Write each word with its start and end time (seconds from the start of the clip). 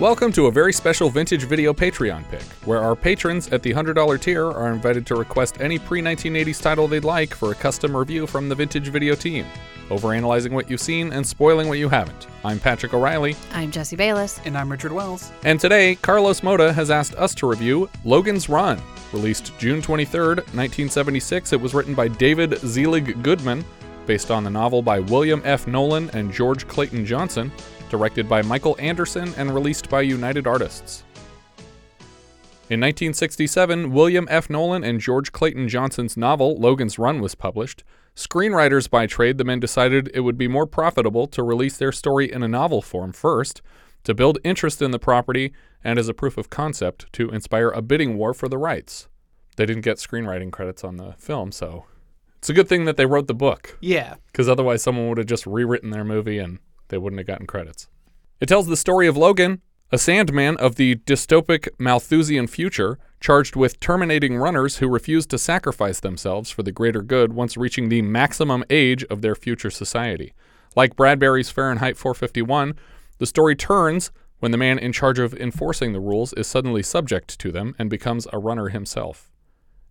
Welcome 0.00 0.30
to 0.34 0.46
a 0.46 0.52
very 0.52 0.72
special 0.72 1.10
vintage 1.10 1.42
video 1.42 1.72
Patreon 1.72 2.30
pick, 2.30 2.42
where 2.64 2.78
our 2.78 2.94
patrons 2.94 3.48
at 3.48 3.64
the 3.64 3.74
$100 3.74 4.20
tier 4.20 4.46
are 4.48 4.72
invited 4.72 5.04
to 5.06 5.16
request 5.16 5.60
any 5.60 5.76
pre 5.76 6.00
1980s 6.00 6.62
title 6.62 6.86
they'd 6.86 7.02
like 7.02 7.34
for 7.34 7.50
a 7.50 7.54
custom 7.56 7.96
review 7.96 8.24
from 8.24 8.48
the 8.48 8.54
vintage 8.54 8.86
video 8.90 9.16
team, 9.16 9.44
overanalyzing 9.88 10.52
what 10.52 10.70
you've 10.70 10.80
seen 10.80 11.12
and 11.12 11.26
spoiling 11.26 11.66
what 11.66 11.78
you 11.78 11.88
haven't. 11.88 12.28
I'm 12.44 12.60
Patrick 12.60 12.94
O'Reilly, 12.94 13.34
I'm 13.52 13.72
Jesse 13.72 13.96
Bayless. 13.96 14.40
And 14.44 14.56
I'm 14.56 14.70
Richard 14.70 14.92
Wells. 14.92 15.32
and 15.42 15.58
today 15.58 15.96
Carlos 15.96 16.42
Moda 16.42 16.72
has 16.72 16.92
asked 16.92 17.16
us 17.16 17.34
to 17.34 17.48
review 17.48 17.90
Logan's 18.04 18.48
Run. 18.48 18.80
Released 19.12 19.52
June 19.58 19.82
23rd, 19.82 20.36
1976, 20.54 21.52
it 21.54 21.60
was 21.60 21.74
written 21.74 21.94
by 21.94 22.06
David 22.06 22.60
Zelig 22.60 23.20
Goodman, 23.24 23.64
based 24.06 24.30
on 24.30 24.44
the 24.44 24.50
novel 24.50 24.80
by 24.80 25.00
William 25.00 25.42
F. 25.44 25.66
Nolan 25.66 26.08
and 26.10 26.32
George 26.32 26.68
Clayton 26.68 27.04
Johnson, 27.04 27.50
directed 27.88 28.28
by 28.28 28.42
Michael 28.42 28.76
Anderson, 28.78 29.32
and 29.36 29.54
released 29.54 29.88
by 29.88 30.00
United 30.02 30.46
Artists. 30.46 31.04
In 32.70 32.80
1967, 32.80 33.90
William 33.92 34.26
F. 34.30 34.50
Nolan 34.50 34.84
and 34.84 35.00
George 35.00 35.32
Clayton 35.32 35.68
Johnson's 35.68 36.16
novel 36.18 36.58
Logan's 36.60 36.98
Run 36.98 37.20
was 37.20 37.34
published. 37.34 37.82
Screenwriters 38.14 38.90
by 38.90 39.06
trade, 39.06 39.38
the 39.38 39.44
men 39.44 39.58
decided 39.58 40.10
it 40.12 40.20
would 40.20 40.36
be 40.36 40.48
more 40.48 40.66
profitable 40.66 41.26
to 41.28 41.42
release 41.42 41.78
their 41.78 41.92
story 41.92 42.30
in 42.30 42.42
a 42.42 42.48
novel 42.48 42.82
form 42.82 43.12
first, 43.12 43.62
to 44.04 44.12
build 44.14 44.38
interest 44.44 44.82
in 44.82 44.90
the 44.90 44.98
property, 44.98 45.52
and 45.82 45.98
as 45.98 46.08
a 46.08 46.14
proof 46.14 46.36
of 46.36 46.50
concept, 46.50 47.10
to 47.14 47.30
inspire 47.30 47.70
a 47.70 47.80
bidding 47.80 48.18
war 48.18 48.34
for 48.34 48.48
the 48.48 48.58
rights. 48.58 49.08
They 49.56 49.64
didn't 49.64 49.82
get 49.82 49.96
screenwriting 49.96 50.52
credits 50.52 50.84
on 50.84 50.98
the 50.98 51.14
film, 51.18 51.52
so 51.52 51.86
it's 52.36 52.50
a 52.50 52.54
good 52.54 52.68
thing 52.68 52.84
that 52.84 52.96
they 52.98 53.06
wrote 53.06 53.28
the 53.28 53.34
book 53.34 53.78
Yeah. 53.80 54.16
because 54.30 54.48
otherwise 54.48 54.82
someone 54.82 55.08
would 55.08 55.18
have 55.18 55.26
just 55.26 55.46
rewritten 55.46 55.90
their 55.90 56.04
movie 56.04 56.38
and 56.38 56.58
they 56.88 56.98
wouldn't 56.98 57.20
have 57.20 57.26
gotten 57.26 57.46
credits. 57.46 57.88
It 58.40 58.46
tells 58.46 58.66
the 58.66 58.76
story 58.76 59.06
of 59.06 59.16
Logan, 59.16 59.62
a 59.90 59.98
Sandman 59.98 60.56
of 60.58 60.76
the 60.76 60.96
dystopic 60.96 61.68
Malthusian 61.78 62.46
future, 62.46 62.98
charged 63.20 63.56
with 63.56 63.80
terminating 63.80 64.36
runners 64.36 64.76
who 64.76 64.88
refuse 64.88 65.26
to 65.26 65.38
sacrifice 65.38 66.00
themselves 66.00 66.50
for 66.50 66.62
the 66.62 66.72
greater 66.72 67.02
good 67.02 67.32
once 67.32 67.56
reaching 67.56 67.88
the 67.88 68.02
maximum 68.02 68.64
age 68.70 69.02
of 69.04 69.22
their 69.22 69.34
future 69.34 69.70
society. 69.70 70.34
Like 70.76 70.94
Bradbury's 70.94 71.50
Fahrenheit 71.50 71.96
451, 71.96 72.74
the 73.18 73.26
story 73.26 73.56
turns 73.56 74.12
when 74.38 74.52
the 74.52 74.58
man 74.58 74.78
in 74.78 74.92
charge 74.92 75.18
of 75.18 75.34
enforcing 75.34 75.92
the 75.92 76.00
rules 76.00 76.32
is 76.34 76.46
suddenly 76.46 76.82
subject 76.82 77.38
to 77.40 77.50
them 77.50 77.74
and 77.78 77.90
becomes 77.90 78.28
a 78.32 78.38
runner 78.38 78.68
himself. 78.68 79.30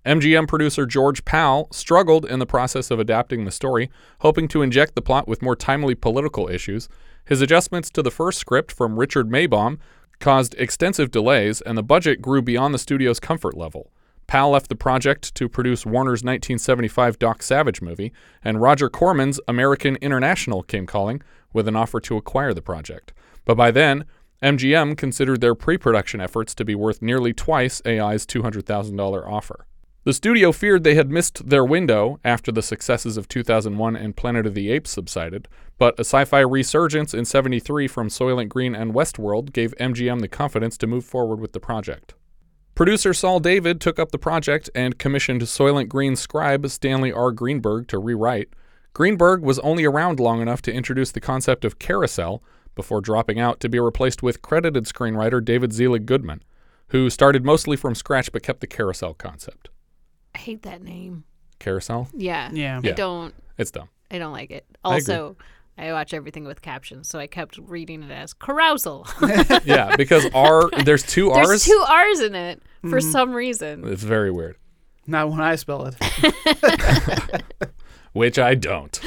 MGM 0.07 0.47
producer 0.47 0.85
George 0.85 1.25
Pal 1.25 1.67
struggled 1.73 2.23
in 2.23 2.39
the 2.39 2.45
process 2.45 2.89
of 2.91 2.97
adapting 2.97 3.43
the 3.43 3.51
story, 3.51 3.89
hoping 4.21 4.47
to 4.47 4.61
inject 4.61 4.95
the 4.95 5.01
plot 5.01 5.27
with 5.27 5.41
more 5.41 5.55
timely 5.55 5.95
political 5.95 6.47
issues. 6.47 6.87
His 7.25 7.41
adjustments 7.41 7.89
to 7.89 8.01
the 8.01 8.09
first 8.09 8.39
script 8.39 8.71
from 8.71 8.97
Richard 8.97 9.29
Maibaum 9.29 9.79
caused 10.21 10.55
extensive 10.55 11.11
delays, 11.11 11.59
and 11.59 11.77
the 11.77 11.83
budget 11.83 12.21
grew 12.21 12.41
beyond 12.41 12.73
the 12.73 12.79
studio's 12.79 13.19
comfort 13.19 13.57
level. 13.57 13.91
Powell 14.27 14.51
left 14.51 14.69
the 14.69 14.75
project 14.75 15.35
to 15.35 15.49
produce 15.49 15.85
Warner's 15.85 16.23
1975 16.23 17.19
Doc 17.19 17.43
Savage 17.43 17.81
movie, 17.81 18.13
and 18.41 18.61
Roger 18.61 18.89
Corman's 18.89 19.41
American 19.45 19.97
International 19.97 20.63
came 20.63 20.85
calling 20.85 21.21
with 21.51 21.67
an 21.67 21.75
offer 21.75 21.99
to 21.99 22.15
acquire 22.15 22.53
the 22.53 22.61
project. 22.61 23.11
But 23.43 23.55
by 23.55 23.71
then, 23.71 24.05
MGM 24.41 24.97
considered 24.97 25.41
their 25.41 25.55
pre 25.55 25.77
production 25.77 26.21
efforts 26.21 26.55
to 26.55 26.63
be 26.63 26.75
worth 26.75 27.01
nearly 27.01 27.33
twice 27.33 27.81
AI's 27.85 28.25
$200,000 28.25 29.27
offer. 29.27 29.65
The 30.07 30.13
studio 30.13 30.53
feared 30.53 30.85
they 30.85 30.95
had 30.95 31.11
missed 31.11 31.49
their 31.49 31.65
window 31.65 32.17
after 32.23 32.49
the 32.49 32.61
successes 32.61 33.17
of 33.17 33.27
2001 33.27 33.97
and 33.97 34.15
Planet 34.15 34.45
of 34.45 34.53
the 34.53 34.71
Apes 34.71 34.91
subsided, 34.91 35.49
but 35.77 35.99
a 35.99 36.05
sci 36.05 36.23
fi 36.23 36.39
resurgence 36.39 37.13
in 37.13 37.25
73 37.25 37.89
from 37.89 38.07
Soylent 38.07 38.47
Green 38.47 38.73
and 38.73 38.93
Westworld 38.93 39.51
gave 39.51 39.75
MGM 39.81 40.21
the 40.21 40.29
confidence 40.29 40.77
to 40.77 40.87
move 40.87 41.03
forward 41.03 41.41
with 41.41 41.51
the 41.51 41.59
project. 41.59 42.13
Producer 42.73 43.13
Saul 43.13 43.41
David 43.41 43.81
took 43.81 43.99
up 43.99 44.13
the 44.13 44.17
project 44.17 44.69
and 44.73 44.97
commissioned 44.97 45.41
Soylent 45.41 45.89
Green 45.89 46.15
scribe 46.15 46.65
Stanley 46.69 47.11
R. 47.11 47.33
Greenberg 47.33 47.89
to 47.89 47.99
rewrite. 47.99 48.47
Greenberg 48.93 49.41
was 49.41 49.59
only 49.59 49.83
around 49.83 50.21
long 50.21 50.41
enough 50.41 50.61
to 50.61 50.73
introduce 50.73 51.11
the 51.11 51.19
concept 51.19 51.65
of 51.65 51.79
carousel 51.79 52.41
before 52.75 53.01
dropping 53.01 53.41
out 53.41 53.59
to 53.59 53.67
be 53.67 53.77
replaced 53.77 54.23
with 54.23 54.41
credited 54.41 54.85
screenwriter 54.85 55.43
David 55.43 55.73
Zelig 55.73 56.05
Goodman, 56.05 56.45
who 56.91 57.09
started 57.09 57.43
mostly 57.43 57.75
from 57.75 57.93
scratch 57.93 58.31
but 58.31 58.41
kept 58.41 58.61
the 58.61 58.67
carousel 58.67 59.13
concept. 59.13 59.67
I 60.37 60.39
hate 60.39 60.61
that 60.63 60.83
name. 60.83 61.23
Carousel? 61.57 62.09
Yeah. 62.13 62.51
Yeah. 62.53 62.77
I 62.83 62.87
Yeah. 62.87 62.93
don't 62.93 63.33
It's 63.57 63.71
dumb. 63.71 63.89
I 64.11 64.19
don't 64.19 64.31
like 64.31 64.51
it. 64.51 64.65
Agree. 64.85 64.93
Also, 64.95 65.35
I, 65.79 65.91
watch 65.93 66.13
everything 66.13 66.45
with 66.45 66.61
captions, 66.61 67.09
so 67.09 67.17
I 67.17 67.25
kept 67.25 67.57
reading 67.57 68.03
it 68.03 68.11
as 68.11 68.33
carousal. 68.33 69.07
Yeah, 69.65 69.95
because 69.95 70.27
R 70.35 70.69
there's 70.85 71.01
two 71.03 71.31
R's. 71.31 71.47
There's 71.47 71.65
two 71.65 71.83
R's 71.89 72.19
in 72.19 72.35
it 72.35 72.61
for 72.87 73.01
some 73.01 73.33
reason. 73.33 73.87
It's 73.87 74.03
very 74.03 74.29
weird. 74.31 74.57
Not 75.07 75.29
when 75.29 75.41
I 75.41 75.55
spell 75.55 75.87
it. 75.91 77.43
Which 78.13 78.37
I 78.37 78.53
don't. 78.53 78.99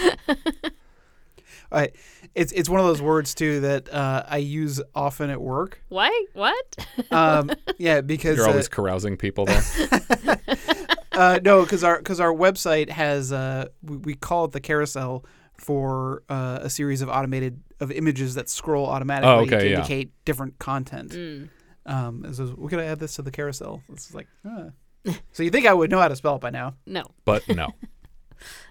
I, 1.71 1.91
it's 2.35 2.51
it's 2.53 2.69
one 2.69 2.81
of 2.81 2.87
those 2.87 3.01
words 3.03 3.35
too 3.35 3.61
that 3.61 3.93
uh, 3.93 4.25
I 4.29 4.39
use 4.39 4.83
often 4.95 5.31
at 5.31 5.41
work. 5.41 5.81
Why? 5.89 6.27
What? 6.33 6.87
Um, 7.13 7.51
yeah, 7.79 8.01
because 8.01 8.37
You're 8.37 8.47
uh, 8.47 8.51
always 8.51 8.69
carousing 8.69 9.17
people 9.17 9.45
there. 9.47 9.63
Uh, 11.13 11.41
no, 11.45 11.63
because 11.63 11.83
our 11.85 11.99
because 11.99 12.21
our 12.21 12.33
website 12.33 12.89
has 12.91 13.33
uh, 13.33 13.67
we, 13.83 13.97
we 13.99 14.15
call 14.15 14.45
it 14.47 14.53
the 14.53 14.61
carousel 14.61 15.25
for 15.59 16.23
uh, 16.29 16.61
a 16.63 16.71
series 16.71 17.03
of 17.03 17.09
automated 17.09 17.61
of 17.81 17.91
images 17.91 18.35
that 18.35 18.49
scroll 18.49 18.87
automatically 18.87 19.31
Oh, 19.31 19.41
okay, 19.41 19.59
to 19.59 19.69
yeah. 19.71 19.77
indicate 19.77 20.13
different 20.25 20.59
content. 20.59 21.11
Mm. 21.13 21.49
Um, 21.87 22.35
so 22.35 22.55
we're 22.57 22.69
gonna 22.69 22.85
add 22.85 22.99
this 23.01 23.15
to 23.17 23.23
the 23.23 23.31
carousel. 23.31 23.83
It's 23.93 24.15
like, 24.15 24.29
uh. 24.49 24.71
so 25.33 25.43
you 25.43 25.51
think 25.51 25.67
I 25.67 25.73
would 25.75 25.91
know 25.91 25.99
how 25.99 26.09
to 26.09 26.17
spell 26.17 26.37
it 26.37 26.41
by 26.41 26.51
now? 26.51 26.75
No. 26.87 27.05
but 27.25 27.49
no. 27.49 27.69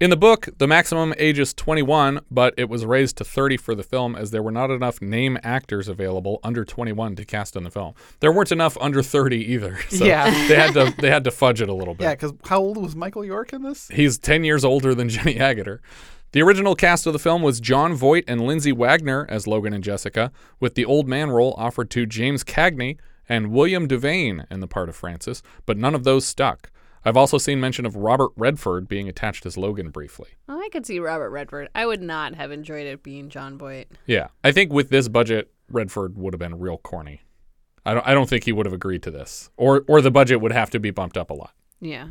In 0.00 0.10
the 0.10 0.16
book, 0.16 0.48
the 0.58 0.66
maximum 0.66 1.14
age 1.18 1.38
is 1.38 1.54
21, 1.54 2.20
but 2.28 2.52
it 2.56 2.68
was 2.68 2.84
raised 2.84 3.16
to 3.18 3.24
30 3.24 3.56
for 3.56 3.76
the 3.76 3.84
film 3.84 4.16
as 4.16 4.32
there 4.32 4.42
were 4.42 4.50
not 4.50 4.68
enough 4.70 5.00
name 5.00 5.38
actors 5.44 5.86
available 5.86 6.40
under 6.42 6.64
21 6.64 7.14
to 7.14 7.24
cast 7.24 7.54
in 7.54 7.62
the 7.62 7.70
film. 7.70 7.94
There 8.18 8.32
weren't 8.32 8.50
enough 8.50 8.76
under 8.80 9.02
30 9.04 9.36
either. 9.52 9.78
So 9.90 10.04
Yeah. 10.04 10.28
they 10.48 10.56
had 10.56 10.74
to 10.74 10.92
they 10.98 11.10
had 11.10 11.22
to 11.24 11.30
fudge 11.30 11.60
it 11.62 11.68
a 11.68 11.72
little 11.74 11.94
bit. 11.94 12.02
Yeah, 12.04 12.14
because 12.14 12.32
how 12.46 12.58
old 12.58 12.76
was 12.76 12.96
Michael 12.96 13.24
York 13.24 13.52
in 13.52 13.62
this? 13.62 13.86
He's 13.88 14.18
10 14.18 14.42
years 14.42 14.64
older 14.64 14.94
than 14.96 15.08
Jenny 15.08 15.36
Agutter. 15.36 15.78
The 16.32 16.42
original 16.42 16.74
cast 16.74 17.06
of 17.06 17.12
the 17.12 17.20
film 17.20 17.42
was 17.42 17.60
Jon 17.60 17.94
Voight 17.94 18.24
and 18.26 18.40
Lindsay 18.40 18.72
Wagner 18.72 19.24
as 19.30 19.46
Logan 19.46 19.72
and 19.72 19.84
Jessica, 19.84 20.32
with 20.58 20.74
the 20.74 20.84
old 20.84 21.06
man 21.06 21.30
role 21.30 21.54
offered 21.56 21.88
to 21.90 22.04
James 22.06 22.42
Cagney 22.42 22.96
and 23.28 23.52
William 23.52 23.86
Devane 23.86 24.44
in 24.50 24.58
the 24.58 24.66
part 24.66 24.88
of 24.88 24.96
Francis, 24.96 25.40
but 25.64 25.78
none 25.78 25.94
of 25.94 26.02
those 26.02 26.26
stuck. 26.26 26.72
I've 27.04 27.16
also 27.16 27.38
seen 27.38 27.60
mention 27.60 27.84
of 27.84 27.96
Robert 27.96 28.30
Redford 28.36 28.88
being 28.88 29.08
attached 29.08 29.44
as 29.44 29.58
Logan 29.58 29.90
briefly. 29.90 30.30
Oh, 30.48 30.58
I 30.58 30.68
could 30.70 30.86
see 30.86 30.98
Robert 30.98 31.30
Redford. 31.30 31.68
I 31.74 31.84
would 31.84 32.00
not 32.00 32.34
have 32.34 32.50
enjoyed 32.50 32.86
it 32.86 33.02
being 33.02 33.28
Jon 33.28 33.58
Voight. 33.58 33.88
Yeah, 34.06 34.28
I 34.42 34.52
think 34.52 34.72
with 34.72 34.88
this 34.88 35.08
budget, 35.08 35.52
Redford 35.70 36.16
would 36.16 36.32
have 36.32 36.38
been 36.38 36.58
real 36.58 36.78
corny. 36.78 37.20
I 37.84 37.92
don't, 37.92 38.06
I 38.06 38.14
don't 38.14 38.28
think 38.28 38.44
he 38.44 38.52
would 38.52 38.64
have 38.64 38.72
agreed 38.72 39.02
to 39.02 39.10
this, 39.10 39.50
or 39.56 39.84
or 39.86 40.00
the 40.00 40.10
budget 40.10 40.40
would 40.40 40.52
have 40.52 40.70
to 40.70 40.80
be 40.80 40.90
bumped 40.90 41.18
up 41.18 41.30
a 41.30 41.34
lot. 41.34 41.52
Yeah. 41.80 42.08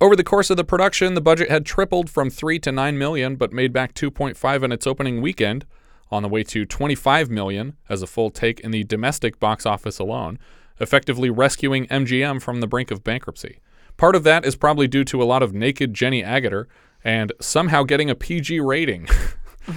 Over 0.00 0.16
the 0.16 0.24
course 0.24 0.50
of 0.50 0.56
the 0.56 0.64
production, 0.64 1.14
the 1.14 1.20
budget 1.20 1.50
had 1.50 1.66
tripled 1.66 2.08
from 2.08 2.30
3 2.30 2.58
to 2.60 2.72
9 2.72 2.98
million 2.98 3.36
but 3.36 3.52
made 3.52 3.72
back 3.72 3.94
2.5 3.94 4.62
in 4.62 4.72
its 4.72 4.86
opening 4.86 5.20
weekend, 5.20 5.66
on 6.10 6.22
the 6.22 6.28
way 6.28 6.42
to 6.44 6.64
25 6.64 7.30
million 7.30 7.76
as 7.88 8.02
a 8.02 8.06
full 8.06 8.30
take 8.30 8.60
in 8.60 8.70
the 8.70 8.84
domestic 8.84 9.38
box 9.38 9.66
office 9.66 9.98
alone, 9.98 10.38
effectively 10.80 11.30
rescuing 11.30 11.86
MGM 11.86 12.40
from 12.40 12.60
the 12.60 12.66
brink 12.66 12.90
of 12.90 13.04
bankruptcy. 13.04 13.58
Part 13.98 14.16
of 14.16 14.22
that 14.24 14.46
is 14.46 14.56
probably 14.56 14.88
due 14.88 15.04
to 15.04 15.22
a 15.22 15.24
lot 15.24 15.42
of 15.42 15.52
naked 15.52 15.92
Jenny 15.92 16.22
Agutter 16.22 16.64
and 17.04 17.32
somehow 17.40 17.82
getting 17.82 18.08
a 18.08 18.14
PG 18.14 18.60
rating. 18.60 19.06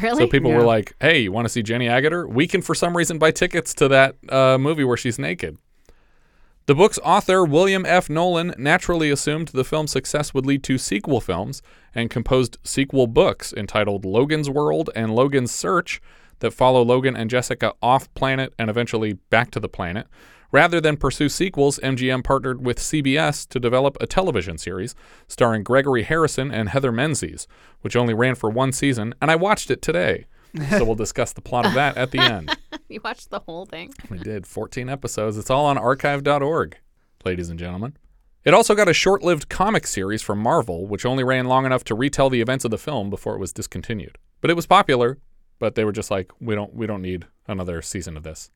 Really? 0.01 0.23
so 0.23 0.27
people 0.29 0.53
were 0.53 0.63
like, 0.63 0.95
"Hey, 1.01 1.19
you 1.19 1.33
want 1.33 1.43
to 1.43 1.49
see 1.49 1.61
Jenny 1.61 1.87
Agutter? 1.87 2.25
We 2.25 2.47
can 2.47 2.61
for 2.61 2.73
some 2.73 2.95
reason 2.95 3.17
buy 3.17 3.31
tickets 3.31 3.73
to 3.73 3.89
that 3.89 4.15
uh, 4.29 4.57
movie 4.57 4.85
where 4.85 4.95
she's 4.95 5.19
naked." 5.19 5.57
The 6.65 6.75
book's 6.75 6.97
author, 6.99 7.43
William 7.43 7.85
F. 7.85 8.09
Nolan, 8.09 8.53
naturally 8.57 9.11
assumed 9.11 9.49
the 9.49 9.65
film's 9.65 9.91
success 9.91 10.33
would 10.33 10.45
lead 10.45 10.63
to 10.63 10.77
sequel 10.77 11.19
films 11.19 11.61
and 11.93 12.09
composed 12.09 12.57
sequel 12.63 13.07
books 13.07 13.51
entitled 13.51 14.05
Logan's 14.05 14.49
World 14.49 14.89
and 14.95 15.13
Logan's 15.13 15.51
Search 15.51 16.01
that 16.39 16.51
follow 16.51 16.83
Logan 16.83 17.17
and 17.17 17.29
Jessica 17.29 17.73
off 17.81 18.13
planet 18.13 18.53
and 18.57 18.69
eventually 18.69 19.13
back 19.29 19.51
to 19.51 19.59
the 19.59 19.67
planet. 19.67 20.07
Rather 20.51 20.81
than 20.81 20.97
pursue 20.97 21.29
sequels, 21.29 21.79
MGM 21.81 22.23
partnered 22.23 22.65
with 22.65 22.77
CBS 22.77 23.47
to 23.47 23.59
develop 23.59 23.95
a 24.01 24.07
television 24.07 24.57
series 24.57 24.95
starring 25.27 25.63
Gregory 25.63 26.03
Harrison 26.03 26.51
and 26.51 26.69
Heather 26.69 26.91
Menzies, 26.91 27.47
which 27.81 27.95
only 27.95 28.13
ran 28.13 28.35
for 28.35 28.49
one 28.49 28.73
season, 28.73 29.13
and 29.21 29.31
I 29.31 29.35
watched 29.37 29.71
it 29.71 29.81
today. 29.81 30.25
so 30.69 30.83
we'll 30.83 30.95
discuss 30.95 31.31
the 31.31 31.41
plot 31.41 31.65
of 31.65 31.73
that 31.75 31.95
at 31.95 32.11
the 32.11 32.19
end. 32.19 32.57
You 32.89 32.99
watched 33.01 33.29
the 33.29 33.39
whole 33.39 33.65
thing. 33.65 33.93
We 34.09 34.17
did 34.17 34.45
14 34.45 34.89
episodes. 34.89 35.37
It's 35.37 35.49
all 35.49 35.65
on 35.65 35.77
archive.org, 35.77 36.77
ladies 37.23 37.49
and 37.49 37.57
gentlemen. 37.57 37.95
It 38.43 38.53
also 38.53 38.75
got 38.75 38.89
a 38.89 38.93
short 38.93 39.23
lived 39.23 39.47
comic 39.47 39.87
series 39.87 40.21
from 40.21 40.39
Marvel, 40.39 40.85
which 40.87 41.05
only 41.05 41.23
ran 41.23 41.45
long 41.45 41.65
enough 41.65 41.85
to 41.85 41.95
retell 41.95 42.29
the 42.29 42.41
events 42.41 42.65
of 42.65 42.71
the 42.71 42.77
film 42.77 43.09
before 43.09 43.35
it 43.35 43.39
was 43.39 43.53
discontinued. 43.53 44.17
But 44.41 44.49
it 44.49 44.55
was 44.55 44.65
popular, 44.65 45.19
but 45.59 45.75
they 45.75 45.85
were 45.85 45.91
just 45.93 46.11
like, 46.11 46.31
we 46.41 46.55
don't 46.55 46.73
we 46.73 46.87
don't 46.87 47.03
need 47.03 47.27
another 47.47 47.81
season 47.81 48.17
of 48.17 48.23
this. 48.23 48.49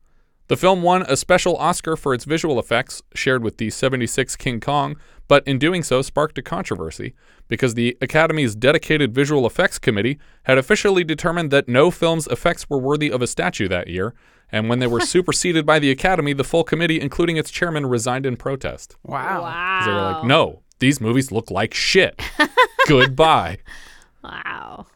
The 0.48 0.56
film 0.56 0.82
won 0.82 1.02
a 1.02 1.16
special 1.16 1.56
Oscar 1.56 1.96
for 1.96 2.14
its 2.14 2.24
visual 2.24 2.58
effects, 2.60 3.02
shared 3.14 3.42
with 3.42 3.56
the 3.58 3.70
76 3.70 4.36
King 4.36 4.60
Kong, 4.60 4.96
but 5.28 5.46
in 5.46 5.58
doing 5.58 5.82
so 5.82 6.02
sparked 6.02 6.38
a 6.38 6.42
controversy 6.42 7.14
because 7.48 7.74
the 7.74 7.96
Academy's 8.00 8.54
dedicated 8.54 9.12
visual 9.12 9.44
effects 9.46 9.78
committee 9.78 10.18
had 10.44 10.56
officially 10.56 11.02
determined 11.02 11.50
that 11.50 11.68
no 11.68 11.90
film's 11.90 12.28
effects 12.28 12.70
were 12.70 12.78
worthy 12.78 13.10
of 13.10 13.22
a 13.22 13.26
statue 13.26 13.66
that 13.66 13.88
year, 13.88 14.14
and 14.52 14.68
when 14.68 14.78
they 14.78 14.86
were 14.86 15.00
superseded 15.14 15.66
by 15.66 15.80
the 15.80 15.90
Academy, 15.90 16.32
the 16.32 16.44
full 16.44 16.62
committee, 16.62 17.00
including 17.00 17.36
its 17.36 17.50
chairman, 17.50 17.86
resigned 17.86 18.24
in 18.26 18.36
protest. 18.36 18.96
Wow. 19.02 19.42
Wow. 19.42 19.78
'Cause 19.80 19.86
They 19.86 19.92
were 19.92 20.00
like, 20.00 20.24
no, 20.24 20.62
these 20.78 21.00
movies 21.00 21.32
look 21.32 21.50
like 21.50 21.74
shit. 21.74 22.20
Goodbye. 22.86 23.58
Wow. 24.22 24.86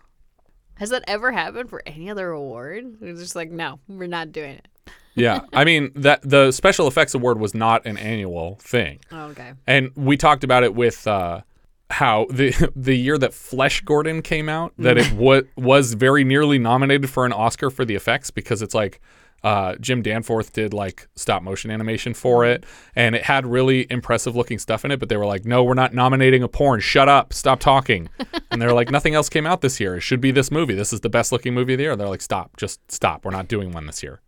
Has 0.74 0.90
that 0.90 1.02
ever 1.08 1.32
happened 1.32 1.68
for 1.70 1.82
any 1.86 2.08
other 2.08 2.30
award? 2.30 2.96
We're 3.00 3.14
just 3.14 3.34
like, 3.36 3.50
no, 3.50 3.80
we're 3.88 4.06
not 4.06 4.30
doing 4.32 4.52
it. 4.52 4.68
Yeah. 5.14 5.40
I 5.52 5.64
mean, 5.64 5.90
that 5.96 6.20
the 6.22 6.52
special 6.52 6.86
effects 6.86 7.14
award 7.14 7.38
was 7.38 7.54
not 7.54 7.84
an 7.86 7.98
annual 7.98 8.56
thing. 8.60 9.00
Oh, 9.10 9.26
okay. 9.28 9.52
And 9.66 9.90
we 9.96 10.16
talked 10.16 10.44
about 10.44 10.62
it 10.62 10.74
with 10.74 11.06
uh, 11.06 11.42
how 11.90 12.26
the 12.30 12.70
the 12.76 12.94
year 12.94 13.18
that 13.18 13.34
Flesh 13.34 13.82
Gordon 13.82 14.22
came 14.22 14.48
out, 14.48 14.72
that 14.78 14.96
it 14.96 15.12
wa- 15.12 15.42
was 15.56 15.94
very 15.94 16.24
nearly 16.24 16.58
nominated 16.58 17.10
for 17.10 17.26
an 17.26 17.32
Oscar 17.32 17.70
for 17.70 17.84
the 17.84 17.94
effects 17.94 18.30
because 18.30 18.62
it's 18.62 18.74
like 18.74 19.00
uh, 19.42 19.74
Jim 19.80 20.02
Danforth 20.02 20.52
did 20.52 20.72
like 20.74 21.08
stop 21.16 21.42
motion 21.42 21.70
animation 21.70 22.14
for 22.14 22.44
it, 22.44 22.64
and 22.94 23.14
it 23.14 23.24
had 23.24 23.46
really 23.46 23.86
impressive 23.90 24.36
looking 24.36 24.58
stuff 24.58 24.84
in 24.84 24.90
it. 24.90 25.00
But 25.00 25.08
they 25.08 25.16
were 25.16 25.26
like, 25.26 25.44
"No, 25.44 25.64
we're 25.64 25.74
not 25.74 25.92
nominating 25.92 26.42
a 26.42 26.48
porn. 26.48 26.80
Shut 26.80 27.08
up. 27.08 27.32
Stop 27.32 27.58
talking." 27.58 28.08
and 28.50 28.60
they're 28.62 28.74
like, 28.74 28.90
"Nothing 28.90 29.14
else 29.14 29.28
came 29.28 29.46
out 29.46 29.60
this 29.60 29.80
year. 29.80 29.96
It 29.96 30.00
should 30.00 30.20
be 30.20 30.30
this 30.30 30.50
movie. 30.50 30.74
This 30.74 30.92
is 30.92 31.00
the 31.00 31.08
best 31.10 31.32
looking 31.32 31.54
movie 31.54 31.74
of 31.74 31.78
the 31.78 31.84
year." 31.84 31.96
They're 31.96 32.08
like, 32.08 32.22
"Stop. 32.22 32.56
Just 32.56 32.90
stop. 32.92 33.24
We're 33.24 33.30
not 33.32 33.48
doing 33.48 33.72
one 33.72 33.86
this 33.86 34.02
year." 34.02 34.20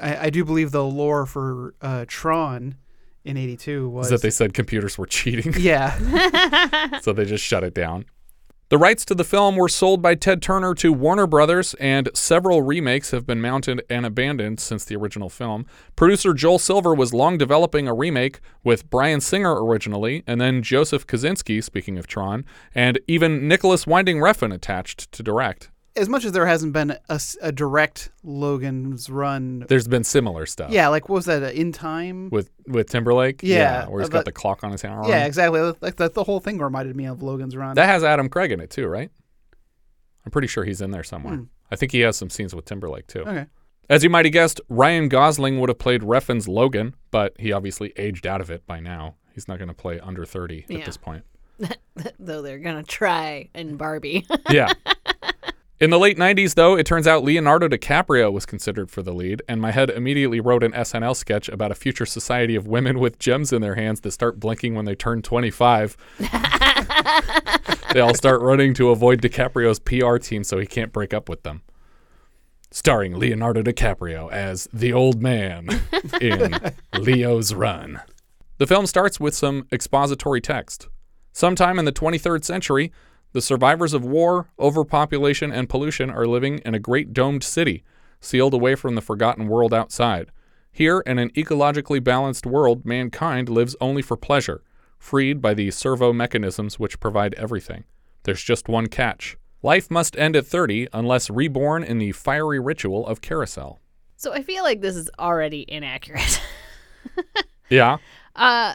I, 0.00 0.26
I 0.26 0.30
do 0.30 0.44
believe 0.44 0.70
the 0.70 0.84
lore 0.84 1.26
for 1.26 1.74
uh, 1.80 2.04
Tron 2.08 2.76
in 3.24 3.36
'82 3.36 3.88
was 3.88 4.06
Is 4.06 4.10
that 4.10 4.22
they 4.22 4.30
said 4.30 4.54
computers 4.54 4.98
were 4.98 5.06
cheating? 5.06 5.54
yeah. 5.58 7.00
so 7.00 7.12
they 7.12 7.24
just 7.24 7.44
shut 7.44 7.64
it 7.64 7.74
down. 7.74 8.06
The 8.70 8.76
rights 8.76 9.06
to 9.06 9.14
the 9.14 9.24
film 9.24 9.56
were 9.56 9.70
sold 9.70 10.02
by 10.02 10.14
Ted 10.14 10.42
Turner 10.42 10.74
to 10.74 10.92
Warner 10.92 11.26
Brothers, 11.26 11.72
and 11.80 12.10
several 12.12 12.60
remakes 12.60 13.12
have 13.12 13.26
been 13.26 13.40
mounted 13.40 13.82
and 13.88 14.04
abandoned 14.04 14.60
since 14.60 14.84
the 14.84 14.94
original 14.94 15.30
film. 15.30 15.64
Producer 15.96 16.34
Joel 16.34 16.58
Silver 16.58 16.94
was 16.94 17.14
long 17.14 17.38
developing 17.38 17.88
a 17.88 17.94
remake 17.94 18.40
with 18.62 18.90
Bryan 18.90 19.22
Singer 19.22 19.54
originally, 19.64 20.22
and 20.26 20.38
then 20.38 20.62
Joseph 20.62 21.06
Kosinski, 21.06 21.64
speaking 21.64 21.96
of 21.96 22.06
Tron, 22.06 22.44
and 22.74 22.98
even 23.08 23.48
Nicolas 23.48 23.86
Winding 23.86 24.18
Refn 24.18 24.52
attached 24.52 25.10
to 25.12 25.22
direct. 25.22 25.70
As 25.96 26.08
much 26.08 26.24
as 26.24 26.32
there 26.32 26.46
hasn't 26.46 26.72
been 26.72 26.96
a 27.40 27.52
direct 27.52 28.10
Logan's 28.22 29.10
run. 29.10 29.64
There's 29.68 29.88
been 29.88 30.04
similar 30.04 30.46
stuff. 30.46 30.70
Yeah, 30.70 30.88
like 30.88 31.08
what 31.08 31.16
was 31.16 31.24
that? 31.26 31.42
Uh, 31.42 31.46
in 31.46 31.72
time. 31.72 32.30
With 32.30 32.50
with 32.66 32.88
Timberlake, 32.88 33.40
Yeah, 33.42 33.86
where 33.88 34.00
he's 34.00 34.08
uh, 34.08 34.12
got 34.12 34.18
but- 34.20 34.24
the 34.26 34.32
clock 34.32 34.62
on 34.64 34.72
his 34.72 34.84
arm. 34.84 35.08
yeah, 35.08 35.24
exactly. 35.26 35.60
Like 35.80 35.96
the, 35.96 36.08
the 36.10 36.24
whole 36.24 36.40
thing 36.40 36.58
reminded 36.58 36.94
me 36.96 37.06
of 37.06 37.22
Logan's 37.22 37.56
run. 37.56 37.74
That 37.74 37.86
has 37.86 38.04
Adam 38.04 38.28
Craig 38.28 38.52
in 38.52 38.60
it 38.60 38.70
too, 38.70 38.86
right? 38.86 39.10
I'm 40.24 40.30
pretty 40.30 40.48
sure 40.48 40.64
he's 40.64 40.80
in 40.80 40.90
there 40.90 41.02
somewhere. 41.04 41.36
Hmm. 41.36 41.44
I 41.70 41.76
think 41.76 41.92
he 41.92 42.00
has 42.00 42.16
some 42.16 42.30
scenes 42.30 42.54
with 42.54 42.64
Timberlake 42.64 43.06
too. 43.06 43.20
okay. 43.22 43.46
As 43.90 44.04
you 44.04 44.10
might 44.10 44.26
have 44.26 44.32
guessed, 44.32 44.60
Ryan 44.68 45.08
Gosling 45.08 45.58
would 45.60 45.70
have 45.70 45.78
played 45.78 46.02
Refn's 46.02 46.46
Logan, 46.46 46.94
but 47.10 47.34
he 47.38 47.52
obviously 47.52 47.94
aged 47.96 48.26
out 48.26 48.42
of 48.42 48.50
it 48.50 48.66
by 48.66 48.80
now. 48.80 49.14
He's 49.34 49.48
not 49.48 49.56
going 49.58 49.68
to 49.68 49.74
play 49.74 49.98
under 50.00 50.26
30 50.26 50.66
Yeah. 50.68 50.78
at 50.80 50.84
this 50.84 50.98
point. 50.98 51.24
Though 52.18 52.42
they're 52.42 52.58
gonna 52.58 52.82
try 52.84 53.48
in 53.54 53.76
Barbie. 53.78 54.26
Yeah. 54.50 54.72
In 55.80 55.90
the 55.90 55.98
late 55.98 56.18
90s, 56.18 56.56
though, 56.56 56.76
it 56.76 56.86
turns 56.86 57.06
out 57.06 57.22
Leonardo 57.22 57.68
DiCaprio 57.68 58.32
was 58.32 58.44
considered 58.44 58.90
for 58.90 59.00
the 59.00 59.12
lead, 59.12 59.42
and 59.48 59.60
my 59.60 59.70
head 59.70 59.90
immediately 59.90 60.40
wrote 60.40 60.64
an 60.64 60.72
SNL 60.72 61.14
sketch 61.14 61.48
about 61.48 61.70
a 61.70 61.76
future 61.76 62.04
society 62.04 62.56
of 62.56 62.66
women 62.66 62.98
with 62.98 63.20
gems 63.20 63.52
in 63.52 63.62
their 63.62 63.76
hands 63.76 64.00
that 64.00 64.10
start 64.10 64.40
blinking 64.40 64.74
when 64.74 64.86
they 64.86 64.96
turn 64.96 65.22
25. 65.22 65.96
they 67.92 68.00
all 68.00 68.14
start 68.14 68.40
running 68.40 68.74
to 68.74 68.90
avoid 68.90 69.22
DiCaprio's 69.22 69.78
PR 69.78 70.16
team 70.16 70.42
so 70.42 70.58
he 70.58 70.66
can't 70.66 70.92
break 70.92 71.14
up 71.14 71.28
with 71.28 71.44
them. 71.44 71.62
Starring 72.72 73.16
Leonardo 73.16 73.62
DiCaprio 73.62 74.32
as 74.32 74.68
the 74.72 74.92
old 74.92 75.22
man 75.22 75.68
in 76.20 76.58
Leo's 76.98 77.54
Run. 77.54 78.00
The 78.56 78.66
film 78.66 78.86
starts 78.86 79.20
with 79.20 79.36
some 79.36 79.68
expository 79.70 80.40
text. 80.40 80.88
Sometime 81.32 81.78
in 81.78 81.84
the 81.84 81.92
23rd 81.92 82.44
century, 82.44 82.90
the 83.32 83.42
survivors 83.42 83.92
of 83.94 84.04
war, 84.04 84.48
overpopulation, 84.58 85.52
and 85.52 85.68
pollution 85.68 86.10
are 86.10 86.26
living 86.26 86.58
in 86.64 86.74
a 86.74 86.78
great 86.78 87.12
domed 87.12 87.44
city, 87.44 87.84
sealed 88.20 88.54
away 88.54 88.74
from 88.74 88.94
the 88.94 89.00
forgotten 89.00 89.48
world 89.48 89.74
outside. 89.74 90.30
Here, 90.72 91.00
in 91.06 91.18
an 91.18 91.30
ecologically 91.30 92.02
balanced 92.02 92.46
world, 92.46 92.84
mankind 92.84 93.48
lives 93.48 93.76
only 93.80 94.02
for 94.02 94.16
pleasure, 94.16 94.62
freed 94.98 95.40
by 95.40 95.54
the 95.54 95.70
servo 95.70 96.12
mechanisms 96.12 96.78
which 96.78 97.00
provide 97.00 97.34
everything. 97.34 97.84
There's 98.24 98.42
just 98.42 98.68
one 98.68 98.86
catch. 98.88 99.36
Life 99.62 99.90
must 99.90 100.16
end 100.16 100.36
at 100.36 100.46
30 100.46 100.88
unless 100.92 101.30
reborn 101.30 101.82
in 101.82 101.98
the 101.98 102.12
fiery 102.12 102.60
ritual 102.60 103.06
of 103.06 103.20
carousel. 103.20 103.80
so 104.16 104.32
I 104.32 104.42
feel 104.42 104.62
like 104.62 104.80
this 104.80 104.96
is 104.96 105.10
already 105.18 105.64
inaccurate. 105.68 106.40
Yeah. 107.70 107.98
Uh, 108.34 108.74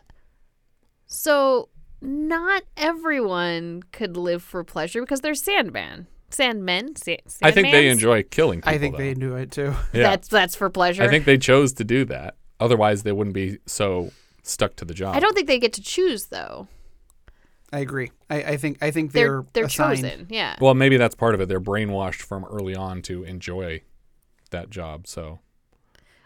so 1.08 1.70
not 2.04 2.64
everyone 2.78 3.84
could 3.92 4.18
live 4.18 4.44
for 4.44 4.64
pleasure 4.64 5.02
because 5.02 5.22
they're 5.22 5.34
Sandman, 5.36 6.08
Sandmen. 6.30 6.98
Sa- 6.98 7.16
I 7.42 7.52
think 7.52 7.72
they 7.72 7.88
enjoy 7.90 8.24
killing 8.24 8.60
people. 8.60 8.74
I 8.74 8.78
think 8.78 8.96
though. 8.96 9.04
they 9.04 9.14
do 9.14 9.36
it 9.36 9.52
too. 9.52 9.74
Yeah. 9.94 10.04
That's 10.04 10.28
that's 10.28 10.56
for 10.56 10.70
pleasure. 10.70 11.04
I 11.04 11.08
think 11.08 11.26
they 11.26 11.38
chose 11.38 11.74
to 11.74 11.84
do 11.84 12.06
that. 12.06 12.36
Otherwise, 12.60 13.04
they 13.04 13.12
wouldn't 13.12 13.34
be 13.34 13.58
so 13.66 14.12
stuck 14.44 14.76
to 14.78 14.86
the 14.86 14.94
job. 14.94 15.16
I 15.16 15.20
don't 15.20 15.34
think 15.34 15.48
they 15.48 15.60
get 15.60 15.74
to 15.74 15.82
choose 15.82 16.28
though. 16.28 16.68
I 17.72 17.80
agree. 17.80 18.12
I, 18.30 18.44
I 18.44 18.58
think 18.58 18.78
I 18.84 18.92
think 18.92 19.14
They're 19.14 19.42
they're 19.42 19.46
they're 19.54 19.66
assigned. 19.66 20.02
chosen. 20.02 20.28
Yeah. 20.30 20.56
Well, 20.62 20.76
maybe 20.76 20.98
that's 20.98 21.16
part 21.16 21.34
of 21.34 21.42
it. 21.42 21.48
They're 21.48 21.60
brainwashed 21.62 22.22
from 22.22 22.46
early 22.46 22.76
on 22.76 23.02
to 23.04 23.24
enjoy 23.24 23.82
that 24.52 24.70
job. 24.70 25.08
So 25.08 25.40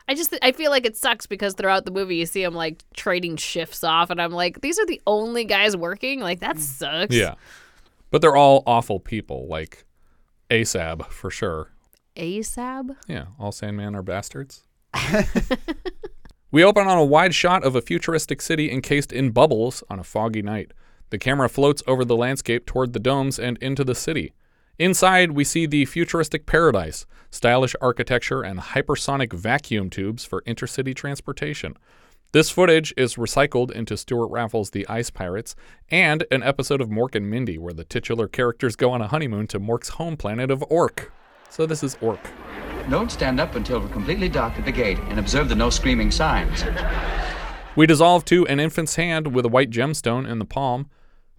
I 0.08 0.16
just 0.16 0.38
I 0.42 0.52
feel 0.54 0.72
like 0.72 0.86
it 0.86 0.96
sucks 0.96 1.26
because 1.26 1.54
throughout 1.54 1.86
the 1.86 1.92
movie 1.92 2.16
you 2.16 2.26
see 2.26 2.44
them 2.44 2.54
like 2.54 2.84
trading 2.94 3.36
shifts 3.36 3.84
off, 3.84 4.10
and 4.10 4.22
I'm 4.22 4.32
like, 4.32 4.62
these 4.62 4.80
are 4.80 4.86
the 4.86 5.02
only 5.06 5.44
guys 5.44 5.76
working. 5.76 6.20
Like 6.22 6.40
that 6.40 6.56
mm. 6.56 6.62
sucks. 6.62 7.16
yeah, 7.16 7.36
but 8.10 8.22
they're 8.22 8.36
all 8.36 8.64
awful 8.66 9.00
people, 9.00 9.48
like 9.48 9.86
Asab 10.50 11.08
for 11.08 11.30
sure. 11.30 11.72
ASAB. 12.16 12.96
Yeah, 13.08 13.26
all 13.40 13.52
Sandman 13.52 13.96
are 13.96 14.02
bastards. 14.02 14.64
we 16.52 16.64
open 16.64 16.88
on 16.88 16.98
a 16.98 17.06
wide 17.06 17.36
shot 17.36 17.64
of 17.64 17.76
a 17.76 17.82
futuristic 17.82 18.42
city 18.42 18.72
encased 18.72 19.12
in 19.12 19.32
bubbles 19.32 19.84
on 19.90 20.00
a 20.00 20.04
foggy 20.04 20.42
night. 20.42 20.72
The 21.10 21.20
camera 21.20 21.48
floats 21.48 21.84
over 21.86 22.04
the 22.04 22.16
landscape 22.16 22.66
toward 22.66 22.94
the 22.94 23.00
domes 23.00 23.40
and 23.40 23.58
into 23.60 23.84
the 23.84 23.96
city. 23.96 24.34
Inside, 24.79 25.31
we 25.31 25.43
see 25.43 25.65
the 25.65 25.86
futuristic 25.86 26.46
paradise, 26.46 27.07
stylish 27.31 27.75
architecture, 27.81 28.43
and 28.43 28.60
hypersonic 28.60 29.34
vacuum 29.34 29.89
tubes 29.89 30.24
for 30.24 30.43
intercity 30.43 30.96
transportation. 30.96 31.75
This 32.31 32.51
footage 32.51 32.93
is 32.96 33.15
recycled 33.15 33.72
into 33.72 33.98
Stewart 33.98 34.29
Raffill's 34.29 34.69
The 34.69 34.88
Ice 34.88 35.10
Pirates 35.10 35.55
and 35.89 36.25
an 36.29 36.43
episode 36.43 36.79
of 36.79 36.89
Mork 36.89 37.15
and 37.15 37.27
Mindy 37.27 37.57
where 37.57 37.74
the 37.74 37.86
titular 37.86 38.27
characters 38.27 38.75
go 38.75 38.91
on 38.91 39.01
a 39.01 39.07
honeymoon 39.07 39.48
to 39.48 39.60
Mork's 39.60 39.89
home 39.89 40.15
planet 40.15 40.51
of 40.51 40.63
Ork. 40.69 41.12
So 41.50 41.65
this 41.65 41.81
is 41.81 41.98
Ork. 42.00 42.19
Don't 42.88 43.12
stand 43.12 43.39
up 43.39 43.55
until 43.55 43.79
we're 43.79 43.88
completely 43.88 44.29
dark 44.29 44.60
at 44.60 44.65
the 44.65 44.72
gate 44.72 45.00
and 45.07 45.17
observe 45.17 45.50
the 45.50 45.55
no 45.55 45.72
screaming 45.72 46.12
signs. 46.12 46.63
We 47.75 47.88
dissolve 47.88 48.25
to 48.25 48.46
an 48.46 48.60
infant's 48.60 48.96
hand 48.96 49.34
with 49.34 49.46
a 49.46 49.50
white 49.50 49.72
gemstone 49.72 50.29
in 50.29 50.38
the 50.38 50.46
palm. 50.46 50.89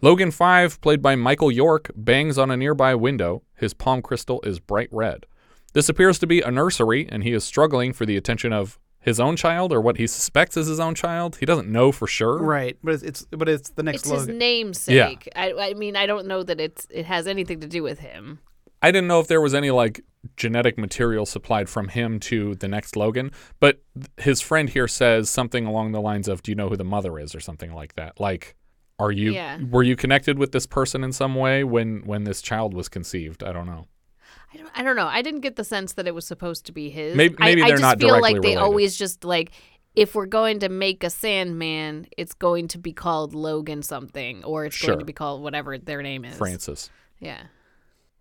Logan 0.01 0.31
5, 0.31 0.81
played 0.81 1.03
by 1.03 1.17
Michael 1.17 1.51
York, 1.51 1.91
bangs 1.97 2.39
on 2.39 2.51
a 2.51 2.57
nearby 2.57 2.95
window. 2.95 3.43
His 3.57 3.75
palm 3.75 4.01
crystal 4.01 4.41
is 4.43 4.61
bright 4.61 4.89
red. 4.93 5.27
This 5.73 5.89
appears 5.89 6.19
to 6.21 6.27
be 6.27 6.41
a 6.41 6.51
nursery, 6.51 7.09
and 7.11 7.25
he 7.25 7.33
is 7.33 7.45
struggling 7.45 7.93
for 7.93 8.07
the 8.07 8.17
attention 8.17 8.53
of 8.53 8.79
his 9.01 9.19
own 9.19 9.37
child 9.37 9.73
or 9.73 9.81
what 9.81 9.97
he 9.97 10.07
suspects 10.07 10.57
is 10.57 10.67
his 10.67 10.81
own 10.81 10.95
child. 10.95 11.37
He 11.37 11.47
doesn't 11.47 11.69
know 11.69 11.91
for 11.93 12.07
sure. 12.07 12.39
Right, 12.39 12.77
but 12.83 12.95
it's, 12.95 13.03
it's 13.03 13.27
but 13.31 13.49
it's 13.49 13.71
the 13.71 13.83
next 13.83 14.03
It's 14.03 14.11
his 14.11 14.21
Logan. 14.23 14.39
namesake. 14.39 15.29
I, 15.35 15.53
I 15.53 15.75
mean, 15.75 15.97
I 15.97 16.07
don't 16.07 16.27
know 16.27 16.43
that 16.43 16.61
it's 16.61 16.87
it 16.91 17.07
has 17.07 17.27
anything 17.27 17.61
to 17.61 17.67
do 17.69 17.83
with 17.83 17.99
him. 18.01 18.41
I 18.81 18.91
didn't 18.93 19.09
know 19.09 19.19
if 19.21 19.27
there 19.27 19.41
was 19.41 19.55
any 19.55 19.71
like 19.73 20.01
genetic 20.37 20.79
material 20.79 21.27
supplied 21.27 21.69
from 21.69 21.89
him 21.89 22.21
to 22.21 22.55
the 22.57 22.69
next 22.69 22.97
Logan, 22.97 23.33
but 23.61 23.81
th- 23.95 24.07
his 24.19 24.41
friend 24.41 24.69
here 24.71 24.89
says 24.89 25.29
something 25.31 25.67
along 25.67 25.93
the 25.93 26.01
lines 26.01 26.29
of, 26.29 26.43
"Do 26.43 26.51
you 26.53 26.57
know 26.57 26.69
who 26.69 26.77
the 26.77 26.85
mother 26.85 27.19
is?" 27.19 27.35
or 27.35 27.41
something 27.41 27.73
like 27.73 27.95
that. 27.95 28.21
Like, 28.21 28.55
are 28.99 29.13
you 29.13 29.33
Yeah. 29.33 29.59
were 29.71 29.83
you 29.83 29.97
connected 29.97 30.39
with 30.39 30.53
this 30.53 30.67
person 30.67 31.05
in 31.05 31.13
some 31.13 31.35
way 31.35 31.65
when 31.65 32.03
when 32.05 32.25
this 32.25 32.43
child 32.43 32.75
was 32.75 32.89
conceived? 32.89 33.43
I 33.45 33.53
don't 33.53 33.67
know. 33.67 33.87
I 34.53 34.57
don't, 34.57 34.71
I 34.77 34.83
don't 34.83 34.97
know. 34.97 35.07
I 35.07 35.21
didn't 35.23 35.41
get 35.41 35.57
the 35.57 35.65
sense 35.65 35.93
that 35.95 36.07
it 36.07 36.15
was 36.15 36.27
supposed 36.27 36.65
to 36.67 36.73
be 36.73 36.89
his. 36.91 37.15
Maybe- 37.17 37.37
I- 37.39 37.45
maybe 37.47 37.63
I, 37.63 37.67
they're 37.69 37.77
just 37.77 37.83
not 37.83 38.01
feel 38.01 38.09
directly 38.09 38.33
like 38.35 38.43
they 38.43 38.49
related. 38.49 38.63
always 38.63 38.97
just 38.97 39.25
like 39.25 39.51
if 39.95 40.15
we're 40.15 40.27
going 40.27 40.61
to 40.61 40.69
make 40.69 41.03
a 41.05 41.11
Sandman, 41.11 42.07
it's 42.17 42.33
going 42.35 42.69
to 42.69 42.79
be 42.79 42.93
called 42.93 43.35
Logan 43.35 43.83
something, 43.83 44.45
or 44.45 44.65
it's 44.65 44.77
Sure. 44.77 44.89
going 44.91 45.01
to 45.01 45.05
be 45.05 45.13
called 45.13 45.43
whatever 45.43 45.77
their 45.77 46.03
name 46.03 46.25
is. 46.25 46.37
Francis. 46.37 46.89
Yeah. 47.21 47.43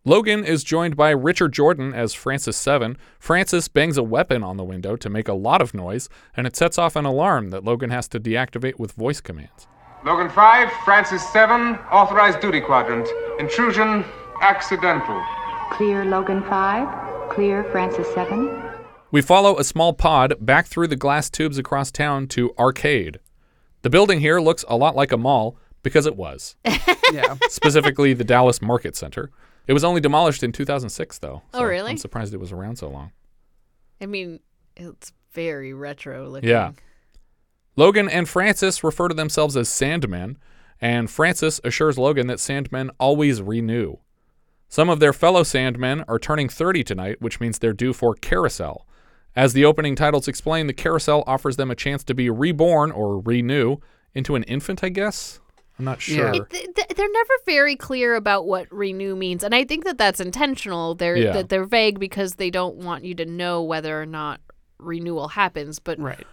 Logan 0.06 0.44
is 0.46 0.64
joined 0.64 0.96
by 0.96 1.10
Richard 1.12 1.52
Jordan 1.54 1.94
as 1.94 2.14
Francis 2.14 2.56
Seven. 2.58 2.98
Francis 3.20 3.68
bangs 3.68 3.98
a 3.98 4.04
weapon 4.04 4.42
on 4.44 4.56
the 4.58 4.64
window 4.64 4.96
to 4.96 5.10
make 5.10 5.28
a 5.28 5.34
lot 5.34 5.62
of 5.62 5.74
noise, 5.74 6.08
and 6.36 6.48
it 6.48 6.56
sets 6.56 6.78
off 6.78 6.96
an 6.96 7.06
alarm 7.06 7.50
that 7.50 7.64
Logan 7.66 7.90
has 7.90 8.08
to 8.10 8.20
deactivate 8.20 8.80
with 8.80 8.94
voice 8.94 9.20
commands. 9.22 9.68
Logan 10.08 10.30
5, 10.30 10.72
Francis 10.86 11.22
7, 11.34 11.76
authorized 11.92 12.40
duty 12.40 12.62
quadrant. 12.62 13.06
Intrusion 13.40 14.06
accidental. 14.42 15.22
Clear 15.74 16.06
Logan 16.06 16.42
5. 16.44 17.30
Clear 17.30 17.66
Francis 17.66 18.08
7. 18.14 18.64
We 19.12 19.22
follow 19.22 19.60
a 19.60 19.66
small 19.66 19.92
pod 19.92 20.36
back 20.40 20.66
through 20.68 20.88
the 20.88 20.96
glass 20.96 21.30
tubes 21.30 21.58
across 21.58 21.92
town 21.92 22.28
to 22.30 22.54
Arcade. 22.58 23.20
The 23.82 23.90
building 23.90 24.22
here 24.22 24.40
looks 24.40 24.64
a 24.70 24.78
lot 24.78 24.96
like 24.96 25.12
a 25.12 25.18
mall 25.18 25.58
because 25.84 26.06
it 26.06 26.16
was, 26.16 26.56
Yeah. 27.12 27.36
specifically 27.50 28.14
the 28.14 28.24
Dallas 28.24 28.62
Market 28.62 28.96
Center. 28.96 29.30
It 29.68 29.74
was 29.74 29.84
only 29.84 30.00
demolished 30.00 30.42
in 30.42 30.54
2006, 30.54 31.20
though. 31.20 31.42
Oh, 31.54 31.66
really? 31.66 31.92
I'm 31.92 31.98
surprised 31.98 32.34
it 32.34 32.40
was 32.40 32.54
around 32.54 32.78
so 32.78 32.88
long. 32.90 33.12
I 34.00 34.06
mean, 34.06 34.40
it's 34.78 35.12
very 35.34 35.74
retro 35.74 36.30
looking. 36.30 36.48
Yeah. 36.50 36.72
Logan 37.78 38.10
and 38.10 38.28
Francis 38.28 38.84
refer 38.84 39.08
to 39.08 39.14
themselves 39.16 39.56
as 39.56 39.70
Sandmen, 39.70 40.36
and 40.82 41.10
Francis 41.10 41.62
assures 41.64 41.98
Logan 41.98 42.28
that 42.28 42.40
Sandmen 42.40 42.90
always 43.00 43.42
renew. 43.42 43.96
Some 44.68 44.90
of 44.90 45.00
their 45.00 45.14
fellow 45.14 45.44
Sandmen 45.44 46.04
are 46.08 46.20
turning 46.20 46.50
30 46.50 46.84
tonight, 46.84 47.22
which 47.22 47.40
means 47.40 47.60
they're 47.60 47.74
due 47.74 47.94
for 47.94 48.16
Carousel. 48.16 48.86
As 49.36 49.54
the 49.54 49.64
opening 49.66 49.96
titles 49.96 50.28
explain, 50.28 50.68
the 50.68 50.74
Carousel 50.74 51.24
offers 51.28 51.56
them 51.56 51.72
a 51.72 51.76
chance 51.76 52.04
to 52.06 52.14
be 52.14 52.30
reborn 52.30 52.92
or 52.92 53.20
renew 53.20 53.78
into 54.14 54.36
an 54.36 54.44
infant, 54.44 54.84
I 54.84 54.90
guess? 54.90 55.40
I'm 55.78 55.86
not 55.86 56.02
sure. 56.02 56.34
Yeah. 56.34 56.42
It, 56.42 56.50
th- 56.50 56.76
th- 56.76 56.88
they're 56.96 57.12
never 57.12 57.34
very 57.46 57.76
clear 57.76 58.16
about 58.16 58.48
what 58.48 58.66
renew 58.74 59.16
means, 59.16 59.44
and 59.44 59.54
I 59.54 59.64
think 59.64 59.86
that 59.86 60.00
that's 60.00 60.20
intentional. 60.20 60.96
They're 60.96 61.16
Yeah. 61.16 61.34
that 61.34 61.50
they're 61.50 61.66
vague 61.66 62.00
because 62.00 62.34
they 62.36 62.50
don't 62.50 62.78
want 62.78 63.06
you 63.06 63.14
to 63.16 63.26
know 63.28 63.62
whether 63.62 64.02
or 64.02 64.08
not 64.08 64.42
renewal 64.80 65.28
happens. 65.28 65.78
But 65.78 66.00
Right. 66.00 66.26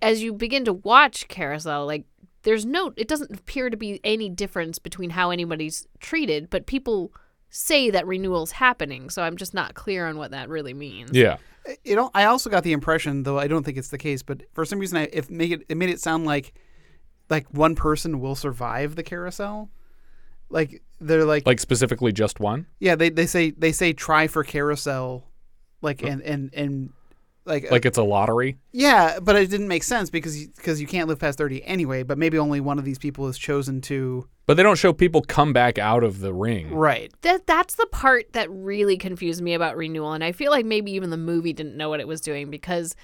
As 0.00 0.22
you 0.22 0.32
begin 0.32 0.64
to 0.64 0.72
watch 0.72 1.28
Carousel, 1.28 1.86
like 1.86 2.04
there's 2.42 2.64
no, 2.64 2.92
it 2.96 3.08
doesn't 3.08 3.32
appear 3.32 3.68
to 3.70 3.76
be 3.76 4.00
any 4.04 4.28
difference 4.28 4.78
between 4.78 5.10
how 5.10 5.30
anybody's 5.30 5.86
treated, 6.00 6.48
but 6.50 6.66
people 6.66 7.12
say 7.50 7.90
that 7.90 8.06
renewal's 8.06 8.52
happening, 8.52 9.10
so 9.10 9.22
I'm 9.22 9.36
just 9.36 9.54
not 9.54 9.74
clear 9.74 10.06
on 10.06 10.18
what 10.18 10.30
that 10.30 10.48
really 10.48 10.74
means. 10.74 11.10
yeah. 11.12 11.38
Uh, 11.68 11.72
you 11.84 11.96
know, 11.96 12.10
I 12.14 12.24
also 12.24 12.48
got 12.48 12.62
the 12.62 12.72
impression, 12.72 13.24
though 13.24 13.38
I 13.38 13.48
don't 13.48 13.64
think 13.64 13.76
it's 13.76 13.88
the 13.88 13.98
case, 13.98 14.22
but 14.22 14.42
for 14.52 14.64
some 14.64 14.78
reason, 14.78 14.98
I 14.98 15.08
if 15.12 15.28
make 15.30 15.50
it 15.50 15.62
it 15.68 15.76
made 15.76 15.90
it 15.90 16.00
sound 16.00 16.24
like 16.24 16.54
like 17.28 17.46
one 17.50 17.74
person 17.74 18.20
will 18.20 18.34
survive 18.34 18.94
the 18.96 19.02
carousel. 19.02 19.68
Like 20.50 20.82
they're 21.00 21.24
like, 21.24 21.46
Like 21.46 21.60
specifically 21.60 22.12
just 22.12 22.40
one? 22.40 22.66
yeah, 22.78 22.94
they, 22.94 23.10
they 23.10 23.26
say 23.26 23.50
they 23.50 23.72
say 23.72 23.92
try 23.92 24.28
for 24.28 24.44
carousel, 24.44 25.24
like 25.82 26.02
and 26.02 26.22
and 26.22 26.50
and 26.54 26.90
like 27.48 27.64
uh, 27.64 27.68
Like 27.70 27.84
it's 27.86 27.98
a 27.98 28.02
lottery? 28.02 28.58
yeah, 28.72 29.18
but 29.20 29.34
it 29.36 29.50
didn't 29.50 29.68
make 29.68 29.82
sense 29.82 30.10
because 30.10 30.46
because 30.56 30.80
you 30.80 30.86
can't 30.86 31.08
live 31.08 31.18
past 31.18 31.38
thirty 31.38 31.62
anyway. 31.64 32.02
But 32.04 32.18
maybe 32.18 32.38
only 32.38 32.60
one 32.60 32.78
of 32.78 32.84
these 32.84 32.98
people 32.98 33.26
is 33.28 33.36
chosen 33.38 33.80
to 33.82 34.28
But 34.46 34.56
they 34.56 34.62
don't 34.62 34.78
show 34.78 34.92
people 34.92 35.22
come 35.22 35.52
back 35.52 35.78
out 35.78 36.04
of 36.04 36.20
the 36.20 36.32
ring. 36.32 36.72
right. 36.74 37.12
That 37.22 37.46
that's 37.46 37.74
the 37.74 37.86
part 37.90 38.32
that 38.34 38.48
really 38.50 38.96
confused 38.96 39.42
me 39.42 39.54
about 39.54 39.76
renewal, 39.76 40.12
and 40.12 40.22
I 40.22 40.32
feel 40.32 40.50
like 40.52 40.64
maybe 40.66 40.92
even 40.92 41.10
the 41.10 41.16
movie 41.16 41.52
didn't 41.52 41.76
know 41.76 41.88
what 41.88 42.00
it 42.00 42.06
was 42.08 42.20
doing 42.20 42.50
because, 42.50 42.94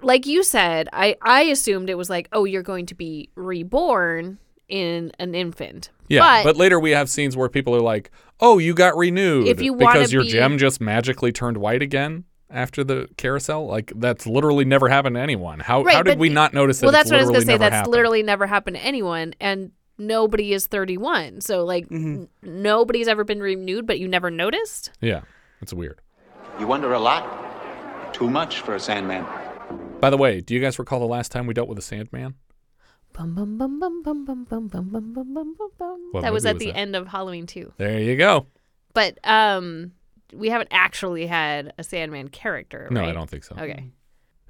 like 0.00 0.26
you 0.26 0.42
said, 0.42 0.88
I 0.92 1.16
I 1.22 1.42
assumed 1.42 1.90
it 1.90 1.98
was 1.98 2.10
like, 2.10 2.28
oh, 2.32 2.44
you're 2.44 2.62
going 2.62 2.86
to 2.86 2.94
be 2.94 3.30
reborn 3.34 4.38
in 4.68 5.12
an 5.18 5.34
infant. 5.34 5.90
Yeah, 6.08 6.20
but, 6.20 6.44
but, 6.44 6.56
later 6.56 6.78
we 6.80 6.90
have 6.92 7.08
scenes 7.10 7.36
where 7.36 7.48
people 7.48 7.74
are 7.74 7.80
like, 7.80 8.10
"Oh, 8.40 8.58
you 8.58 8.74
got 8.74 8.96
renewed 8.96 9.46
If 9.48 9.60
you 9.62 9.72
wanna 9.72 9.98
because 10.00 10.12
your 10.12 10.22
be- 10.22 10.28
gem 10.30 10.58
just 10.58 10.80
magically 10.80 11.32
turned 11.32 11.56
white 11.58 11.82
again 11.82 12.24
after 12.52 12.84
the 12.84 13.08
carousel." 13.16 13.66
Like 13.66 13.92
that's 13.96 14.26
literally 14.26 14.64
never 14.64 14.88
happened 14.88 15.16
to 15.16 15.20
anyone. 15.20 15.60
How 15.60 15.82
Right, 15.82 15.96
how 15.96 16.02
did 16.02 16.12
but- 16.12 16.18
we 16.18 16.28
not 16.28 16.54
notice 16.54 16.80
that? 16.80 16.86
well, 16.86 16.94
it's 16.94 17.10
that's 17.10 17.10
what 17.10 17.20
I 17.20 17.22
was 17.22 17.30
gonna 17.30 17.46
say. 17.46 17.56
That's 17.58 17.74
happened? 17.74 17.92
literally 17.92 18.22
never 18.22 18.46
happened 18.46 18.76
to 18.76 18.82
anyone, 18.84 19.34
and 19.40 19.72
nobody 19.98 20.52
is 20.52 20.66
31. 20.66 21.40
So 21.40 21.64
like, 21.64 21.86
n- 21.90 22.28
nobody's 22.42 23.08
ever 23.08 23.24
been 23.24 23.40
renewed, 23.40 23.86
but 23.86 23.98
you 23.98 24.08
never 24.08 24.30
noticed. 24.30 24.90
yeah, 25.00 25.22
it's 25.60 25.72
weird. 25.72 26.00
You 26.60 26.66
wonder 26.66 26.92
a 26.92 26.98
lot. 26.98 28.12
Too 28.14 28.28
much 28.28 28.60
for 28.60 28.74
a 28.74 28.80
Sandman. 28.80 29.24
By 30.00 30.10
the 30.10 30.18
way, 30.18 30.40
do 30.40 30.52
you 30.54 30.60
guys 30.60 30.78
recall 30.78 30.98
the 31.00 31.06
last 31.06 31.32
time 31.32 31.46
we 31.46 31.54
dealt 31.54 31.68
with 31.68 31.78
a 31.78 31.82
Sandman? 31.82 32.34
Bum, 33.14 33.34
bum, 33.34 33.56
bum, 33.58 33.78
bum, 33.78 34.02
bum, 34.02 34.24
bum, 34.24 34.44
bum, 34.44 34.68
bum, 34.68 34.88
bum, 34.90 35.12
bum, 35.12 35.34
bum, 35.34 35.54
bum, 35.58 35.70
bum. 35.78 36.22
That 36.22 36.32
was 36.32 36.44
at 36.46 36.54
was 36.54 36.60
the 36.60 36.72
that? 36.72 36.76
end 36.78 36.96
of 36.96 37.08
Halloween 37.08 37.46
2. 37.46 37.72
There 37.76 38.00
you 38.00 38.16
go. 38.16 38.46
But 38.94 39.18
um, 39.24 39.92
we 40.34 40.48
haven't 40.48 40.68
actually 40.70 41.26
had 41.26 41.72
a 41.78 41.84
Sandman 41.84 42.28
character. 42.28 42.88
No, 42.90 43.04
I 43.04 43.12
don't 43.12 43.28
think 43.28 43.44
so. 43.44 43.54
Okay. 43.56 43.90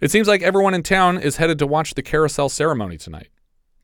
It 0.00 0.10
seems 0.10 0.26
like 0.26 0.42
everyone 0.42 0.74
in 0.74 0.82
town 0.82 1.18
is 1.18 1.36
headed 1.36 1.58
to 1.60 1.66
watch 1.66 1.94
the 1.94 2.02
carousel 2.02 2.48
ceremony 2.48 2.98
tonight. 2.98 3.28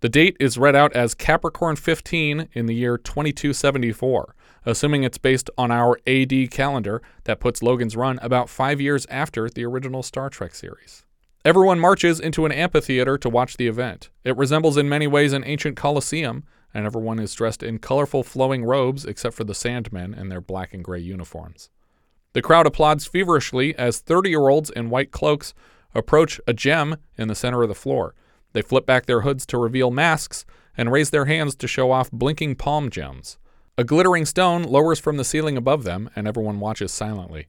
The 0.00 0.08
date 0.08 0.36
is 0.38 0.58
read 0.58 0.76
out 0.76 0.92
as 0.92 1.14
Capricorn 1.14 1.76
15 1.76 2.48
in 2.52 2.66
the 2.66 2.74
year 2.74 2.96
2274, 2.98 4.34
assuming 4.64 5.02
it's 5.02 5.18
based 5.18 5.50
on 5.58 5.70
our 5.70 5.98
AD 6.06 6.50
calendar 6.50 7.02
that 7.24 7.40
puts 7.40 7.62
Logan's 7.62 7.96
run 7.96 8.18
about 8.22 8.48
five 8.48 8.80
years 8.80 9.06
after 9.10 9.48
the 9.48 9.64
original 9.64 10.02
Star 10.02 10.30
Trek 10.30 10.54
series. 10.54 11.04
Everyone 11.44 11.80
marches 11.80 12.20
into 12.20 12.46
an 12.46 12.52
amphitheater 12.52 13.16
to 13.18 13.28
watch 13.28 13.56
the 13.56 13.68
event. 13.68 14.10
It 14.22 14.36
resembles 14.36 14.76
in 14.76 14.88
many 14.88 15.06
ways 15.06 15.32
an 15.32 15.44
ancient 15.44 15.76
coliseum, 15.76 16.44
and 16.74 16.84
everyone 16.84 17.18
is 17.18 17.34
dressed 17.34 17.62
in 17.62 17.78
colorful 17.78 18.22
flowing 18.22 18.64
robes 18.64 19.04
except 19.04 19.34
for 19.34 19.44
the 19.44 19.52
Sandmen 19.52 20.16
in 20.16 20.28
their 20.28 20.40
black 20.40 20.74
and 20.74 20.84
gray 20.84 21.00
uniforms. 21.00 21.70
The 22.34 22.42
crowd 22.42 22.66
applauds 22.66 23.06
feverishly 23.06 23.74
as 23.76 24.00
30 24.00 24.30
year 24.30 24.48
olds 24.48 24.70
in 24.70 24.90
white 24.90 25.10
cloaks 25.10 25.54
approach 25.94 26.40
a 26.46 26.52
gem 26.52 26.96
in 27.16 27.28
the 27.28 27.34
center 27.34 27.62
of 27.62 27.68
the 27.68 27.74
floor. 27.74 28.14
They 28.52 28.62
flip 28.62 28.86
back 28.86 29.06
their 29.06 29.22
hoods 29.22 29.46
to 29.46 29.58
reveal 29.58 29.90
masks 29.90 30.44
and 30.76 30.92
raise 30.92 31.10
their 31.10 31.24
hands 31.24 31.54
to 31.56 31.66
show 31.66 31.90
off 31.90 32.10
blinking 32.10 32.56
palm 32.56 32.90
gems. 32.90 33.38
A 33.76 33.84
glittering 33.84 34.26
stone 34.26 34.62
lowers 34.62 34.98
from 34.98 35.16
the 35.16 35.24
ceiling 35.24 35.56
above 35.56 35.84
them, 35.84 36.10
and 36.16 36.26
everyone 36.26 36.60
watches 36.60 36.92
silently. 36.92 37.46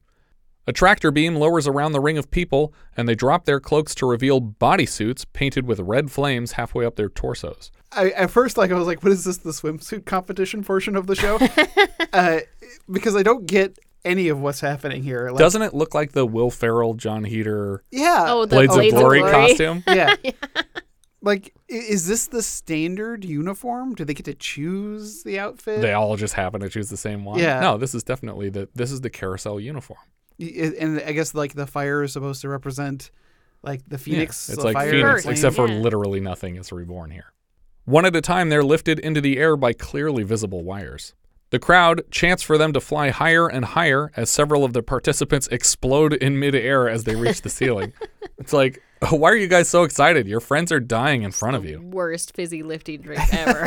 A 0.66 0.72
tractor 0.72 1.10
beam 1.10 1.34
lowers 1.34 1.66
around 1.66 1.92
the 1.92 2.00
ring 2.00 2.18
of 2.18 2.30
people, 2.30 2.72
and 2.96 3.08
they 3.08 3.14
drop 3.14 3.44
their 3.44 3.58
cloaks 3.58 3.94
to 3.96 4.06
reveal 4.06 4.40
bodysuits 4.40 5.24
painted 5.32 5.66
with 5.66 5.80
red 5.80 6.10
flames 6.12 6.52
halfway 6.52 6.84
up 6.84 6.96
their 6.96 7.08
torsos. 7.08 7.72
I, 7.92 8.10
at 8.10 8.30
first, 8.30 8.56
like 8.56 8.70
I 8.70 8.74
was 8.74 8.86
like, 8.86 9.02
"What 9.02 9.10
is 9.10 9.24
this? 9.24 9.38
The 9.38 9.50
swimsuit 9.50 10.04
competition 10.04 10.62
portion 10.62 10.94
of 10.94 11.08
the 11.08 11.16
show?" 11.16 11.38
uh, 12.12 12.40
because 12.88 13.16
I 13.16 13.24
don't 13.24 13.46
get 13.46 13.78
any 14.04 14.28
of 14.28 14.40
what's 14.40 14.60
happening 14.60 15.02
here. 15.02 15.30
Like, 15.30 15.38
Doesn't 15.38 15.62
it 15.62 15.74
look 15.74 15.94
like 15.94 16.12
the 16.12 16.26
Will 16.26 16.50
Ferrell, 16.50 16.94
Jon 16.94 17.24
Heder 17.24 17.82
Yeah. 17.90 18.26
Oh, 18.28 18.44
the 18.46 18.56
Blades, 18.56 18.74
Blades 18.74 18.94
of 18.94 19.00
Glory 19.00 19.20
costume? 19.20 19.84
yeah. 19.88 20.14
Like, 21.22 21.54
is 21.68 22.06
this 22.06 22.28
the 22.28 22.42
standard 22.42 23.26
uniform? 23.26 23.94
Do 23.94 24.06
they 24.06 24.14
get 24.14 24.24
to 24.24 24.34
choose 24.34 25.22
the 25.22 25.38
outfit? 25.38 25.82
They 25.82 25.92
all 25.92 26.16
just 26.16 26.32
happen 26.32 26.62
to 26.62 26.70
choose 26.70 26.88
the 26.88 26.96
same 26.96 27.26
one. 27.26 27.38
Yeah. 27.38 27.60
No, 27.60 27.76
this 27.76 27.94
is 27.94 28.02
definitely 28.02 28.48
the 28.48 28.70
this 28.74 28.90
is 28.90 29.02
the 29.02 29.10
carousel 29.10 29.60
uniform. 29.60 29.98
And 30.38 31.02
I 31.04 31.12
guess 31.12 31.34
like 31.34 31.52
the 31.52 31.66
fire 31.66 32.02
is 32.02 32.14
supposed 32.14 32.40
to 32.40 32.48
represent 32.48 33.10
like 33.62 33.82
the 33.86 33.98
phoenix. 33.98 34.48
Yeah, 34.48 34.54
it's 34.54 34.62
the 34.62 34.68
like 34.68 34.74
fire 34.74 34.90
Phoenix, 34.90 35.22
flame. 35.22 35.32
except 35.32 35.56
for 35.56 35.68
yeah. 35.68 35.74
literally 35.74 36.20
nothing 36.20 36.56
is 36.56 36.72
reborn 36.72 37.10
here. 37.10 37.32
One 37.84 38.06
at 38.06 38.16
a 38.16 38.20
time, 38.20 38.48
they're 38.48 38.64
lifted 38.64 38.98
into 38.98 39.20
the 39.20 39.38
air 39.38 39.56
by 39.56 39.72
clearly 39.72 40.22
visible 40.22 40.64
wires. 40.64 41.14
The 41.50 41.58
crowd 41.58 42.02
chants 42.10 42.42
for 42.42 42.56
them 42.56 42.72
to 42.72 42.80
fly 42.80 43.10
higher 43.10 43.48
and 43.48 43.64
higher 43.64 44.12
as 44.16 44.30
several 44.30 44.64
of 44.64 44.72
the 44.72 44.82
participants 44.82 45.48
explode 45.48 46.12
in 46.14 46.38
midair 46.38 46.88
as 46.88 47.04
they 47.04 47.16
reach 47.16 47.42
the 47.42 47.50
ceiling. 47.50 47.92
It's 48.38 48.54
like, 48.54 48.82
oh, 49.02 49.16
why 49.16 49.30
are 49.32 49.36
you 49.36 49.48
guys 49.48 49.68
so 49.68 49.82
excited? 49.82 50.26
Your 50.26 50.40
friends 50.40 50.72
are 50.72 50.80
dying 50.80 51.24
in 51.24 51.30
front 51.30 51.56
of 51.56 51.64
you. 51.66 51.78
Worst 51.82 52.34
fizzy 52.34 52.62
lifting 52.62 53.02
drink 53.02 53.20
ever. 53.34 53.66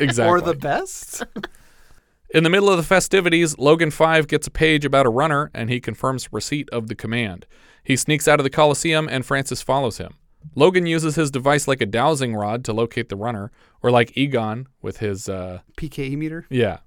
exactly. 0.00 0.24
or 0.26 0.40
the 0.40 0.56
best. 0.58 1.22
In 2.30 2.42
the 2.42 2.50
middle 2.50 2.68
of 2.68 2.76
the 2.76 2.82
festivities, 2.82 3.56
Logan 3.58 3.90
5 3.92 4.26
gets 4.26 4.46
a 4.48 4.50
page 4.50 4.84
about 4.84 5.06
a 5.06 5.08
runner 5.10 5.50
and 5.54 5.70
he 5.70 5.80
confirms 5.80 6.32
receipt 6.32 6.68
of 6.70 6.88
the 6.88 6.94
command. 6.96 7.46
He 7.84 7.96
sneaks 7.96 8.26
out 8.26 8.40
of 8.40 8.44
the 8.44 8.50
Coliseum 8.50 9.08
and 9.08 9.24
Francis 9.24 9.62
follows 9.62 9.98
him. 9.98 10.14
Logan 10.54 10.86
uses 10.86 11.14
his 11.14 11.30
device 11.30 11.68
like 11.68 11.80
a 11.80 11.86
dowsing 11.86 12.34
rod 12.34 12.64
to 12.64 12.72
locate 12.72 13.08
the 13.08 13.16
runner, 13.16 13.50
or 13.82 13.90
like 13.90 14.16
Egon 14.16 14.66
with 14.82 14.98
his, 14.98 15.28
uh, 15.28 15.60
PKE 15.76 16.16
meter. 16.16 16.46
yeah. 16.50 16.78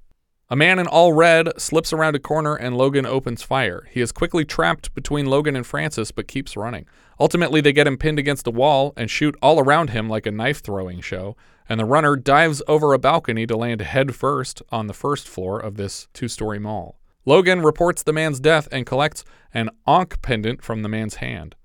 A 0.50 0.56
man 0.58 0.80
in 0.80 0.88
all 0.88 1.14
red 1.14 1.50
slips 1.58 1.94
around 1.94 2.14
a 2.14 2.20
corner 2.20 2.56
and 2.56 2.76
Logan 2.76 3.06
opens 3.06 3.42
fire. 3.42 3.88
He 3.90 4.02
is 4.02 4.12
quickly 4.12 4.44
trapped 4.44 4.94
between 4.94 5.26
Logan 5.28 5.56
and 5.56 5.66
Francis 5.66 6.12
but 6.12 6.28
keeps 6.28 6.58
running. 6.58 6.86
Ultimately, 7.22 7.62
they 7.62 7.72
get 7.72 7.88
him 7.88 7.96
pinned 7.96 8.20
against 8.20 8.46
a 8.48 8.52
wall 8.52 8.92
and 8.98 9.10
shoot 9.10 9.34
all 9.42 9.62
around 9.62 9.92
him 9.92 10.10
like 10.10 10.26
a 10.26 10.32
knife 10.32 10.62
throwing 10.62 11.00
show, 11.00 11.38
and 11.70 11.80
the 11.80 11.86
runner 11.86 12.18
dives 12.18 12.62
over 12.68 12.92
a 12.92 13.00
balcony 13.00 13.48
to 13.48 13.56
land 13.56 13.80
head 13.80 14.14
first 14.14 14.62
on 14.74 14.88
the 14.88 14.94
first 14.94 15.26
floor 15.26 15.58
of 15.58 15.78
this 15.78 16.10
two 16.14 16.28
story 16.28 16.60
mall. 16.60 17.00
Logan 17.26 17.62
reports 17.62 18.04
the 18.04 18.12
man's 18.12 18.42
death 18.42 18.68
and 18.74 18.86
collects 18.86 19.24
an 19.54 19.70
Ankh 19.88 20.22
pendant 20.22 20.62
from 20.62 20.82
the 20.82 20.90
man's 20.90 21.16
hand. 21.16 21.56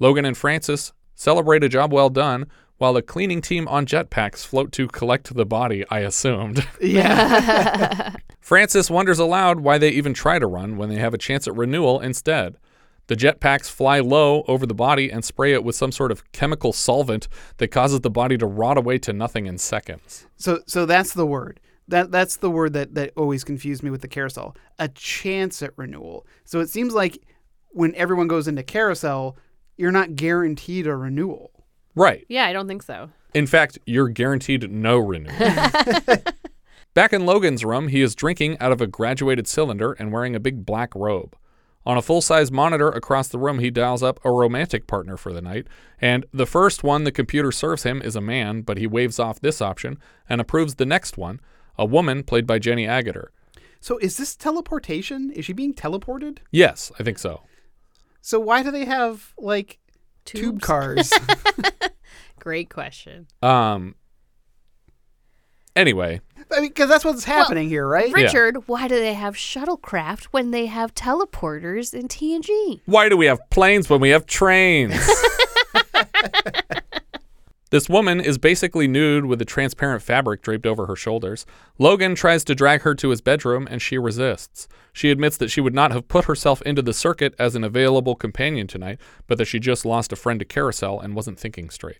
Logan 0.00 0.24
and 0.24 0.36
Francis 0.36 0.92
celebrate 1.14 1.64
a 1.64 1.68
job 1.68 1.92
well 1.92 2.10
done 2.10 2.46
while 2.78 2.92
the 2.92 3.02
cleaning 3.02 3.40
team 3.40 3.68
on 3.68 3.86
jetpacks 3.86 4.44
float 4.44 4.72
to 4.72 4.88
collect 4.88 5.34
the 5.34 5.46
body, 5.46 5.84
I 5.90 6.00
assumed. 6.00 6.66
Yeah. 6.80 8.14
Francis 8.40 8.90
wonders 8.90 9.18
aloud 9.18 9.60
why 9.60 9.78
they 9.78 9.88
even 9.88 10.12
try 10.12 10.38
to 10.38 10.46
run 10.46 10.76
when 10.76 10.90
they 10.90 10.96
have 10.96 11.14
a 11.14 11.18
chance 11.18 11.48
at 11.48 11.56
renewal 11.56 11.98
instead. 12.00 12.56
The 13.06 13.16
jetpacks 13.16 13.70
fly 13.70 14.00
low 14.00 14.44
over 14.48 14.66
the 14.66 14.74
body 14.74 15.10
and 15.10 15.24
spray 15.24 15.52
it 15.54 15.64
with 15.64 15.76
some 15.76 15.92
sort 15.92 16.12
of 16.12 16.30
chemical 16.32 16.72
solvent 16.72 17.26
that 17.56 17.68
causes 17.68 18.00
the 18.00 18.10
body 18.10 18.36
to 18.38 18.46
rot 18.46 18.76
away 18.76 18.98
to 18.98 19.12
nothing 19.14 19.46
in 19.46 19.56
seconds. 19.58 20.26
so 20.36 20.60
so 20.66 20.84
that's 20.84 21.14
the 21.14 21.26
word. 21.26 21.60
That 21.88 22.10
that's 22.10 22.36
the 22.36 22.50
word 22.50 22.72
that 22.74 22.94
that 22.94 23.12
always 23.16 23.44
confused 23.44 23.82
me 23.82 23.90
with 23.90 24.00
the 24.02 24.08
carousel. 24.08 24.56
A 24.78 24.88
chance 24.88 25.62
at 25.62 25.72
renewal. 25.76 26.26
So 26.44 26.60
it 26.60 26.68
seems 26.68 26.92
like 26.92 27.18
when 27.70 27.94
everyone 27.94 28.28
goes 28.28 28.46
into 28.48 28.62
carousel, 28.62 29.36
you're 29.76 29.92
not 29.92 30.16
guaranteed 30.16 30.86
a 30.86 30.96
renewal. 30.96 31.50
Right. 31.94 32.24
Yeah, 32.28 32.46
I 32.46 32.52
don't 32.52 32.68
think 32.68 32.82
so. 32.82 33.10
In 33.34 33.46
fact, 33.46 33.78
you're 33.86 34.08
guaranteed 34.08 34.70
no 34.70 34.98
renewal. 34.98 35.34
Back 36.94 37.12
in 37.12 37.26
Logan's 37.26 37.64
room, 37.64 37.88
he 37.88 38.00
is 38.00 38.14
drinking 38.14 38.58
out 38.60 38.70
of 38.70 38.80
a 38.80 38.86
graduated 38.86 39.48
cylinder 39.48 39.92
and 39.92 40.12
wearing 40.12 40.36
a 40.36 40.40
big 40.40 40.64
black 40.64 40.94
robe. 40.94 41.36
On 41.86 41.98
a 41.98 42.02
full 42.02 42.22
size 42.22 42.50
monitor 42.50 42.88
across 42.88 43.28
the 43.28 43.38
room, 43.38 43.58
he 43.58 43.70
dials 43.70 44.02
up 44.02 44.18
a 44.24 44.30
romantic 44.30 44.86
partner 44.86 45.16
for 45.16 45.32
the 45.32 45.42
night, 45.42 45.66
and 46.00 46.24
the 46.32 46.46
first 46.46 46.82
one 46.82 47.04
the 47.04 47.12
computer 47.12 47.52
serves 47.52 47.82
him 47.82 48.00
is 48.00 48.16
a 48.16 48.22
man, 48.22 48.62
but 48.62 48.78
he 48.78 48.86
waves 48.86 49.18
off 49.18 49.40
this 49.40 49.60
option 49.60 49.98
and 50.28 50.40
approves 50.40 50.76
the 50.76 50.86
next 50.86 51.18
one, 51.18 51.40
a 51.76 51.84
woman 51.84 52.22
played 52.22 52.46
by 52.46 52.58
Jenny 52.58 52.86
Agutter. 52.86 53.26
So 53.80 53.98
is 53.98 54.16
this 54.16 54.34
teleportation? 54.34 55.30
Is 55.32 55.44
she 55.44 55.52
being 55.52 55.74
teleported? 55.74 56.38
Yes, 56.50 56.90
I 56.98 57.02
think 57.02 57.18
so. 57.18 57.42
So 58.24 58.40
why 58.40 58.62
do 58.62 58.70
they 58.70 58.86
have 58.86 59.34
like 59.36 59.78
tube 60.24 60.62
cars? 60.62 61.12
Great 62.40 62.70
question. 62.70 63.26
Um. 63.42 63.96
Anyway, 65.76 66.22
I 66.50 66.60
mean, 66.60 66.70
because 66.70 66.88
that's 66.88 67.04
what's 67.04 67.24
happening 67.24 67.68
here, 67.68 67.86
right? 67.86 68.10
Richard, 68.14 68.66
why 68.66 68.88
do 68.88 68.98
they 68.98 69.12
have 69.12 69.34
shuttlecraft 69.34 70.24
when 70.26 70.52
they 70.52 70.66
have 70.66 70.94
teleporters 70.94 71.92
in 71.92 72.08
TNG? 72.08 72.80
Why 72.86 73.10
do 73.10 73.18
we 73.18 73.26
have 73.26 73.40
planes 73.50 73.90
when 73.90 74.00
we 74.00 74.08
have 74.10 74.24
trains? 74.24 74.94
this 77.74 77.88
woman 77.88 78.20
is 78.20 78.38
basically 78.38 78.86
nude 78.86 79.26
with 79.26 79.42
a 79.42 79.44
transparent 79.44 80.00
fabric 80.00 80.42
draped 80.42 80.64
over 80.64 80.86
her 80.86 80.94
shoulders. 80.94 81.44
Logan 81.76 82.14
tries 82.14 82.44
to 82.44 82.54
drag 82.54 82.82
her 82.82 82.94
to 82.94 83.08
his 83.08 83.20
bedroom 83.20 83.66
and 83.68 83.82
she 83.82 83.98
resists. 83.98 84.68
She 84.92 85.10
admits 85.10 85.36
that 85.38 85.50
she 85.50 85.60
would 85.60 85.74
not 85.74 85.90
have 85.90 86.06
put 86.06 86.26
herself 86.26 86.62
into 86.62 86.82
the 86.82 86.94
circuit 86.94 87.34
as 87.36 87.56
an 87.56 87.64
available 87.64 88.14
companion 88.14 88.68
tonight, 88.68 89.00
but 89.26 89.38
that 89.38 89.46
she 89.46 89.58
just 89.58 89.84
lost 89.84 90.12
a 90.12 90.16
friend 90.16 90.38
to 90.38 90.44
carousel 90.44 91.00
and 91.00 91.16
wasn't 91.16 91.40
thinking 91.40 91.68
straight. 91.68 91.98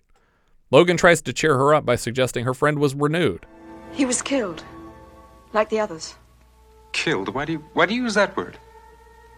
Logan 0.71 0.95
tries 0.95 1.21
to 1.23 1.33
cheer 1.33 1.57
her 1.57 1.73
up 1.73 1.85
by 1.85 1.97
suggesting 1.97 2.45
her 2.45 2.53
friend 2.53 2.79
was 2.79 2.95
renewed. 2.95 3.45
He 3.91 4.05
was 4.05 4.21
killed, 4.21 4.63
like 5.51 5.67
the 5.67 5.81
others. 5.81 6.15
Killed? 6.93 7.35
Why 7.35 7.43
do 7.43 7.51
you 7.51 7.65
why 7.73 7.85
do 7.85 7.95
you 7.95 8.03
use 8.03 8.13
that 8.13 8.37
word? 8.37 8.57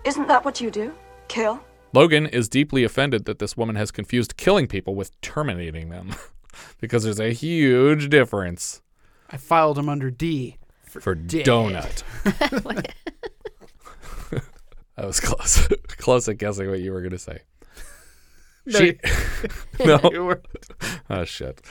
Isn't 0.05 0.27
that 0.27 0.45
what 0.45 0.61
you 0.61 0.69
do? 0.69 0.93
Kill? 1.29 1.59
Logan 1.93 2.25
is 2.27 2.49
deeply 2.49 2.83
offended 2.83 3.25
that 3.25 3.39
this 3.39 3.55
woman 3.57 3.75
has 3.75 3.91
confused 3.91 4.37
killing 4.37 4.67
people 4.67 4.95
with 4.95 5.19
terminating 5.21 5.89
them, 5.89 6.15
because 6.81 7.03
there's 7.03 7.19
a 7.19 7.33
huge 7.33 8.09
difference 8.09 8.81
I 9.29 9.37
filed 9.37 9.77
him 9.77 9.89
under 9.89 10.09
D. 10.11 10.57
for 10.85 11.15
dead. 11.15 11.45
donut. 11.45 12.03
I 14.97 15.05
was 15.05 15.19
close, 15.19 15.67
close 15.87 16.27
at 16.27 16.37
guessing 16.37 16.69
what 16.69 16.79
you 16.79 16.91
were 16.91 17.01
gonna 17.01 17.19
say. 17.19 17.41
No, 18.65 18.79
She, 18.79 18.99
no, 19.85 20.35
oh 21.09 21.23
shit. 21.23 21.61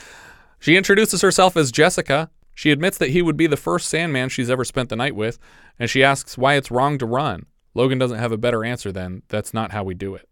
She 0.61 0.77
introduces 0.77 1.21
herself 1.23 1.57
as 1.57 1.71
Jessica. 1.73 2.31
She 2.55 2.71
admits 2.71 2.97
that 2.99 3.11
he 3.11 3.21
would 3.21 3.37
be 3.37 3.47
the 3.47 3.57
first 3.57 3.89
Sandman 3.89 4.31
she's 4.31 4.49
ever 4.49 4.65
spent 4.65 4.89
the 4.89 4.97
night 4.97 5.15
with, 5.15 5.39
and 5.79 5.91
she 5.91 6.03
asks 6.03 6.39
why 6.39 6.55
it's 6.55 6.71
wrong 6.71 6.97
to 6.99 7.05
run. 7.07 7.47
Logan 7.77 7.99
doesn't 7.99 8.19
have 8.19 8.33
a 8.33 8.39
better 8.39 8.65
answer 8.65 8.91
than 8.91 9.23
that's 9.29 9.53
not 9.53 9.71
how 9.73 9.85
we 9.85 9.95
do 9.95 10.15
it. 10.15 10.29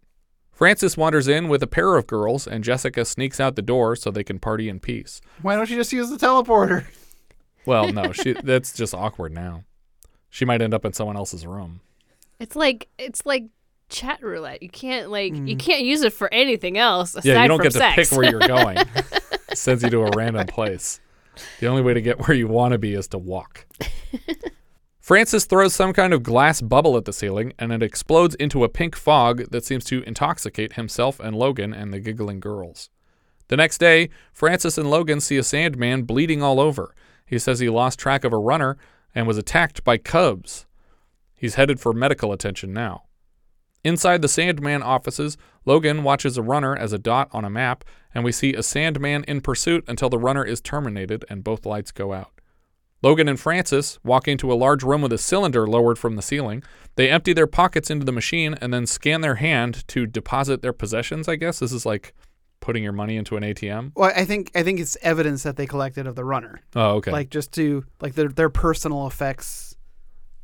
Francis 0.50 0.96
wanders 0.96 1.28
in 1.28 1.48
with 1.48 1.62
a 1.62 1.66
pair 1.66 1.96
of 1.96 2.06
girls, 2.06 2.46
and 2.46 2.64
Jessica 2.64 3.04
sneaks 3.04 3.38
out 3.40 3.54
the 3.56 3.62
door 3.62 3.96
so 3.96 4.10
they 4.10 4.24
can 4.24 4.38
party 4.38 4.68
in 4.68 4.80
peace. 4.80 5.20
Why 5.42 5.56
don't 5.56 5.68
you 5.68 5.76
just 5.76 5.92
use 5.92 6.10
the 6.10 6.16
teleporter? 6.16 6.86
Well, 7.66 7.92
no, 7.92 8.12
she 8.12 8.32
that's 8.32 8.72
just 8.72 8.94
awkward 8.94 9.32
now. 9.32 9.64
She 10.30 10.44
might 10.44 10.62
end 10.62 10.72
up 10.74 10.84
in 10.84 10.92
someone 10.92 11.16
else's 11.16 11.46
room. 11.46 11.80
It's 12.40 12.56
like 12.56 12.88
it's 12.98 13.24
like 13.26 13.44
chat 13.88 14.22
roulette. 14.22 14.62
You 14.62 14.68
can't 14.70 15.10
like 15.10 15.34
you 15.34 15.56
can't 15.56 15.82
use 15.82 16.02
it 16.02 16.12
for 16.12 16.32
anything 16.32 16.78
else 16.78 17.14
aside 17.14 17.22
Mm. 17.24 17.34
yeah, 17.34 17.42
you 17.42 17.48
don't 17.48 17.58
from 17.58 17.64
get 17.64 17.72
sex. 17.74 17.94
to 17.94 18.02
pick 18.02 18.18
where 18.18 18.30
you're 18.30 18.48
going. 18.48 18.78
it 18.78 19.58
sends 19.58 19.82
you 19.82 19.90
to 19.90 20.02
a 20.02 20.10
random 20.16 20.46
place. 20.46 21.00
The 21.60 21.66
only 21.66 21.82
way 21.82 21.94
to 21.94 22.00
get 22.00 22.26
where 22.26 22.36
you 22.36 22.48
want 22.48 22.72
to 22.72 22.78
be 22.78 22.94
is 22.94 23.08
to 23.08 23.18
walk. 23.18 23.66
Francis 25.04 25.44
throws 25.44 25.74
some 25.74 25.92
kind 25.92 26.14
of 26.14 26.22
glass 26.22 26.62
bubble 26.62 26.96
at 26.96 27.04
the 27.04 27.12
ceiling, 27.12 27.52
and 27.58 27.70
it 27.70 27.82
explodes 27.82 28.34
into 28.36 28.64
a 28.64 28.70
pink 28.70 28.96
fog 28.96 29.50
that 29.50 29.62
seems 29.62 29.84
to 29.84 30.02
intoxicate 30.04 30.76
himself 30.76 31.20
and 31.20 31.36
Logan 31.36 31.74
and 31.74 31.92
the 31.92 32.00
giggling 32.00 32.40
girls. 32.40 32.88
The 33.48 33.58
next 33.58 33.76
day, 33.76 34.08
Francis 34.32 34.78
and 34.78 34.88
Logan 34.88 35.20
see 35.20 35.36
a 35.36 35.42
Sandman 35.42 36.04
bleeding 36.04 36.42
all 36.42 36.58
over. 36.58 36.94
He 37.26 37.38
says 37.38 37.58
he 37.58 37.68
lost 37.68 37.98
track 37.98 38.24
of 38.24 38.32
a 38.32 38.38
runner 38.38 38.78
and 39.14 39.26
was 39.26 39.36
attacked 39.36 39.84
by 39.84 39.98
cubs. 39.98 40.64
He's 41.34 41.56
headed 41.56 41.80
for 41.80 41.92
medical 41.92 42.32
attention 42.32 42.72
now. 42.72 43.02
Inside 43.84 44.22
the 44.22 44.26
Sandman 44.26 44.82
offices, 44.82 45.36
Logan 45.66 46.02
watches 46.02 46.38
a 46.38 46.42
runner 46.42 46.74
as 46.74 46.94
a 46.94 46.98
dot 46.98 47.28
on 47.30 47.44
a 47.44 47.50
map, 47.50 47.84
and 48.14 48.24
we 48.24 48.32
see 48.32 48.54
a 48.54 48.62
Sandman 48.62 49.22
in 49.24 49.42
pursuit 49.42 49.84
until 49.86 50.08
the 50.08 50.18
runner 50.18 50.46
is 50.46 50.62
terminated 50.62 51.26
and 51.28 51.44
both 51.44 51.66
lights 51.66 51.92
go 51.92 52.14
out. 52.14 52.30
Logan 53.04 53.28
and 53.28 53.38
Francis 53.38 53.98
walk 54.02 54.26
into 54.26 54.50
a 54.50 54.54
large 54.54 54.82
room 54.82 55.02
with 55.02 55.12
a 55.12 55.18
cylinder 55.18 55.66
lowered 55.66 55.98
from 55.98 56.16
the 56.16 56.22
ceiling. 56.22 56.62
They 56.96 57.10
empty 57.10 57.34
their 57.34 57.46
pockets 57.46 57.90
into 57.90 58.06
the 58.06 58.12
machine 58.12 58.54
and 58.62 58.72
then 58.72 58.86
scan 58.86 59.20
their 59.20 59.34
hand 59.34 59.86
to 59.88 60.06
deposit 60.06 60.62
their 60.62 60.72
possessions, 60.72 61.28
I 61.28 61.36
guess. 61.36 61.58
This 61.58 61.70
is 61.72 61.84
like 61.84 62.14
putting 62.60 62.82
your 62.82 62.92
money 62.92 63.16
into 63.16 63.36
an 63.36 63.42
ATM. 63.42 63.92
Well, 63.94 64.10
I 64.16 64.24
think 64.24 64.50
I 64.54 64.62
think 64.62 64.80
it's 64.80 64.96
evidence 65.02 65.42
that 65.42 65.56
they 65.56 65.66
collected 65.66 66.06
of 66.06 66.16
the 66.16 66.24
runner. 66.24 66.62
Oh, 66.74 66.94
okay. 66.96 67.10
Like 67.10 67.28
just 67.28 67.52
to 67.52 67.84
like 68.00 68.14
their 68.14 68.28
their 68.28 68.48
personal 68.48 69.06
effects. 69.06 69.76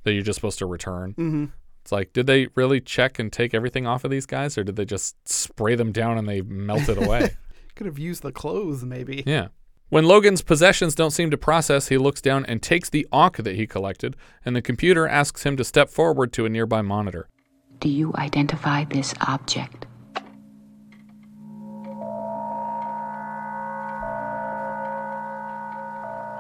that 0.05 0.13
you're 0.13 0.23
just 0.23 0.37
supposed 0.37 0.59
to 0.59 0.67
return. 0.67 1.15
Mm-hmm. 1.15 1.45
It's 1.83 1.93
like, 1.93 2.13
did 2.13 2.27
they 2.27 2.49
really 2.57 2.83
check 2.83 3.19
and 3.19 3.33
take 3.33 3.55
everything 3.55 3.87
off 3.87 4.05
of 4.05 4.11
these 4.11 4.27
guys, 4.27 4.59
or 4.59 4.65
did 4.65 4.77
they 4.77 4.85
just 4.85 5.17
spray 5.27 5.77
them 5.77 5.93
down 5.93 6.19
and 6.19 6.29
they 6.29 6.43
melted 6.43 6.99
away? 7.03 7.37
Could 7.75 7.87
have 7.87 7.99
used 7.99 8.23
the 8.23 8.33
clothes 8.33 8.85
maybe. 8.85 9.23
Yeah. 9.27 9.49
When 9.91 10.05
Logan's 10.05 10.41
possessions 10.41 10.95
don't 10.95 11.11
seem 11.11 11.33
to 11.33 11.37
process, 11.37 11.89
he 11.89 11.99
looks 11.99 12.21
down 12.21 12.47
and 12.47 12.63
takes 12.63 12.89
the 12.89 13.09
Ankh 13.13 13.39
that 13.39 13.57
he 13.57 13.67
collected, 13.67 14.15
and 14.45 14.55
the 14.55 14.63
computer 14.63 15.09
asks 15.09 15.43
him 15.43 15.57
to 15.57 15.65
step 15.65 15.91
forward 15.91 16.33
to 16.35 16.47
a 16.47 16.49
nearby 16.49 16.81
monitor. 16.81 17.29
Do 17.81 17.89
you 17.89 18.13
identify 18.15 18.85
this 18.85 19.15
object? 19.27 19.87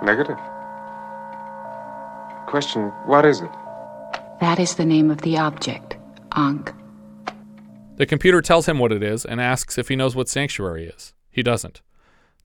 Negative. 0.04 0.38
Question, 2.46 2.90
what 3.04 3.26
is 3.26 3.40
it? 3.40 3.50
That 4.40 4.60
is 4.60 4.76
the 4.76 4.86
name 4.86 5.10
of 5.10 5.22
the 5.22 5.38
object, 5.38 5.96
Ankh. 6.36 6.72
The 7.96 8.06
computer 8.06 8.42
tells 8.42 8.66
him 8.66 8.78
what 8.78 8.92
it 8.92 9.02
is 9.02 9.24
and 9.24 9.40
asks 9.40 9.76
if 9.76 9.88
he 9.88 9.96
knows 9.96 10.14
what 10.14 10.28
sanctuary 10.28 10.86
is. 10.86 11.14
He 11.32 11.42
doesn't. 11.42 11.82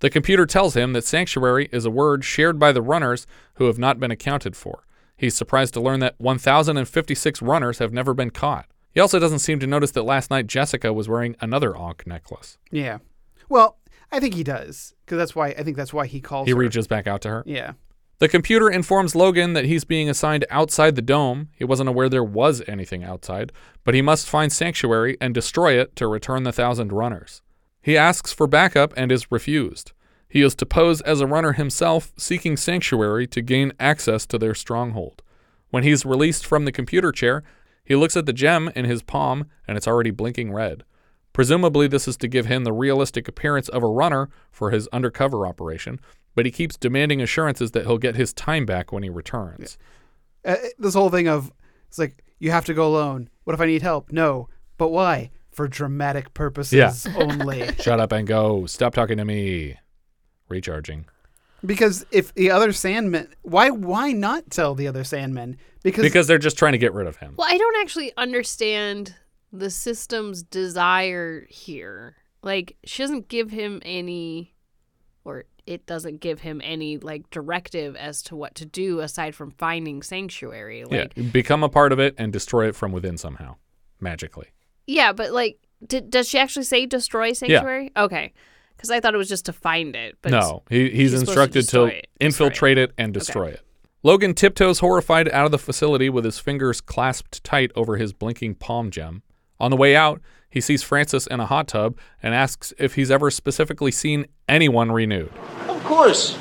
The 0.06 0.12
computer 0.12 0.46
tells 0.46 0.76
him 0.76 0.94
that 0.94 1.04
sanctuary 1.04 1.68
is 1.72 1.84
a 1.84 1.90
word 1.90 2.24
shared 2.24 2.60
by 2.60 2.72
the 2.72 2.84
runners 2.84 3.26
who 3.56 3.66
have 3.66 3.80
not 3.80 4.00
been 4.00 4.12
accounted 4.12 4.56
for. 4.56 4.86
He's 5.18 5.34
surprised 5.34 5.74
to 5.74 5.82
learn 5.82 6.00
that 6.02 6.14
1,056 6.20 7.42
runners 7.42 7.80
have 7.80 7.92
never 7.92 8.14
been 8.14 8.30
caught. 8.30 8.68
He 8.92 9.00
also 9.00 9.18
doesn't 9.18 9.40
seem 9.40 9.60
to 9.62 9.66
notice 9.66 9.90
that 9.90 10.04
last 10.04 10.30
night 10.30 10.46
Jessica 10.46 10.94
was 10.94 11.10
wearing 11.10 11.36
another 11.42 11.76
Ankh 11.76 12.06
necklace. 12.06 12.60
Yeah. 12.70 13.00
Well, 13.50 13.80
I 14.12 14.20
think 14.20 14.36
he 14.36 14.44
does 14.44 14.94
because 15.04 15.18
that's 15.18 15.34
why 15.34 15.48
I 15.48 15.64
think 15.64 15.76
that's 15.76 15.92
why 15.92 16.06
he 16.06 16.22
calls. 16.22 16.46
He 16.46 16.52
her. 16.52 16.58
reaches 16.60 16.86
back 16.86 17.08
out 17.08 17.22
to 17.22 17.30
her. 17.30 17.44
Yeah. 17.48 17.72
The 18.20 18.30
computer 18.30 18.70
informs 18.70 19.16
Logan 19.16 19.54
that 19.54 19.66
he's 19.66 19.86
being 19.86 20.08
assigned 20.08 20.46
outside 20.52 20.96
the 20.96 21.02
dome. 21.02 21.50
He 21.56 21.64
wasn't 21.64 21.90
aware 21.90 22.10
there 22.10 22.24
was 22.24 22.62
anything 22.68 23.04
outside, 23.04 23.52
but 23.84 23.96
he 23.96 24.04
must 24.04 24.30
find 24.30 24.54
Sanctuary 24.54 25.18
and 25.20 25.34
destroy 25.34 25.82
it 25.82 25.96
to 25.96 26.08
return 26.08 26.44
the 26.44 26.52
thousand 26.52 26.92
runners. 26.92 27.42
He 27.82 27.98
asks 27.98 28.34
for 28.34 28.46
backup 28.46 28.94
and 28.98 29.12
is 29.12 29.32
refused. 29.32 29.94
He 30.36 30.42
is 30.42 30.54
to 30.56 30.66
pose 30.66 31.00
as 31.00 31.22
a 31.22 31.28
runner 31.28 31.54
himself, 31.54 32.12
seeking 32.18 32.58
Sanctuary 32.58 33.26
to 33.28 33.42
gain 33.42 33.72
access 33.80 34.26
to 34.26 34.38
their 34.38 34.54
stronghold. 34.54 35.24
When 35.70 35.84
he's 35.84 36.04
released 36.06 36.46
from 36.46 36.66
the 36.66 36.74
computer 36.74 37.14
chair, 37.14 37.42
he 37.86 37.96
looks 37.96 38.18
at 38.18 38.26
the 38.26 38.34
gem 38.34 38.70
in 38.76 38.84
his 38.84 39.02
palm 39.02 39.46
and 39.66 39.78
it's 39.78 39.88
already 39.88 40.12
blinking 40.12 40.52
red. 40.52 40.84
Presumably, 41.32 41.88
this 41.88 42.06
is 42.06 42.18
to 42.18 42.28
give 42.28 42.48
him 42.48 42.66
the 42.66 42.74
realistic 42.74 43.30
appearance 43.30 43.70
of 43.70 43.82
a 43.82 43.88
runner 43.88 44.28
for 44.52 44.72
his 44.72 44.90
undercover 44.92 45.48
operation, 45.48 46.02
but 46.36 46.46
he 46.46 46.52
keeps 46.52 46.76
demanding 46.76 47.22
assurances 47.22 47.72
that 47.72 47.86
he'll 47.86 47.98
get 47.98 48.18
his 48.18 48.34
time 48.34 48.66
back 48.66 48.92
when 48.92 49.04
he 49.04 49.10
returns. 49.10 49.78
Uh, 50.44 50.58
this 50.78 50.96
whole 50.96 51.10
thing 51.10 51.30
of 51.30 51.54
it's 51.88 51.98
like 51.98 52.26
you 52.40 52.52
have 52.52 52.66
to 52.66 52.74
go 52.74 52.86
alone. 52.86 53.30
What 53.46 53.54
if 53.54 53.62
I 53.62 53.68
need 53.68 53.84
help? 53.84 54.12
No, 54.12 54.50
but 54.78 54.90
why? 54.90 55.32
For 55.54 55.70
dramatic 55.70 56.34
purposes 56.34 57.06
Yeah. 57.06 57.14
only. 57.16 57.74
Shut 57.80 58.02
up 58.02 58.12
and 58.12 58.28
go. 58.28 58.66
Stop 58.66 58.94
talking 58.94 59.16
to 59.16 59.24
me. 59.24 59.78
Recharging. 60.50 61.06
Because 61.66 62.06
if 62.12 62.34
the 62.36 62.52
other 62.52 62.70
Sandmen, 62.70 63.28
why 63.42 63.70
why 63.72 64.12
not 64.12 64.50
tell 64.52 64.76
the 64.76 64.88
other 64.88 65.04
Sandmen? 65.04 65.58
Because 65.84 66.04
Because 66.04 66.28
they're 66.28 66.38
just 66.38 66.58
trying 66.58 66.74
to 66.74 66.78
get 66.78 66.94
rid 66.94 67.08
of 67.08 67.18
him. 67.18 67.34
Well, 67.38 67.48
I 67.50 67.58
don't 67.58 67.82
actually 67.82 68.12
understand 68.18 69.16
the 69.52 69.70
system's 69.70 70.44
desire 70.44 71.46
here. 71.50 72.16
Like, 72.44 72.78
she 72.86 73.02
doesn't 73.02 73.30
give 73.30 73.50
him 73.50 73.82
any, 73.84 74.54
or 75.24 75.46
it 75.66 75.88
doesn't 75.88 76.20
give 76.20 76.42
him 76.42 76.62
any, 76.64 76.98
like, 76.98 77.30
directive 77.32 77.96
as 77.96 78.22
to 78.24 78.36
what 78.36 78.54
to 78.56 78.66
do 78.66 79.00
aside 79.00 79.34
from 79.34 79.50
finding 79.52 80.04
Sanctuary. 80.04 80.84
Like, 80.84 81.14
yeah, 81.16 81.24
become 81.32 81.64
a 81.64 81.70
part 81.70 81.92
of 81.92 82.00
it 82.00 82.14
and 82.20 82.32
destroy 82.32 82.68
it 82.68 82.76
from 82.76 82.92
within 82.92 83.18
somehow, 83.18 83.56
magically. 84.00 84.48
yeah, 84.86 85.14
but, 85.14 85.32
like, 85.32 85.58
did, 85.88 86.12
does 86.12 86.30
she 86.30 86.38
actually 86.38 86.66
say 86.66 86.86
destroy 86.86 87.34
Sanctuary? 87.34 87.92
Yeah. 87.96 88.04
Okay. 88.04 88.34
Because 88.76 88.92
I 88.92 89.00
thought 89.00 89.14
it 89.14 89.18
was 89.18 89.30
just 89.30 89.46
to 89.46 89.54
find 89.54 89.96
it. 89.96 90.18
But 90.22 90.32
no, 90.32 90.64
he, 90.70 90.90
he's 90.90 91.12
she's 91.12 91.20
supposed 91.22 91.26
to 91.26 91.32
instructed 91.60 91.70
to, 91.70 91.84
it- 91.86 92.08
infiltrate 92.20 92.78
it, 92.78 92.92
and 92.98 93.14
destroy 93.14 93.48
it. 93.50 93.62
Logan 94.04 94.34
tiptoes 94.36 94.80
horrified 94.80 95.30
out 95.30 95.46
of 95.46 95.52
the 95.52 95.58
facility 95.58 96.10
with 96.10 96.26
his 96.26 96.38
fingers 96.38 96.80
clasped 96.82 97.44
tight 97.44 97.72
over 97.76 97.98
his 97.98 98.14
blinking 98.14 98.56
palm 98.56 98.92
gem. 98.92 99.24
On 99.60 99.72
the 99.72 99.78
way 99.78 99.96
out, 99.96 100.22
he 100.50 100.62
sees 100.62 100.84
Francis 100.84 101.26
in 101.26 101.40
a 101.40 101.46
hot 101.46 101.68
tub 101.68 101.98
and 102.22 102.36
asks 102.36 102.74
if 102.78 102.96
he's 102.96 103.10
ever 103.10 103.32
specifically 103.32 103.92
seen 103.92 104.26
anyone 104.48 104.92
renewed. 104.92 105.32
Of 105.68 105.84
course. 105.84 106.38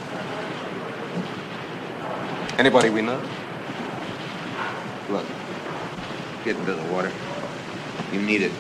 Anybody 2.58 2.90
we 2.90 3.00
know? 3.02 3.20
Look, 5.08 5.24
get 6.44 6.56
into 6.56 6.74
the 6.74 6.92
water. 6.92 7.10
You 8.12 8.20
need 8.20 8.42
it 8.42 8.52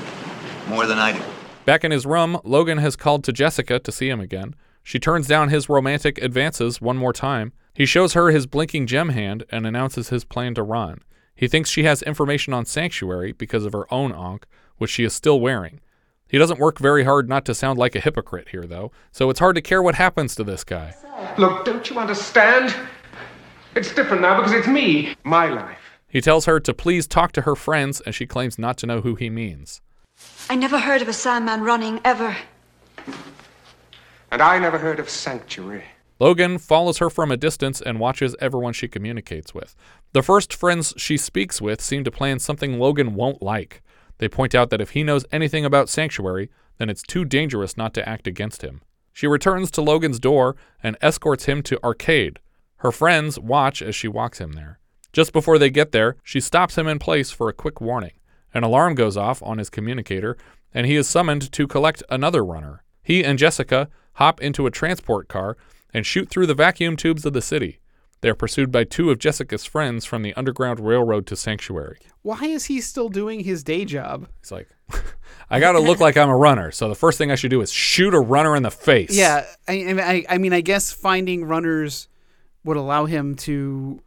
more 0.68 0.86
than 0.86 0.98
I 0.98 1.12
do. 1.12 1.22
Back 1.64 1.82
in 1.82 1.90
his 1.90 2.04
room, 2.04 2.38
Logan 2.44 2.78
has 2.78 2.94
called 2.94 3.24
to 3.24 3.32
Jessica 3.32 3.78
to 3.78 3.92
see 3.92 4.10
him 4.10 4.20
again. 4.20 4.54
She 4.82 4.98
turns 4.98 5.26
down 5.26 5.48
his 5.48 5.70
romantic 5.70 6.18
advances 6.18 6.80
one 6.80 6.98
more 6.98 7.14
time. 7.14 7.52
He 7.72 7.86
shows 7.86 8.12
her 8.12 8.30
his 8.30 8.46
blinking 8.46 8.86
gem 8.86 9.08
hand 9.08 9.44
and 9.48 9.66
announces 9.66 10.10
his 10.10 10.24
plan 10.26 10.54
to 10.56 10.62
run. 10.62 11.00
He 11.34 11.48
thinks 11.48 11.70
she 11.70 11.84
has 11.84 12.02
information 12.02 12.52
on 12.52 12.66
Sanctuary 12.66 13.32
because 13.32 13.64
of 13.64 13.72
her 13.72 13.92
own 13.92 14.12
Ankh, 14.12 14.46
which 14.76 14.90
she 14.90 15.04
is 15.04 15.14
still 15.14 15.40
wearing. 15.40 15.80
He 16.28 16.36
doesn't 16.36 16.60
work 16.60 16.78
very 16.78 17.04
hard 17.04 17.28
not 17.30 17.46
to 17.46 17.54
sound 17.54 17.78
like 17.78 17.96
a 17.96 18.00
hypocrite 18.00 18.50
here, 18.50 18.66
though, 18.66 18.92
so 19.10 19.30
it's 19.30 19.40
hard 19.40 19.56
to 19.56 19.62
care 19.62 19.82
what 19.82 19.94
happens 19.94 20.34
to 20.34 20.44
this 20.44 20.64
guy. 20.64 20.94
Look, 21.38 21.64
don't 21.64 21.88
you 21.88 21.98
understand? 21.98 22.74
It's 23.74 23.94
different 23.94 24.20
now 24.20 24.36
because 24.36 24.52
it's 24.52 24.68
me, 24.68 25.16
my 25.24 25.48
life. 25.48 25.78
He 26.08 26.20
tells 26.20 26.44
her 26.44 26.60
to 26.60 26.74
please 26.74 27.06
talk 27.06 27.32
to 27.32 27.42
her 27.42 27.56
friends, 27.56 28.00
and 28.02 28.14
she 28.14 28.26
claims 28.26 28.58
not 28.58 28.76
to 28.78 28.86
know 28.86 29.00
who 29.00 29.14
he 29.14 29.30
means. 29.30 29.80
I 30.48 30.56
never 30.56 30.78
heard 30.78 31.02
of 31.02 31.08
a 31.08 31.12
Sandman 31.12 31.62
running, 31.62 32.00
ever. 32.04 32.36
And 34.30 34.42
I 34.42 34.58
never 34.58 34.78
heard 34.78 35.00
of 35.00 35.08
Sanctuary. 35.08 35.84
Logan 36.20 36.58
follows 36.58 36.98
her 36.98 37.10
from 37.10 37.30
a 37.30 37.36
distance 37.36 37.80
and 37.80 37.98
watches 37.98 38.36
everyone 38.40 38.72
she 38.72 38.88
communicates 38.88 39.52
with. 39.52 39.74
The 40.12 40.22
first 40.22 40.54
friends 40.54 40.94
she 40.96 41.16
speaks 41.16 41.60
with 41.60 41.80
seem 41.80 42.04
to 42.04 42.10
plan 42.10 42.38
something 42.38 42.78
Logan 42.78 43.14
won't 43.14 43.42
like. 43.42 43.82
They 44.18 44.28
point 44.28 44.54
out 44.54 44.70
that 44.70 44.80
if 44.80 44.90
he 44.90 45.02
knows 45.02 45.26
anything 45.32 45.64
about 45.64 45.88
Sanctuary, 45.88 46.50
then 46.78 46.88
it's 46.88 47.02
too 47.02 47.24
dangerous 47.24 47.76
not 47.76 47.94
to 47.94 48.08
act 48.08 48.26
against 48.26 48.62
him. 48.62 48.82
She 49.12 49.26
returns 49.26 49.70
to 49.72 49.82
Logan's 49.82 50.20
door 50.20 50.56
and 50.82 50.96
escorts 51.00 51.44
him 51.44 51.62
to 51.62 51.82
Arcade. 51.84 52.38
Her 52.78 52.92
friends 52.92 53.38
watch 53.38 53.82
as 53.82 53.94
she 53.94 54.08
walks 54.08 54.38
him 54.38 54.52
there. 54.52 54.78
Just 55.12 55.32
before 55.32 55.58
they 55.58 55.70
get 55.70 55.92
there, 55.92 56.16
she 56.22 56.40
stops 56.40 56.76
him 56.76 56.88
in 56.88 56.98
place 56.98 57.30
for 57.30 57.48
a 57.48 57.52
quick 57.52 57.80
warning. 57.80 58.12
An 58.54 58.62
alarm 58.62 58.94
goes 58.94 59.16
off 59.16 59.42
on 59.42 59.58
his 59.58 59.68
communicator, 59.68 60.36
and 60.72 60.86
he 60.86 60.94
is 60.94 61.08
summoned 61.08 61.50
to 61.52 61.66
collect 61.66 62.04
another 62.08 62.44
runner. 62.44 62.84
He 63.02 63.24
and 63.24 63.38
Jessica 63.38 63.88
hop 64.14 64.40
into 64.40 64.66
a 64.66 64.70
transport 64.70 65.28
car 65.28 65.56
and 65.92 66.06
shoot 66.06 66.30
through 66.30 66.46
the 66.46 66.54
vacuum 66.54 66.96
tubes 66.96 67.26
of 67.26 67.32
the 67.32 67.42
city. 67.42 67.80
They 68.20 68.30
are 68.30 68.34
pursued 68.34 68.72
by 68.72 68.84
two 68.84 69.10
of 69.10 69.18
Jessica's 69.18 69.66
friends 69.66 70.06
from 70.06 70.22
the 70.22 70.32
Underground 70.34 70.80
Railroad 70.80 71.26
to 71.26 71.36
Sanctuary. 71.36 71.98
why 72.22 72.44
is 72.44 72.64
he 72.66 72.80
still 72.80 73.10
doing 73.10 73.40
his 73.40 73.62
day 73.62 73.84
job? 73.84 74.28
He's 74.40 74.50
like, 74.50 74.68
I 75.50 75.60
gotta 75.60 75.78
look 75.78 76.00
like 76.00 76.16
I'm 76.16 76.30
a 76.30 76.36
runner, 76.36 76.70
so 76.70 76.88
the 76.88 76.94
first 76.94 77.18
thing 77.18 77.30
I 77.30 77.34
should 77.34 77.50
do 77.50 77.60
is 77.60 77.70
shoot 77.70 78.14
a 78.14 78.20
runner 78.20 78.56
in 78.56 78.62
the 78.62 78.70
face. 78.70 79.14
Yeah, 79.14 79.44
I, 79.68 80.24
I, 80.28 80.34
I 80.34 80.38
mean, 80.38 80.54
I 80.54 80.62
guess 80.62 80.90
finding 80.90 81.44
runners 81.44 82.08
would 82.64 82.78
allow 82.78 83.04
him 83.04 83.34
to, 83.34 84.00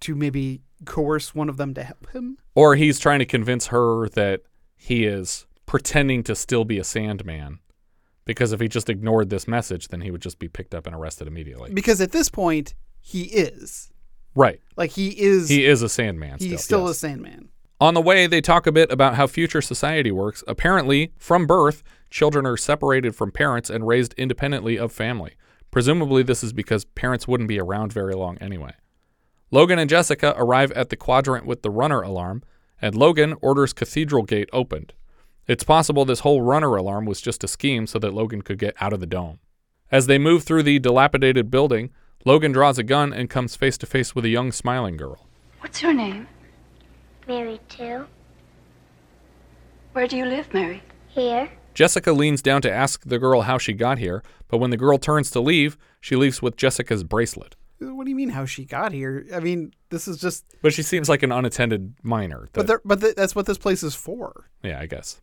to 0.00 0.14
maybe 0.14 0.60
coerce 0.84 1.34
one 1.34 1.48
of 1.48 1.56
them 1.56 1.74
to 1.74 1.82
help 1.82 2.10
him. 2.10 2.38
Or 2.54 2.76
he's 2.76 2.98
trying 2.98 3.18
to 3.20 3.24
convince 3.26 3.68
her 3.68 4.08
that 4.10 4.42
he 4.76 5.04
is 5.04 5.46
pretending 5.64 6.22
to 6.24 6.34
still 6.34 6.64
be 6.64 6.78
a 6.78 6.84
Sandman. 6.84 7.60
Because 8.24 8.52
if 8.52 8.60
he 8.60 8.68
just 8.68 8.90
ignored 8.90 9.30
this 9.30 9.46
message, 9.46 9.88
then 9.88 10.00
he 10.00 10.10
would 10.10 10.20
just 10.22 10.38
be 10.38 10.48
picked 10.48 10.74
up 10.74 10.86
and 10.86 10.94
arrested 10.94 11.28
immediately. 11.28 11.72
Because 11.72 12.00
at 12.00 12.12
this 12.12 12.28
point, 12.28 12.74
he 13.00 13.22
is 13.22 13.92
Right. 14.34 14.60
like 14.76 14.90
he 14.90 15.08
is. 15.10 15.48
He 15.48 15.64
is 15.64 15.82
a 15.82 15.88
Sandman. 15.88 16.38
He's 16.38 16.48
still, 16.48 16.58
still 16.58 16.80
yes. 16.88 16.90
a 16.90 16.94
Sandman. 16.94 17.48
On 17.80 17.94
the 17.94 18.00
way, 18.00 18.26
they 18.26 18.40
talk 18.40 18.66
a 18.66 18.72
bit 18.72 18.90
about 18.90 19.14
how 19.14 19.26
future 19.26 19.60
society 19.60 20.10
works. 20.10 20.42
Apparently, 20.48 21.12
from 21.18 21.46
birth, 21.46 21.82
children 22.10 22.46
are 22.46 22.56
separated 22.56 23.14
from 23.14 23.30
parents 23.30 23.70
and 23.70 23.86
raised 23.86 24.14
independently 24.14 24.78
of 24.78 24.92
family. 24.92 25.34
Presumably, 25.70 26.22
this 26.22 26.42
is 26.42 26.52
because 26.52 26.84
parents 26.84 27.28
wouldn't 27.28 27.48
be 27.48 27.60
around 27.60 27.92
very 27.92 28.14
long 28.14 28.38
anyway. 28.38 28.72
Logan 29.52 29.78
and 29.78 29.88
Jessica 29.88 30.34
arrive 30.36 30.72
at 30.72 30.88
the 30.88 30.96
quadrant 30.96 31.46
with 31.46 31.62
the 31.62 31.70
runner 31.70 32.02
alarm, 32.02 32.42
and 32.82 32.96
Logan 32.96 33.34
orders 33.40 33.72
Cathedral 33.72 34.24
Gate 34.24 34.48
opened. 34.52 34.92
It's 35.46 35.62
possible 35.62 36.04
this 36.04 36.20
whole 36.20 36.42
runner 36.42 36.74
alarm 36.74 37.06
was 37.06 37.20
just 37.20 37.44
a 37.44 37.48
scheme 37.48 37.86
so 37.86 38.00
that 38.00 38.12
Logan 38.12 38.42
could 38.42 38.58
get 38.58 38.74
out 38.80 38.92
of 38.92 38.98
the 38.98 39.06
dome. 39.06 39.38
As 39.92 40.08
they 40.08 40.18
move 40.18 40.42
through 40.42 40.64
the 40.64 40.80
dilapidated 40.80 41.48
building, 41.48 41.90
Logan 42.24 42.50
draws 42.50 42.76
a 42.76 42.82
gun 42.82 43.12
and 43.12 43.30
comes 43.30 43.54
face 43.54 43.78
to 43.78 43.86
face 43.86 44.16
with 44.16 44.24
a 44.24 44.30
young 44.30 44.50
smiling 44.50 44.96
girl. 44.96 45.28
What's 45.60 45.80
your 45.80 45.92
name? 45.92 46.26
Mary 47.28 47.60
too. 47.68 48.06
Where 49.92 50.08
do 50.08 50.16
you 50.16 50.24
live, 50.24 50.52
Mary? 50.52 50.82
Here. 51.08 51.48
Jessica 51.72 52.12
leans 52.12 52.42
down 52.42 52.62
to 52.62 52.72
ask 52.72 53.04
the 53.04 53.18
girl 53.18 53.42
how 53.42 53.58
she 53.58 53.72
got 53.72 53.98
here, 53.98 54.24
but 54.48 54.58
when 54.58 54.70
the 54.70 54.76
girl 54.76 54.98
turns 54.98 55.30
to 55.30 55.40
leave, 55.40 55.78
she 56.00 56.16
leaves 56.16 56.42
with 56.42 56.56
Jessica's 56.56 57.04
bracelet. 57.04 57.54
What 57.78 58.04
do 58.04 58.10
you 58.10 58.16
mean? 58.16 58.30
How 58.30 58.46
she 58.46 58.64
got 58.64 58.92
here? 58.92 59.26
I 59.34 59.40
mean, 59.40 59.72
this 59.90 60.08
is 60.08 60.18
just. 60.18 60.44
But 60.62 60.72
she 60.72 60.82
seems 60.82 61.08
like 61.08 61.22
an 61.22 61.30
unattended 61.32 61.94
minor. 62.02 62.48
But 62.52 62.62
that- 62.62 62.66
there, 62.66 62.80
but 62.84 63.00
th- 63.00 63.14
that's 63.16 63.34
what 63.34 63.46
this 63.46 63.58
place 63.58 63.82
is 63.82 63.94
for. 63.94 64.48
yeah, 64.62 64.80
I 64.80 64.86
guess. 64.86 65.20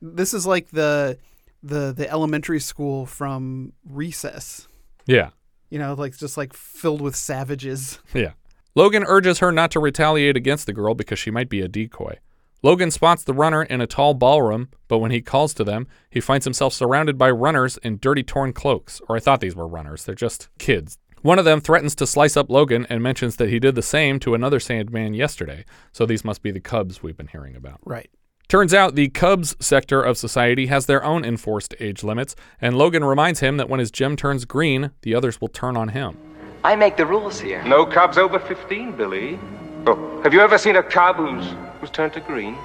This 0.00 0.32
is 0.32 0.46
like 0.46 0.70
the, 0.70 1.18
the 1.62 1.92
the 1.96 2.08
elementary 2.08 2.60
school 2.60 3.04
from 3.06 3.72
Recess. 3.84 4.68
Yeah, 5.06 5.30
You 5.70 5.78
know, 5.78 5.94
like 5.94 6.16
just 6.16 6.36
like 6.36 6.52
filled 6.52 7.00
with 7.00 7.16
savages. 7.16 7.98
yeah. 8.14 8.32
Logan 8.74 9.02
urges 9.04 9.38
her 9.40 9.50
not 9.50 9.70
to 9.72 9.80
retaliate 9.80 10.36
against 10.36 10.66
the 10.66 10.72
girl 10.72 10.94
because 10.94 11.18
she 11.18 11.30
might 11.32 11.48
be 11.48 11.60
a 11.62 11.66
decoy. 11.68 12.18
Logan 12.62 12.90
spots 12.92 13.24
the 13.24 13.32
runner 13.32 13.62
in 13.64 13.80
a 13.80 13.86
tall 13.86 14.14
ballroom, 14.14 14.68
but 14.86 14.98
when 14.98 15.10
he 15.10 15.20
calls 15.20 15.54
to 15.54 15.64
them, 15.64 15.88
he 16.10 16.20
finds 16.20 16.44
himself 16.44 16.72
surrounded 16.74 17.16
by 17.18 17.30
runners 17.30 17.76
in 17.78 17.98
dirty, 17.98 18.22
torn 18.22 18.52
cloaks. 18.52 19.00
Or 19.08 19.16
I 19.16 19.20
thought 19.20 19.40
these 19.40 19.56
were 19.56 19.66
runners, 19.66 20.04
they're 20.04 20.14
just 20.14 20.48
kids. 20.58 20.98
One 21.22 21.38
of 21.38 21.44
them 21.44 21.60
threatens 21.60 21.94
to 21.96 22.06
slice 22.06 22.36
up 22.36 22.50
Logan 22.50 22.86
and 22.88 23.02
mentions 23.02 23.36
that 23.36 23.48
he 23.48 23.58
did 23.58 23.74
the 23.74 23.82
same 23.82 24.20
to 24.20 24.34
another 24.34 24.60
Sandman 24.60 25.14
yesterday, 25.14 25.64
so 25.92 26.06
these 26.06 26.24
must 26.24 26.42
be 26.42 26.50
the 26.50 26.60
Cubs 26.60 27.02
we've 27.02 27.16
been 27.16 27.28
hearing 27.28 27.56
about. 27.56 27.80
Right. 27.84 28.10
Turns 28.48 28.72
out 28.72 28.94
the 28.94 29.08
Cubs 29.08 29.56
sector 29.60 30.00
of 30.00 30.16
society 30.16 30.66
has 30.66 30.86
their 30.86 31.04
own 31.04 31.24
enforced 31.24 31.74
age 31.80 32.02
limits, 32.02 32.34
and 32.60 32.78
Logan 32.78 33.04
reminds 33.04 33.40
him 33.40 33.58
that 33.58 33.68
when 33.68 33.80
his 33.80 33.90
gem 33.90 34.16
turns 34.16 34.44
green, 34.44 34.90
the 35.02 35.14
others 35.14 35.40
will 35.40 35.48
turn 35.48 35.76
on 35.76 35.88
him. 35.88 36.16
I 36.64 36.74
make 36.74 36.96
the 36.96 37.04
rules 37.04 37.38
here. 37.38 37.62
No 37.64 37.84
cubs 37.84 38.16
over 38.16 38.38
15, 38.38 38.92
Billy. 38.92 39.38
Oh, 39.86 40.20
have 40.22 40.32
you 40.32 40.40
ever 40.40 40.56
seen 40.56 40.76
a 40.76 40.82
cub 40.82 41.16
who's, 41.16 41.54
who's 41.80 41.90
turned 41.90 42.12
to 42.14 42.20
green? 42.20 42.56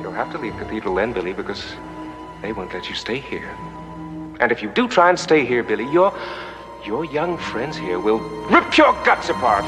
You'll 0.00 0.12
have 0.12 0.30
to 0.32 0.38
leave 0.38 0.56
Cathedral 0.56 0.94
then, 0.94 1.12
Billy, 1.12 1.32
because 1.32 1.74
they 2.40 2.52
won't 2.52 2.72
let 2.72 2.88
you 2.88 2.94
stay 2.94 3.18
here. 3.18 3.50
And 4.40 4.52
if 4.52 4.62
you 4.62 4.70
do 4.70 4.86
try 4.86 5.08
and 5.08 5.18
stay 5.18 5.44
here, 5.44 5.62
Billy, 5.62 5.90
your, 5.92 6.16
your 6.84 7.04
young 7.06 7.38
friends 7.38 7.76
here 7.76 7.98
will 7.98 8.18
rip 8.50 8.76
your 8.76 8.92
guts 9.04 9.28
apart. 9.28 9.64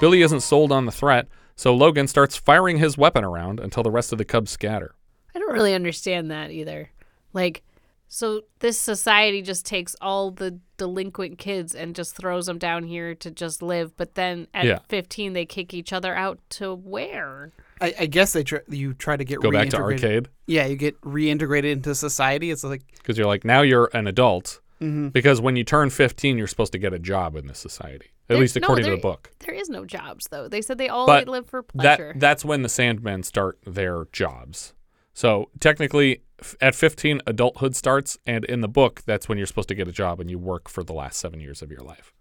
Billy 0.00 0.22
isn't 0.22 0.40
sold 0.40 0.72
on 0.72 0.84
the 0.86 0.92
threat, 0.92 1.28
so 1.54 1.74
Logan 1.74 2.06
starts 2.08 2.36
firing 2.36 2.78
his 2.78 2.98
weapon 2.98 3.24
around 3.24 3.60
until 3.60 3.82
the 3.82 3.90
rest 3.90 4.12
of 4.12 4.18
the 4.18 4.24
Cubs 4.24 4.50
scatter. 4.50 4.94
I 5.34 5.38
don't 5.38 5.52
really 5.52 5.74
understand 5.74 6.30
that 6.30 6.50
either. 6.50 6.90
Like, 7.32 7.62
So 8.08 8.42
this 8.60 8.78
society 8.78 9.42
just 9.42 9.66
takes 9.66 9.96
all 10.00 10.30
the 10.30 10.60
delinquent 10.76 11.38
kids 11.38 11.74
and 11.74 11.94
just 11.94 12.14
throws 12.16 12.46
them 12.46 12.58
down 12.58 12.84
here 12.84 13.14
to 13.16 13.30
just 13.30 13.62
live, 13.62 13.96
but 13.96 14.14
then 14.14 14.46
at 14.54 14.64
Yeah. 14.64 14.78
15 14.88 15.32
they 15.32 15.44
kick 15.46 15.74
each 15.74 15.92
other 15.92 16.14
out 16.14 16.38
to 16.50 16.74
where? 16.74 17.52
I, 17.80 17.94
I 18.00 18.06
guess 18.06 18.32
they 18.32 18.44
try, 18.44 18.60
you 18.68 18.94
try 18.94 19.16
to 19.16 19.24
get 19.24 19.40
Go 19.40 19.50
back 19.50 19.70
to 19.70 19.76
arcade? 19.78 20.28
Yeah, 20.46 20.66
you 20.66 20.76
get 20.76 20.98
reintegrated 21.02 21.70
into 21.70 21.94
society. 21.94 22.50
It's 22.50 22.64
like 22.64 22.82
Because 22.98 23.18
you're 23.18 23.26
like, 23.26 23.44
now 23.44 23.62
you're 23.62 23.90
an 23.92 24.06
adult. 24.06 24.60
Mhm. 24.80 25.12
Because 25.12 25.40
when 25.40 25.56
you 25.56 25.64
turn 25.64 25.90
15, 25.90 26.36
you're 26.38 26.46
supposed 26.46 26.72
to 26.72 26.78
get 26.78 26.92
a 26.92 26.98
job 26.98 27.34
in 27.36 27.46
this 27.46 27.58
society, 27.58 28.06
at 28.06 28.28
There- 28.28 28.38
least 28.38 28.56
no, 28.56 28.60
according 28.64 28.84
to 28.86 28.90
the 28.92 28.96
book. 28.98 29.30
There 29.40 29.54
is 29.54 29.68
no 29.70 29.84
jobs 29.84 30.26
though. 30.30 30.48
They 30.48 30.60
said 30.62 30.76
they 30.78 30.88
all 30.88 31.06
but 31.06 31.28
live 31.28 31.46
for 31.46 31.62
pleasure. 31.62 32.12
that 32.12 32.20
that's 32.20 32.44
when 32.44 32.62
the 32.62 32.68
Sandmen 32.68 33.24
start 33.24 33.58
their 33.66 34.06
jobs. 34.12 34.74
So 35.14 35.50
technically, 35.60 36.20
f- 36.40 36.54
at 36.60 36.74
15, 36.74 37.22
adulthood 37.26 37.74
starts, 37.74 38.18
and 38.26 38.44
in 38.44 38.60
the 38.60 38.68
book, 38.68 39.00
that's 39.06 39.28
when 39.30 39.38
you're 39.38 39.46
supposed 39.46 39.68
to 39.68 39.74
get 39.74 39.88
a 39.88 39.92
job 39.92 40.20
and 40.20 40.30
you 40.30 40.38
work 40.38 40.68
for 40.68 40.84
the 40.84 40.92
last 40.92 41.18
seven 41.18 41.40
years 41.40 41.62
of 41.62 41.70
your 41.70 41.80
life. 41.80 42.12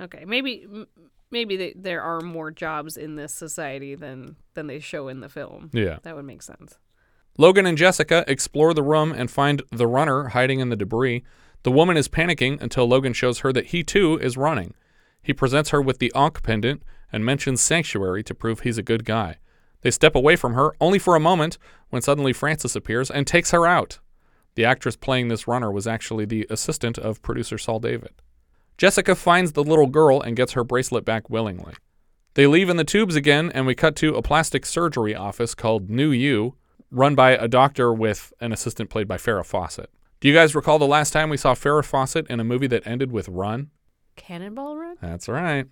Okay, 0.00 0.24
maybe 0.24 0.62
m- 0.72 0.86
maybe 1.32 1.56
they, 1.56 1.72
there 1.76 2.00
are 2.00 2.20
more 2.20 2.52
jobs 2.52 2.96
in 2.96 3.16
this 3.16 3.34
society 3.34 3.96
than 3.96 4.36
than 4.54 4.68
they 4.68 4.78
show 4.78 5.08
in 5.08 5.18
the 5.18 5.28
film. 5.28 5.70
Yeah. 5.72 5.98
that 6.04 6.14
would 6.14 6.24
make 6.26 6.42
sense. 6.42 6.78
Logan 7.38 7.66
and 7.66 7.76
Jessica 7.76 8.24
explore 8.28 8.72
the 8.72 8.82
room 8.84 9.10
and 9.10 9.28
find 9.28 9.60
the 9.72 9.88
runner 9.88 10.28
hiding 10.28 10.60
in 10.60 10.68
the 10.68 10.76
debris. 10.76 11.24
The 11.64 11.72
woman 11.72 11.96
is 11.96 12.08
panicking 12.08 12.60
until 12.60 12.86
Logan 12.86 13.14
shows 13.14 13.38
her 13.38 13.52
that 13.52 13.68
he 13.68 13.82
too 13.82 14.18
is 14.18 14.36
running. 14.36 14.74
He 15.22 15.32
presents 15.32 15.70
her 15.70 15.80
with 15.80 15.98
the 15.98 16.12
Ankh 16.14 16.42
pendant 16.42 16.82
and 17.10 17.24
mentions 17.24 17.62
Sanctuary 17.62 18.22
to 18.24 18.34
prove 18.34 18.60
he's 18.60 18.76
a 18.76 18.82
good 18.82 19.06
guy. 19.06 19.38
They 19.80 19.90
step 19.90 20.14
away 20.14 20.36
from 20.36 20.52
her 20.52 20.72
only 20.78 20.98
for 20.98 21.16
a 21.16 21.20
moment 21.20 21.56
when 21.88 22.02
suddenly 22.02 22.34
Francis 22.34 22.76
appears 22.76 23.10
and 23.10 23.26
takes 23.26 23.50
her 23.50 23.66
out. 23.66 23.98
The 24.56 24.66
actress 24.66 24.94
playing 24.94 25.28
this 25.28 25.48
runner 25.48 25.72
was 25.72 25.86
actually 25.86 26.26
the 26.26 26.46
assistant 26.50 26.98
of 26.98 27.22
producer 27.22 27.56
Saul 27.56 27.80
David. 27.80 28.12
Jessica 28.76 29.14
finds 29.14 29.52
the 29.52 29.64
little 29.64 29.86
girl 29.86 30.20
and 30.20 30.36
gets 30.36 30.52
her 30.52 30.64
bracelet 30.64 31.06
back 31.06 31.30
willingly. 31.30 31.74
They 32.34 32.46
leave 32.46 32.68
in 32.68 32.76
the 32.76 32.84
tubes 32.84 33.16
again, 33.16 33.50
and 33.54 33.64
we 33.66 33.74
cut 33.74 33.96
to 33.96 34.16
a 34.16 34.22
plastic 34.22 34.66
surgery 34.66 35.14
office 35.14 35.54
called 35.54 35.88
New 35.88 36.10
You, 36.10 36.56
run 36.90 37.14
by 37.14 37.30
a 37.30 37.48
doctor 37.48 37.92
with 37.92 38.34
an 38.40 38.52
assistant 38.52 38.90
played 38.90 39.08
by 39.08 39.16
Farrah 39.16 39.46
Fawcett. 39.46 39.90
Do 40.24 40.30
you 40.30 40.34
guys 40.34 40.54
recall 40.54 40.78
the 40.78 40.86
last 40.86 41.10
time 41.10 41.28
we 41.28 41.36
saw 41.36 41.52
Farrah 41.52 41.84
Fawcett 41.84 42.26
in 42.28 42.40
a 42.40 42.44
movie 42.44 42.66
that 42.68 42.86
ended 42.86 43.12
with 43.12 43.28
Run? 43.28 43.68
Cannonball 44.16 44.78
Run. 44.78 44.96
That's 45.02 45.28
right. 45.28 45.66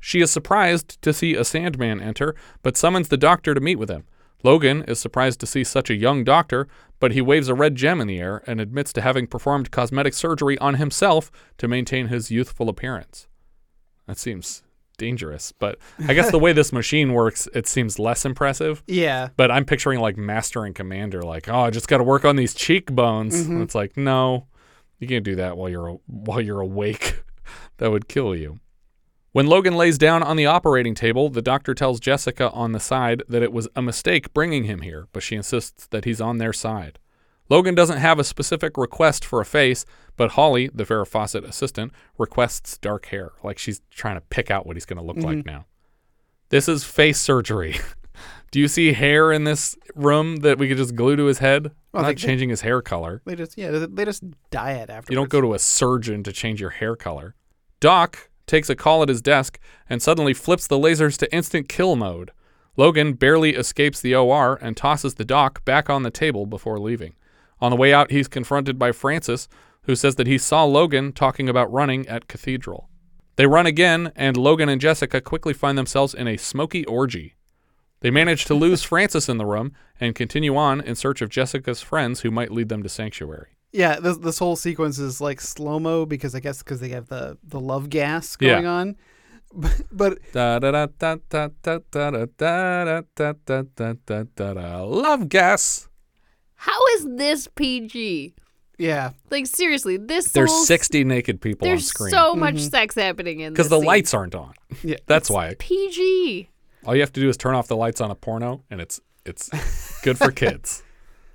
She 0.00 0.20
is 0.20 0.28
surprised 0.28 1.00
to 1.02 1.12
see 1.12 1.36
a 1.36 1.44
Sandman 1.44 2.00
enter, 2.00 2.34
but 2.62 2.76
summons 2.76 3.10
the 3.10 3.16
doctor 3.16 3.54
to 3.54 3.60
meet 3.60 3.76
with 3.78 3.88
him. 3.88 4.02
Logan 4.42 4.82
is 4.88 4.98
surprised 4.98 5.38
to 5.38 5.46
see 5.46 5.62
such 5.62 5.88
a 5.88 5.94
young 5.94 6.24
doctor, 6.24 6.66
but 6.98 7.12
he 7.12 7.20
waves 7.20 7.48
a 7.48 7.54
red 7.54 7.76
gem 7.76 8.00
in 8.00 8.08
the 8.08 8.18
air 8.18 8.42
and 8.44 8.60
admits 8.60 8.92
to 8.94 9.02
having 9.02 9.28
performed 9.28 9.70
cosmetic 9.70 10.14
surgery 10.14 10.58
on 10.58 10.74
himself 10.74 11.30
to 11.58 11.68
maintain 11.68 12.08
his 12.08 12.28
youthful 12.28 12.68
appearance. 12.68 13.28
That 14.08 14.18
seems 14.18 14.64
dangerous, 15.02 15.52
but 15.58 15.78
I 16.06 16.14
guess 16.14 16.30
the 16.30 16.38
way 16.38 16.52
this 16.52 16.72
machine 16.72 17.12
works, 17.12 17.48
it 17.54 17.66
seems 17.66 17.98
less 17.98 18.24
impressive. 18.24 18.82
Yeah. 19.02 19.28
But 19.36 19.50
I'm 19.50 19.64
picturing 19.64 19.98
like 20.00 20.16
Master 20.16 20.64
and 20.64 20.74
Commander, 20.74 21.22
like, 21.22 21.48
oh, 21.48 21.60
I 21.62 21.70
just 21.70 21.88
got 21.88 21.98
to 21.98 22.04
work 22.04 22.24
on 22.24 22.36
these 22.36 22.54
cheekbones. 22.54 23.34
And 23.40 23.58
Mhm. 23.58 23.62
it's 23.64 23.74
like, 23.74 23.96
no, 23.96 24.46
you 25.00 25.08
can't 25.08 25.24
do 25.24 25.34
that 25.36 25.56
while 25.56 25.68
you're 25.68 25.98
while 26.06 26.40
you're 26.40 26.60
awake. 26.60 27.22
that 27.78 27.90
would 27.90 28.06
kill 28.06 28.34
you. 28.36 28.60
When 29.32 29.46
Logan 29.46 29.74
lays 29.76 29.98
down 29.98 30.22
on 30.22 30.36
the 30.36 30.46
operating 30.46 30.94
table, 30.94 31.28
the 31.30 31.42
doctor 31.42 31.74
tells 31.74 31.98
Jessica 32.00 32.50
on 32.52 32.72
the 32.72 32.78
side 32.80 33.22
that 33.28 33.42
it 33.42 33.52
was 33.52 33.66
a 33.74 33.82
mistake 33.82 34.32
bringing 34.34 34.64
him 34.64 34.82
here, 34.82 35.08
but 35.12 35.22
she 35.22 35.34
insists 35.36 35.86
that 35.88 36.04
he's 36.04 36.20
on 36.20 36.38
their 36.38 36.52
side. 36.52 36.98
Logan 37.52 37.74
doesn't 37.74 37.98
have 37.98 38.18
a 38.18 38.24
specific 38.24 38.78
request 38.78 39.26
for 39.26 39.38
a 39.42 39.44
face, 39.44 39.84
but 40.16 40.30
Holly, 40.30 40.70
the 40.72 40.84
Farrah 40.84 41.06
Fawcett 41.06 41.44
assistant, 41.44 41.92
requests 42.16 42.78
dark 42.78 43.04
hair, 43.06 43.32
like 43.44 43.58
she's 43.58 43.82
trying 43.90 44.14
to 44.14 44.22
pick 44.22 44.50
out 44.50 44.64
what 44.66 44.74
he's 44.74 44.86
going 44.86 44.96
to 44.96 45.04
look 45.04 45.18
like 45.18 45.36
Mhm. 45.40 45.44
now. 45.46 45.66
This 46.48 46.66
is 46.66 46.82
face 46.82 47.20
surgery. 47.20 47.76
Do 48.52 48.58
you 48.58 48.68
see 48.68 48.94
hair 48.94 49.30
in 49.32 49.44
this 49.44 49.76
room 49.94 50.36
that 50.36 50.56
we 50.58 50.66
could 50.66 50.78
just 50.78 50.94
glue 50.94 51.14
to 51.14 51.24
his 51.26 51.40
head? 51.40 51.72
Well, 51.92 52.04
Not 52.04 52.08
they- 52.08 52.14
changing 52.14 52.48
his 52.48 52.62
hair 52.62 52.80
color. 52.80 53.20
They 53.26 53.34
just 53.34 53.58
yeah, 53.58 53.70
they, 53.70 53.84
they 53.84 54.04
just 54.06 54.22
dye 54.50 54.72
it 54.72 54.88
after. 54.88 55.12
You 55.12 55.16
don't 55.16 55.28
go 55.28 55.42
to 55.42 55.52
a 55.52 55.58
surgeon 55.58 56.22
to 56.22 56.32
change 56.32 56.58
your 56.58 56.70
hair 56.70 56.96
color. 56.96 57.34
Doc 57.80 58.30
takes 58.46 58.70
a 58.70 58.74
call 58.74 59.02
at 59.02 59.10
his 59.10 59.20
desk 59.20 59.58
and 59.90 60.00
suddenly 60.00 60.32
flips 60.32 60.66
the 60.66 60.78
lasers 60.78 61.18
to 61.18 61.34
instant 61.34 61.68
kill 61.68 61.96
mode. 61.96 62.30
Logan 62.78 63.12
barely 63.12 63.50
escapes 63.56 64.00
the 64.00 64.14
OR 64.14 64.58
and 64.62 64.74
tosses 64.74 65.16
the 65.16 65.24
doc 65.26 65.62
back 65.66 65.90
on 65.90 66.02
the 66.02 66.10
table 66.10 66.46
before 66.46 66.78
leaving. 66.78 67.12
On 67.62 67.70
the 67.70 67.76
way 67.76 67.94
out, 67.94 68.10
he's 68.10 68.26
confronted 68.26 68.76
by 68.76 68.90
Francis, 68.90 69.46
who 69.84 69.94
says 69.94 70.16
that 70.16 70.26
he 70.26 70.36
saw 70.36 70.64
Logan 70.64 71.12
talking 71.12 71.48
about 71.48 71.72
running 71.72 72.08
at 72.08 72.26
Cathedral. 72.26 72.88
They 73.36 73.46
run 73.46 73.66
again, 73.66 74.10
and 74.16 74.36
Logan 74.36 74.68
and 74.68 74.80
Jessica 74.80 75.20
quickly 75.20 75.54
find 75.54 75.78
themselves 75.78 76.12
in 76.12 76.26
a 76.26 76.36
smoky 76.36 76.84
orgy. 76.86 77.36
They 78.00 78.10
manage 78.10 78.46
to 78.46 78.54
lose 78.54 78.82
Francis 78.82 79.28
in 79.28 79.38
the 79.38 79.46
room 79.46 79.74
and 80.00 80.16
continue 80.16 80.56
on 80.56 80.80
in 80.80 80.96
search 80.96 81.22
of 81.22 81.28
Jessica's 81.28 81.82
friends 81.82 82.22
who 82.22 82.32
might 82.32 82.50
lead 82.50 82.68
them 82.68 82.82
to 82.82 82.88
Sanctuary. 82.88 83.56
Yeah, 83.70 84.00
this, 84.00 84.18
this 84.18 84.40
whole 84.40 84.56
sequence 84.56 84.98
is 84.98 85.20
like 85.20 85.40
slow 85.40 85.78
mo 85.78 86.04
because 86.04 86.34
I 86.34 86.40
guess 86.40 86.64
because 86.64 86.80
they 86.80 86.88
have 86.88 87.06
the, 87.06 87.38
the 87.44 87.60
love 87.60 87.90
gas 87.90 88.34
going 88.34 88.64
yeah. 88.64 88.70
on. 88.70 88.96
But 89.92 90.18
love 94.80 95.28
gas. 95.28 95.88
How 96.62 96.78
is 96.94 97.06
this 97.16 97.48
PG? 97.56 98.34
yeah, 98.78 99.10
Like 99.30 99.46
seriously, 99.48 99.96
this 99.96 100.30
There's 100.30 100.48
whole- 100.48 100.64
60 100.64 101.02
naked 101.02 101.40
people 101.40 101.66
on 101.66 101.72
There's 101.72 101.88
screen. 101.88 102.10
so 102.12 102.34
much 102.36 102.54
mm-hmm. 102.54 102.68
sex 102.70 102.94
happening 102.94 103.40
in 103.40 103.52
this. 103.52 103.56
because 103.56 103.66
this 103.66 103.70
the 103.70 103.80
scene. 103.80 103.86
lights 103.86 104.14
aren't 104.14 104.34
on. 104.36 104.54
Yeah, 104.84 104.96
That's 105.06 105.28
why. 105.28 105.56
PG. 105.58 106.48
All 106.86 106.94
you 106.94 107.00
have 107.00 107.12
to 107.14 107.20
do 107.20 107.28
is 107.28 107.36
turn 107.36 107.56
off 107.56 107.66
the 107.66 107.74
lights 107.76 108.00
on 108.00 108.12
a 108.12 108.14
porno, 108.14 108.62
and 108.70 108.80
it's 108.80 109.00
it's 109.26 109.50
good 110.02 110.16
for 110.18 110.30
kids. 110.44 110.84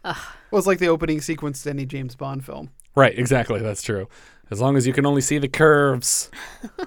well, 0.06 0.16
it's 0.54 0.66
like 0.68 0.80
the 0.80 0.88
opening 0.88 1.20
sequence 1.20 1.62
to 1.64 1.72
any 1.72 1.86
James 1.86 2.16
Bond 2.16 2.46
film. 2.46 2.70
Right? 2.96 3.18
Exactly. 3.20 3.60
That's 3.60 3.82
true. 3.82 4.08
As 4.50 4.62
long 4.62 4.78
as 4.78 4.88
you 4.88 4.94
can 4.94 5.06
only 5.06 5.22
see 5.22 5.40
the 5.40 5.50
curves. 5.50 6.32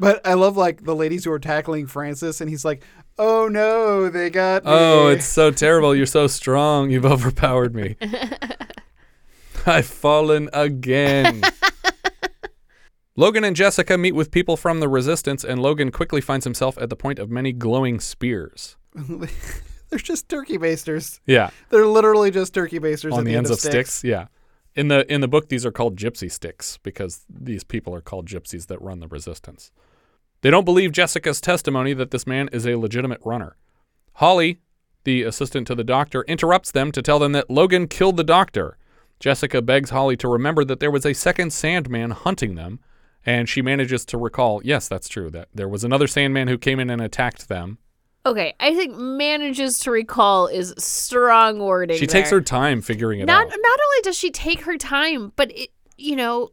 But 0.00 0.24
I 0.24 0.34
love 0.34 0.56
like 0.56 0.84
the 0.84 0.94
ladies 0.94 1.24
who 1.24 1.32
are 1.32 1.40
tackling 1.40 1.88
Francis, 1.88 2.40
and 2.40 2.48
he's 2.48 2.64
like, 2.64 2.84
"Oh 3.18 3.48
no, 3.48 4.08
they 4.08 4.30
got 4.30 4.64
me." 4.64 4.70
Oh, 4.72 5.08
it's 5.08 5.26
so 5.26 5.50
terrible. 5.50 5.94
You're 5.94 6.06
so 6.06 6.26
strong. 6.26 6.90
You've 6.90 7.06
overpowered 7.06 7.74
me. 7.74 7.96
I've 9.66 9.86
fallen 9.86 10.48
again. 10.52 11.42
Logan 13.16 13.42
and 13.42 13.56
Jessica 13.56 13.98
meet 13.98 14.12
with 14.12 14.30
people 14.30 14.56
from 14.56 14.78
the 14.78 14.88
Resistance, 14.88 15.44
and 15.44 15.60
Logan 15.60 15.90
quickly 15.90 16.20
finds 16.20 16.44
himself 16.44 16.78
at 16.78 16.88
the 16.88 16.94
point 16.94 17.18
of 17.18 17.28
many 17.28 17.52
glowing 17.52 17.98
spears. 17.98 18.76
They're 18.94 19.98
just 19.98 20.28
turkey 20.28 20.56
basters. 20.56 21.20
Yeah, 21.26 21.50
They're 21.70 21.86
literally 21.86 22.30
just 22.30 22.54
turkey 22.54 22.78
basters 22.78 23.12
on 23.12 23.24
the, 23.24 23.32
the, 23.32 23.36
ends 23.36 23.50
end 23.50 23.54
of 23.54 23.60
sticks. 23.60 24.04
Yeah, 24.04 24.26
in 24.76 24.86
the 24.88 25.12
in 25.12 25.20
the 25.20 25.28
book, 25.28 25.48
these 25.48 25.66
are 25.66 25.72
called 25.72 25.96
gypsy 25.96 26.30
sticks 26.30 26.78
because 26.84 27.24
these 27.28 27.64
people 27.64 27.92
are 27.92 28.00
called 28.00 28.26
gypsies 28.26 28.68
that 28.68 28.80
run 28.80 29.00
the 29.00 29.08
Resistance. 29.08 29.72
They 30.40 30.50
don't 30.50 30.64
believe 30.64 30.92
Jessica's 30.92 31.40
testimony 31.40 31.94
that 31.94 32.10
this 32.10 32.26
man 32.26 32.48
is 32.52 32.66
a 32.66 32.76
legitimate 32.76 33.20
runner. 33.24 33.56
Holly, 34.14 34.60
the 35.04 35.22
assistant 35.22 35.66
to 35.66 35.74
the 35.74 35.84
doctor, 35.84 36.22
interrupts 36.22 36.70
them 36.70 36.92
to 36.92 37.02
tell 37.02 37.18
them 37.18 37.32
that 37.32 37.50
Logan 37.50 37.88
killed 37.88 38.16
the 38.16 38.24
doctor. 38.24 38.76
Jessica 39.20 39.60
begs 39.60 39.90
Holly 39.90 40.16
to 40.18 40.28
remember 40.28 40.64
that 40.64 40.80
there 40.80 40.90
was 40.90 41.04
a 41.04 41.12
second 41.12 41.52
Sandman 41.52 42.12
hunting 42.12 42.54
them, 42.54 42.78
and 43.26 43.48
she 43.48 43.62
manages 43.62 44.04
to 44.06 44.18
recall, 44.18 44.60
yes, 44.64 44.86
that's 44.86 45.08
true, 45.08 45.30
that 45.30 45.48
there 45.52 45.68
was 45.68 45.82
another 45.82 46.06
Sandman 46.06 46.48
who 46.48 46.56
came 46.56 46.78
in 46.78 46.88
and 46.88 47.02
attacked 47.02 47.48
them. 47.48 47.78
Okay, 48.24 48.54
I 48.60 48.74
think 48.74 48.96
manages 48.96 49.78
to 49.80 49.90
recall 49.90 50.46
is 50.46 50.74
strong 50.78 51.58
wording. 51.60 51.98
She 51.98 52.06
takes 52.06 52.30
her 52.30 52.40
time 52.40 52.82
figuring 52.82 53.20
it 53.20 53.26
not 53.26 53.46
out. 53.46 53.50
not 53.50 53.78
only 53.86 54.02
does 54.02 54.18
she 54.18 54.30
take 54.30 54.62
her 54.62 54.76
time, 54.76 55.32
but 55.34 55.50
it, 55.56 55.70
you 55.96 56.14
know, 56.14 56.50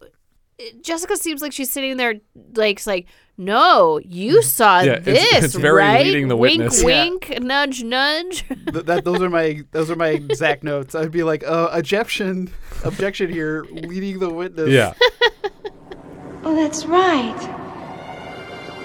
Jessica 0.82 1.18
seems 1.18 1.42
like 1.42 1.52
she's 1.52 1.70
sitting 1.70 1.98
there 1.98 2.16
like 2.56 2.78
it's 2.78 2.88
like, 2.88 3.08
no, 3.38 4.00
you 4.06 4.42
saw 4.42 4.80
Yeah, 4.82 5.00
this, 5.00 5.44
it's 5.44 5.56
very 5.56 5.82
right? 5.84 6.06
leading 6.06 6.30
the 6.30 6.38
wink, 6.38 6.60
witness. 6.62 6.84
wink, 6.84 7.40
nudge, 7.42 7.84
nudge. 7.84 8.48
Th- 8.48 8.86
that 8.86 9.04
those 9.04 9.22
are 9.22 9.30
my 9.30 9.64
those 9.72 9.92
are 9.92 9.96
my 9.98 10.08
exact 10.22 10.64
notes. 10.64 10.96
I'd 10.96 11.12
be 11.12 11.24
like, 11.24 11.44
uh, 11.46 11.70
objection, 11.74 12.50
objection 12.86 13.30
here, 13.32 13.66
leading 13.70 14.20
the 14.20 14.30
witness. 14.30 14.70
Yeah. 14.70 14.94
Oh, 16.44 16.56
that's 16.56 16.86
right. 16.86 17.38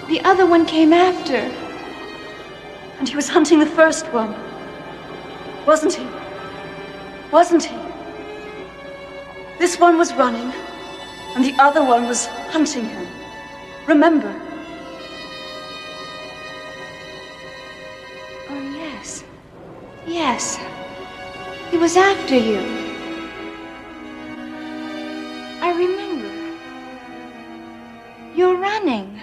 The 0.09 0.19
other 0.21 0.45
one 0.45 0.65
came 0.65 0.91
after. 0.91 1.37
And 2.99 3.07
he 3.07 3.15
was 3.15 3.29
hunting 3.29 3.59
the 3.59 3.65
first 3.65 4.05
one. 4.07 4.35
Wasn't 5.65 5.93
he? 5.93 6.05
Wasn't 7.31 7.63
he? 7.63 7.75
This 9.57 9.79
one 9.79 9.97
was 9.97 10.13
running, 10.15 10.51
and 11.35 11.43
the 11.43 11.55
other 11.61 11.83
one 11.83 12.07
was 12.07 12.27
hunting 12.49 12.85
him. 12.85 13.07
Remember? 13.87 14.29
Oh, 18.49 18.61
yes. 18.75 19.23
Yes. 20.05 20.59
He 21.69 21.77
was 21.77 21.95
after 21.97 22.35
you. 22.35 22.59
I 25.61 25.71
remember. 25.71 26.31
You're 28.35 28.57
running. 28.57 29.19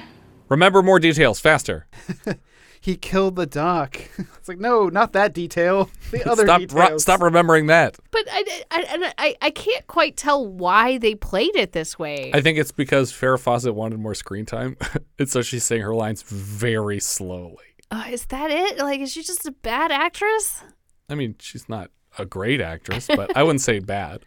Remember 0.48 0.82
more 0.82 0.98
details 0.98 1.40
faster. 1.40 1.86
He 2.80 2.96
killed 2.96 3.36
the 3.36 3.46
doc. 3.46 3.96
it's 4.18 4.48
like, 4.48 4.58
no, 4.58 4.88
not 4.88 5.12
that 5.12 5.32
detail. 5.34 5.90
The 6.10 6.26
other 6.26 6.44
stop, 6.44 6.60
details. 6.60 6.90
ru- 6.90 6.98
stop 7.00 7.20
remembering 7.20 7.66
that. 7.66 7.98
But 8.10 8.26
I, 8.32 8.62
I, 8.70 8.86
I, 8.88 9.12
I, 9.18 9.36
I 9.42 9.50
can't 9.50 9.86
quite 9.88 10.16
tell 10.16 10.46
why 10.46 10.96
they 10.96 11.14
played 11.14 11.54
it 11.54 11.72
this 11.72 11.98
way. 11.98 12.30
I 12.32 12.40
think 12.40 12.56
it's 12.56 12.72
because 12.72 13.12
Farrah 13.12 13.38
Fawcett 13.38 13.74
wanted 13.74 13.98
more 14.00 14.14
screen 14.14 14.46
time, 14.46 14.78
and 15.18 15.28
so 15.28 15.42
she's 15.42 15.64
saying 15.64 15.82
her 15.82 15.94
lines 15.94 16.22
very 16.22 16.98
slowly. 16.98 17.56
Uh, 17.90 18.04
is 18.10 18.24
that 18.26 18.50
it? 18.50 18.78
Like, 18.78 19.00
is 19.00 19.12
she 19.12 19.22
just 19.22 19.44
a 19.46 19.50
bad 19.50 19.90
actress? 19.92 20.62
I 21.10 21.14
mean, 21.14 21.34
she's 21.40 21.68
not 21.68 21.90
a 22.18 22.24
great 22.24 22.62
actress, 22.62 23.06
but 23.06 23.36
I 23.36 23.42
wouldn't 23.42 23.60
say 23.60 23.80
bad. 23.80 24.24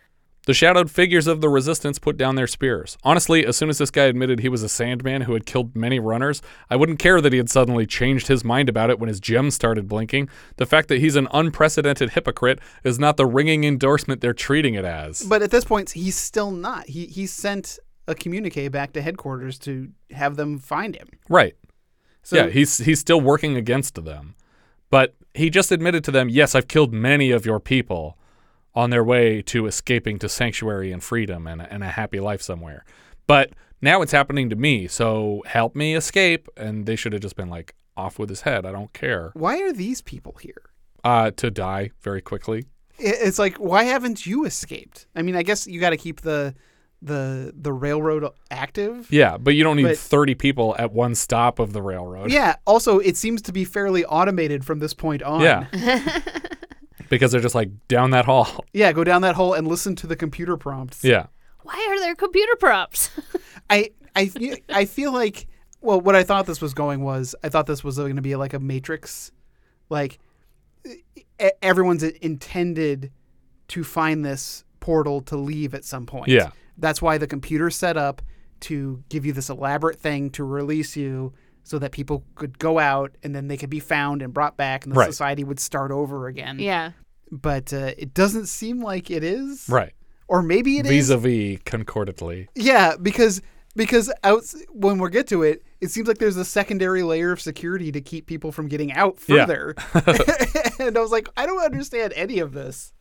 The 0.47 0.56
shadowed 0.56 0.89
figures 0.89 1.27
of 1.27 1.39
the 1.39 1.49
resistance 1.49 1.99
put 1.99 2.17
down 2.17 2.34
their 2.36 2.47
spears. 2.47 2.97
Honestly, 3.04 3.45
as 3.45 3.56
soon 3.56 3.69
as 3.69 3.77
this 3.77 3.91
guy 3.91 4.06
admitted 4.06 4.39
he 4.39 4.49
was 4.49 4.63
a 4.63 4.69
Sandman 4.69 5.21
who 5.23 5.34
had 5.34 5.45
killed 5.45 5.75
many 5.75 5.99
runners, 5.99 6.41
I 6.67 6.77
wouldn't 6.77 6.97
care 6.97 7.21
that 7.21 7.32
he 7.32 7.38
had 7.38 7.49
suddenly 7.49 7.86
changed 7.86 8.27
his 8.27 8.43
mind 8.43 8.67
about 8.67 8.89
it 8.89 8.97
when 8.97 9.08
his 9.08 9.19
gems 9.19 9.54
started 9.54 9.88
blinking. 9.88 10.30
The 10.58 10.65
fact 10.65 10.88
that 10.88 10.99
he's 10.99 11.15
an 11.15 11.27
unprecedented 11.32 12.12
hypocrite 12.12 12.60
is 12.84 12.97
not 12.97 13.17
the 13.17 13.27
ringing 13.27 13.65
endorsement 13.65 14.21
they're 14.21 14.34
treating 14.34 14.73
it 14.73 14.84
as. 14.84 15.21
But 15.21 15.43
at 15.43 15.51
this 15.51 15.63
point, 15.63 15.91
he's 15.91 16.15
still 16.15 16.49
not. 16.49 16.88
He 16.88 17.06
he 17.06 17.27
sent 17.27 17.77
a 18.08 18.15
communique 18.15 18.67
back 18.69 18.93
to 18.93 19.01
headquarters 19.04 19.60
to 19.60 19.89
have 20.10 20.38
them 20.38 20.58
find 20.58 20.95
him. 20.95 21.10
Right. 21.30 21.56
So- 22.23 22.38
yeah, 22.38 22.49
he's 22.49 22.80
he's 22.80 22.99
still 22.99 23.21
working 23.21 23.56
against 23.58 24.04
them. 24.04 24.34
But 24.89 25.15
he 25.36 25.51
just 25.51 25.71
admitted 25.71 26.04
to 26.06 26.12
them, 26.12 26.30
"Yes, 26.30 26.56
I've 26.56 26.67
killed 26.67 26.91
many 26.93 27.30
of 27.30 27.45
your 27.45 27.60
people 27.60 28.17
on 28.75 28.89
their 28.89 29.03
way 29.03 29.41
to 29.43 29.65
escaping 29.65 30.17
to 30.19 30.29
sanctuary 30.29 30.91
and 30.91 31.03
freedom 31.03 31.47
and, 31.47 31.62
and 31.62 31.84
a 31.84 31.88
happy 31.89 32.19
life 32.19 32.41
somewhere." 32.41 32.84
But 33.27 33.51
now 33.81 34.01
it's 34.01 34.12
happening 34.12 34.49
to 34.49 34.55
me, 34.55 34.88
so 34.88 35.41
help 35.45 35.75
me 35.75 35.95
escape. 35.95 36.47
And 36.57 36.86
they 36.86 36.95
should 36.95 37.13
have 37.13 37.21
just 37.21 37.36
been 37.36 37.49
like, 37.49 37.75
"Off 37.97 38.19
with 38.19 38.29
his 38.29 38.41
head. 38.41 38.65
I 38.65 38.71
don't 38.71 38.93
care." 38.93 39.31
Why 39.34 39.60
are 39.62 39.73
these 39.73 40.01
people 40.01 40.36
here? 40.41 40.62
Uh, 41.03 41.31
to 41.31 41.49
die 41.49 41.91
very 42.01 42.21
quickly. 42.21 42.65
It's 42.99 43.39
like, 43.39 43.57
why 43.57 43.86
haven't 43.86 44.27
you 44.27 44.45
escaped? 44.45 45.07
I 45.15 45.23
mean, 45.23 45.36
I 45.36 45.41
guess 45.41 45.65
you 45.65 45.79
got 45.79 45.89
to 45.89 45.97
keep 45.97 46.21
the 46.21 46.53
the 47.01 47.51
the 47.60 47.73
railroad 47.73 48.29
active. 48.51 49.07
Yeah, 49.12 49.38
but 49.38 49.55
you 49.55 49.63
don't 49.63 49.77
need 49.77 49.84
But- 49.84 49.97
30 49.97 50.36
people 50.36 50.75
at 50.77 50.91
one 50.93 51.15
stop 51.15 51.57
of 51.57 51.73
the 51.73 51.81
railroad. 51.81 52.31
Yeah. 52.31 52.57
Also, 52.67 52.99
it 52.99 53.17
seems 53.17 53.41
to 53.43 53.51
be 53.51 53.65
fairly 53.65 54.05
automated 54.05 54.63
from 54.63 54.77
this 54.77 54.93
point 54.93 55.23
on. 55.23 55.41
Yeah. 55.41 55.65
because 57.12 57.32
they're 57.32 57.41
just 57.41 57.54
like 57.54 57.69
down 57.88 58.10
that 58.12 58.26
hall. 58.26 58.65
Yeah. 58.74 58.91
Go 58.93 59.04
down 59.04 59.21
that 59.21 59.36
hole 59.36 59.54
and 59.54 59.67
listen 59.67 59.95
to 59.97 60.08
the 60.08 60.15
computer 60.15 60.58
prompts. 60.58 61.04
Yeah. 61.04 61.28
Why 61.62 61.88
are 61.91 62.00
there 62.00 62.15
computer 62.15 62.56
prompts? 62.56 63.12
I 63.69 63.91
I 64.15 64.32
I 64.69 64.86
feel 64.86 65.12
like 65.13 65.47
well, 65.82 66.00
what 66.02 66.15
I 66.15 66.24
thought 66.24 66.45
this 66.47 66.62
was 66.62 66.74
going 66.74 67.02
was 67.04 67.36
I 67.43 67.50
thought 67.50 67.65
this 67.67 67.84
was 67.84 67.97
going 67.97 68.15
to 68.15 68.21
be 68.21 68.36
like 68.36 68.54
a 68.54 68.60
Matrix, 68.60 69.32
like 69.89 70.19
e- 70.86 71.50
everyone's 71.62 72.04
intended 72.04 73.12
to 73.69 73.84
find 73.84 74.24
this 74.26 74.63
portal 74.80 75.21
to 75.21 75.38
leave 75.38 75.74
at 75.74 75.84
some 75.86 76.06
point. 76.06 76.28
Yeah. 76.28 76.52
that's 76.78 77.02
why 77.02 77.17
the 77.17 77.28
computer's 77.28 77.76
set 77.76 77.97
up 77.97 78.21
to 78.62 79.04
give 79.10 79.26
you 79.26 79.34
this 79.34 79.50
elaborate 79.50 80.00
thing 80.00 80.30
to 80.32 80.43
release 80.43 80.95
you. 80.95 81.34
So 81.63 81.78
that 81.80 81.91
people 81.91 82.24
could 82.36 82.58
go 82.60 82.80
out 82.80 83.15
and 83.24 83.34
then 83.36 83.47
they 83.47 83.56
could 83.58 83.69
be 83.69 83.80
found 83.80 84.21
and 84.21 84.34
brought 84.34 84.58
back, 84.58 84.84
and 84.86 84.93
the 84.93 85.00
Right. 85.00 85.06
society 85.10 85.43
would 85.43 85.60
start 85.60 85.91
over 85.91 86.28
again. 86.28 86.60
yeah. 86.60 86.91
but 87.32 87.71
uh, 87.71 87.91
it 87.97 88.13
doesn't 88.13 88.47
seem 88.47 88.82
like 88.82 89.10
it 89.10 89.24
is. 89.24 89.65
Right. 89.69 89.93
Or 90.28 90.41
maybe 90.41 90.80
it 90.80 90.86
is. 90.86 90.91
Vis-a-vis 91.10 91.60
concordantly. 91.65 92.50
Yeah, 92.56 92.95
because 93.02 93.41
because 93.76 94.12
out 94.26 94.43
when 94.69 94.97
we 94.97 95.10
get 95.10 95.28
to 95.28 95.43
it, 95.43 95.63
it 95.80 95.91
seems 95.91 96.08
like 96.10 96.17
there's 96.17 96.36
a 96.36 96.43
secondary 96.43 97.04
layer 97.04 97.32
of 97.32 97.39
security 97.39 97.89
to 97.93 98.02
keep 98.02 98.26
people 98.28 98.52
from 98.52 98.67
getting 98.67 98.91
out 98.91 99.17
Yeah. 99.28 99.45
further. 99.45 99.76
and 100.80 100.97
I 100.97 101.02
was 101.02 101.12
like, 101.12 101.30
I 101.38 101.45
don't 101.45 101.63
understand 101.63 102.12
any 102.17 102.39
of 102.39 102.52
this. 102.54 102.91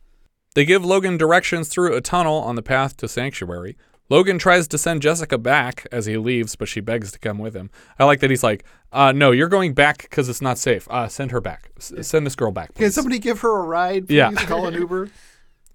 They 0.55 0.63
give 0.65 0.83
Logan 0.85 1.17
directions 1.17 1.67
through 1.69 1.95
a 1.95 2.01
tunnel 2.01 2.35
on 2.35 2.55
the 2.55 2.61
path 2.61 2.95
to 2.97 3.07
Sanctuary. 3.07 3.75
Logan 4.11 4.37
tries 4.37 4.67
to 4.67 4.77
send 4.77 5.01
Jessica 5.01 5.37
back 5.37 5.87
as 5.89 6.05
he 6.05 6.17
leaves, 6.17 6.57
but 6.57 6.67
she 6.67 6.81
begs 6.81 7.13
to 7.13 7.19
come 7.19 7.37
with 7.37 7.53
him. 7.55 7.71
I 7.97 8.03
like 8.03 8.19
that 8.19 8.29
he's 8.29 8.43
like, 8.43 8.65
uh, 8.91 9.13
no, 9.13 9.31
you're 9.31 9.47
going 9.47 9.73
back 9.73 10.01
because 10.01 10.27
it's 10.27 10.41
not 10.41 10.57
safe. 10.57 10.85
Uh, 10.91 11.07
send 11.07 11.31
her 11.31 11.39
back. 11.39 11.71
S- 11.77 11.93
send 12.01 12.25
this 12.25 12.35
girl 12.35 12.51
back, 12.51 12.73
Can 12.75 12.91
somebody 12.91 13.19
give 13.19 13.39
her 13.39 13.59
a 13.59 13.63
ride? 13.63 14.07
Please 14.09 14.15
Yeah. 14.17 14.31
call 14.33 14.67
an 14.67 14.73
Uber, 14.73 15.09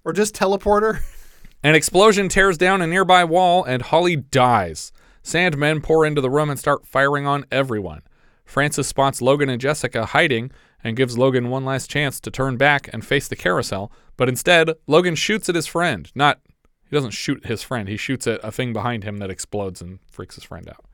or 0.05 0.13
just 0.13 0.35
teleport 0.35 0.83
her. 0.83 0.99
An 1.63 1.73
explosion 1.73 2.29
tears 2.29 2.59
down 2.59 2.83
a 2.83 2.87
nearby 2.87 3.23
wall, 3.23 3.63
and 3.63 3.81
Holly 3.81 4.15
dies. 4.15 4.91
Sandmen 5.23 5.81
pour 5.81 6.05
into 6.05 6.21
the 6.21 6.29
room 6.29 6.51
and 6.51 6.59
start 6.59 6.85
firing 6.85 7.25
on 7.25 7.43
everyone. 7.51 8.03
Francis 8.45 8.87
spots 8.87 9.19
Logan 9.19 9.49
and 9.49 9.59
Jessica 9.59 10.05
hiding 10.05 10.51
and 10.83 10.95
gives 10.95 11.17
Logan 11.17 11.49
one 11.49 11.65
last 11.65 11.89
chance 11.89 12.19
to 12.19 12.29
turn 12.29 12.55
back 12.57 12.87
and 12.93 13.03
face 13.03 13.27
the 13.27 13.35
carousel, 13.35 13.91
but 14.15 14.29
instead, 14.29 14.69
Logan 14.85 15.15
shoots 15.15 15.49
at 15.49 15.55
his 15.55 15.65
friend. 15.65 16.11
Not, 16.13 16.39
he 16.89 16.95
doesn't 16.95 17.11
shoot 17.11 17.45
his 17.45 17.61
friend, 17.63 17.87
he 17.89 17.97
shoots 17.97 18.27
at 18.27 18.39
a 18.43 18.51
thing 18.51 18.73
behind 18.73 19.03
him 19.03 19.17
that 19.17 19.29
explodes 19.29 19.81
and 19.81 19.99
freaks 20.11 20.35
his 20.35 20.43
friend 20.43 20.67
out. 20.69 20.85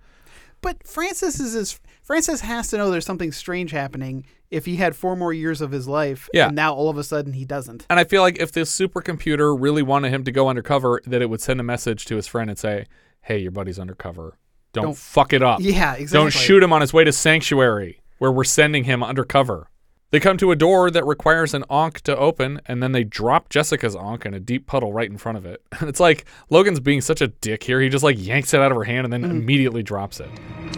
But 0.62 0.88
Francis 0.88 1.40
is 1.42 1.54
his, 1.54 1.80
Francis 2.04 2.40
has 2.42 2.70
to 2.70 2.78
know 2.78 2.90
there's 2.90 3.06
something 3.06 3.34
strange 3.34 3.72
happening 3.72 4.26
if 4.50 4.66
he 4.66 4.78
had 4.78 4.96
four 4.96 5.16
more 5.18 5.34
years 5.34 5.60
of 5.60 5.72
his 5.72 5.88
life, 5.90 6.30
Yeah. 6.34 6.48
and 6.48 6.56
now 6.56 6.74
all 6.74 6.90
of 6.90 6.98
a 6.98 7.04
sudden 7.04 7.34
he 7.34 7.44
doesn't. 7.44 7.86
And 7.90 8.00
I 8.00 8.06
feel 8.06 8.22
like 8.22 8.40
if 8.40 8.54
this 8.54 8.74
supercomputer 8.74 9.56
really 9.60 9.82
wanted 9.84 10.14
him 10.14 10.24
to 10.24 10.32
go 10.32 10.48
undercover, 10.48 11.02
that 11.06 11.22
it 11.22 11.30
would 11.30 11.42
send 11.42 11.60
a 11.60 11.64
message 11.64 12.06
to 12.06 12.16
his 12.16 12.28
friend 12.28 12.50
and 12.50 12.58
say, 12.58 12.86
hey, 13.24 13.40
your 13.40 13.52
buddy's 13.52 13.78
undercover. 13.80 14.38
Don't, 14.72 14.86
Don't- 14.86 14.98
fuck 14.98 15.34
it 15.34 15.44
up. 15.44 15.60
Yeah, 15.62 15.96
exactly. 15.96 16.08
Don't 16.18 16.32
shoot 16.32 16.64
him 16.64 16.72
on 16.72 16.80
his 16.82 16.94
way 16.94 17.04
to 17.04 17.12
Sanctuary, 17.12 18.02
where 18.20 18.32
we're 18.32 18.44
sending 18.46 18.86
him 18.86 19.04
undercover. 19.04 19.70
They 20.14 20.20
come 20.20 20.38
to 20.38 20.52
a 20.52 20.56
door 20.56 20.92
that 20.92 21.08
requires 21.08 21.56
an 21.56 21.64
ankh 21.72 22.02
to 22.02 22.16
open, 22.16 22.62
and 22.68 22.84
then 22.84 22.92
they 22.92 23.04
drop 23.04 23.50
Jessica's 23.50 23.96
ankh 23.96 24.28
in 24.28 24.36
a 24.36 24.40
deep 24.40 24.68
puddle 24.68 24.94
right 24.94 25.10
in 25.10 25.18
front 25.18 25.40
of 25.40 25.46
it. 25.48 25.64
And 25.80 25.90
it's 25.90 26.00
like 26.00 26.26
Logan's 26.52 26.80
being 26.80 27.02
such 27.02 27.20
a 27.20 27.30
dick 27.30 27.64
here. 27.64 27.82
He 27.82 27.90
just 27.90 28.04
like 28.04 28.24
yanks 28.24 28.54
it 28.54 28.62
out 28.62 28.72
of 28.72 28.78
her 28.78 28.84
hand 28.84 29.06
and 29.06 29.12
then 29.12 29.24
mm-hmm. 29.24 29.32
immediately 29.32 29.82
drops 29.82 30.20
it. 30.20 30.30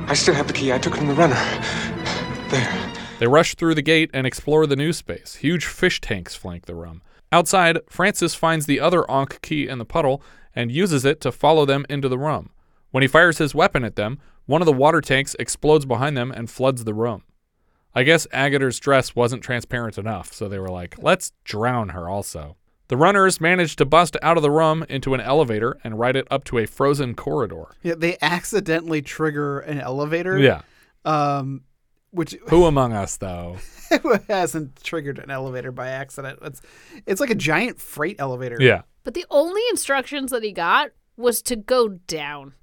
I 0.07 0.13
still 0.13 0.35
have 0.35 0.47
the 0.47 0.53
key. 0.53 0.71
I 0.71 0.77
took 0.77 0.93
it 0.93 0.99
from 0.99 1.07
the 1.07 1.15
runner. 1.15 1.35
There. 2.49 2.93
They 3.19 3.27
rush 3.27 3.55
through 3.55 3.75
the 3.75 3.81
gate 3.81 4.09
and 4.13 4.25
explore 4.25 4.65
the 4.65 4.77
new 4.77 4.93
space. 4.93 5.35
Huge 5.35 5.65
fish 5.65 5.99
tanks 5.99 6.33
flank 6.33 6.65
the 6.65 6.75
room. 6.75 7.01
Outside, 7.29 7.79
Francis 7.89 8.35
finds 8.35 8.67
the 8.67 8.79
other 8.79 9.03
ankh 9.11 9.41
key 9.41 9.67
in 9.67 9.79
the 9.79 9.85
puddle 9.85 10.23
and 10.55 10.71
uses 10.71 11.03
it 11.03 11.19
to 11.19 11.33
follow 11.33 11.65
them 11.65 11.85
into 11.89 12.07
the 12.07 12.17
room. 12.17 12.51
When 12.91 13.01
he 13.01 13.09
fires 13.09 13.39
his 13.39 13.53
weapon 13.53 13.83
at 13.83 13.97
them, 13.97 14.17
one 14.45 14.61
of 14.61 14.65
the 14.65 14.71
water 14.71 15.01
tanks 15.01 15.35
explodes 15.39 15.85
behind 15.85 16.15
them 16.15 16.31
and 16.31 16.49
floods 16.49 16.85
the 16.85 16.93
room. 16.93 17.23
I 17.95 18.03
guess 18.03 18.27
Agutter's 18.27 18.79
dress 18.79 19.15
wasn't 19.15 19.41
transparent 19.41 19.97
enough, 19.97 20.34
so 20.34 20.49
they 20.49 20.60
were 20.60 20.69
like, 20.69 20.95
let's 21.01 21.31
drown 21.45 21.89
her 21.89 22.10
also. 22.10 22.58
The 22.88 22.97
runners 22.97 23.41
managed 23.41 23.77
to 23.79 23.86
bust 23.86 24.15
out 24.21 24.38
of 24.38 24.43
the 24.43 24.51
room 24.51 24.86
into 24.89 25.15
an 25.15 25.21
elevator 25.21 25.77
and 25.84 25.97
ride 25.97 26.15
it 26.15 26.27
up 26.29 26.43
to 26.45 26.60
a 26.60 26.67
frozen 26.67 27.15
corridor. 27.15 27.65
Yeah, 27.81 27.95
they 27.97 28.17
accidentally 28.21 29.01
trigger 29.01 29.60
an 29.60 29.79
elevator. 29.79 30.38
Yeah. 30.38 30.62
Um, 31.03 31.62
which 32.12 32.36
Who 32.49 32.65
among 32.65 32.93
us, 32.93 33.17
though? 33.17 33.58
hasn't 34.27 34.84
triggered 34.84 35.19
an 35.19 35.31
elevator 35.31 35.71
by 35.71 35.89
accident? 35.89 36.39
It's 36.43 36.62
it's 37.05 37.21
like 37.21 37.29
a 37.29 37.36
giant 37.36 37.79
freight 37.79 38.17
elevator. 38.19 38.58
Yeah. 38.60 38.81
But 39.03 39.13
the 39.13 39.25
only 39.31 39.62
instructions 39.71 40.31
that 40.31 40.43
he 40.43 40.51
got 40.51 40.91
was 41.17 41.41
to 41.43 41.55
go 41.55 41.88
down. 41.89 42.53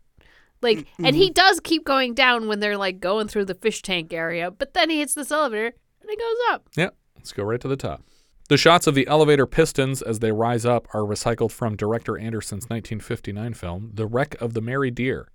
Like, 0.62 0.78
Mm-hmm. 0.78 1.04
and 1.06 1.16
he 1.16 1.30
does 1.30 1.60
keep 1.60 1.84
going 1.84 2.14
down 2.14 2.46
when 2.48 2.60
they're 2.60 2.76
like 2.76 3.00
going 3.00 3.28
through 3.28 3.46
the 3.46 3.54
fish 3.54 3.82
tank 3.82 4.12
area, 4.12 4.50
but 4.50 4.74
then 4.74 4.90
he 4.90 5.00
hits 5.00 5.14
this 5.14 5.30
elevator 5.30 5.66
and 6.00 6.10
it 6.10 6.18
goes 6.18 6.36
up. 6.54 6.68
Yeah, 6.76 6.90
let's 7.16 7.32
go 7.32 7.42
right 7.44 7.60
to 7.60 7.68
the 7.68 7.76
top. 7.76 8.02
The 8.48 8.56
shots 8.56 8.86
of 8.86 8.94
the 8.94 9.06
elevator 9.06 9.46
pistons 9.46 10.02
as 10.02 10.18
they 10.18 10.32
rise 10.32 10.66
up 10.66 10.86
are 10.94 11.00
recycled 11.02 11.52
from 11.52 11.74
director 11.76 12.18
Anderson's 12.18 12.64
1959 12.64 13.54
film, 13.54 13.90
The 13.94 14.06
Wreck 14.06 14.40
of 14.40 14.52
the 14.54 14.60
Mary 14.60 14.90
Deare. 14.90 15.28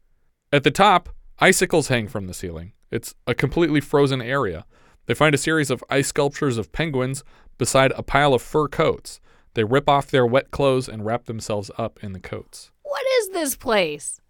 At 0.54 0.64
the 0.64 0.72
top, 0.72 1.10
icicles 1.40 1.88
hang 1.88 2.08
from 2.08 2.28
the 2.28 2.34
ceiling. 2.34 2.74
It's 2.92 3.16
a 3.26 3.34
completely 3.34 3.82
frozen 3.82 4.22
area. 4.22 4.66
They 5.08 5.14
find 5.14 5.34
a 5.34 5.38
series 5.38 5.70
of 5.72 5.84
ice 5.90 6.08
sculptures 6.08 6.58
of 6.58 6.72
penguins 6.72 7.24
beside 7.58 7.92
a 7.96 8.04
pile 8.04 8.34
of 8.34 8.42
fur 8.42 8.68
coats. 8.68 9.20
They 9.56 9.64
rip 9.64 9.90
off 9.90 10.12
their 10.12 10.26
wet 10.26 10.52
clothes 10.52 10.88
and 10.88 11.06
wrap 11.06 11.26
themselves 11.26 11.72
up 11.78 11.98
in 12.04 12.12
the 12.14 12.20
coats. 12.20 12.72
What 12.84 13.04
is 13.20 13.30
this 13.30 13.56
place? 13.56 14.22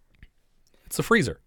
It's 0.87 0.97
a 0.99 1.03
freezer 1.03 1.39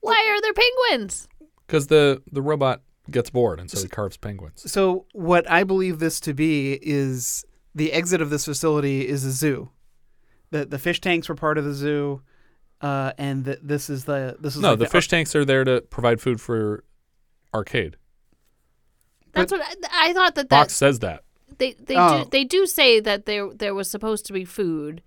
Why 0.00 0.26
are 0.28 0.40
there 0.40 0.52
penguins? 0.52 1.28
because 1.66 1.86
the, 1.86 2.22
the 2.32 2.42
robot 2.42 2.82
gets 3.10 3.30
bored 3.30 3.60
and 3.60 3.70
so 3.70 3.80
he 3.80 3.88
carves 3.88 4.16
penguins. 4.16 4.70
So 4.70 5.06
what 5.12 5.48
I 5.50 5.64
believe 5.64 5.98
this 5.98 6.18
to 6.20 6.34
be 6.34 6.78
is 6.82 7.44
the 7.74 7.92
exit 7.92 8.20
of 8.20 8.28
this 8.30 8.44
facility 8.44 9.06
is 9.06 9.24
a 9.24 9.30
zoo. 9.30 9.70
The 10.50 10.64
the 10.66 10.78
fish 10.78 11.00
tanks 11.00 11.28
were 11.28 11.34
part 11.34 11.58
of 11.58 11.64
the 11.64 11.74
zoo, 11.74 12.22
uh, 12.80 13.12
and 13.18 13.44
th- 13.44 13.58
this 13.62 13.88
is 13.90 14.04
the 14.06 14.36
this 14.40 14.56
is 14.56 14.62
No, 14.62 14.70
like 14.70 14.78
the 14.80 14.86
fish 14.88 15.06
tanks 15.08 15.34
are 15.36 15.44
there 15.44 15.62
to 15.64 15.82
provide 15.82 16.20
food 16.20 16.40
for 16.40 16.84
arcade. 17.54 17.96
That's 19.32 19.52
what 19.52 19.60
I, 19.62 20.08
I 20.10 20.12
thought 20.14 20.34
that 20.36 20.48
Box 20.48 20.72
that 20.72 20.76
says 20.76 20.98
that. 21.00 21.22
they 21.58 21.72
they 21.74 21.96
Oh. 21.96 22.24
do 22.24 22.30
they 22.30 22.44
do 22.44 22.66
say 22.66 22.98
that 23.00 23.26
there 23.26 23.52
there 23.52 23.74
was 23.74 23.90
supposed 23.90 24.24
to 24.26 24.32
be 24.32 24.44
food 24.44 25.02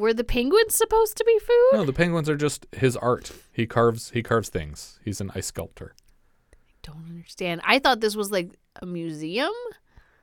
Were 0.00 0.14
the 0.14 0.24
penguins 0.24 0.74
supposed 0.74 1.18
to 1.18 1.24
be 1.24 1.38
food? 1.38 1.68
No, 1.74 1.84
the 1.84 1.92
penguins 1.92 2.30
are 2.30 2.36
just 2.36 2.66
his 2.72 2.96
art. 2.96 3.32
He 3.52 3.66
carves 3.66 4.08
he 4.12 4.22
carves 4.22 4.48
things. 4.48 4.98
He's 5.04 5.20
an 5.20 5.30
ice 5.34 5.48
sculptor. 5.48 5.94
I 6.54 6.56
don't 6.82 7.04
understand. 7.06 7.60
I 7.64 7.80
thought 7.80 8.00
this 8.00 8.16
was 8.16 8.30
like 8.30 8.58
a 8.80 8.86
museum. 8.86 9.52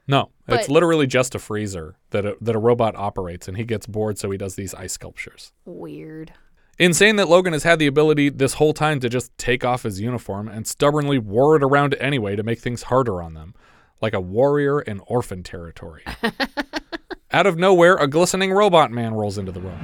No, 0.07 0.31
it's 0.47 0.67
literally 0.67 1.05
just 1.05 1.35
a 1.35 1.39
freezer 1.39 1.95
that 2.09 2.25
a, 2.25 2.35
that 2.41 2.55
a 2.55 2.59
robot 2.59 2.95
operates, 2.95 3.47
and 3.47 3.55
he 3.55 3.65
gets 3.65 3.85
bored, 3.85 4.17
so 4.17 4.31
he 4.31 4.37
does 4.37 4.55
these 4.55 4.73
ice 4.73 4.93
sculptures. 4.93 5.53
Weird. 5.63 6.33
Insane 6.79 7.17
that 7.17 7.29
Logan 7.29 7.53
has 7.53 7.63
had 7.63 7.77
the 7.77 7.85
ability 7.87 8.29
this 8.29 8.55
whole 8.55 8.73
time 8.73 8.99
to 9.01 9.09
just 9.09 9.37
take 9.37 9.63
off 9.63 9.83
his 9.83 10.01
uniform 10.01 10.47
and 10.47 10.65
stubbornly 10.65 11.19
wore 11.19 11.55
it 11.55 11.61
around 11.63 11.93
anyway 11.99 12.35
to 12.35 12.41
make 12.41 12.59
things 12.59 12.83
harder 12.83 13.21
on 13.21 13.35
them, 13.35 13.53
like 14.01 14.15
a 14.15 14.21
warrior 14.21 14.81
in 14.81 15.01
orphan 15.01 15.43
territory. 15.43 16.03
Out 17.31 17.45
of 17.45 17.57
nowhere, 17.57 17.95
a 17.95 18.07
glistening 18.07 18.53
robot 18.53 18.89
man 18.89 19.13
rolls 19.13 19.37
into 19.37 19.51
the 19.51 19.59
room. 19.59 19.77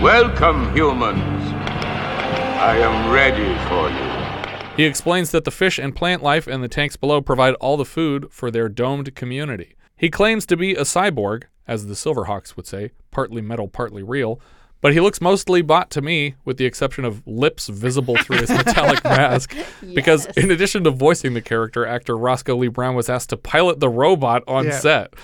Welcome, 0.00 0.72
humans. 0.74 1.52
I 1.52 2.76
am 2.78 3.10
ready 3.12 3.42
for 3.68 3.90
you. 3.90 4.76
He 4.76 4.84
explains 4.84 5.32
that 5.32 5.44
the 5.44 5.50
fish 5.50 5.78
and 5.80 5.94
plant 5.96 6.22
life 6.22 6.46
in 6.46 6.60
the 6.60 6.68
tanks 6.68 6.96
below 6.96 7.20
provide 7.20 7.54
all 7.54 7.76
the 7.76 7.84
food 7.84 8.28
for 8.30 8.50
their 8.52 8.68
domed 8.68 9.14
community. 9.16 9.74
He 9.96 10.10
claims 10.10 10.46
to 10.46 10.56
be 10.56 10.74
a 10.74 10.82
cyborg, 10.82 11.44
as 11.66 11.86
the 11.86 11.94
Silverhawks 11.94 12.56
would 12.56 12.66
say, 12.68 12.92
partly 13.10 13.42
metal, 13.42 13.66
partly 13.66 14.02
real, 14.04 14.40
but 14.80 14.92
he 14.92 15.00
looks 15.00 15.20
mostly 15.20 15.60
bot 15.62 15.90
to 15.90 16.00
me, 16.00 16.36
with 16.44 16.56
the 16.56 16.64
exception 16.66 17.04
of 17.04 17.26
lips 17.26 17.66
visible 17.68 18.16
through 18.16 18.38
his 18.38 18.48
metallic 18.48 19.02
mask. 19.04 19.54
Because 19.92 20.26
in 20.36 20.50
addition 20.52 20.84
to 20.84 20.90
voicing 20.92 21.34
the 21.34 21.42
character, 21.42 21.84
actor 21.84 22.16
Roscoe 22.16 22.56
Lee 22.56 22.68
Browne 22.68 22.94
was 22.94 23.08
asked 23.10 23.30
to 23.30 23.36
pilot 23.36 23.80
the 23.80 23.88
robot 23.90 24.44
on 24.46 24.66
Yeah. 24.66 24.78
set. 24.78 25.14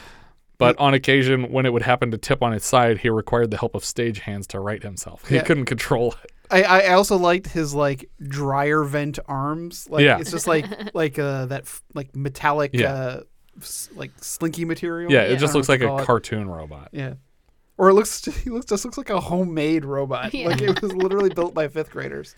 But 0.59 0.79
on 0.79 0.95
occasion, 0.95 1.51
when 1.53 1.67
it 1.67 1.73
would 1.73 1.83
happen 1.83 2.11
to 2.13 2.19
tip 2.19 2.43
on 2.43 2.53
its 2.53 2.67
side, 2.67 2.99
he 2.99 3.11
required 3.11 3.51
the 3.51 3.59
help 3.59 3.75
of 3.75 3.85
stage 3.85 4.21
hands 4.21 4.47
to 4.49 4.61
right 4.61 4.83
himself. 4.83 5.27
He 5.29 5.35
Yeah. 5.37 5.43
couldn't 5.43 5.67
control 5.67 6.15
it. 6.25 6.33
I, 6.51 6.63
I 6.63 6.93
also 6.95 7.17
liked 7.17 7.49
his 7.49 7.75
like 7.75 8.09
dryer 8.23 8.85
vent 8.85 9.19
arms. 9.27 9.87
Like 9.91 10.05
Yeah. 10.05 10.19
it's 10.19 10.31
just 10.31 10.47
like 10.47 10.65
like 10.95 11.19
uh 11.19 11.47
that 11.47 11.63
f- 11.63 11.83
like 11.95 12.15
metallic 12.15 12.71
Yeah. 12.73 12.93
uh 12.93 13.21
s- 13.61 13.91
like 13.97 14.13
slinky 14.21 14.65
material. 14.65 15.11
Yeah, 15.11 15.21
I 15.21 15.23
it 15.25 15.29
don't 15.31 15.39
just 15.41 15.55
know 15.55 15.59
looks 15.59 15.69
what 15.69 15.75
like 15.75 15.81
you 15.81 15.87
a 15.87 15.91
call 15.91 15.99
it. 16.01 16.07
cartoon 16.07 16.49
robot. 16.49 16.91
Yeah. 16.93 17.15
Or 17.79 17.89
it 17.91 17.95
looks 17.95 18.25
he 18.45 18.51
looks 18.51 18.67
just 18.67 18.85
looks 18.85 18.97
like 18.97 19.11
a 19.11 19.21
homemade 19.21 19.85
robot. 19.85 20.33
Yeah. 20.33 20.47
Like 20.49 20.63
it 20.63 20.81
was 20.81 20.95
literally 20.95 21.31
built 21.31 21.53
by 21.53 21.67
fifth 21.69 21.91
graders. 21.91 22.35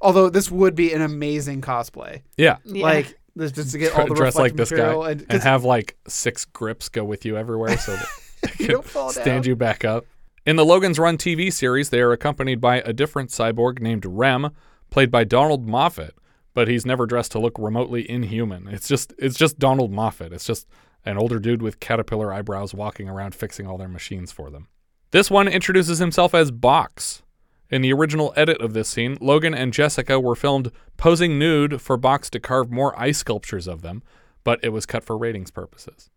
Although 0.00 0.28
this 0.28 0.50
would 0.50 0.74
be 0.74 0.92
an 0.92 1.00
amazing 1.00 1.60
cosplay. 1.62 2.22
Yeah. 2.36 2.56
Yeah. 2.64 2.82
Like 2.82 3.16
this 3.36 3.52
just 3.52 3.72
to 3.72 3.78
get 3.78 3.94
all 3.94 4.06
the 4.06 4.14
dress 4.14 4.36
like 4.36 4.54
this 4.54 4.70
guy 4.70 5.10
and, 5.10 5.26
and, 5.28 5.42
have 5.42 5.64
like 5.64 5.96
six 6.06 6.44
grips 6.44 6.88
go 6.88 7.04
with 7.04 7.24
you 7.24 7.36
everywhere 7.36 7.76
so 7.78 7.96
that 7.96 8.06
they 8.42 8.48
can 8.48 8.66
don't 8.68 8.84
fall 8.84 9.10
stand 9.10 9.44
down. 9.44 9.44
you 9.44 9.56
back 9.56 9.84
up. 9.84 10.04
In 10.44 10.56
the 10.56 10.64
Logan's 10.64 10.98
Run 10.98 11.16
TV 11.16 11.52
series, 11.52 11.90
they 11.90 12.00
are 12.00 12.12
accompanied 12.12 12.60
by 12.60 12.80
a 12.80 12.92
different 12.92 13.30
cyborg 13.30 13.80
named 13.80 14.04
Rem, 14.04 14.50
played 14.90 15.10
by 15.10 15.22
Donald 15.22 15.68
Moffat, 15.68 16.14
but 16.52 16.66
he's 16.66 16.84
never 16.84 17.06
dressed 17.06 17.32
to 17.32 17.38
look 17.38 17.56
remotely 17.58 18.08
inhuman. 18.10 18.66
It's 18.68 18.88
just 18.88 19.14
it's 19.18 19.36
just 19.36 19.58
Donald 19.58 19.92
Moffat. 19.92 20.32
It's 20.32 20.46
just 20.46 20.66
an 21.04 21.16
older 21.16 21.38
dude 21.38 21.62
with 21.62 21.80
caterpillar 21.80 22.32
eyebrows 22.32 22.74
walking 22.74 23.08
around 23.08 23.34
fixing 23.34 23.66
all 23.66 23.78
their 23.78 23.88
machines 23.88 24.32
for 24.32 24.50
them. 24.50 24.68
This 25.12 25.30
one 25.30 25.46
introduces 25.46 25.98
himself 25.98 26.34
as 26.34 26.50
Box. 26.50 27.22
In 27.72 27.80
the 27.80 27.92
original 27.94 28.34
edit 28.36 28.60
of 28.60 28.74
this 28.74 28.90
scene, 28.90 29.16
Logan 29.18 29.54
and 29.54 29.72
Jessica 29.72 30.20
were 30.20 30.36
filmed 30.36 30.70
posing 30.98 31.38
nude 31.38 31.80
for 31.80 31.96
Box 31.96 32.28
to 32.30 32.38
carve 32.38 32.70
more 32.70 32.96
ice 33.00 33.16
sculptures 33.16 33.66
of 33.66 33.80
them, 33.80 34.02
but 34.44 34.60
it 34.62 34.68
was 34.68 34.84
cut 34.84 35.02
for 35.02 35.16
ratings 35.16 35.50
purposes. 35.50 36.10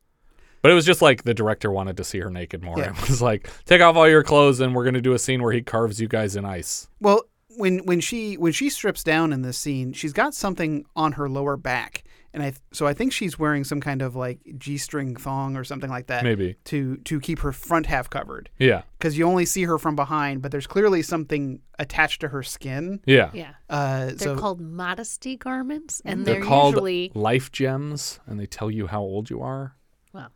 But 0.61 0.71
it 0.71 0.75
was 0.75 0.85
just 0.85 1.01
like 1.01 1.23
the 1.23 1.33
director 1.33 1.71
wanted 1.71 1.95
to 1.95 2.03
see 2.03 2.19
her 2.19 2.29
naked 2.29 2.61
more. 2.61 2.77
Yeah. 2.77 2.93
It 3.01 3.09
was 3.09 3.21
like, 3.21 3.49
take 3.63 3.81
off 3.81 3.95
all 3.95 4.09
your 4.09 4.21
clothes 4.21 4.59
and 4.59 4.75
we're 4.75 4.83
going 4.83 4.95
to 4.95 5.01
do 5.01 5.13
a 5.13 5.19
scene 5.19 5.41
where 5.41 5.53
he 5.53 5.61
carves 5.61 6.01
you 6.01 6.09
guys 6.09 6.35
in 6.35 6.43
ice. 6.43 6.89
Well, 6.99 7.23
when 7.57 7.79
when 7.85 8.01
she 8.01 8.35
when 8.35 8.51
she 8.51 8.69
strips 8.69 9.01
down 9.01 9.31
in 9.31 9.41
this 9.41 9.57
scene, 9.57 9.93
she's 9.93 10.11
got 10.11 10.33
something 10.33 10.85
on 10.93 11.13
her 11.13 11.29
lower 11.29 11.55
back, 11.55 12.03
and 12.35 12.43
I 12.43 12.53
so 12.71 12.85
I 12.85 12.93
think 12.93 13.11
she's 13.13 13.39
wearing 13.39 13.63
some 13.63 13.81
kind 13.81 14.01
of 14.03 14.15
like 14.15 14.39
g-string 14.57 15.15
thong 15.15 15.57
or 15.57 15.63
something 15.63 15.89
like 15.89 16.07
that. 16.07 16.23
Maybe. 16.23 16.55
to 16.65 16.97
to 16.97 17.19
keep 17.19 17.39
her 17.39 17.51
front 17.51 17.87
half 17.87 18.09
covered. 18.09 18.49
Yeah. 18.59 18.83
because 18.99 19.17
you 19.17 19.25
only 19.25 19.45
see 19.45 19.63
her 19.63 19.79
from 19.79 19.95
behind, 19.95 20.41
but 20.43 20.51
there's 20.51 20.67
clearly 20.67 21.01
something 21.01 21.61
attached 21.79 22.21
to 22.21 22.27
her 22.27 22.43
skin. 22.43 22.99
Yeah. 23.05 23.31
Yeah. 23.33 23.53
Uh, 23.69 24.05
They're 24.07 24.17
so 24.17 24.37
called 24.37 24.61
modesty 24.61 25.35
garments, 25.37 26.01
and 26.05 26.25
They're, 26.25 26.35
they're, 26.35 26.43
called 26.43 26.75
usually 26.75 27.11
life 27.15 27.51
gems 27.51 28.19
and 28.27 28.39
they 28.39 28.45
tell 28.45 28.69
you 28.69 28.87
how 28.87 29.01
old 29.01 29.29
you 29.29 29.41
are. 29.41 29.75
well, 30.13 30.29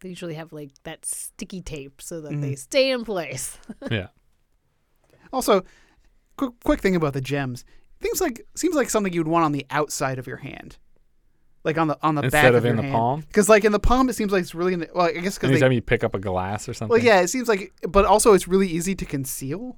they 0.00 0.08
usually 0.08 0.34
have 0.34 0.52
like 0.52 0.70
that 0.82 1.04
sticky 1.04 1.60
tape 1.62 2.02
so 2.02 2.20
that 2.22 2.32
Mm-hmm. 2.32 2.40
they 2.40 2.54
stay 2.56 2.90
in 2.90 3.04
place. 3.04 3.58
Yeah. 3.90 4.08
also, 5.32 5.62
quick 6.36 6.52
quick 6.64 6.80
thing 6.80 6.96
about 6.96 7.12
the 7.12 7.20
gems. 7.20 7.64
Things 8.00 8.20
like 8.20 8.44
seems 8.56 8.74
like 8.74 8.90
something 8.90 9.12
you'd 9.12 9.28
want 9.28 9.44
on 9.44 9.52
the 9.52 9.66
outside 9.70 10.18
of 10.18 10.26
your 10.26 10.38
hand, 10.38 10.76
like 11.64 11.78
on 11.78 11.88
the 11.88 11.98
on 12.02 12.14
the 12.16 12.22
Instead 12.22 12.42
back 12.42 12.48
of 12.50 12.54
of, 12.56 12.64
in 12.64 12.68
your 12.70 12.76
the 12.76 12.82
hand. 12.82 12.94
palm? 12.94 13.20
Because 13.20 13.48
like 13.48 13.64
in 13.64 13.72
the 13.72 13.78
palm, 13.80 14.08
it 14.08 14.14
seems 14.14 14.32
like 14.32 14.42
it's 14.42 14.54
really 14.54 14.74
in 14.74 14.80
the, 14.80 14.88
well. 14.94 15.06
I 15.06 15.12
guess 15.12 15.36
because 15.36 15.50
Anytime 15.50 15.70
they 15.70 15.76
you 15.76 15.80
pick 15.82 16.02
up 16.04 16.14
a 16.14 16.18
glass 16.18 16.68
or 16.68 16.74
something. 16.74 16.90
well, 16.96 17.04
yeah, 17.04 17.20
it 17.20 17.28
seems 17.28 17.48
like, 17.48 17.72
but 17.88 18.04
also 18.04 18.32
it's 18.34 18.48
really 18.48 18.66
easy 18.68 18.94
to 18.96 19.04
conceal 19.04 19.76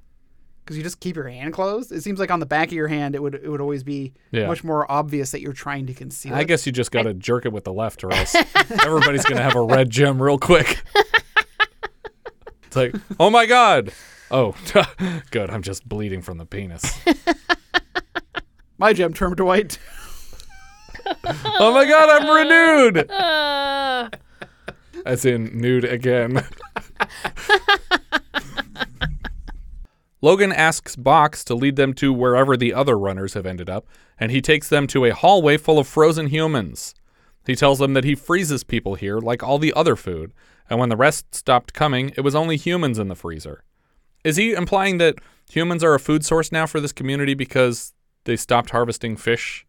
because 0.63 0.77
you 0.77 0.83
just 0.83 0.99
keep 0.99 1.15
your 1.15 1.27
hand 1.27 1.53
closed. 1.53 1.91
It 1.91 2.01
seems 2.01 2.19
like 2.19 2.31
on 2.31 2.39
the 2.39 2.45
back 2.47 2.69
of 2.69 2.73
your 2.73 2.87
hand, 2.87 3.13
it 3.13 3.21
would 3.21 3.35
it 3.35 3.47
would 3.49 3.61
always 3.61 3.83
be 3.83 4.13
Yeah. 4.31 4.47
much 4.47 4.63
more 4.63 4.91
obvious 4.91 5.29
that 5.31 5.41
you're 5.41 5.53
trying 5.53 5.85
to 5.87 5.93
conceal. 5.93 6.33
I 6.33 6.41
it. 6.41 6.45
guess 6.47 6.65
you 6.65 6.71
just 6.71 6.91
got 6.91 7.03
to 7.03 7.13
jerk 7.13 7.45
it 7.45 7.53
with 7.53 7.65
the 7.65 7.73
left, 7.73 8.03
or 8.03 8.11
else 8.11 8.35
everybody's 8.83 9.23
going 9.25 9.37
to 9.37 9.43
have 9.43 9.55
a 9.55 9.61
red 9.63 9.89
gem 9.91 10.19
real 10.21 10.39
quick. 10.39 10.81
it's 12.65 12.75
like, 12.75 12.95
oh 13.19 13.29
my 13.29 13.45
God. 13.45 13.91
Oh, 14.31 14.55
good. 15.29 15.51
I'm 15.51 15.61
just 15.61 15.87
bleeding 15.87 16.23
from 16.23 16.39
the 16.39 16.47
penis. 16.47 16.99
my 18.79 18.91
gem 18.91 19.13
turned 19.13 19.39
white. 19.39 19.77
Oh 21.57 21.73
my 21.73 21.85
God, 21.85 22.09
I'm 22.09 22.29
renewed. 22.29 23.11
As 25.05 25.25
in, 25.25 25.59
nude 25.59 25.85
again. 25.85 26.43
Logan 30.21 30.51
asks 30.51 30.95
Box 30.95 31.43
to 31.43 31.53
lead 31.53 31.75
them 31.75 31.93
to 31.93 32.11
wherever 32.11 32.57
the 32.57 32.73
other 32.73 32.97
runners 32.97 33.35
have 33.35 33.45
ended 33.45 33.69
up, 33.69 33.85
and 34.19 34.31
he 34.31 34.41
takes 34.41 34.69
them 34.69 34.87
to 34.87 35.05
a 35.05 35.13
hallway 35.13 35.57
full 35.57 35.77
of 35.77 35.87
frozen 35.87 36.27
humans. 36.27 36.95
He 37.45 37.55
tells 37.55 37.77
them 37.77 37.93
that 37.93 38.03
he 38.03 38.15
freezes 38.15 38.63
people 38.63 38.95
here 38.95 39.19
like 39.19 39.43
all 39.43 39.59
the 39.59 39.73
other 39.73 39.95
food, 39.95 40.33
and 40.67 40.79
when 40.79 40.89
the 40.89 40.97
rest 40.97 41.35
stopped 41.35 41.73
coming, 41.73 42.11
it 42.17 42.21
was 42.21 42.33
only 42.33 42.57
humans 42.57 42.97
in 42.97 43.07
the 43.07 43.15
freezer. 43.15 43.63
Is 44.23 44.37
he 44.37 44.53
implying 44.53 44.97
that 44.97 45.19
humans 45.47 45.83
are 45.83 45.93
a 45.93 45.99
food 45.99 46.25
source 46.25 46.51
now 46.51 46.65
for 46.65 46.81
this 46.81 46.91
community 46.91 47.35
because 47.35 47.93
they 48.23 48.35
stopped 48.35 48.71
harvesting 48.71 49.15
fish? 49.15 49.67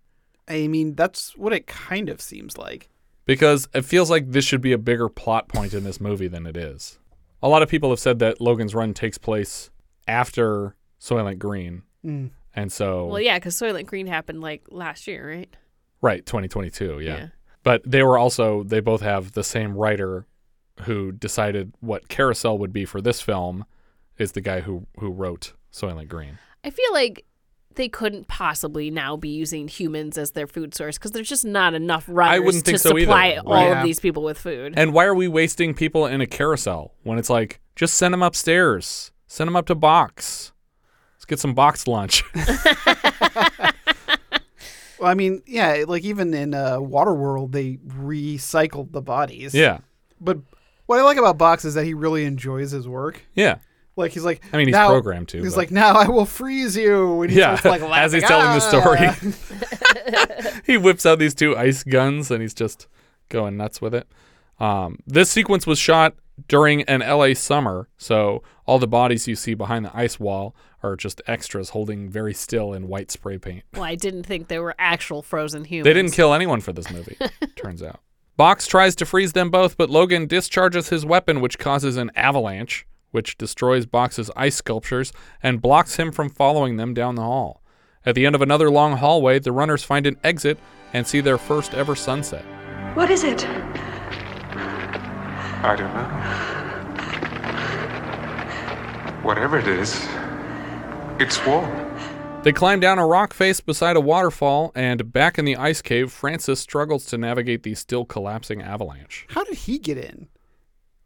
I 0.48 0.68
mean, 0.68 0.94
that's 0.94 1.36
what 1.36 1.52
it 1.52 1.66
kind 1.66 2.08
of 2.08 2.20
seems 2.20 2.56
like. 2.58 2.88
because 3.24 3.68
it 3.74 3.84
feels 3.84 4.08
like 4.10 4.30
this 4.30 4.44
should 4.44 4.60
be 4.60 4.72
a 4.72 4.78
bigger 4.78 5.08
plot 5.08 5.48
point 5.48 5.74
in 5.74 5.82
this 5.84 6.00
movie 6.00 6.28
than 6.28 6.46
it 6.46 6.56
is. 6.56 6.98
A 7.42 7.48
lot 7.48 7.62
of 7.62 7.68
people 7.68 7.90
have 7.90 7.98
said 7.98 8.20
that 8.20 8.40
Logan's 8.40 8.74
Run 8.74 8.94
takes 8.94 9.18
place 9.18 9.70
after 10.06 10.76
Soylent 11.00 11.38
Green, 11.38 11.82
Mm. 12.04 12.30
and 12.54 12.70
so 12.72 13.06
well, 13.06 13.20
yeah, 13.20 13.36
because 13.38 13.56
Soylent 13.56 13.86
Green 13.86 14.06
happened 14.06 14.40
like 14.40 14.62
last 14.70 15.06
year, 15.08 15.28
right? 15.28 15.56
right 16.00 16.24
2022, 16.24 17.00
yeah. 17.00 17.16
Yeah. 17.16 17.28
But 17.64 17.82
they 17.84 18.02
were 18.04 18.16
also 18.16 18.62
they 18.62 18.78
both 18.80 19.00
have 19.02 19.32
the 19.32 19.42
same 19.44 19.74
writer 19.74 20.24
who 20.82 21.10
decided 21.10 21.72
what 21.80 22.08
Carousel 22.08 22.58
would 22.58 22.72
be 22.72 22.84
for 22.84 23.00
this 23.00 23.20
film 23.20 23.64
is 24.18 24.32
the 24.32 24.40
guy 24.40 24.60
who 24.60 24.86
who 25.00 25.10
wrote 25.10 25.52
Soylent 25.72 26.08
Green. 26.08 26.38
I 26.62 26.70
feel 26.70 26.92
like 26.92 27.24
they 27.76 27.88
couldn't 27.88 28.26
possibly 28.28 28.90
now 28.90 29.16
be 29.16 29.28
using 29.28 29.68
humans 29.68 30.18
as 30.18 30.32
their 30.32 30.46
food 30.46 30.74
source 30.74 30.98
because 30.98 31.12
there's 31.12 31.28
just 31.28 31.44
not 31.44 31.72
enough 31.74 32.04
runners 32.08 32.40
wouldn't 32.44 32.64
think 32.64 32.76
to 32.76 32.78
so 32.78 32.90
either, 32.90 33.00
supply 33.06 33.28
right. 33.28 33.38
all 33.46 33.60
Yeah. 33.62 33.80
of 33.80 33.84
these 33.86 34.00
people 34.00 34.22
with 34.22 34.38
food. 34.38 34.74
And 34.76 34.92
why 34.92 35.04
are 35.04 35.14
we 35.14 35.28
wasting 35.28 35.74
people 35.74 36.06
in 36.06 36.20
a 36.20 36.26
carousel 36.26 36.92
when 37.04 37.18
it's 37.18 37.30
like 37.30 37.60
just 37.76 37.94
send 37.94 38.12
them 38.12 38.22
upstairs, 38.22 39.12
send 39.26 39.48
them 39.48 39.56
up 39.56 39.66
to 39.66 39.74
box. 39.74 40.52
Let's 41.16 41.24
get 41.26 41.38
some 41.38 41.54
box 41.54 41.86
lunch. 41.86 42.22
Well, 44.98 45.10
I 45.10 45.14
mean, 45.14 45.42
yeah, 45.46 45.84
like 45.86 46.04
even 46.04 46.32
in 46.32 46.54
uh, 46.54 46.78
Waterworld, 46.78 47.52
they 47.52 47.76
recycled 47.86 48.92
the 48.92 49.02
bodies. 49.02 49.54
yeah. 49.54 49.80
But 50.18 50.38
what 50.86 50.98
I 50.98 51.02
like 51.02 51.18
about 51.18 51.36
Box 51.36 51.66
is 51.66 51.74
that 51.74 51.84
he 51.84 51.92
really 51.92 52.24
enjoys 52.24 52.70
his 52.70 52.88
work. 52.88 53.20
Yeah. 53.34 53.56
Like 53.96 54.12
he's 54.12 54.24
like, 54.24 54.42
I 54.52 54.56
mean, 54.58 54.66
he's 54.68 54.74
now- 54.74 54.88
programmed 54.88 55.28
to, 55.28 55.38
He's 55.42 55.52
but- 55.54 55.58
like, 55.58 55.70
now 55.70 55.94
I 55.96 56.08
will 56.08 56.26
freeze 56.26 56.76
you. 56.76 57.22
And 57.22 57.30
he 57.32 57.38
Yeah, 57.38 57.56
starts, 57.56 57.82
like, 57.82 57.90
as 57.98 58.12
he's 58.12 58.22
laughing, 58.22 58.60
telling 58.70 59.10
the 59.10 59.22
story. 59.24 60.60
he 60.66 60.76
whips 60.76 61.06
out 61.06 61.18
these 61.18 61.34
two 61.34 61.56
ice 61.56 61.82
guns 61.82 62.30
and 62.30 62.42
he's 62.42 62.54
just 62.54 62.88
going 63.28 63.56
nuts 63.56 63.80
with 63.80 63.94
it. 63.94 64.06
Um, 64.60 64.98
this 65.06 65.30
sequence 65.30 65.66
was 65.66 65.78
shot 65.78 66.14
during 66.48 66.82
an 66.82 67.00
LA 67.00 67.32
summer, 67.34 67.88
so 67.96 68.42
all 68.66 68.78
the 68.78 68.86
bodies 68.86 69.26
you 69.26 69.34
see 69.36 69.54
behind 69.54 69.84
the 69.84 69.96
ice 69.96 70.20
wall 70.20 70.54
are 70.82 70.96
just 70.96 71.20
extras 71.26 71.70
holding 71.70 72.08
very 72.10 72.34
still 72.34 72.72
in 72.74 72.88
white 72.88 73.10
spray 73.10 73.38
paint. 73.38 73.64
well, 73.74 73.82
I 73.84 73.94
didn't 73.94 74.24
think 74.24 74.48
they 74.48 74.58
were 74.58 74.74
actual 74.78 75.22
frozen 75.22 75.64
humans. 75.64 75.84
They 75.84 75.94
didn't 75.94 76.12
kill 76.12 76.34
anyone 76.34 76.60
for 76.60 76.72
this 76.72 76.90
movie, 76.90 77.16
turns 77.56 77.82
out. 77.82 78.00
Box 78.36 78.66
tries 78.66 78.94
to 78.96 79.06
freeze 79.06 79.32
them 79.32 79.48
both, 79.50 79.78
but 79.78 79.88
Logan 79.88 80.26
discharges 80.26 80.90
his 80.90 81.06
weapon, 81.06 81.40
which 81.40 81.58
causes 81.58 81.96
an 81.96 82.10
avalanche, 82.14 82.86
which 83.16 83.38
destroys 83.38 83.86
Box's 83.86 84.30
ice 84.36 84.56
sculptures 84.56 85.10
and 85.42 85.62
blocks 85.62 85.96
him 85.96 86.12
from 86.12 86.28
following 86.28 86.76
them 86.76 86.92
down 86.92 87.14
the 87.14 87.22
hall. 87.22 87.62
At 88.04 88.14
the 88.14 88.26
end 88.26 88.34
of 88.34 88.42
another 88.42 88.70
long 88.70 88.98
hallway, 88.98 89.38
the 89.38 89.52
runners 89.52 89.82
find 89.82 90.06
an 90.06 90.18
exit 90.22 90.58
and 90.92 91.06
see 91.06 91.22
their 91.22 91.38
first 91.38 91.72
ever 91.72 91.96
sunset. 91.96 92.44
What 92.94 93.10
is 93.10 93.24
it? 93.24 93.46
I 95.64 95.74
don't 95.76 95.94
know. 95.94 96.04
Whatever 99.26 99.58
it 99.58 99.66
is, 99.66 100.06
it's 101.18 101.44
warm. 101.46 101.74
They 102.42 102.52
climb 102.52 102.80
down 102.80 102.98
a 102.98 103.06
rock 103.06 103.32
face 103.32 103.60
beside 103.60 103.96
a 103.96 104.00
waterfall, 104.00 104.72
and 104.74 105.10
back 105.10 105.38
in 105.38 105.46
the 105.46 105.56
ice 105.56 105.80
cave, 105.80 106.12
Francis 106.12 106.60
struggles 106.60 107.06
to 107.06 107.16
navigate 107.16 107.62
the 107.62 107.74
still 107.74 108.04
collapsing 108.04 108.60
avalanche. 108.60 109.26
How 109.30 109.42
did 109.42 109.56
he 109.56 109.78
get 109.78 109.96
in? 109.96 110.28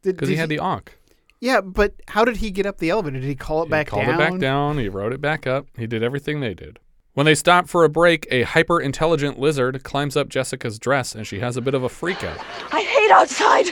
Because 0.03 0.27
he 0.27 0.35
did 0.35 0.41
had 0.41 0.49
the 0.49 0.59
Ankh. 0.59 0.97
Yeah, 1.41 1.59
but 1.61 1.95
how 2.07 2.23
did 2.23 2.37
he 2.37 2.51
get 2.51 2.65
up 2.67 2.77
the 2.77 2.91
elevator? 2.91 3.19
Did 3.19 3.27
he 3.27 3.35
call 3.35 3.63
it 3.63 3.65
He 3.65 3.71
back 3.71 3.87
called 3.87 4.05
down? 4.05 4.13
it 4.15 4.17
back 4.17 4.39
down. 4.39 4.77
He 4.77 4.87
wrote 4.87 5.11
it 5.11 5.19
back 5.19 5.47
up. 5.47 5.65
He 5.75 5.87
did 5.87 6.03
everything 6.03 6.39
they 6.39 6.53
did. 6.53 6.79
When 7.13 7.25
they 7.25 7.35
stop 7.35 7.67
for 7.67 7.83
a 7.83 7.89
break, 7.89 8.25
a 8.31 8.43
hyper 8.43 8.79
intelligent 8.79 9.37
lizard 9.39 9.83
climbs 9.83 10.15
up 10.15 10.29
Jessica's 10.29 10.79
dress 10.79 11.13
and 11.13 11.25
she 11.27 11.39
has 11.39 11.57
a 11.57 11.61
bit 11.61 11.73
of 11.73 11.83
a 11.83 11.89
freak 11.89 12.23
out. 12.23 12.37
I 12.71 12.81
hate 12.83 13.11
outside. 13.11 13.65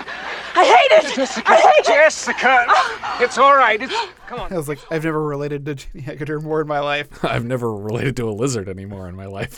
I 0.56 0.66
hate 0.66 1.06
it. 1.06 1.16
Jessica, 1.16 1.50
I 1.50 1.56
hate 1.56 1.86
Jessica, 1.86 2.66
it's 3.24 3.38
all 3.38 3.56
right. 3.56 3.82
It's, 3.82 3.94
come 4.28 4.40
on. 4.40 4.52
I 4.52 4.58
was 4.58 4.68
like, 4.68 4.80
I've 4.92 5.04
never 5.06 5.24
related 5.24 5.66
to 5.68 5.76
Jenny 5.76 6.02
Agutter 6.06 6.42
more 6.42 6.60
in 6.60 6.68
my 6.68 6.80
life. 6.80 7.24
I've 7.24 7.46
never 7.46 7.74
related 7.74 8.18
to 8.18 8.28
a 8.28 8.32
lizard 8.32 8.68
anymore 8.68 9.08
in 9.08 9.16
my 9.16 9.28
life. 9.28 9.58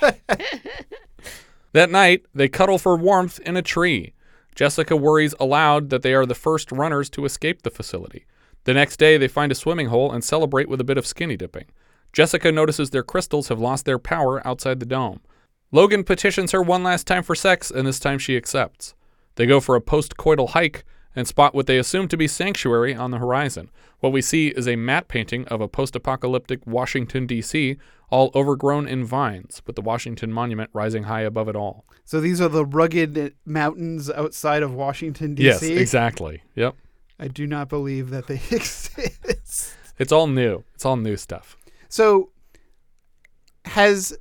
that 1.72 1.90
night, 1.90 2.26
they 2.34 2.48
cuddle 2.48 2.78
for 2.78 2.96
warmth 2.96 3.38
in 3.40 3.56
a 3.56 3.62
tree. 3.62 4.12
Jessica 4.58 4.96
worries 4.96 5.36
aloud 5.38 5.88
that 5.90 6.02
they 6.02 6.12
are 6.12 6.26
the 6.26 6.34
first 6.34 6.72
runners 6.72 7.08
to 7.08 7.24
escape 7.24 7.62
the 7.62 7.70
facility. 7.70 8.26
The 8.64 8.74
next 8.74 8.96
day, 8.96 9.16
they 9.16 9.28
find 9.28 9.52
a 9.52 9.54
swimming 9.54 9.86
hole 9.86 10.10
and 10.10 10.24
celebrate 10.24 10.68
with 10.68 10.80
a 10.80 10.84
bit 10.84 10.98
of 10.98 11.06
skinny 11.06 11.36
dipping. 11.36 11.66
Jessica 12.12 12.50
notices 12.50 12.90
their 12.90 13.04
crystals 13.04 13.46
have 13.50 13.60
lost 13.60 13.84
their 13.84 14.00
power 14.00 14.44
outside 14.44 14.80
the 14.80 14.84
dome. 14.84 15.20
Logan 15.70 16.02
petitions 16.02 16.50
her 16.50 16.60
one 16.60 16.82
last 16.82 17.06
time 17.06 17.22
for 17.22 17.36
sex, 17.36 17.70
and 17.70 17.86
this 17.86 18.00
time 18.00 18.18
she 18.18 18.36
accepts. 18.36 18.96
They 19.36 19.46
go 19.46 19.60
for 19.60 19.76
a 19.76 19.80
post 19.80 20.16
coital 20.16 20.48
hike 20.48 20.84
and 21.16 21.26
spot 21.26 21.54
what 21.54 21.66
they 21.66 21.78
assume 21.78 22.08
to 22.08 22.16
be 22.16 22.28
sanctuary 22.28 22.94
on 22.94 23.10
the 23.10 23.18
horizon. 23.18 23.70
What 24.00 24.12
we 24.12 24.22
see 24.22 24.48
is 24.48 24.68
a 24.68 24.76
matte 24.76 25.08
painting 25.08 25.46
of 25.48 25.60
a 25.60 25.68
post 25.68 25.96
apocalyptic 25.96 26.66
Washington, 26.66 27.26
D.C., 27.26 27.76
all 28.10 28.30
overgrown 28.34 28.86
in 28.88 29.04
vines, 29.04 29.60
with 29.66 29.76
the 29.76 29.82
Washington 29.82 30.32
Monument 30.32 30.70
rising 30.72 31.04
high 31.04 31.22
above 31.22 31.48
it 31.48 31.56
all. 31.56 31.84
So 32.04 32.20
these 32.20 32.40
are 32.40 32.48
the 32.48 32.64
rugged 32.64 33.34
mountains 33.44 34.08
outside 34.08 34.62
of 34.62 34.72
Washington 34.72 35.34
D.C. 35.34 35.46
Yes, 35.46 35.62
exactly. 35.62 36.42
Yep. 36.54 36.74
I 37.18 37.28
do 37.28 37.46
not 37.46 37.68
believe 37.68 38.10
that 38.10 38.28
they 38.28 38.34
exist. 38.50 39.74
It's 39.98 40.12
all 40.12 40.26
new. 40.26 40.64
It's 40.74 40.84
all 40.86 40.96
new 40.96 41.16
stuff. 41.16 41.56
So 41.88 42.30
has 43.64 44.16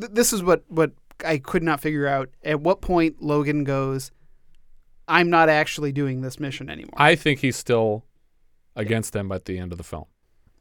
th- 0.00 0.12
this 0.12 0.32
is 0.32 0.42
what 0.42 0.64
what 0.68 0.92
I 1.24 1.38
could 1.38 1.62
not 1.62 1.80
figure 1.80 2.06
out. 2.06 2.30
At 2.44 2.60
what 2.60 2.80
point 2.80 3.20
Logan 3.20 3.64
goes, 3.64 4.10
I'm 5.08 5.30
not 5.30 5.48
actually 5.48 5.90
doing 5.92 6.20
this 6.20 6.38
mission 6.38 6.68
anymore. 6.70 6.94
I 6.96 7.14
think 7.16 7.40
he's 7.40 7.56
still 7.56 8.04
against 8.76 9.12
them 9.12 9.32
at 9.32 9.46
the 9.46 9.58
end 9.58 9.72
of 9.72 9.78
the 9.78 9.84
film. 9.84 10.04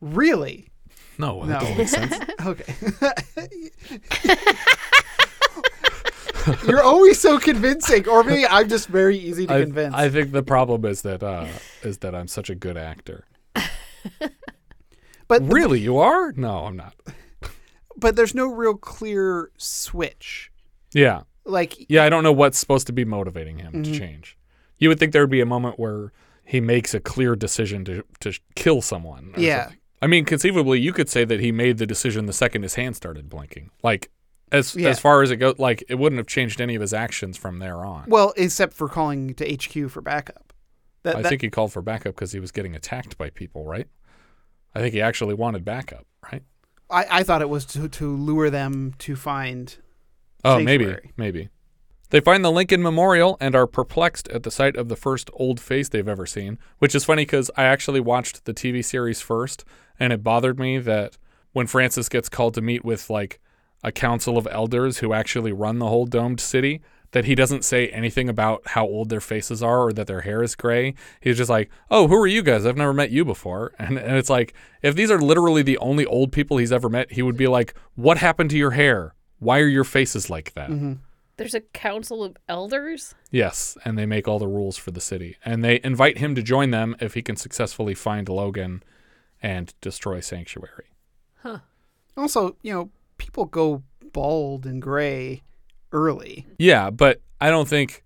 Really? 0.02 0.70
No, 1.18 1.41
No. 1.43 1.48
that 1.48 1.62
doesn't 1.62 1.78
make 1.78 1.88
sense. 1.88 2.16
okay. 2.45 2.74
You're 6.66 6.82
always 6.84 7.20
so 7.20 7.39
convincing, 7.39 8.08
or 8.08 8.24
maybe 8.24 8.48
I'm 8.48 8.70
just 8.70 8.88
very 8.88 9.18
easy 9.18 9.45
to 9.48 9.54
I, 9.54 9.62
convince. 9.64 9.93
I 9.93 10.08
think 10.10 10.32
the 10.32 10.43
problem 10.43 10.86
is 10.86 11.02
that 11.02 11.22
uh, 11.22 11.45
is 11.84 11.98
that 12.00 12.16
I'm 12.16 12.28
such 12.30 12.50
a 12.50 12.56
good 12.56 12.78
actor. 12.78 13.26
but 15.28 15.41
really, 15.41 15.82
you 15.82 15.98
are? 15.98 16.32
No, 16.34 16.60
I'm 16.66 16.78
not. 16.78 16.93
but 17.98 18.16
there's 18.16 18.34
no 18.34 18.45
real 18.48 18.76
clear 18.76 19.52
switch. 19.58 20.50
Yeah. 20.93 21.24
Like 21.43 21.76
Yeah, 21.89 22.06
I 22.06 22.10
don't 22.10 22.24
know 22.24 22.32
what's 22.32 22.58
supposed 22.58 22.88
to 22.88 22.93
be 22.93 23.04
motivating 23.04 23.60
him 23.60 23.74
Mhm. 23.74 23.84
to 23.84 23.98
change. 24.00 24.37
You 24.80 24.90
would 24.90 25.00
think 25.00 25.12
there 25.14 25.24
would 25.24 25.30
be 25.30 25.42
a 25.42 25.46
moment 25.46 25.80
where 25.80 26.12
he 26.44 26.62
makes 26.62 26.94
a 26.94 27.00
clear 27.00 27.36
decision 27.36 27.84
to 27.86 28.04
to 28.22 28.34
kill 28.56 28.82
someone. 28.82 29.34
Yeah. 29.38 29.64
something. 29.64 29.80
I 30.02 30.08
mean, 30.08 30.26
conceivably, 30.26 30.80
you 30.80 30.94
could 30.94 31.10
say 31.10 31.26
that 31.26 31.40
he 31.40 31.52
made 31.52 31.80
the 31.80 31.88
decision 31.88 32.28
the 32.28 32.34
second 32.34 32.62
his 32.62 32.76
hand 32.76 32.96
started 32.96 33.30
blinking. 33.30 33.72
Like, 33.82 34.12
as 34.52 34.76
Yeah. 34.76 34.90
as 34.90 35.00
far 35.00 35.24
as 35.24 35.32
it 35.32 35.38
goes, 35.38 35.58
like 35.58 35.84
it 35.90 35.96
wouldn't 35.96 36.18
have 36.20 36.28
changed 36.28 36.62
any 36.62 36.76
of 36.76 36.82
his 36.82 36.94
actions 36.94 37.36
from 37.38 37.60
there 37.60 37.78
on. 37.86 38.06
well, 38.08 38.34
except 38.38 38.74
for 38.74 38.88
calling 38.88 39.34
to 39.36 39.46
HQ 39.46 39.90
for 39.90 40.02
backup. 40.02 40.54
That, 41.04 41.16
I 41.18 41.22
that- 41.24 41.30
think 41.30 41.42
he 41.42 41.50
called 41.50 41.74
for 41.74 41.82
backup 41.82 42.16
because 42.16 42.32
he 42.32 42.40
was 42.40 42.52
getting 42.52 42.76
attacked 42.76 43.18
by 43.18 43.30
people, 43.32 43.66
right? 43.66 43.88
I 44.76 44.80
think 44.80 44.94
he 44.94 45.02
actually 45.02 45.34
wanted 45.34 45.66
backup, 45.66 46.06
right? 46.32 46.44
I, 46.90 47.06
I 47.10 47.24
thought 47.24 47.42
it 47.42 47.50
was 47.50 47.66
to 47.66 47.90
to 47.90 48.16
lure 48.16 48.50
them 48.52 48.94
to 49.00 49.16
find. 49.16 49.76
Oh, 50.46 50.60
maybe, 50.60 50.96
maybe. 51.18 51.50
They 52.10 52.20
find 52.22 52.43
the 52.43 52.51
Lincoln 52.51 52.82
Memorial 52.82 53.38
and 53.41 53.53
are 53.55 53.68
perplexed 53.68 54.30
at 54.30 54.43
the 54.43 54.51
sight 54.51 54.78
of 54.78 54.88
the 54.88 54.95
first 54.95 55.30
old 55.34 55.60
face 55.60 55.89
they've 55.89 56.08
ever 56.08 56.26
seen, 56.26 56.58
which 56.80 56.95
is 56.95 57.03
funny 57.03 57.24
because 57.24 57.51
I 57.58 57.66
actually 57.66 57.99
watched 57.99 58.45
the 58.45 58.53
TV 58.53 58.84
series 58.84 59.20
first, 59.20 59.66
and 59.99 60.14
it 60.14 60.24
bothered 60.24 60.58
me 60.58 60.78
that 60.80 61.18
when 61.51 61.68
Francis 61.68 62.08
gets 62.08 62.30
called 62.30 62.53
to 62.53 62.62
meet 62.62 62.86
with 62.86 63.10
like 63.10 63.39
a 63.84 63.91
council 63.91 64.38
of 64.38 64.47
elders 64.49 64.99
who 64.99 65.12
actually 65.12 65.51
run 65.51 65.80
the 65.80 65.88
whole 65.88 66.05
domed 66.05 66.39
city, 66.39 66.82
that 67.12 67.26
he 67.26 67.36
doesn't 67.36 67.64
say 67.66 67.88
anything 67.89 68.30
about 68.30 68.62
how 68.68 68.86
old 68.86 69.10
their 69.10 69.22
faces 69.22 69.64
are 69.64 69.84
or 69.88 69.93
that 69.93 70.08
their 70.08 70.22
hair 70.22 70.43
is 70.43 70.55
gray. 70.55 70.93
He's 71.20 71.38
just 71.38 71.49
like, 71.49 71.70
"Oh, 71.89 72.08
who 72.08 72.16
are 72.16 72.28
you 72.28 72.41
guys? 72.41 72.66
I've 72.66 72.78
never 72.78 72.93
met 72.93 73.12
you 73.12 73.26
before." 73.26 73.74
And 73.80 73.97
and 73.97 74.18
it's 74.18 74.30
like, 74.30 74.53
if 74.82 74.95
these 74.95 75.12
are 75.12 75.20
literally 75.20 75.62
the 75.62 75.78
only 75.80 76.05
old 76.05 76.32
people 76.32 76.58
he's 76.58 76.72
ever 76.72 76.89
met, 76.89 77.14
he 77.14 77.22
would 77.22 77.38
be 77.38 77.47
like, 77.47 77.74
"What 77.95 78.18
happened 78.18 78.49
to 78.51 78.58
your 78.58 78.72
hair? 78.72 79.14
Why 79.39 79.60
are 79.60 79.68
your 79.68 79.84
faces 79.84 80.30
like 80.30 80.53
that?" 80.53 80.70
Mm-hmm. 80.70 80.93
There's 81.38 81.54
a 81.54 81.62
council 81.62 82.24
of 82.24 82.36
elders. 82.50 83.14
Yes, 83.32 83.78
and 83.86 83.98
they 83.98 84.06
make 84.06 84.28
all 84.28 84.40
the 84.40 84.48
rules 84.48 84.76
for 84.78 84.92
the 84.92 85.02
city. 85.02 85.38
And 85.46 85.64
they 85.64 85.80
invite 85.84 86.18
him 86.18 86.34
to 86.36 86.42
join 86.42 86.72
them 86.72 86.96
if 87.00 87.14
he 87.14 87.22
can 87.22 87.36
successfully 87.36 87.94
find 87.94 88.28
Logan 88.28 88.84
and 89.42 89.74
destroy 89.80 90.20
Sanctuary. 90.20 90.86
Huh. 91.44 91.60
Also, 92.18 92.58
you 92.64 92.74
know, 92.74 92.90
people 93.18 93.46
go 93.46 93.84
bald 94.14 94.66
and 94.66 94.82
gray 94.82 95.44
early. 95.92 96.48
Yeah, 96.58 96.90
but 96.90 97.22
I 97.40 97.50
don't 97.52 97.68
think 97.68 98.04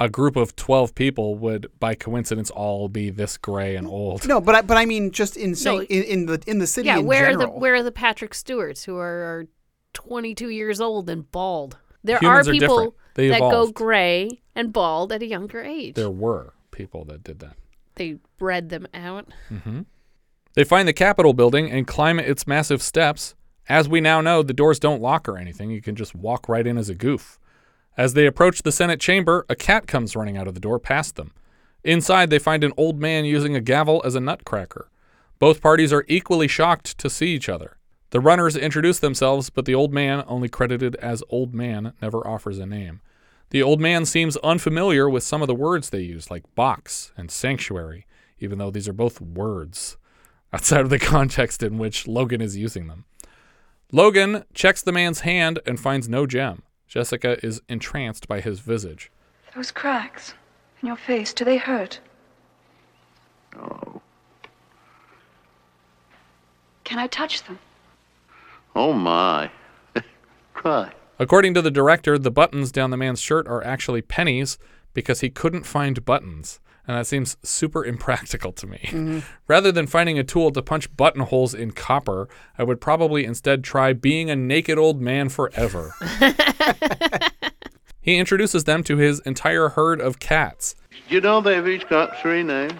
a 0.00 0.08
group 0.08 0.36
of 0.36 0.56
12 0.56 0.94
people 0.94 1.36
would 1.36 1.66
by 1.78 1.94
coincidence 1.94 2.50
all 2.50 2.88
be 2.88 3.10
this 3.10 3.36
gray 3.36 3.76
and 3.76 3.86
old. 3.86 4.26
No, 4.26 4.40
but 4.40 4.54
I, 4.54 4.62
but 4.62 4.76
I 4.78 4.86
mean 4.86 5.10
just 5.10 5.36
in 5.36 5.50
No. 5.50 5.54
saying 5.54 5.86
in, 5.90 6.02
in 6.02 6.26
the 6.26 6.42
in 6.46 6.58
the 6.58 6.66
city. 6.66 6.86
yeah, 6.86 6.98
in 6.98 7.04
where 7.06 7.30
are 7.30 7.36
the 7.36 7.46
where 7.48 7.74
are 7.74 7.82
the 7.82 7.92
Patrick 7.92 8.32
Stewarts 8.34 8.84
who 8.84 8.96
are, 8.96 9.02
are 9.04 9.46
22 9.92 10.48
years 10.48 10.80
old 10.80 11.08
and 11.10 11.30
bald? 11.30 11.78
There 12.04 12.18
Humans 12.18 12.48
are 12.48 12.50
are 12.50 12.54
people. 12.54 12.94
They 13.14 13.28
that 13.28 13.40
go 13.40 13.70
gray 13.70 14.42
and 14.54 14.72
bald 14.72 15.10
at 15.10 15.22
a 15.22 15.26
younger 15.26 15.62
age. 15.62 15.94
There 15.94 16.10
were 16.10 16.52
people 16.70 17.04
that 17.06 17.24
did 17.24 17.38
that. 17.40 17.56
They 17.94 18.18
bred 18.38 18.68
them 18.68 18.86
out. 18.92 19.28
hmm 19.48 19.82
They 20.54 20.64
find 20.64 20.86
the 20.86 20.92
Capitol 20.92 21.32
building 21.32 21.70
and 21.70 21.86
climb 21.86 22.18
its 22.18 22.46
massive 22.46 22.82
steps. 22.82 23.34
As 23.68 23.88
we 23.88 24.00
now 24.00 24.20
know, 24.20 24.42
the 24.42 24.52
doors 24.52 24.78
don't 24.78 25.00
lock 25.00 25.28
or 25.28 25.38
anything. 25.38 25.70
You 25.70 25.80
can 25.80 25.96
just 25.96 26.14
walk 26.14 26.48
right 26.48 26.66
in 26.66 26.76
as 26.76 26.90
a 26.90 26.94
goof. 26.94 27.38
As 27.96 28.14
they 28.14 28.26
approach 28.26 28.62
the 28.62 28.72
Senate 28.72 29.00
chamber, 29.00 29.46
a 29.48 29.54
cat 29.54 29.86
comes 29.86 30.16
running 30.16 30.36
out 30.36 30.48
of 30.48 30.54
the 30.54 30.60
door 30.60 30.78
past 30.78 31.16
them. 31.16 31.32
Inside, 31.84 32.28
they 32.30 32.38
find 32.38 32.64
an 32.64 32.72
old 32.76 33.00
man 33.00 33.24
using 33.24 33.54
a 33.54 33.60
gavel 33.60 34.02
as 34.04 34.14
a 34.14 34.20
nutcracker. 34.20 34.90
Both 35.38 35.60
parties 35.60 35.92
are 35.92 36.04
equally 36.08 36.48
shocked 36.48 36.98
to 36.98 37.08
see 37.08 37.28
each 37.28 37.48
other. 37.48 37.76
The 38.10 38.20
runners 38.20 38.56
introduce 38.56 38.98
themselves, 38.98 39.50
but 39.50 39.64
the 39.64 39.74
old 39.74 39.92
man, 39.92 40.24
only 40.26 40.48
credited 40.48 40.94
as 40.96 41.22
Old 41.30 41.52
Man, 41.52 41.94
never 42.00 42.26
offers 42.26 42.58
a 42.58 42.66
name. 42.66 43.00
The 43.50 43.62
old 43.62 43.80
man 43.80 44.04
seems 44.04 44.36
unfamiliar 44.38 45.08
with 45.08 45.22
some 45.22 45.42
of 45.42 45.48
the 45.48 45.54
words 45.54 45.90
they 45.90 46.00
use, 46.00 46.30
like 46.30 46.54
box 46.54 47.12
and 47.16 47.30
sanctuary, 47.30 48.06
even 48.38 48.58
though 48.58 48.70
these 48.70 48.88
are 48.88 48.92
both 48.92 49.20
words 49.20 49.96
outside 50.52 50.80
of 50.80 50.90
the 50.90 50.98
context 51.00 51.62
in 51.62 51.78
which 51.78 52.06
Logan 52.06 52.40
is 52.40 52.56
using 52.56 52.86
them. 52.86 53.04
Logan 53.92 54.44
checks 54.54 54.82
the 54.82 54.92
man's 54.92 55.20
hand 55.20 55.60
and 55.66 55.78
finds 55.78 56.08
no 56.08 56.26
gem. 56.26 56.62
Jessica 56.88 57.44
is 57.44 57.60
entranced 57.68 58.28
by 58.28 58.40
his 58.40 58.60
visage. 58.60 59.10
Those 59.54 59.70
cracks 59.70 60.34
in 60.80 60.88
your 60.88 60.96
face, 60.96 61.32
do 61.32 61.44
they 61.44 61.56
hurt? 61.58 62.00
Oh. 63.56 64.00
Can 66.84 66.98
I 66.98 67.06
touch 67.06 67.44
them? 67.44 67.58
Oh 68.74 68.92
my. 68.92 69.50
Cry. 70.54 70.92
According 71.18 71.54
to 71.54 71.62
the 71.62 71.70
director, 71.70 72.18
the 72.18 72.30
buttons 72.30 72.72
down 72.72 72.90
the 72.90 72.96
man's 72.96 73.20
shirt 73.20 73.46
are 73.46 73.62
actually 73.64 74.02
pennies 74.02 74.58
because 74.94 75.20
he 75.20 75.30
couldn't 75.30 75.64
find 75.64 76.04
buttons. 76.04 76.60
And 76.86 76.96
that 76.98 77.06
seems 77.06 77.36
super 77.42 77.84
impractical 77.92 78.52
to 78.52 78.66
me. 78.66 78.80
Mhm. 78.90 79.22
Rather 79.48 79.72
than 79.72 79.86
finding 79.86 80.18
a 80.18 80.24
tool 80.24 80.50
to 80.52 80.60
punch 80.62 80.94
buttonholes 80.96 81.54
in 81.54 81.70
copper, 81.70 82.28
I 82.58 82.64
would 82.64 82.80
probably 82.80 83.24
instead 83.24 83.64
try 83.64 83.92
being 83.92 84.28
a 84.28 84.36
naked 84.36 84.76
old 84.78 85.00
man 85.00 85.28
forever. 85.28 85.94
he 88.00 88.16
introduces 88.18 88.64
them 88.64 88.82
to 88.84 88.96
his 88.96 89.20
entire 89.20 89.70
herd 89.70 90.00
of 90.00 90.18
cats. 90.18 90.74
You 91.08 91.20
know 91.20 91.40
they've 91.40 91.66
each 91.66 91.88
got 91.88 92.20
three 92.20 92.42
names? 92.42 92.74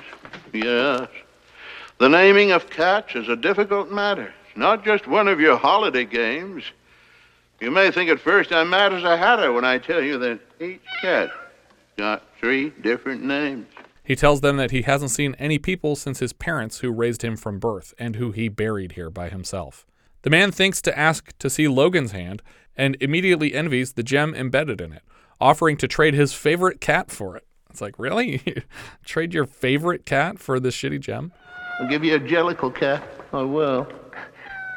Yes. 0.53 1.09
The 1.99 2.09
naming 2.09 2.51
of 2.53 2.69
cats 2.71 3.15
is 3.15 3.29
a 3.29 3.37
difficult 3.37 3.91
matter. 3.91 4.35
It's 4.55 4.61
not 4.61 4.85
just 4.85 5.09
one 5.09 5.27
of 5.27 5.41
your 5.41 5.57
holiday 5.57 6.05
games. 6.05 6.63
You 7.61 7.73
may 7.73 7.91
think 7.91 8.09
at 8.09 8.21
first 8.21 8.53
I'm 8.53 8.71
mad 8.71 8.93
as 8.93 9.03
a 9.03 9.17
hatter 9.17 9.53
when 9.53 9.65
I 9.65 9.79
tell 9.79 10.01
you 10.01 10.17
that 10.19 10.39
each 10.61 10.81
cat 11.03 11.33
got 11.97 12.23
three 12.39 12.71
different 12.71 13.25
names. 13.25 13.67
He 14.05 14.15
tells 14.15 14.43
them 14.43 14.57
that 14.59 14.71
he 14.71 14.83
hasn't 14.83 15.11
seen 15.11 15.35
any 15.41 15.59
people 15.59 15.97
since 15.97 16.21
his 16.21 16.33
parents 16.33 16.79
who 16.79 16.93
raised 16.93 17.23
him 17.23 17.37
from 17.37 17.59
birth 17.59 17.95
and 17.99 18.15
who 18.15 18.31
he 18.31 18.49
buried 18.49 18.93
here 18.93 19.11
by 19.11 19.29
himself. 19.29 19.87
The 20.23 20.31
man 20.31 20.53
thinks 20.53 20.81
to 20.83 20.97
ask 20.97 21.37
to 21.39 21.51
see 21.51 21.67
Logan's 21.67 22.13
hand 22.13 22.41
and 22.77 22.97
immediately 23.01 23.55
envies 23.55 23.95
the 23.95 24.05
gem 24.05 24.37
embedded 24.37 24.81
in 24.81 24.93
it, 24.93 25.03
offering 25.41 25.77
to 25.79 25.89
trade 25.89 26.15
his 26.15 26.33
favorite 26.33 26.81
cat 26.81 27.11
for 27.11 27.37
it. 27.37 27.45
It's 27.71 27.81
like, 27.81 27.99
really? 27.99 28.41
trade 29.05 29.35
your 29.35 29.47
favorite 29.47 30.07
cat 30.07 30.39
for 30.39 30.61
this 30.61 30.77
shitty 30.77 31.01
gem? 31.01 31.33
I'll 31.81 31.89
give 31.89 32.05
you 32.05 32.15
a 32.15 32.21
jellicle 32.21 32.73
cat. 32.73 33.03
I 33.33 33.43
will. 33.43 33.89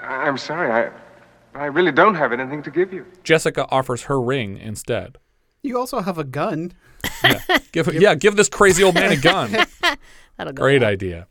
I'm 0.08 0.38
sorry, 0.38 0.72
I, 0.72 0.92
I 1.60 1.66
really 1.66 1.92
don't 1.92 2.16
have 2.16 2.32
anything 2.32 2.64
to 2.64 2.72
give 2.72 2.94
you. 2.94 3.06
Jessica 3.24 3.68
offers 3.70 4.04
her 4.04 4.20
ring 4.22 4.58
instead. 4.58 5.18
You 5.64 5.78
also 5.78 6.02
have 6.02 6.18
a 6.18 6.24
gun. 6.24 6.74
Give, 7.72 7.94
yeah, 7.94 8.16
give 8.16 8.36
this 8.36 8.50
crazy 8.50 8.84
old 8.84 8.96
man 8.96 9.12
a 9.12 9.18
gun. 9.18 9.52
That'll 10.38 10.54
go. 10.54 10.64
Great 10.64 10.82
well. 10.82 10.90
idea. 10.90 11.28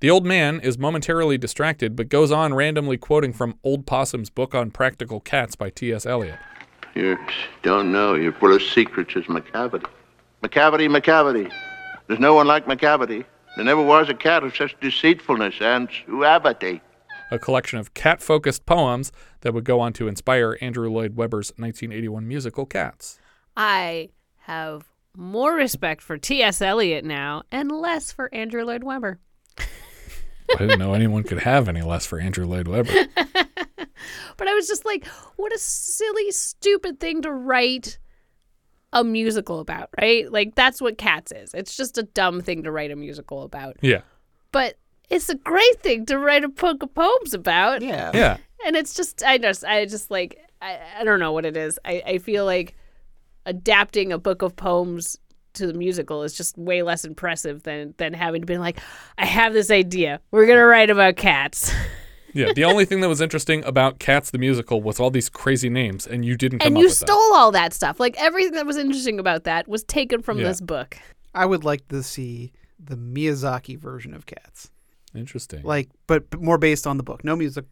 The 0.00 0.10
old 0.10 0.26
man 0.26 0.60
is 0.60 0.76
momentarily 0.76 1.38
distracted, 1.38 1.96
but 1.96 2.08
goes 2.08 2.30
on 2.30 2.52
randomly 2.52 2.98
quoting 2.98 3.32
from 3.32 3.58
Old 3.64 3.86
Possum's 3.86 4.28
book 4.28 4.54
on 4.54 4.70
practical 4.70 5.20
cats 5.20 5.56
by 5.56 5.70
T.S. 5.70 6.04
Eliot. 6.04 6.38
You 6.94 7.18
don't 7.62 7.92
know. 7.92 8.14
You're 8.14 8.32
full 8.32 8.54
of 8.54 8.62
secrets 8.62 9.16
as 9.16 9.24
Macavity. 9.24 9.86
Macavity, 10.42 10.88
Macavity. 10.88 11.50
There's 12.06 12.20
no 12.20 12.34
one 12.34 12.46
like 12.46 12.66
Macavity. 12.66 13.24
There 13.56 13.64
never 13.64 13.82
was 13.82 14.10
a 14.10 14.14
cat 14.14 14.44
of 14.44 14.54
such 14.54 14.78
deceitfulness 14.80 15.54
and 15.60 15.88
suavity. 16.06 16.80
A 17.30 17.38
collection 17.38 17.78
of 17.78 17.94
cat 17.94 18.22
focused 18.22 18.66
poems 18.66 19.10
that 19.40 19.52
would 19.52 19.64
go 19.64 19.80
on 19.80 19.92
to 19.94 20.08
inspire 20.08 20.56
Andrew 20.60 20.90
Lloyd 20.90 21.16
Webber's 21.16 21.50
1981 21.56 22.26
musical 22.26 22.66
Cats. 22.66 23.18
I 23.56 24.10
have 24.42 24.84
more 25.16 25.54
respect 25.54 26.02
for 26.02 26.18
T.S. 26.18 26.62
Eliot 26.62 27.04
now 27.04 27.42
and 27.50 27.72
less 27.72 28.12
for 28.12 28.32
Andrew 28.32 28.64
Lloyd 28.64 28.84
Webber. 28.84 29.18
I 29.58 30.56
didn't 30.58 30.78
know 30.78 30.94
anyone 30.94 31.24
could 31.24 31.40
have 31.40 31.68
any 31.68 31.82
less 31.82 32.06
for 32.06 32.20
Andrew 32.20 32.46
Lloyd 32.46 32.68
Webber. 32.68 33.06
But 34.36 34.48
I 34.48 34.54
was 34.54 34.68
just 34.68 34.84
like, 34.84 35.06
what 35.36 35.52
a 35.52 35.58
silly, 35.58 36.30
stupid 36.30 37.00
thing 37.00 37.22
to 37.22 37.32
write 37.32 37.98
a 38.92 39.02
musical 39.02 39.60
about, 39.60 39.90
right? 40.00 40.30
Like, 40.30 40.54
that's 40.54 40.80
what 40.80 40.98
Cats 40.98 41.32
is. 41.32 41.52
It's 41.54 41.76
just 41.76 41.98
a 41.98 42.02
dumb 42.02 42.40
thing 42.40 42.64
to 42.64 42.70
write 42.70 42.90
a 42.90 42.96
musical 42.96 43.42
about. 43.42 43.76
Yeah. 43.80 44.02
But 44.52 44.78
it's 45.10 45.28
a 45.28 45.34
great 45.34 45.82
thing 45.82 46.06
to 46.06 46.18
write 46.18 46.44
a 46.44 46.48
book 46.48 46.82
of 46.82 46.94
poems 46.94 47.34
about. 47.34 47.82
Yeah. 47.82 48.10
Yeah. 48.14 48.36
And 48.66 48.74
it's 48.76 48.94
just, 48.94 49.22
I 49.22 49.38
just, 49.38 49.64
I 49.64 49.84
just 49.86 50.10
like, 50.10 50.38
I, 50.62 50.78
I 50.98 51.04
don't 51.04 51.20
know 51.20 51.32
what 51.32 51.44
it 51.44 51.56
is. 51.56 51.78
I, 51.84 52.02
I 52.06 52.18
feel 52.18 52.44
like 52.44 52.74
adapting 53.44 54.12
a 54.12 54.18
book 54.18 54.42
of 54.42 54.56
poems 54.56 55.18
to 55.54 55.66
the 55.66 55.74
musical 55.74 56.22
is 56.22 56.34
just 56.34 56.58
way 56.58 56.82
less 56.82 57.04
impressive 57.04 57.62
than 57.62 57.94
than 57.96 58.12
having 58.12 58.42
to 58.42 58.46
be 58.46 58.58
like, 58.58 58.78
I 59.16 59.24
have 59.24 59.52
this 59.54 59.70
idea. 59.70 60.20
We're 60.30 60.46
gonna 60.46 60.66
write 60.66 60.90
about 60.90 61.16
cats. 61.16 61.72
Yeah. 62.34 62.52
The 62.52 62.64
only 62.64 62.84
thing 62.84 63.00
that 63.00 63.08
was 63.08 63.22
interesting 63.22 63.64
about 63.64 63.98
Cats 63.98 64.30
the 64.30 64.36
musical 64.36 64.82
was 64.82 65.00
all 65.00 65.10
these 65.10 65.30
crazy 65.30 65.70
names, 65.70 66.06
and 66.06 66.22
you 66.22 66.36
didn't 66.36 66.58
come 66.58 66.66
and 66.66 66.76
up 66.76 66.80
you 66.82 66.88
with 66.88 66.94
stole 66.94 67.32
all 67.34 67.50
that 67.52 67.72
stuff. 67.72 67.98
Like 67.98 68.14
everything 68.20 68.52
that 68.56 68.66
was 68.66 68.76
interesting 68.76 69.18
about 69.18 69.44
that 69.44 69.66
was 69.66 69.84
taken 69.84 70.20
from 70.20 70.36
Yeah. 70.38 70.48
this 70.48 70.60
book. 70.60 70.98
I 71.34 71.46
would 71.46 71.64
like 71.64 71.88
to 71.88 72.02
see 72.02 72.52
the 72.78 72.94
Miyazaki 72.94 73.78
version 73.78 74.12
of 74.12 74.26
Cats. 74.26 74.70
Interesting. 75.16 75.62
Like, 75.62 75.88
but, 76.06 76.30
but 76.30 76.40
more 76.40 76.58
based 76.58 76.86
on 76.86 76.96
the 76.96 77.02
book. 77.02 77.24
No 77.24 77.34
music, 77.36 77.64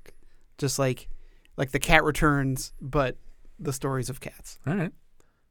just 0.58 0.78
like, 0.78 1.08
like 1.56 1.70
the 1.70 1.78
Cat 1.78 2.04
Returns, 2.04 2.72
but 2.80 3.16
the 3.58 3.72
stories 3.72 4.10
of 4.10 4.20
cats. 4.20 4.58
All 4.66 4.74
right. 4.74 4.92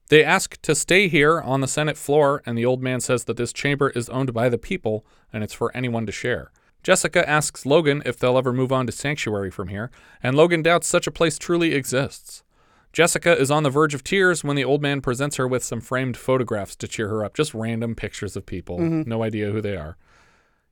They 0.09 0.23
ask 0.23 0.61
to 0.63 0.75
stay 0.75 1.07
here 1.07 1.39
on 1.39 1.61
the 1.61 1.67
Senate 1.67 1.97
floor, 1.97 2.43
and 2.45 2.57
the 2.57 2.65
old 2.65 2.81
man 2.83 2.99
says 2.99 3.23
that 3.23 3.37
this 3.37 3.53
chamber 3.53 3.89
is 3.91 4.09
owned 4.09 4.33
by 4.33 4.49
the 4.49 4.57
people 4.57 5.05
and 5.31 5.43
it's 5.43 5.53
for 5.53 5.75
anyone 5.75 6.05
to 6.05 6.11
share. 6.11 6.51
Jessica 6.83 7.27
asks 7.27 7.65
Logan 7.65 8.03
if 8.05 8.19
they'll 8.19 8.37
ever 8.37 8.51
move 8.51 8.73
on 8.73 8.85
to 8.85 8.91
Sanctuary 8.91 9.49
from 9.49 9.69
here, 9.69 9.89
and 10.21 10.35
Logan 10.35 10.61
doubts 10.61 10.87
such 10.87 11.07
a 11.07 11.11
place 11.11 11.37
truly 11.39 11.73
exists. 11.73 12.43
Jessica 12.91 13.35
is 13.39 13.49
on 13.49 13.63
the 13.63 13.69
verge 13.69 13.93
of 13.95 14.03
tears 14.03 14.43
when 14.43 14.57
the 14.57 14.65
old 14.65 14.81
man 14.81 14.99
presents 15.01 15.37
her 15.37 15.47
with 15.47 15.63
some 15.63 15.79
framed 15.81 16.17
photographs 16.17 16.75
to 16.75 16.87
cheer 16.87 17.07
her 17.07 17.23
up, 17.23 17.33
just 17.33 17.53
random 17.53 17.95
pictures 17.95 18.35
of 18.35 18.45
people, 18.45 18.77
Mhm. 18.79 19.07
no 19.07 19.23
idea 19.23 19.49
who 19.51 19.61
they 19.61 19.77
are. 19.77 19.97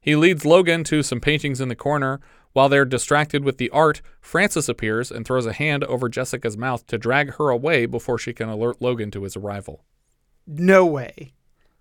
He 0.01 0.15
leads 0.15 0.45
Logan 0.45 0.83
to 0.85 1.03
some 1.03 1.19
paintings 1.19 1.61
in 1.61 1.69
the 1.69 1.75
corner. 1.75 2.19
While 2.53 2.67
they're 2.67 2.83
distracted 2.85 3.45
with 3.45 3.57
the 3.59 3.69
art, 3.69 4.01
Francis 4.19 4.67
appears 4.67 5.09
and 5.11 5.25
throws 5.25 5.45
a 5.45 5.53
hand 5.53 5.83
over 5.85 6.09
Jessica's 6.09 6.57
mouth 6.57 6.85
to 6.87 6.97
drag 6.97 7.35
her 7.35 7.49
away 7.49 7.85
before 7.85 8.17
she 8.17 8.33
can 8.33 8.49
alert 8.49 8.81
Logan 8.81 9.09
to 9.11 9.23
his 9.23 9.37
arrival. 9.37 9.85
No 10.45 10.85
way. 10.85 11.33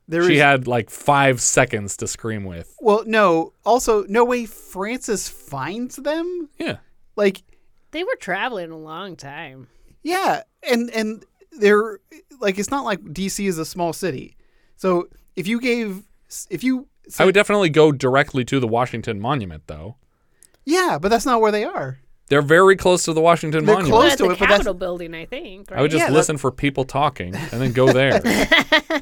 There 0.07 0.23
she 0.25 0.35
is- 0.37 0.41
had 0.43 0.67
like 0.69 0.91
five 0.91 1.41
seconds 1.41 1.97
to 1.99 2.07
scream 2.07 2.45
with. 2.45 2.77
Well, 2.81 3.03
no. 3.07 3.53
Also, 3.65 4.05
no 4.05 4.25
way 4.25 4.45
Francis 4.47 5.29
finds 5.29 5.97
them. 5.97 6.49
Yeah. 6.59 6.77
Like, 7.17 7.43
They 7.93 8.05
were 8.05 8.17
traveling 8.21 8.71
a 8.71 8.77
long 8.79 9.17
time. 9.17 9.67
yeah, 10.05 10.43
and 10.69 10.89
and 10.91 11.25
they're 11.53 11.99
like, 12.41 12.59
it's 12.59 12.71
not 12.71 12.85
like 12.85 13.01
DC 13.01 13.45
is 13.47 13.59
a 13.59 13.65
small 13.65 13.93
city. 13.93 14.37
So 14.77 15.09
if 15.37 15.49
you 15.49 15.61
gave, 15.61 16.05
if 16.49 16.63
you, 16.63 16.87
I 17.19 17.25
would 17.25 17.35
definitely 17.35 17.71
go 17.71 17.93
directly 17.93 18.45
to 18.47 18.61
the 18.61 18.69
Washington 18.69 19.19
Monument, 19.21 19.65
though. 19.67 19.97
yeah, 20.65 20.99
but 21.01 21.09
that's 21.09 21.27
not 21.27 21.41
where 21.41 21.51
they 21.53 21.65
are. 21.65 21.99
They're 22.29 22.43
very 22.43 22.77
close 22.77 23.05
to 23.07 23.13
the 23.13 23.21
Washington 23.21 23.65
They're 23.65 23.75
Monument. 23.75 24.01
close 24.01 24.13
to 24.17 24.19
the 24.19 24.25
it, 24.27 24.29
but 24.39 24.39
that's 24.39 24.51
Capitol 24.53 24.75
building, 24.75 25.15
I 25.17 25.25
think. 25.25 25.71
Right? 25.71 25.79
I 25.79 25.83
would 25.83 25.91
just 25.91 26.03
Yeah, 26.03 26.11
that- 26.11 26.15
listen 26.15 26.37
for 26.37 26.53
people 26.53 26.85
talking 26.85 27.35
and 27.35 27.51
then 27.61 27.73
go 27.73 27.93
there. 27.93 28.21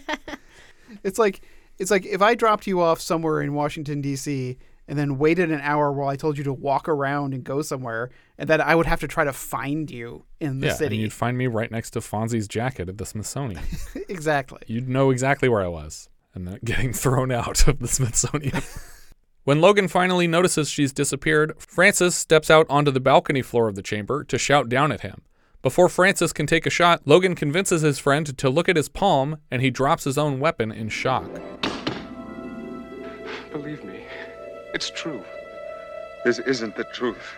It's 1.04 1.18
like 1.18 1.42
it's 1.78 1.90
like 1.90 2.06
if 2.06 2.22
I 2.22 2.34
dropped 2.34 2.66
you 2.66 2.80
off 2.80 3.00
somewhere 3.00 3.40
in 3.42 3.54
Washington 3.54 4.00
D.C. 4.00 4.56
and 4.88 4.98
then 4.98 5.18
waited 5.18 5.50
an 5.52 5.61
hour 5.62 5.92
while 5.92 6.09
I 6.09 6.16
told 6.16 6.36
you 6.38 6.44
to 6.44 6.52
walk 6.52 6.88
around 6.88 7.34
and 7.34 7.44
go 7.44 7.62
somewhere, 7.62 8.11
and 8.38 8.48
that 8.48 8.61
I 8.61 8.74
would 8.74 8.86
have 8.86 9.00
to 9.00 9.09
try 9.09 9.24
to 9.24 9.32
find 9.32 9.90
you 9.90 10.24
in 10.40 10.61
the 10.61 10.66
yeah, 10.68 10.72
and 10.72 10.78
city. 10.78 10.96
you'd 10.96 11.12
find 11.12 11.36
me 11.38 11.46
right 11.46 11.70
next 11.70 11.90
to 11.90 12.00
Fonzie's 12.00 12.48
jacket 12.48 12.88
at 12.88 12.98
the 12.98 13.06
Smithsonian. 13.06 13.62
exactly. 14.09 14.61
You'd 14.66 14.88
know 14.88 15.11
exactly 15.11 15.48
where 15.48 15.62
I 15.62 15.68
was, 15.68 16.09
and 16.34 16.46
then 16.46 16.58
getting 16.64 16.92
thrown 16.92 17.30
out 17.30 17.66
of 17.66 17.78
the 17.78 17.88
Smithsonian. 17.88 18.62
when 19.44 19.60
Logan 19.60 19.88
finally 19.88 20.26
notices 20.26 20.68
she's 20.68 20.92
disappeared, 20.92 21.54
Francis 21.58 22.14
steps 22.14 22.50
out 22.50 22.66
onto 22.68 22.90
the 22.90 23.00
balcony 23.00 23.42
floor 23.42 23.68
of 23.68 23.74
the 23.74 23.82
chamber 23.82 24.24
to 24.24 24.38
shout 24.38 24.68
down 24.68 24.92
at 24.92 25.00
him. 25.00 25.22
Before 25.60 25.88
Francis 25.88 26.32
can 26.32 26.46
take 26.46 26.66
a 26.66 26.70
shot, 26.70 27.02
Logan 27.04 27.34
convinces 27.34 27.82
his 27.82 27.98
friend 27.98 28.38
to 28.38 28.48
look 28.48 28.68
at 28.68 28.76
his 28.76 28.88
palm, 28.88 29.38
and 29.50 29.60
he 29.60 29.70
drops 29.70 30.04
his 30.04 30.16
own 30.16 30.38
weapon 30.38 30.70
in 30.70 30.88
shock. 30.88 31.28
Believe 33.50 33.82
me, 33.82 34.04
it's 34.72 34.90
true. 34.90 35.24
This 36.24 36.38
isn't 36.38 36.76
the 36.76 36.84
truth. 36.84 37.34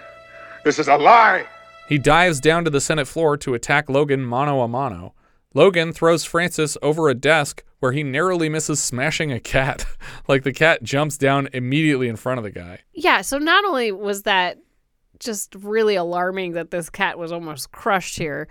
This 0.65 0.79
is 0.79 0.89
a 0.89 0.97
lie. 0.97 1.47
He 1.89 1.97
dives 1.97 2.41
down 2.41 2.65
to 2.65 2.71
the 2.71 2.81
Senate 2.81 3.09
floor 3.09 3.37
to 3.39 3.55
attack 3.55 3.89
Logan 3.89 4.23
mano 4.23 4.61
a 4.61 4.69
mano. 4.69 5.15
Logan 5.55 5.93
throws 5.93 6.25
Francis 6.25 6.77
over 6.83 7.09
a 7.09 7.15
desk 7.15 7.65
where 7.81 7.93
he 7.93 8.03
narrowly 8.03 8.49
misses 8.49 8.81
smashing 8.81 9.33
a 9.33 9.41
cat. 9.41 9.87
like 10.29 10.43
the 10.43 10.53
cat 10.53 10.83
jumps 10.83 11.17
down 11.17 11.49
immediately 11.53 12.09
in 12.09 12.17
front 12.17 12.39
of 12.39 12.45
the 12.45 12.51
guy. 12.51 12.81
Yeah, 12.93 13.23
so 13.23 13.39
not 13.39 13.65
only 13.65 13.91
was 13.93 14.23
that 14.25 14.59
just 15.19 15.55
really 15.57 15.97
alarming 15.97 16.53
that 16.53 16.71
this 16.71 16.89
cat 16.91 17.19
was 17.19 17.33
almost 17.33 17.73
crushed 17.73 18.17
here, 18.19 18.49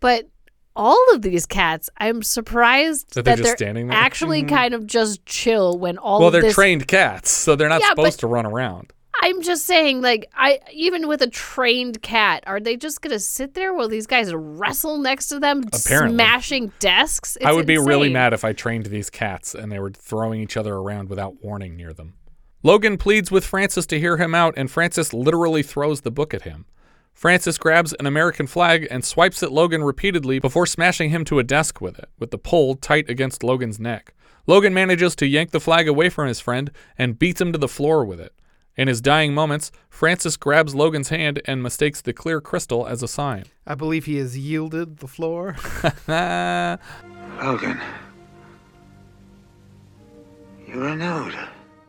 but 0.00 0.28
all 0.76 1.02
of 1.14 1.22
these 1.22 1.46
cats, 1.46 1.88
I'm 1.98 2.22
surprised 2.22 3.14
That 3.14 3.24
that, 3.24 3.38
they're 3.38 3.56
standing 3.56 3.86
there? 3.88 3.96
actually 3.96 4.42
Mhm. 4.42 4.48
kind 4.48 4.74
of 4.74 4.86
just 4.86 5.24
chill 5.26 5.78
when 5.78 5.98
all 5.98 6.18
well, 6.18 6.28
of 6.28 6.32
they're 6.32 6.42
this 6.42 6.54
trained 6.54 6.86
cats, 6.88 7.30
so 7.30 7.54
they're 7.56 7.68
not 7.68 7.80
Yeah, 7.80 7.90
supposed 7.90 8.20
to 8.20 8.26
run 8.26 8.44
around. 8.46 8.92
I'm 9.24 9.40
just 9.40 9.64
saying, 9.64 10.02
like, 10.02 10.30
I 10.34 10.60
even 10.70 11.08
with 11.08 11.22
a 11.22 11.26
trained 11.26 12.02
cat, 12.02 12.44
are 12.46 12.60
they 12.60 12.76
just 12.76 13.00
gonna 13.00 13.18
sit 13.18 13.54
there 13.54 13.72
while 13.72 13.88
these 13.88 14.06
guys 14.06 14.30
wrestle 14.34 14.98
next 14.98 15.28
to 15.28 15.40
them, 15.40 15.62
Apparently. 15.72 16.14
smashing 16.14 16.72
desks? 16.78 17.38
I 17.42 17.48
It's 17.48 17.56
would 17.56 17.66
be 17.66 17.78
really 17.78 18.10
mad 18.10 18.34
if 18.34 18.44
I 18.44 18.52
trained 18.52 18.84
these 18.86 19.08
cats 19.08 19.54
and 19.54 19.72
they 19.72 19.78
were 19.78 19.90
throwing 19.90 20.42
each 20.42 20.58
other 20.58 20.74
around 20.74 21.08
without 21.08 21.42
warning 21.42 21.74
near 21.74 21.94
them. 21.94 22.14
Logan 22.62 22.98
pleads 22.98 23.30
with 23.30 23.46
Francis 23.46 23.86
to 23.86 23.98
hear 23.98 24.18
him 24.18 24.34
out, 24.34 24.54
and 24.58 24.70
Francis 24.70 25.14
literally 25.14 25.62
throws 25.62 26.02
the 26.02 26.10
book 26.10 26.34
at 26.34 26.42
him. 26.42 26.66
Francis 27.14 27.56
grabs 27.56 27.94
an 27.94 28.06
American 28.06 28.46
flag 28.46 28.86
and 28.90 29.04
swipes 29.06 29.42
at 29.42 29.52
Logan 29.52 29.84
repeatedly 29.84 30.38
before 30.38 30.66
smashing 30.66 31.08
him 31.08 31.24
to 31.26 31.38
a 31.38 31.42
desk 31.44 31.80
with 31.80 31.98
it, 31.98 32.10
with 32.18 32.30
the 32.30 32.38
pole 32.38 32.74
tight 32.74 33.08
against 33.08 33.42
Logan's 33.42 33.80
neck. 33.80 34.12
Logan 34.46 34.74
manages 34.74 35.16
to 35.16 35.26
yank 35.26 35.50
the 35.50 35.60
flag 35.60 35.88
away 35.88 36.10
from 36.10 36.28
his 36.28 36.40
friend 36.40 36.70
and 36.98 37.18
beats 37.18 37.40
him 37.40 37.52
to 37.52 37.58
the 37.58 37.68
floor 37.68 38.04
with 38.04 38.20
it. 38.20 38.34
In 38.76 38.88
his 38.88 39.00
dying 39.00 39.34
moments, 39.34 39.70
Francis 39.88 40.36
grabs 40.36 40.74
Logan's 40.74 41.08
hand 41.10 41.40
and 41.44 41.62
mistakes 41.62 42.00
the 42.00 42.12
clear 42.12 42.40
crystal 42.40 42.86
as 42.86 43.02
a 43.02 43.08
sign. 43.08 43.44
I 43.66 43.74
believe 43.76 44.06
he 44.06 44.16
has 44.16 44.36
yielded 44.36 44.98
the 44.98 45.06
floor. 45.06 45.56
Logan. 46.08 47.80
You 50.66 50.80
renewed. 50.80 51.34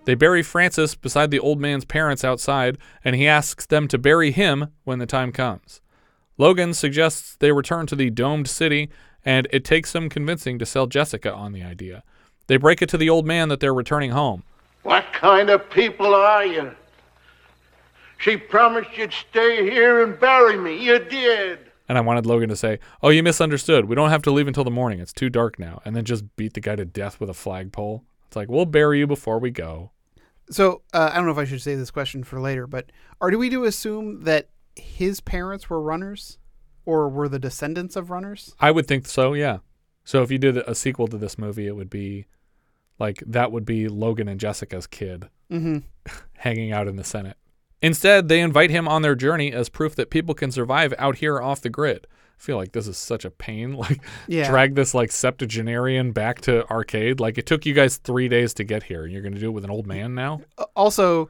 They 0.06 0.14
bury 0.14 0.44
Francis 0.44 0.94
beside 0.94 1.32
the 1.32 1.40
old 1.40 1.60
man's 1.60 1.86
parents 1.86 2.24
outside, 2.24 2.78
and 3.04 3.16
he 3.16 3.28
asks 3.28 3.66
them 3.66 3.88
to 3.88 3.98
bury 3.98 4.32
him 4.32 4.68
when 4.84 5.00
the 5.00 5.08
time 5.08 5.32
comes. 5.32 5.82
Logan 6.38 6.76
suggests 6.76 7.36
they 7.38 7.52
return 7.52 7.88
to 7.88 7.96
the 7.96 8.12
domed 8.12 8.48
city, 8.48 8.90
and 9.24 9.48
it 9.52 9.66
takes 9.66 9.90
some 9.90 10.10
convincing 10.10 10.60
to 10.60 10.66
sell 10.66 10.86
Jessica 10.86 11.34
on 11.34 11.54
the 11.54 11.64
idea. 11.64 12.04
They 12.46 12.58
break 12.58 12.84
it 12.84 12.90
to 12.90 12.98
the 12.98 13.10
old 13.10 13.26
man 13.26 13.50
that 13.50 13.60
they're 13.60 13.74
returning 13.74 14.12
home. 14.12 14.44
What 14.86 15.12
kind 15.14 15.50
of 15.50 15.68
people 15.72 16.14
are 16.14 16.46
you? 16.46 16.76
She 18.20 18.38
promised 18.38 18.96
you'd 18.96 19.14
stay 19.14 19.68
here 19.68 20.04
and 20.04 20.20
bury 20.20 20.60
me. 20.60 20.78
You 20.78 21.00
did. 21.00 21.58
And 21.90 21.98
I 21.98 22.02
wanted 22.02 22.28
Logan 22.28 22.50
to 22.50 22.56
say, 22.56 22.78
Oh, 23.02 23.10
you 23.10 23.24
misunderstood. 23.24 23.86
We 23.86 23.96
don't 23.96 24.12
have 24.12 24.22
to 24.22 24.32
leave 24.32 24.48
until 24.48 24.64
the 24.64 24.70
morning. 24.70 25.00
It's 25.00 25.12
too 25.12 25.32
dark 25.32 25.58
now. 25.58 25.82
And 25.86 25.96
then 25.96 26.06
just 26.06 26.36
beat 26.36 26.54
the 26.54 26.60
guy 26.60 26.76
to 26.76 26.86
death 26.86 27.20
with 27.20 27.32
a 27.32 27.34
flagpole. 27.34 28.04
It's 28.28 28.36
like, 28.36 28.48
We'll 28.48 28.68
bury 28.68 29.00
you 29.00 29.08
before 29.08 29.40
we 29.40 29.50
go. 29.50 29.90
So 30.52 30.84
uh, 30.94 31.10
I 31.12 31.16
don't 31.16 31.26
know 31.26 31.32
if 31.32 31.40
I 31.40 31.46
should 31.46 31.64
save 31.64 31.80
this 31.80 31.90
question 31.90 32.24
for 32.24 32.40
later, 32.40 32.68
but 32.68 32.92
are 33.20 33.32
do 33.32 33.40
we 33.40 33.50
to 33.50 33.64
assume 33.64 34.26
that 34.26 34.50
his 34.76 35.20
parents 35.20 35.68
were 35.68 35.82
runners, 35.82 36.38
or 36.86 37.10
were 37.10 37.28
the 37.28 37.40
descendants 37.40 37.96
of 37.96 38.12
runners? 38.12 38.54
I 38.60 38.70
would 38.70 38.88
think 38.88 39.08
so, 39.08 39.34
yeah. 39.34 39.58
So 40.04 40.22
if 40.22 40.30
you 40.30 40.38
did 40.38 40.58
a 40.58 40.76
sequel 40.76 41.08
to 41.08 41.18
this 41.18 41.40
movie, 41.40 41.66
it 41.66 41.76
would 41.76 41.90
be 41.90 42.28
like 43.00 43.24
that 43.28 43.52
would 43.52 43.66
be 43.66 43.88
Logan 43.88 44.28
and 44.28 44.40
Jessica's 44.40 44.88
kid 44.88 45.30
Mhm. 45.52 45.84
hanging 46.38 46.72
out 46.72 46.88
in 46.88 46.96
the 46.96 47.04
Senate. 47.04 47.38
Instead, 47.82 48.30
they 48.30 48.40
invite 48.40 48.70
him 48.72 48.88
on 48.88 49.02
their 49.02 49.16
journey 49.16 49.52
as 49.52 49.70
proof 49.70 49.96
that 49.96 50.10
people 50.10 50.34
can 50.34 50.52
survive 50.52 50.94
out 50.98 51.18
here 51.18 51.42
off 51.42 51.62
the 51.62 51.70
grid. 51.70 52.08
I 52.10 52.42
feel 52.42 52.58
like 52.58 52.72
this 52.72 52.88
is 52.88 52.98
such 52.98 53.26
a 53.26 53.30
pain. 53.32 53.74
Like, 53.78 54.02
Yeah. 54.28 54.50
drag 54.50 54.76
this 54.76 54.94
like 54.94 55.12
septuagenarian 55.12 56.12
back 56.12 56.42
to 56.42 56.68
arcade. 56.70 57.20
Like, 57.20 57.38
it 57.38 57.46
took 57.46 57.66
you 57.66 57.74
guys 57.74 57.98
three 57.98 58.28
days 58.28 58.54
to 58.56 58.64
get 58.64 58.84
here, 58.84 59.04
and 59.04 59.12
you're 59.14 59.22
going 59.22 59.34
to 59.36 59.40
do 59.40 59.48
it 59.48 59.54
with 59.54 59.64
an 59.66 59.70
old 59.72 59.86
man 59.88 60.16
now? 60.16 60.42
Uh, 60.58 60.66
Also, 60.76 61.30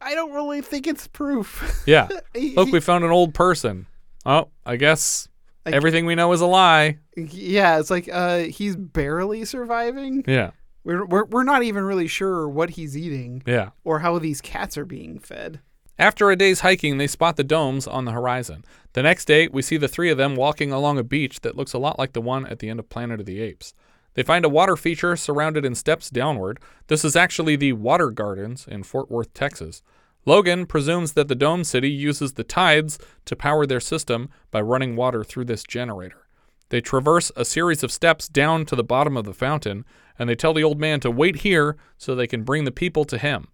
I 0.00 0.14
don't 0.14 0.32
really 0.32 0.60
think 0.60 0.86
it's 0.86 1.06
proof. 1.08 1.82
Yeah. 1.86 2.08
He- 2.34 2.54
Look, 2.54 2.70
we 2.70 2.80
found 2.80 3.04
an 3.04 3.10
old 3.10 3.34
person. 3.34 3.86
Oh, 4.26 4.48
I 4.66 4.76
guess 4.76 5.28
Like- 5.64 5.74
everything 5.74 6.06
we 6.06 6.14
know 6.14 6.32
is 6.32 6.40
a 6.40 6.46
lie. 6.46 6.98
Yeah, 7.16 7.78
it's 7.80 7.90
like 7.90 8.08
uh, 8.12 8.40
he's 8.40 8.76
barely 8.76 9.44
surviving. 9.44 10.22
Yeah. 10.26 10.50
We're, 10.88 11.04
we're 11.04 11.24
we're 11.26 11.44
not 11.44 11.62
even 11.62 11.84
really 11.84 12.06
sure 12.06 12.48
what 12.48 12.70
he's 12.70 12.96
eating. 12.96 13.42
Yeah. 13.46 13.70
Or 13.84 13.98
how 13.98 14.18
these 14.18 14.40
cats 14.40 14.78
are 14.78 14.86
being 14.86 15.18
fed. 15.18 15.60
After 15.98 16.30
a 16.30 16.36
day's 16.36 16.60
hiking, 16.60 16.96
they 16.96 17.06
spot 17.06 17.36
the 17.36 17.44
domes 17.44 17.86
on 17.86 18.06
the 18.06 18.12
horizon. 18.12 18.64
The 18.94 19.02
next 19.02 19.26
day, 19.26 19.48
we 19.48 19.60
see 19.60 19.76
the 19.76 19.86
three 19.86 20.08
of 20.08 20.16
them 20.16 20.34
walking 20.34 20.72
along 20.72 20.96
a 20.96 21.02
beach 21.02 21.40
that 21.40 21.56
looks 21.56 21.74
a 21.74 21.78
lot 21.78 21.98
like 21.98 22.14
the 22.14 22.22
one 22.22 22.46
at 22.46 22.60
the 22.60 22.70
end 22.70 22.80
of 22.80 22.88
Planet 22.88 23.20
of 23.20 23.26
the 23.26 23.38
Apes. 23.38 23.74
They 24.14 24.22
find 24.22 24.46
a 24.46 24.48
water 24.48 24.76
feature 24.76 25.14
surrounded 25.14 25.66
in 25.66 25.74
steps 25.74 26.08
downward. 26.08 26.58
This 26.86 27.04
is 27.04 27.16
actually 27.16 27.56
the 27.56 27.74
Water 27.74 28.10
Gardens 28.10 28.66
in 28.66 28.82
Fort 28.82 29.10
Worth, 29.10 29.34
Texas. 29.34 29.82
Logan 30.24 30.64
presumes 30.64 31.12
that 31.12 31.28
the 31.28 31.34
Dome 31.34 31.64
City 31.64 31.90
uses 31.90 32.32
the 32.32 32.44
tides 32.44 32.98
to 33.26 33.36
power 33.36 33.66
their 33.66 33.80
system 33.80 34.30
by 34.50 34.62
running 34.62 34.96
water 34.96 35.22
through 35.22 35.44
this 35.44 35.64
generator. 35.64 36.27
They 36.70 36.80
traverse 36.80 37.32
a 37.36 37.44
series 37.44 37.82
of 37.82 37.90
steps 37.92 38.28
down 38.28 38.66
to 38.66 38.76
the 38.76 38.84
bottom 38.84 39.16
of 39.16 39.24
the 39.24 39.32
fountain, 39.34 39.84
and 40.18 40.28
they 40.28 40.34
tell 40.34 40.52
the 40.52 40.64
old 40.64 40.78
man 40.78 41.00
to 41.00 41.10
wait 41.10 41.36
here 41.36 41.76
so 41.96 42.14
they 42.14 42.26
can 42.26 42.42
bring 42.42 42.64
the 42.64 42.70
people 42.72 43.04
to 43.06 43.18
him. 43.18 43.48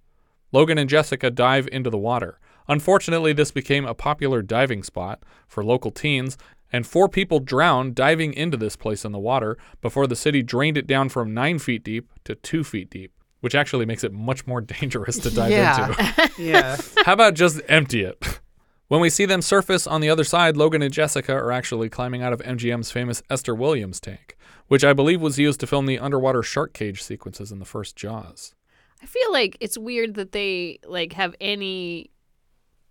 Logan 0.52 0.78
and 0.78 0.88
Jessica 0.90 1.30
dive 1.30 1.68
into 1.72 1.90
the 1.90 1.98
water. 1.98 2.38
Unfortunately, 2.68 3.32
this 3.32 3.50
became 3.50 3.84
a 3.84 3.94
popular 3.94 4.40
diving 4.40 4.82
spot 4.82 5.22
for 5.46 5.62
local 5.64 5.90
teens, 5.90 6.38
and 6.72 6.86
four 6.86 7.08
people 7.08 7.38
drowned 7.38 7.94
diving 7.94 8.32
into 8.32 8.56
this 8.56 8.74
place 8.74 9.04
in 9.04 9.12
the 9.12 9.18
water 9.18 9.56
before 9.80 10.06
the 10.06 10.16
city 10.16 10.42
drained 10.42 10.76
it 10.78 10.86
down 10.86 11.08
from 11.08 11.34
nine 11.34 11.58
feet 11.58 11.84
deep 11.84 12.10
to 12.24 12.34
two 12.34 12.64
feet 12.64 12.88
deep, 12.90 13.12
which 13.40 13.54
actually 13.54 13.84
makes 13.86 14.02
it 14.02 14.12
much 14.12 14.46
more 14.46 14.60
dangerous 14.80 15.18
to 15.18 15.30
dive 15.30 15.50
Yeah. 15.52 15.88
into. 15.88 16.30
Yeah. 16.42 16.76
How 17.04 17.12
about 17.12 17.34
just 17.34 17.60
empty 17.68 18.02
it? 18.02 18.40
When 18.88 19.00
we 19.00 19.08
see 19.08 19.24
them 19.24 19.40
surface 19.40 19.86
on 19.86 20.00
the 20.02 20.10
other 20.10 20.24
side, 20.24 20.56
Logan 20.56 20.82
and 20.82 20.92
Jessica 20.92 21.32
are 21.32 21.50
actually 21.50 21.88
climbing 21.88 22.22
out 22.22 22.32
of 22.34 22.40
MGM's 22.42 22.90
famous 22.90 23.22
Esther 23.30 23.54
Williams 23.54 23.98
tank, 23.98 24.36
which 24.68 24.84
I 24.84 24.92
believe 24.92 25.22
was 25.22 25.38
used 25.38 25.60
to 25.60 25.66
film 25.66 25.86
the 25.86 25.98
underwater 25.98 26.42
shark 26.42 26.74
cage 26.74 27.02
sequences 27.02 27.50
in 27.50 27.60
the 27.60 27.64
first 27.64 27.96
Jaws. 27.96 28.54
I 29.02 29.06
feel 29.06 29.32
like 29.32 29.56
it's 29.60 29.78
weird 29.78 30.14
that 30.14 30.32
they 30.32 30.80
like 30.86 31.14
have 31.14 31.34
any 31.40 32.10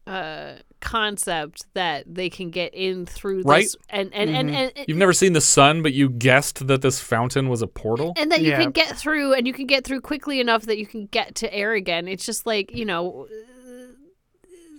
uh 0.05 0.55
concept 0.81 1.65
that 1.75 2.03
they 2.13 2.29
can 2.29 2.49
get 2.49 2.73
in 2.73 3.05
through 3.05 3.37
this 3.37 3.45
Right? 3.45 3.67
and 3.89 4.13
and, 4.13 4.29
and, 4.29 4.49
and, 4.49 4.71
You've 4.85 4.97
never 4.97 5.13
seen 5.13 5.31
the 5.31 5.39
sun, 5.41 5.81
but 5.81 5.93
you 5.93 6.09
guessed 6.09 6.67
that 6.67 6.81
this 6.81 6.99
fountain 6.99 7.47
was 7.47 7.61
a 7.61 7.67
portal? 7.67 8.13
and 8.17 8.29
that 8.31 8.41
you 8.41 8.51
can 8.51 8.71
get 8.71 8.97
through 8.97 9.33
and 9.33 9.47
you 9.47 9.53
can 9.53 9.65
get 9.65 9.85
through 9.85 10.01
quickly 10.01 10.41
enough 10.41 10.63
that 10.63 10.77
you 10.77 10.85
can 10.85 11.05
get 11.05 11.35
to 11.35 11.53
air 11.53 11.71
again 11.73 12.07
it's 12.09 12.25
just 12.25 12.45
like 12.45 12.75
you 12.75 12.83
know 12.83 13.27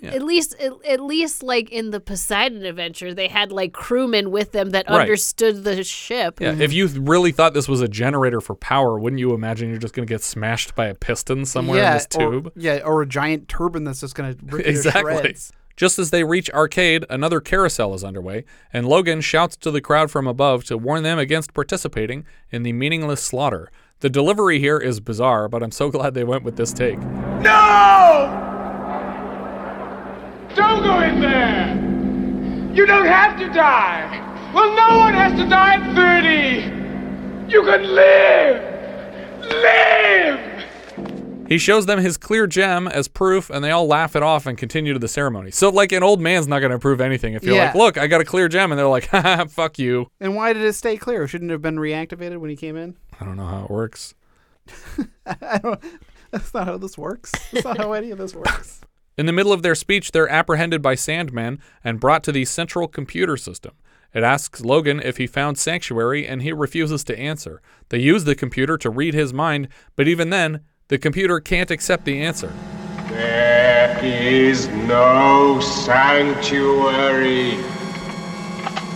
uh, 0.07 0.15
at 0.15 0.23
least 0.23 0.55
at, 0.61 0.73
at 0.87 1.01
least 1.01 1.43
like 1.43 1.71
in 1.71 1.91
the 1.91 2.01
poseidon 2.01 2.65
adventure 2.65 3.15
they 3.15 3.29
had 3.29 3.51
like 3.53 3.73
crewmen 3.73 4.31
with 4.31 4.53
them 4.53 4.71
that 4.71 4.87
Right. 4.89 5.01
understood 5.03 5.65
the 5.65 5.83
ship 5.85 6.41
Yeah, 6.41 6.55
if 6.59 6.73
you 6.73 6.87
really 6.89 7.33
thought 7.33 7.55
this 7.55 7.69
was 7.69 7.81
a 7.81 7.89
generator 7.89 8.41
for 8.41 8.55
power, 8.55 8.99
wouldn't 8.99 9.21
you 9.21 9.35
imagine 9.35 9.71
you're 9.71 9.79
just 9.79 9.95
going 9.95 10.07
to 10.07 10.13
get 10.13 10.23
smashed 10.23 10.75
by 10.75 10.87
a 10.87 10.95
piston 10.95 11.45
somewhere 11.45 11.79
in 11.85 11.93
this 11.95 12.07
or- 12.17 12.31
tube? 12.33 12.53
yeah, 12.57 12.81
or 12.85 13.03
a 13.03 13.07
giant 13.07 13.49
turbine 13.49 13.85
that's 13.85 14.01
just 14.01 14.15
going 14.15 14.35
to 14.37 14.45
rip 14.47 14.59
you 14.59 14.63
to 14.65 14.69
exactly. 14.71 15.17
shreds. 15.19 15.53
Just 15.77 15.99
as 15.99 16.11
they 16.11 16.23
reach 16.23 16.49
arcade, 16.51 17.05
another 17.11 17.41
carousel 17.41 17.95
is 17.95 18.05
underway, 18.05 18.45
and 18.73 18.87
Logan 18.87 19.21
shouts 19.21 19.57
to 19.57 19.73
the 19.73 19.81
crowd 19.81 20.09
from 20.09 20.29
above 20.29 20.63
to 20.67 20.79
warn 20.79 21.03
them 21.03 21.19
against 21.19 21.53
participating 21.53 22.25
in 22.53 22.63
the 22.63 22.73
meaningless 22.73 23.21
slaughter. 23.21 23.73
The 23.99 24.09
delivery 24.09 24.61
here 24.61 24.79
is 24.79 25.01
bizarre, 25.01 25.49
but 25.49 25.65
I'm 25.65 25.73
so 25.73 25.91
glad 25.97 26.15
they 26.15 26.23
went 26.23 26.45
with 26.45 26.57
this 26.57 26.73
take. 26.73 26.99
No! 27.01 28.54
Don't 30.55 30.83
go 30.83 31.01
in 31.01 31.21
there! 31.21 31.75
You 32.75 32.87
don't 32.87 33.07
have 33.07 33.39
to 33.39 33.47
die! 33.53 34.21
Well, 34.55 34.75
no 34.77 34.99
one 34.99 35.15
has 35.15 35.33
to 35.41 35.49
die 35.49 35.75
at 35.75 35.95
30! 35.95 37.53
You 37.53 37.63
can 37.65 37.83
live! 37.95 39.45
Live! 39.49 40.41
He 41.49 41.59
shows 41.59 41.85
them 41.87 41.99
his 41.99 42.17
clear 42.17 42.47
gem 42.47 42.89
as 42.89 43.07
proof, 43.07 43.51
and 43.51 43.63
they 43.63 43.71
all 43.71 43.87
laugh 43.87 44.17
it 44.17 44.23
off 44.23 44.47
and 44.47 44.57
continue 44.57 44.93
to 44.95 44.99
the 44.99 45.09
ceremony. 45.09 45.51
So, 45.51 45.69
like, 45.69 45.93
an 45.93 46.03
old 46.03 46.21
man's 46.21 46.49
not 46.49 46.61
going 46.61 46.73
to 46.73 46.79
prove 46.79 47.01
anything 47.03 47.35
if 47.35 47.45
you're 47.45 47.55
Yeah. 47.55 47.67
like, 47.67 47.75
look, 47.75 47.99
I 47.99 48.07
got 48.07 48.21
a 48.23 48.25
clear 48.25 48.49
gem, 48.49 48.73
and 48.73 48.79
they're 48.79 48.89
like, 48.89 49.07
haha, 49.11 49.45
fuck 49.47 49.79
you. 49.79 50.07
And 50.21 50.35
why 50.35 50.53
did 50.55 50.63
it 50.65 50.73
stay 50.73 50.97
clear? 50.97 51.29
Shouldn't 51.29 51.51
it 51.51 51.55
have 51.55 51.63
been 51.63 51.77
reactivated 51.77 52.39
when 52.39 52.49
he 52.51 52.57
came 52.57 52.77
in? 52.77 52.97
I 53.21 53.25
don't 53.25 53.37
know 53.37 53.47
how 53.47 53.65
it 53.65 53.71
works. 53.71 54.15
I 55.27 55.59
don't. 55.59 55.81
That's 56.31 56.55
not 56.55 56.67
how 56.67 56.79
this 56.79 56.97
works. 56.97 57.31
That's 57.53 57.65
not 57.65 57.77
how 57.77 57.93
any 57.93 58.11
of 58.11 58.19
this 58.19 58.35
works. 58.35 58.81
In 59.17 59.27
the 59.27 59.33
middle 59.33 59.53
of 59.53 59.63
their 59.63 59.77
speech, 59.77 60.11
they're 60.11 60.29
apprehended 60.29 60.83
by 60.83 60.97
Sandman 60.97 61.61
and 61.85 62.01
brought 62.01 62.25
to 62.25 62.33
the 62.33 62.45
central 62.45 62.89
computer 62.89 63.37
system. 63.37 63.73
It 64.13 64.23
asks 64.23 64.61
Logan 64.61 65.01
if 65.01 65.19
he 65.19 65.27
found 65.27 65.59
Sanctuary, 65.59 66.27
and 66.27 66.43
he 66.43 66.53
refuses 66.53 67.05
to 67.05 67.19
answer. 67.19 67.61
They 67.89 67.99
use 67.99 68.25
the 68.25 68.35
computer 68.35 68.77
to 68.79 68.91
read 68.91 69.15
his 69.15 69.33
mind, 69.33 69.69
but 69.97 70.09
even 70.09 70.31
then, 70.31 70.61
the 70.89 70.99
computer 70.99 71.41
can't 71.41 71.71
accept 71.71 72.05
the 72.05 72.23
answer. 72.23 72.53
There 73.09 73.99
is 74.05 74.69
no 74.69 75.61
sanctuary. 75.61 77.55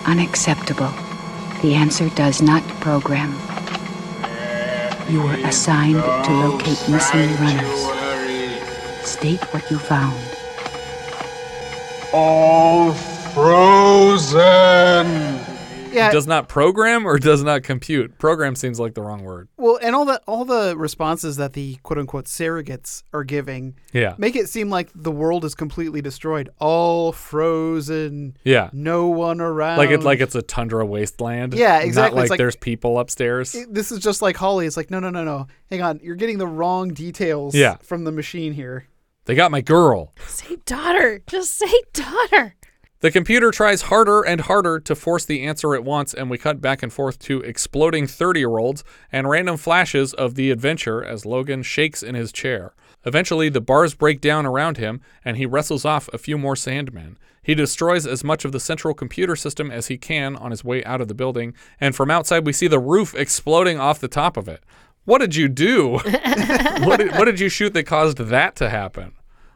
Unacceptable. 0.07 0.93
The 1.63 1.75
answer 1.75 2.09
does 2.11 2.43
not 2.43 2.63
program. 2.81 3.33
You 5.11 5.23
were 5.23 5.39
assigned 5.47 6.03
to 6.03 6.33
locate 6.33 6.89
missing 6.89 7.35
runners. 7.37 8.08
State 9.09 9.43
what 9.55 9.69
you 9.71 9.79
found. 9.79 10.21
All 12.13 12.93
frozen. 13.33 14.37
Yeah. 15.91 16.13
Does 16.13 16.27
not 16.27 16.49
program 16.49 17.07
or 17.07 17.19
does 17.19 17.43
not 17.43 17.63
compute? 17.63 18.19
Program 18.19 18.55
seems 18.55 18.79
like 18.79 18.93
the 18.95 19.01
wrong 19.01 19.25
word. 19.25 19.49
Well, 19.57 19.79
and 19.83 19.97
all 19.97 20.05
the 20.05 20.21
all 20.27 20.45
the 20.45 20.77
responses 20.77 21.39
that 21.39 21.55
the 21.55 21.77
quote 21.83 21.99
unquote 21.99 22.27
surrogates 22.27 23.03
are 23.15 23.25
giving, 23.25 23.75
Yeah. 23.93 24.15
make 24.19 24.37
it 24.37 24.51
seem 24.51 24.69
like 24.69 24.91
the 24.95 25.11
world 25.11 25.47
is 25.47 25.55
completely 25.55 26.03
destroyed, 26.03 26.51
all 26.61 27.11
frozen. 27.13 28.37
Yeah. 28.45 28.69
no 28.75 29.07
one 29.07 29.41
around. 29.41 29.79
Like 29.79 29.89
it's 29.91 30.05
like 30.05 30.21
it's 30.21 30.35
a 30.35 30.43
tundra 30.43 30.85
wasteland. 30.85 31.55
Yeah, 31.55 31.79
exactly. 31.81 32.17
Not 32.17 32.23
It's 32.25 32.31
like, 32.31 32.31
like- 32.31 32.39
there's 32.39 32.57
people 32.57 32.99
upstairs. 33.01 33.55
It- 33.55 33.73
this 33.75 33.91
is 33.91 33.99
just 33.99 34.21
like 34.21 34.37
Holly. 34.37 34.67
It's 34.67 34.77
like 34.77 34.91
no, 34.91 35.01
no, 35.01 35.09
no, 35.11 35.25
no. 35.25 35.47
Hang 35.71 35.81
on, 35.83 36.01
you're 36.03 36.17
getting 36.17 36.37
the 36.39 36.47
wrong 36.47 36.91
details. 36.93 37.55
Yeah. 37.55 37.77
from 37.83 38.05
the 38.05 38.13
machine 38.13 38.53
here. 38.53 38.87
They 39.29 39.35
got 39.35 39.51
my 39.51 39.61
girl. 39.61 40.15
say 40.27 40.57
daughter 40.65 41.21
just 41.27 41.55
say 41.55 41.83
daughter 41.93 42.55
The 43.01 43.11
computer 43.11 43.51
tries 43.51 43.83
harder 43.83 44.23
and 44.23 44.41
harder 44.41 44.81
to 44.81 44.95
force 44.95 45.27
the 45.27 45.43
answer 45.43 45.75
it 45.75 45.85
wants, 45.85 46.15
and 46.15 46.31
we 46.31 46.39
cut 46.39 46.63
back 46.63 46.83
and 46.83 46.91
forth 46.91 47.19
to 47.21 47.43
exploding 47.43 48.07
30 48.07 48.41
year 48.41 48.57
olds 48.57 48.85
and 49.13 49.29
random 49.29 49.59
flashes 49.59 50.15
of 50.15 50.35
the 50.35 50.51
adventure 50.51 51.05
as 51.05 51.27
Logan 51.27 51.63
shakes 51.63 52.03
in 52.03 52.15
his 52.15 52.33
chair. 52.33 52.73
Eventually, 53.05 53.51
the 53.51 53.61
bars 53.61 53.93
break 53.93 54.23
down 54.23 54.47
around 54.47 54.79
him, 54.79 55.03
and 55.23 55.37
he 55.37 55.45
wrestles 55.45 55.85
off 55.85 56.09
a 56.15 56.19
few 56.19 56.39
more 56.39 56.55
Sandmen. 56.55 57.17
He 57.43 57.55
destroys 57.55 58.07
as 58.07 58.25
much 58.25 58.47
of 58.47 58.53
the 58.53 58.61
central 58.61 58.95
computer 58.95 59.37
system 59.37 59.71
as 59.71 59.89
he 59.89 59.99
can 59.99 60.37
on 60.37 60.53
his 60.53 60.65
way 60.65 60.83
out 60.85 61.03
of 61.03 61.09
the 61.09 61.15
building, 61.15 61.53
and 61.79 61.95
from 61.95 62.11
outside, 62.11 62.47
we 62.47 62.55
see 62.55 62.67
the 62.67 62.79
roof 62.79 63.15
exploding 63.15 63.79
off 63.79 64.01
the 64.01 64.09
top 64.09 64.39
of 64.39 64.49
it. 64.49 64.65
what 65.05 65.19
did 65.19 65.37
you 65.37 65.49
do? 65.49 65.93
what, 65.99 66.97
did, 66.97 67.13
what 67.13 67.27
did 67.27 67.41
you 67.41 67.51
shoot 67.51 67.75
that 67.75 67.85
caused 67.85 68.17
that 68.17 68.57
to 68.57 68.71
happen? 68.71 69.13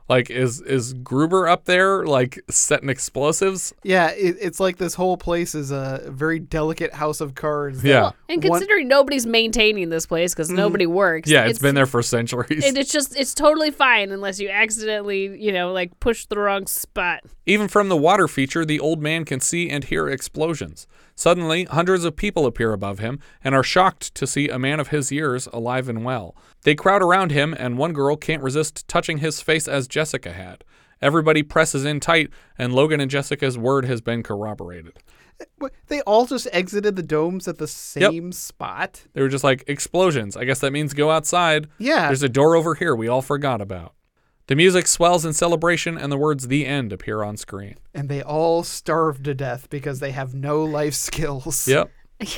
Like, 0.08 0.30
is 0.30 0.60
is 0.60 0.94
Gruber 0.94 1.48
up 1.48 1.64
there 1.64 2.04
like 2.04 2.40
setting 2.50 2.88
explosives? 2.88 3.72
Yeah, 3.82 4.10
it, 4.10 4.36
it's 4.40 4.60
like 4.60 4.76
this 4.76 4.94
whole 4.94 5.16
place 5.16 5.54
is 5.54 5.70
a 5.70 6.02
very 6.06 6.38
delicate 6.38 6.92
house 6.92 7.20
of 7.20 7.34
cards. 7.34 7.82
that 7.82 7.88
Yeah. 7.88 8.10
And 8.28 8.42
one- 8.42 8.58
considering 8.58 8.88
nobody's 8.88 9.26
maintaining 9.26 9.88
this 9.88 10.06
place 10.06 10.34
because 10.34 10.48
mm-hmm. 10.48 10.56
nobody 10.56 10.86
works. 10.86 11.30
Yeah, 11.30 11.46
it's 11.46 11.58
been 11.58 11.74
there 11.74 11.86
for 11.86 12.02
centuries. 12.02 12.64
And 12.64 12.76
it's 12.76 12.92
just 12.92 13.16
it's 13.18 13.34
totally 13.34 13.70
fine 13.70 14.10
unless 14.10 14.40
you 14.40 14.48
accidentally, 14.48 15.38
you 15.40 15.52
know, 15.52 15.72
like 15.72 15.98
push 16.00 16.26
the 16.26 16.38
wrong 16.38 16.66
spot. 16.66 17.22
Even 17.46 17.68
from 17.68 17.88
the 17.88 17.96
water 17.96 18.28
feature, 18.28 18.64
the 18.64 18.80
old 18.80 19.00
man 19.02 19.24
can 19.24 19.40
see 19.40 19.70
and 19.70 19.84
hear 19.84 20.08
explosions. 20.08 20.86
Suddenly, 21.14 21.64
hundreds 21.64 22.04
of 22.04 22.16
people 22.16 22.46
appear 22.46 22.72
above 22.72 22.98
him 22.98 23.18
and 23.44 23.54
are 23.54 23.62
shocked 23.62 24.14
to 24.14 24.26
see 24.26 24.48
a 24.48 24.58
man 24.58 24.80
of 24.80 24.88
his 24.88 25.12
years 25.12 25.46
alive 25.52 25.88
and 25.88 26.04
well. 26.04 26.34
They 26.62 26.74
crowd 26.74 27.02
around 27.02 27.32
him, 27.32 27.54
and 27.58 27.78
one 27.78 27.92
girl 27.92 28.16
can't 28.16 28.42
resist 28.42 28.86
touching 28.88 29.18
his 29.18 29.40
face 29.40 29.68
as 29.68 29.88
Jessica 29.88 30.32
had. 30.32 30.64
Everybody 31.00 31.42
presses 31.42 31.84
in 31.84 32.00
tight, 32.00 32.30
and 32.56 32.72
Logan 32.72 33.00
and 33.00 33.10
Jessica's 33.10 33.58
word 33.58 33.84
has 33.84 34.00
been 34.00 34.22
corroborated. 34.22 34.98
Eh, 35.40 35.68
they 35.88 36.00
all 36.02 36.26
just 36.26 36.46
exited 36.52 36.94
the 36.94 37.02
domes 37.02 37.48
at 37.48 37.58
the 37.58 37.66
same 37.66 38.30
spot. 38.30 39.04
They 39.12 39.20
were 39.20 39.28
just 39.28 39.44
like, 39.44 39.64
explosions. 39.66 40.36
I 40.36 40.44
guess 40.44 40.60
that 40.60 40.72
means 40.72 40.94
go 40.94 41.10
outside. 41.10 41.68
Yeah. 41.78 42.06
There's 42.06 42.22
a 42.22 42.28
door 42.28 42.54
over 42.54 42.76
here 42.76 42.94
we 42.94 43.08
all 43.08 43.22
forgot 43.22 43.60
about. 43.60 43.94
The 44.52 44.56
music 44.56 44.86
swells 44.86 45.24
in 45.24 45.32
celebration, 45.32 45.96
and 45.96 46.12
the 46.12 46.18
words 46.18 46.48
the 46.48 46.66
end 46.66 46.92
appear 46.92 47.22
on 47.22 47.38
screen. 47.38 47.76
And 47.94 48.10
they 48.10 48.22
all 48.22 48.62
starve 48.62 49.22
to 49.22 49.32
death 49.32 49.70
because 49.70 49.98
they 50.00 50.10
have 50.10 50.34
no 50.34 50.62
life 50.62 50.92
skills. 50.92 51.66
Yep. 51.66 51.90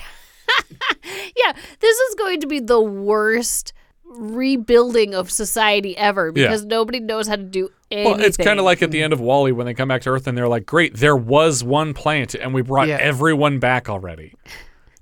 Yeah, 1.37 1.53
this 1.81 1.99
is 1.99 2.15
going 2.15 2.41
to 2.43 2.47
be 2.47 2.61
the 2.61 2.81
worst 2.81 3.73
rebuilding 4.05 5.12
of 5.12 5.29
society 5.29 5.97
ever 5.97 6.27
Yeah. 6.29 6.45
because 6.47 6.65
nobody 6.65 7.01
knows 7.01 7.27
how 7.27 7.35
to 7.35 7.43
do 7.43 7.69
anything. 7.91 8.12
Well, 8.12 8.21
it's 8.25 8.37
kind 8.37 8.61
of 8.61 8.65
like 8.65 8.81
at 8.81 8.93
the 8.93 9.03
end 9.03 9.12
of 9.12 9.21
WALL-E 9.21 9.51
when 9.51 9.67
they 9.67 9.75
come 9.75 9.89
back 9.89 10.03
to 10.03 10.11
Earth 10.11 10.29
and 10.29 10.39
they're 10.39 10.47
like, 10.47 10.67
"Great, 10.67 10.95
there 10.99 11.17
was 11.17 11.65
one 11.65 11.95
plant, 11.95 12.37
and 12.37 12.55
we 12.55 12.62
brought 12.62 12.87
Yeah. 12.87 12.99
everyone 13.01 13.59
back 13.59 13.89
already." 13.91 14.35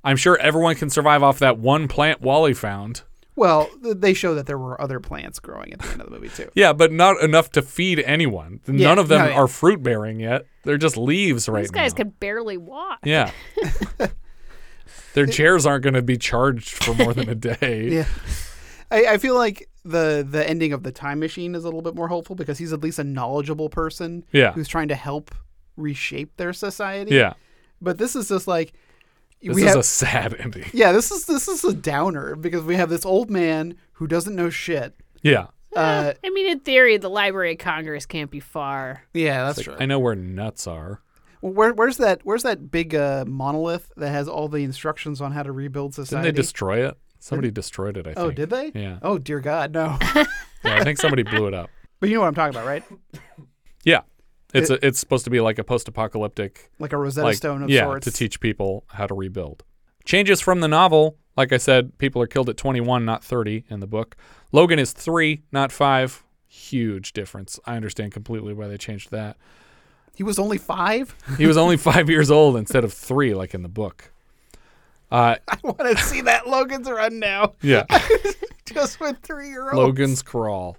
I'm 0.02 0.16
sure 0.16 0.38
everyone 0.38 0.76
can 0.76 0.88
survive 0.88 1.22
off 1.22 1.38
that 1.40 1.58
one 1.58 1.88
plant 1.88 2.22
WALL-E 2.22 2.54
found. 2.54 3.02
Well, 3.34 3.70
they 3.80 4.12
show 4.12 4.34
that 4.34 4.46
there 4.46 4.58
were 4.58 4.78
other 4.80 5.00
plants 5.00 5.38
growing 5.38 5.72
at 5.72 5.78
the 5.80 5.88
end 5.88 6.00
of 6.02 6.06
the 6.06 6.12
movie 6.12 6.28
too. 6.28 6.50
Yeah, 6.54 6.72
but 6.74 6.92
not 6.92 7.20
enough 7.22 7.50
to 7.52 7.62
feed 7.62 7.98
anyone. 8.00 8.60
Yeah, 8.66 8.88
None 8.88 8.98
of 8.98 9.08
them 9.08 9.20
no, 9.22 9.28
yeah. 9.30 9.34
are 9.36 9.48
fruit 9.48 9.82
bearing 9.82 10.20
yet. 10.20 10.44
They're 10.64 10.76
just 10.78 10.96
leaves 10.98 11.48
right 11.48 11.56
now. 11.58 11.62
These 11.62 11.70
guys 11.70 11.92
now. 11.92 11.96
can 11.96 12.08
barely 12.10 12.58
walk. 12.58 12.98
Yeah. 13.04 13.30
Their 15.14 15.26
chairs 15.26 15.66
aren't 15.66 15.82
going 15.84 15.94
to 15.94 16.02
be 16.02 16.16
charged 16.16 16.70
for 16.70 16.94
more 16.94 17.12
than 17.12 17.28
a 17.28 17.34
day. 17.58 17.88
Yeah. 17.88 18.06
I, 18.90 19.06
I 19.14 19.18
feel 19.18 19.34
like 19.34 19.68
the 19.84 20.26
the 20.28 20.48
ending 20.48 20.72
of 20.72 20.82
the 20.84 20.92
time 20.92 21.18
machine 21.18 21.54
is 21.54 21.64
a 21.64 21.66
little 21.66 21.82
bit 21.82 21.94
more 21.94 22.08
hopeful 22.08 22.36
because 22.36 22.56
he's 22.58 22.72
at 22.72 22.82
least 22.82 22.98
a 22.98 23.04
knowledgeable 23.04 23.68
person 23.68 24.24
Yeah. 24.32 24.52
who's 24.52 24.68
trying 24.68 24.88
to 24.88 24.94
help 24.94 25.34
reshape 25.76 26.36
their 26.36 26.52
society. 26.52 27.14
Yeah. 27.14 27.34
But 27.80 27.98
this 27.98 28.14
is 28.16 28.28
just 28.28 28.46
like 28.46 28.74
This 29.42 29.54
we 29.56 29.62
is 29.62 29.68
have- 29.68 29.78
a 29.78 29.82
sad 29.82 30.34
ending. 30.38 30.64
Yeah, 30.72 30.92
this 30.92 31.10
is 31.10 31.26
this 31.26 31.48
is 31.48 31.64
a 31.64 31.72
downer 31.74 32.36
because 32.36 32.62
we 32.62 32.76
have 32.76 32.88
this 32.90 33.04
old 33.04 33.30
man 33.30 33.74
who 33.94 34.06
doesn't 34.06 34.34
know 34.36 34.50
shit. 34.50 34.94
Yeah. 35.22 35.46
Uh, 35.74 36.12
I 36.22 36.30
mean, 36.30 36.50
in 36.50 36.60
theory, 36.60 36.98
the 36.98 37.08
Library 37.08 37.52
of 37.52 37.58
Congress 37.58 38.04
can't 38.04 38.30
be 38.30 38.40
far. 38.40 39.04
yeah, 39.14 39.44
that's 39.46 39.56
like, 39.58 39.64
true. 39.64 39.76
I 39.80 39.86
know 39.86 39.98
where 39.98 40.14
nuts 40.14 40.66
are. 40.66 41.00
Where, 41.40 41.72
where's 41.72 41.96
that? 41.96 42.20
Where's 42.24 42.42
that 42.42 42.70
big 42.70 42.94
uh, 42.94 43.24
monolith 43.26 43.90
that 43.96 44.10
has 44.10 44.28
all 44.28 44.48
the 44.48 44.58
instructions 44.64 45.20
on 45.20 45.32
how 45.32 45.42
to 45.42 45.50
rebuild 45.50 45.92
Didn't 45.92 46.06
society? 46.06 46.28
they 46.28 46.32
destroy 46.36 46.86
it? 46.86 46.96
Somebody 47.18 47.50
destroyed 47.50 47.96
it, 47.96 48.06
I 48.06 48.14
think. 48.14 48.18
Oh, 48.18 48.30
did 48.30 48.50
they? 48.50 48.70
Yeah. 48.74 48.98
Oh 49.02 49.16
dear 49.18 49.40
God, 49.40 49.72
no. 49.72 49.98
Yeah, 50.64 50.76
I 50.76 50.84
think 50.84 50.98
somebody 51.00 51.24
blew 51.24 51.46
it 51.48 51.54
up. 51.54 51.70
but 51.98 52.08
you 52.08 52.14
know 52.14 52.20
what 52.20 52.28
I'm 52.28 52.34
talking 52.36 52.54
about, 52.54 52.66
right? 52.66 52.84
It's 54.52 54.70
It- 54.70 54.82
a, 54.82 54.86
it's 54.86 54.98
supposed 54.98 55.24
to 55.24 55.30
be 55.30 55.40
like 55.40 55.58
a 55.58 55.64
post-apocalyptic 55.64 56.70
Like 56.78 56.92
a 56.92 56.96
Rosetta 56.96 57.34
Stone 57.34 57.62
of 57.64 57.70
yeah, 57.70 57.84
sorts. 57.84 58.04
to 58.04 58.10
teach 58.10 58.40
people 58.40 58.84
how 58.88 59.06
to 59.06 59.14
rebuild. 59.14 59.64
Changes 60.04 60.40
from 60.40 60.60
the 60.60 60.68
novel, 60.68 61.16
like 61.36 61.52
I 61.52 61.56
said, 61.58 61.96
people 61.98 62.20
are 62.20 62.26
killed 62.26 62.48
at 62.48 62.56
21, 62.56 63.04
not 63.04 63.22
30 63.24 63.64
in 63.70 63.80
the 63.80 63.86
book. 63.86 64.16
Logan 64.52 64.78
is 64.78 64.92
3, 64.92 65.42
not 65.52 65.70
5. 65.72 66.24
Huge 66.46 67.12
difference. 67.12 67.58
I 67.64 67.76
understand 67.76 68.12
completely 68.12 68.52
why 68.52 68.66
they 68.68 68.76
changed 68.76 69.10
that. 69.12 69.36
He 70.14 70.22
was 70.22 70.38
only 70.38 70.58
five. 70.58 71.14
He 71.38 71.46
was 71.46 71.56
only 71.56 71.76
5 71.78 72.10
years 72.10 72.30
old 72.30 72.56
instead 72.56 72.84
of 72.84 72.92
3 72.92 73.32
like 73.34 73.54
in 73.54 73.62
the 73.62 73.68
book. 73.68 74.12
Uh, 75.10 75.36
I 75.48 75.58
want 75.62 75.78
to 75.78 75.96
see 75.96 76.20
that 76.22 76.48
Logan's 76.48 76.90
run 76.90 77.18
now. 77.18 77.54
yeah. 77.62 77.84
Just 78.66 79.00
with 79.00 79.18
three 79.22 79.48
year 79.48 79.64
olds. 79.66 79.76
Logan's 79.76 80.22
Crawl. 80.22 80.76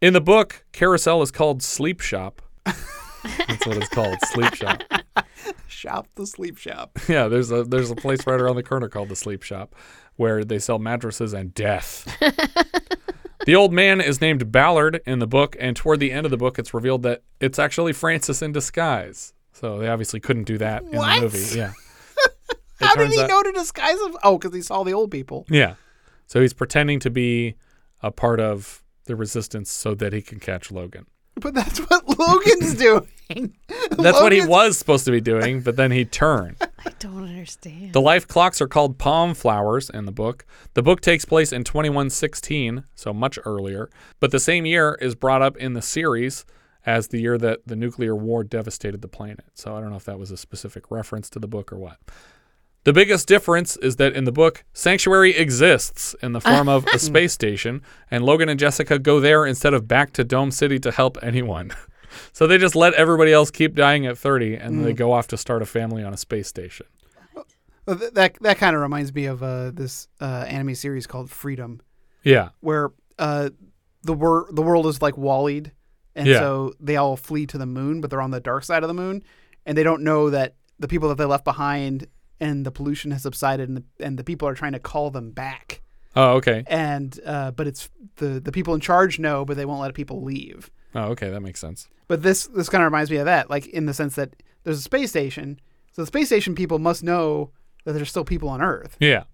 In 0.00 0.12
the 0.12 0.20
book, 0.20 0.64
Carousel 0.72 1.22
is 1.22 1.30
called 1.32 1.62
Sleep 1.62 2.00
Shop. 2.00 2.40
That's 3.48 3.66
what 3.66 3.76
it's 3.76 3.88
called, 3.88 4.16
Sleep 4.26 4.54
Shop. 4.54 4.82
Shop 5.68 6.08
the 6.16 6.26
sleep 6.26 6.58
shop. 6.58 6.98
Yeah, 7.08 7.28
there's 7.28 7.50
a 7.52 7.62
there's 7.62 7.90
a 7.90 7.94
place 7.94 8.26
right 8.26 8.40
around 8.40 8.56
the 8.56 8.62
corner 8.64 8.88
called 8.88 9.08
the 9.08 9.16
Sleep 9.16 9.42
Shop 9.44 9.74
where 10.16 10.42
they 10.44 10.58
sell 10.58 10.78
mattresses 10.80 11.32
and 11.32 11.54
death. 11.54 12.04
the 13.46 13.54
old 13.54 13.72
man 13.72 14.00
is 14.00 14.20
named 14.20 14.50
Ballard 14.50 15.00
in 15.06 15.20
the 15.20 15.26
book, 15.26 15.56
and 15.60 15.76
toward 15.76 16.00
the 16.00 16.10
end 16.10 16.26
of 16.26 16.30
the 16.30 16.36
book, 16.36 16.58
it's 16.58 16.74
revealed 16.74 17.02
that 17.04 17.22
it's 17.40 17.58
actually 17.58 17.92
Francis 17.92 18.42
in 18.42 18.50
disguise. 18.52 19.32
So 19.52 19.78
they 19.78 19.88
obviously 19.88 20.18
couldn't 20.20 20.44
do 20.44 20.58
that 20.58 20.82
in 20.82 20.96
What? 20.96 21.16
the 21.16 21.20
movie. 21.22 21.56
Yeah. 21.58 21.72
How 22.80 22.94
did 22.96 23.10
he 23.12 23.20
out- 23.20 23.28
know 23.28 23.42
to 23.42 23.52
disguise 23.52 24.00
him? 24.00 24.16
Oh, 24.24 24.38
because 24.38 24.54
he 24.54 24.62
saw 24.62 24.82
the 24.82 24.92
old 24.92 25.10
people. 25.12 25.46
Yeah. 25.48 25.74
So 26.26 26.40
he's 26.40 26.52
pretending 26.52 26.98
to 27.00 27.10
be 27.10 27.54
a 28.02 28.10
part 28.10 28.40
of 28.40 28.82
the 29.04 29.14
resistance 29.16 29.70
so 29.70 29.94
that 29.94 30.12
he 30.12 30.22
can 30.22 30.40
catch 30.40 30.70
Logan. 30.72 31.06
But 31.40 31.54
that's 31.54 31.78
what 31.78 32.18
Logan's 32.18 32.74
doing. 32.78 33.54
That's 33.90 34.20
what 34.20 34.32
he 34.32 34.44
was 34.44 34.78
supposed 34.78 35.04
to 35.04 35.10
be 35.10 35.20
doing, 35.20 35.60
but 35.60 35.76
then 35.76 35.90
he 35.90 36.04
turned. 36.04 36.56
I 36.84 36.90
don't 36.98 37.24
understand. 37.24 37.92
The 37.92 38.00
life 38.00 38.26
clocks 38.26 38.60
are 38.60 38.68
called 38.68 38.98
palm 38.98 39.34
flowers 39.34 39.90
in 39.90 40.06
the 40.06 40.12
book. 40.12 40.46
The 40.74 40.82
book 40.82 41.00
takes 41.00 41.24
place 41.24 41.52
in 41.52 41.64
2116, 41.64 42.84
so 42.94 43.12
much 43.12 43.38
earlier, 43.44 43.90
but 44.20 44.30
the 44.30 44.40
same 44.40 44.64
year 44.64 44.96
is 45.00 45.14
brought 45.14 45.42
up 45.42 45.56
in 45.58 45.74
the 45.74 45.82
series 45.82 46.46
as 46.86 47.08
the 47.08 47.20
year 47.20 47.36
that 47.36 47.60
the 47.66 47.76
nuclear 47.76 48.16
war 48.16 48.42
devastated 48.42 49.02
the 49.02 49.08
planet. 49.08 49.44
So 49.52 49.76
I 49.76 49.80
don't 49.80 49.90
know 49.90 49.96
if 49.96 50.04
that 50.04 50.18
was 50.18 50.30
a 50.30 50.36
specific 50.36 50.90
reference 50.90 51.28
to 51.30 51.38
the 51.38 51.48
book 51.48 51.70
or 51.70 51.76
what. 51.76 51.98
The 52.84 52.92
biggest 52.92 53.28
difference 53.28 53.76
is 53.76 53.96
that 53.96 54.14
in 54.14 54.24
the 54.24 54.32
book, 54.32 54.64
Sanctuary 54.72 55.36
exists 55.36 56.14
in 56.22 56.32
the 56.32 56.40
form 56.40 56.68
of 56.68 56.86
a 56.94 56.98
space 56.98 57.32
station, 57.32 57.82
and 58.10 58.24
Logan 58.24 58.48
and 58.48 58.58
Jessica 58.58 58.98
go 58.98 59.20
there 59.20 59.44
instead 59.44 59.74
of 59.74 59.86
back 59.86 60.12
to 60.14 60.24
Dome 60.24 60.50
City 60.50 60.78
to 60.80 60.90
help 60.90 61.18
anyone. 61.22 61.72
so 62.32 62.46
they 62.46 62.56
just 62.56 62.74
let 62.76 62.94
everybody 62.94 63.32
else 63.32 63.50
keep 63.50 63.74
dying 63.74 64.06
at 64.06 64.16
30, 64.16 64.54
and 64.54 64.84
they 64.84 64.92
Mm. 64.94 64.96
go 64.96 65.12
off 65.12 65.26
to 65.28 65.36
start 65.36 65.60
a 65.60 65.66
family 65.66 66.02
on 66.02 66.14
a 66.14 66.16
space 66.16 66.48
station. 66.48 66.86
Well, 67.84 67.96
that 67.96 68.34
that 68.40 68.58
kind 68.58 68.76
of 68.76 68.82
reminds 68.82 69.14
me 69.14 69.24
of 69.26 69.42
uh, 69.42 69.70
this 69.70 70.08
uh, 70.20 70.44
anime 70.46 70.74
series 70.74 71.06
called 71.06 71.30
Freedom, 71.30 71.80
Yeah. 72.22 72.50
where 72.60 72.90
uh, 73.18 73.50
the 74.02 74.12
wor- 74.14 74.48
the 74.52 74.62
world 74.62 74.86
is 74.86 75.02
like 75.02 75.14
Wallied, 75.16 75.72
and 76.14 76.26
Yeah. 76.28 76.38
so 76.38 76.72
they 76.80 76.96
all 76.96 77.16
flee 77.16 77.46
to 77.46 77.58
the 77.58 77.66
moon, 77.66 78.00
but 78.00 78.10
they're 78.10 78.20
on 78.22 78.30
the 78.30 78.40
dark 78.40 78.64
side 78.64 78.82
of 78.84 78.88
the 78.88 78.94
moon, 78.94 79.22
and 79.66 79.76
they 79.76 79.82
don't 79.82 80.02
know 80.02 80.30
that 80.30 80.54
the 80.78 80.86
people 80.88 81.08
that 81.08 81.16
they 81.18 81.24
left 81.24 81.44
behind 81.44 82.06
and 82.40 82.64
the 82.64 82.70
pollution 82.70 83.10
has 83.10 83.22
subsided, 83.22 83.68
and 83.68 83.78
the, 83.78 84.04
and 84.04 84.18
the 84.18 84.24
people 84.24 84.48
are 84.48 84.54
trying 84.54 84.72
to 84.72 84.78
call 84.78 85.10
them 85.10 85.30
back. 85.30 85.82
Oh, 86.16 86.32
okay. 86.36 86.64
And 86.66 87.18
uh, 87.24 87.50
but 87.52 87.66
it's 87.66 87.90
the 88.16 88.40
the 88.40 88.52
people 88.52 88.74
in 88.74 88.80
charge 88.80 89.18
know, 89.18 89.44
but 89.44 89.56
they 89.56 89.66
won't 89.66 89.80
let 89.80 89.94
people 89.94 90.22
leave. 90.22 90.70
Oh, 90.94 91.10
okay. 91.10 91.30
That 91.30 91.40
makes 91.40 91.60
sense. 91.60 91.88
But 92.08 92.22
this 92.22 92.46
this 92.46 92.68
kind 92.68 92.82
of 92.82 92.86
reminds 92.86 93.10
me 93.10 93.18
of 93.18 93.26
that, 93.26 93.50
like 93.50 93.66
in 93.66 93.86
the 93.86 93.94
sense 93.94 94.14
that 94.16 94.34
there's 94.64 94.78
a 94.78 94.82
space 94.82 95.10
station, 95.10 95.60
so 95.92 96.02
the 96.02 96.06
space 96.06 96.26
station 96.26 96.54
people 96.54 96.78
must 96.78 97.02
know 97.02 97.50
that 97.84 97.92
there's 97.92 98.10
still 98.10 98.24
people 98.24 98.48
on 98.48 98.62
Earth. 98.62 98.96
Yeah. 99.00 99.24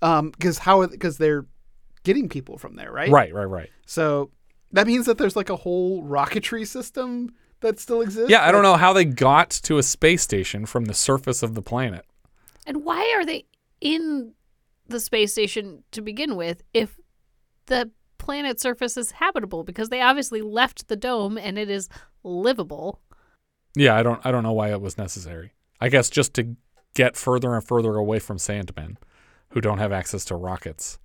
Um, 0.00 0.30
because 0.30 0.58
how 0.58 0.86
because 0.86 1.18
they're 1.18 1.46
getting 2.04 2.28
people 2.28 2.58
from 2.58 2.76
there, 2.76 2.92
right? 2.92 3.10
Right, 3.10 3.32
right, 3.34 3.44
right. 3.44 3.70
So 3.86 4.30
that 4.72 4.86
means 4.86 5.06
that 5.06 5.18
there's 5.18 5.36
like 5.36 5.50
a 5.50 5.56
whole 5.56 6.02
rocketry 6.02 6.66
system 6.66 7.34
that 7.60 7.80
still 7.80 8.00
exists. 8.00 8.30
Yeah, 8.30 8.46
I 8.46 8.52
don't 8.52 8.62
know 8.62 8.76
how 8.76 8.92
they 8.92 9.04
got 9.04 9.50
to 9.50 9.78
a 9.78 9.82
space 9.82 10.22
station 10.22 10.66
from 10.66 10.84
the 10.84 10.94
surface 10.94 11.42
of 11.42 11.54
the 11.54 11.62
planet. 11.62 12.04
And 12.68 12.84
why 12.84 13.14
are 13.16 13.24
they 13.24 13.46
in 13.80 14.34
the 14.86 15.00
space 15.00 15.32
station 15.32 15.84
to 15.90 16.02
begin 16.02 16.36
with 16.36 16.62
if 16.74 16.98
the 17.66 17.90
planet 18.18 18.60
surface 18.60 18.98
is 18.98 19.12
habitable? 19.12 19.64
Because 19.64 19.88
they 19.88 20.02
obviously 20.02 20.42
left 20.42 20.88
the 20.88 20.96
dome 20.96 21.38
and 21.38 21.58
it 21.58 21.70
is 21.70 21.88
livable. 22.22 23.00
Yeah, 23.74 23.96
I 23.96 24.02
don't 24.02 24.24
I 24.24 24.30
don't 24.30 24.42
know 24.42 24.52
why 24.52 24.70
it 24.70 24.82
was 24.82 24.98
necessary. 24.98 25.54
I 25.80 25.88
guess 25.88 26.10
just 26.10 26.34
to 26.34 26.56
get 26.94 27.16
further 27.16 27.54
and 27.54 27.66
further 27.66 27.96
away 27.96 28.18
from 28.18 28.36
Sandmen 28.36 28.96
who 29.50 29.62
don't 29.62 29.78
have 29.78 29.92
access 29.92 30.26
to 30.26 30.36
rockets. 30.36 30.98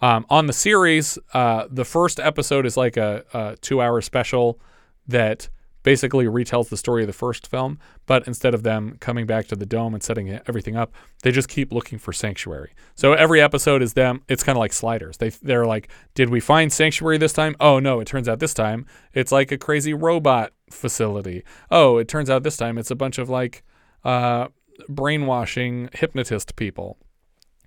Um, 0.00 0.26
on 0.28 0.48
the 0.48 0.52
series, 0.52 1.16
uh, 1.32 1.68
the 1.70 1.84
first 1.84 2.18
episode 2.18 2.66
is 2.66 2.76
like 2.76 2.96
a, 2.96 3.24
a 3.32 3.56
two 3.60 3.80
hour 3.80 4.00
special 4.00 4.58
that 5.06 5.48
basically 5.84 6.24
retells 6.24 6.68
the 6.70 6.76
story 6.76 7.04
of 7.04 7.06
the 7.06 7.12
first 7.12 7.46
film, 7.46 7.78
but 8.06 8.26
instead 8.26 8.54
of 8.54 8.64
them 8.64 8.96
coming 8.98 9.26
back 9.26 9.46
to 9.46 9.54
the 9.54 9.66
dome 9.66 9.94
and 9.94 10.02
setting 10.02 10.40
everything 10.48 10.76
up, 10.76 10.92
they 11.22 11.30
just 11.30 11.48
keep 11.48 11.72
looking 11.72 11.98
for 11.98 12.12
sanctuary. 12.12 12.72
So 12.96 13.12
every 13.12 13.40
episode 13.40 13.82
is 13.82 13.92
them. 13.92 14.22
It's 14.26 14.42
kind 14.42 14.56
of 14.56 14.60
like 14.60 14.72
sliders. 14.72 15.18
They 15.18 15.28
they're 15.28 15.66
like, 15.66 15.88
did 16.14 16.30
we 16.30 16.40
find 16.40 16.72
sanctuary 16.72 17.18
this 17.18 17.32
time? 17.32 17.54
Oh 17.60 17.78
no, 17.78 18.00
it 18.00 18.06
turns 18.06 18.28
out 18.28 18.40
this 18.40 18.54
time 18.54 18.86
it's 19.12 19.30
like 19.30 19.52
a 19.52 19.58
crazy 19.58 19.94
robot 19.94 20.52
facility. 20.70 21.44
Oh, 21.70 21.98
it 21.98 22.08
turns 22.08 22.28
out 22.28 22.42
this 22.42 22.56
time 22.56 22.78
it's 22.78 22.90
a 22.90 22.96
bunch 22.96 23.18
of 23.18 23.30
like 23.30 23.62
uh, 24.02 24.48
brainwashing 24.88 25.90
hypnotist 25.92 26.56
people. 26.56 26.98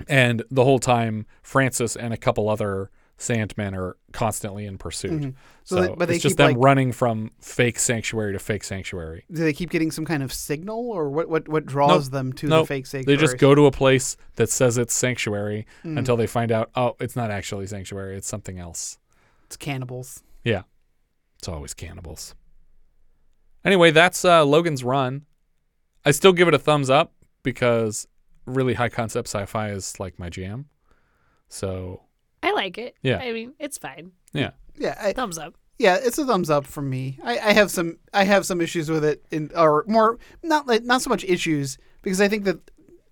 And 0.07 0.43
the 0.51 0.63
whole 0.63 0.79
time, 0.79 1.25
Francis 1.41 1.95
and 1.95 2.13
a 2.13 2.17
couple 2.17 2.49
other 2.49 2.91
Sandmen 3.19 3.73
are 3.75 3.97
constantly 4.11 4.65
in 4.67 4.77
pursuit. 4.77 5.21
Mhm. 5.21 5.33
So, 5.63 5.75
So 5.75 5.81
they- 5.81 5.95
but 5.95 6.09
it's 6.11 6.21
just 6.21 6.37
them 6.37 6.49
like- 6.51 6.57
running 6.63 6.91
from 6.91 7.31
fake 7.41 7.79
sanctuary 7.79 8.33
to 8.33 8.39
fake 8.39 8.63
sanctuary. 8.63 9.25
Do 9.31 9.41
they 9.43 9.53
keep 9.53 9.71
getting 9.71 9.89
some 9.89 10.05
kind 10.05 10.21
of 10.21 10.31
signal, 10.31 10.77
or 10.91 11.09
what? 11.09 11.27
What, 11.27 11.47
what 11.49 11.65
draws 11.65 12.11
them 12.11 12.31
to 12.33 12.47
Nope. 12.47 12.63
the 12.67 12.75
fake 12.75 12.85
sanctuary? 12.85 13.17
They 13.17 13.19
just 13.19 13.37
go 13.39 13.55
to 13.55 13.65
a 13.65 13.71
place 13.71 14.17
that 14.35 14.49
says 14.49 14.77
it's 14.77 14.93
sanctuary 14.93 15.65
Mm. 15.83 15.97
until 15.97 16.15
they 16.15 16.27
find 16.27 16.51
out, 16.51 16.69
oh, 16.75 16.95
it's 16.99 17.15
not 17.15 17.31
actually 17.31 17.65
sanctuary. 17.65 18.15
It's 18.15 18.27
something 18.27 18.59
else. 18.59 18.99
It's 19.45 19.57
cannibals. 19.57 20.21
Yeah. 20.43 20.63
It's 21.39 21.47
always 21.47 21.73
cannibals. 21.73 22.35
Anyway, 23.65 23.91
that's 23.91 24.23
uh, 24.23 24.45
Logan's 24.45 24.83
Run. 24.83 25.25
I 26.05 26.11
still 26.11 26.33
give 26.33 26.47
it 26.47 26.53
a 26.53 26.59
thumbs 26.59 26.89
up 26.89 27.13
because 27.43 28.07
really 28.45 28.75
high 28.75 28.89
concept 28.89 29.27
sci 29.27 29.45
fi 29.45 29.71
is 29.71 29.99
like 29.99 30.19
my 30.19 30.29
jam. 30.29 30.67
So, 31.49 32.01
I 32.47 32.51
like 32.53 32.77
it. 32.77 32.95
Yeah. 33.01 33.17
I 33.17 33.31
mean, 33.33 33.53
it's 33.59 33.77
fine. 33.77 34.11
yeah. 34.33 34.51
Yeah, 34.79 34.95
I, 35.01 35.13
Thumbs 35.13 35.37
up. 35.39 35.55
Yeah, 35.79 35.97
it's 36.01 36.17
a 36.17 36.25
thumbs 36.25 36.49
up 36.49 36.65
from 36.65 36.89
me. 36.89 37.19
I, 37.23 37.37
I 37.39 37.53
have 37.53 37.69
some 37.71 37.97
I 38.13 38.23
have 38.23 38.45
some 38.45 38.61
issues 38.61 38.89
with 38.89 39.03
it, 39.05 39.23
in, 39.31 39.51
or 39.55 39.83
more 39.87 40.17
not 40.43 40.65
like 40.67 40.83
not 40.83 41.01
so 41.03 41.09
much 41.09 41.23
issues 41.23 41.77
because 42.01 42.19
I 42.21 42.27
think 42.27 42.45
that 42.45 42.59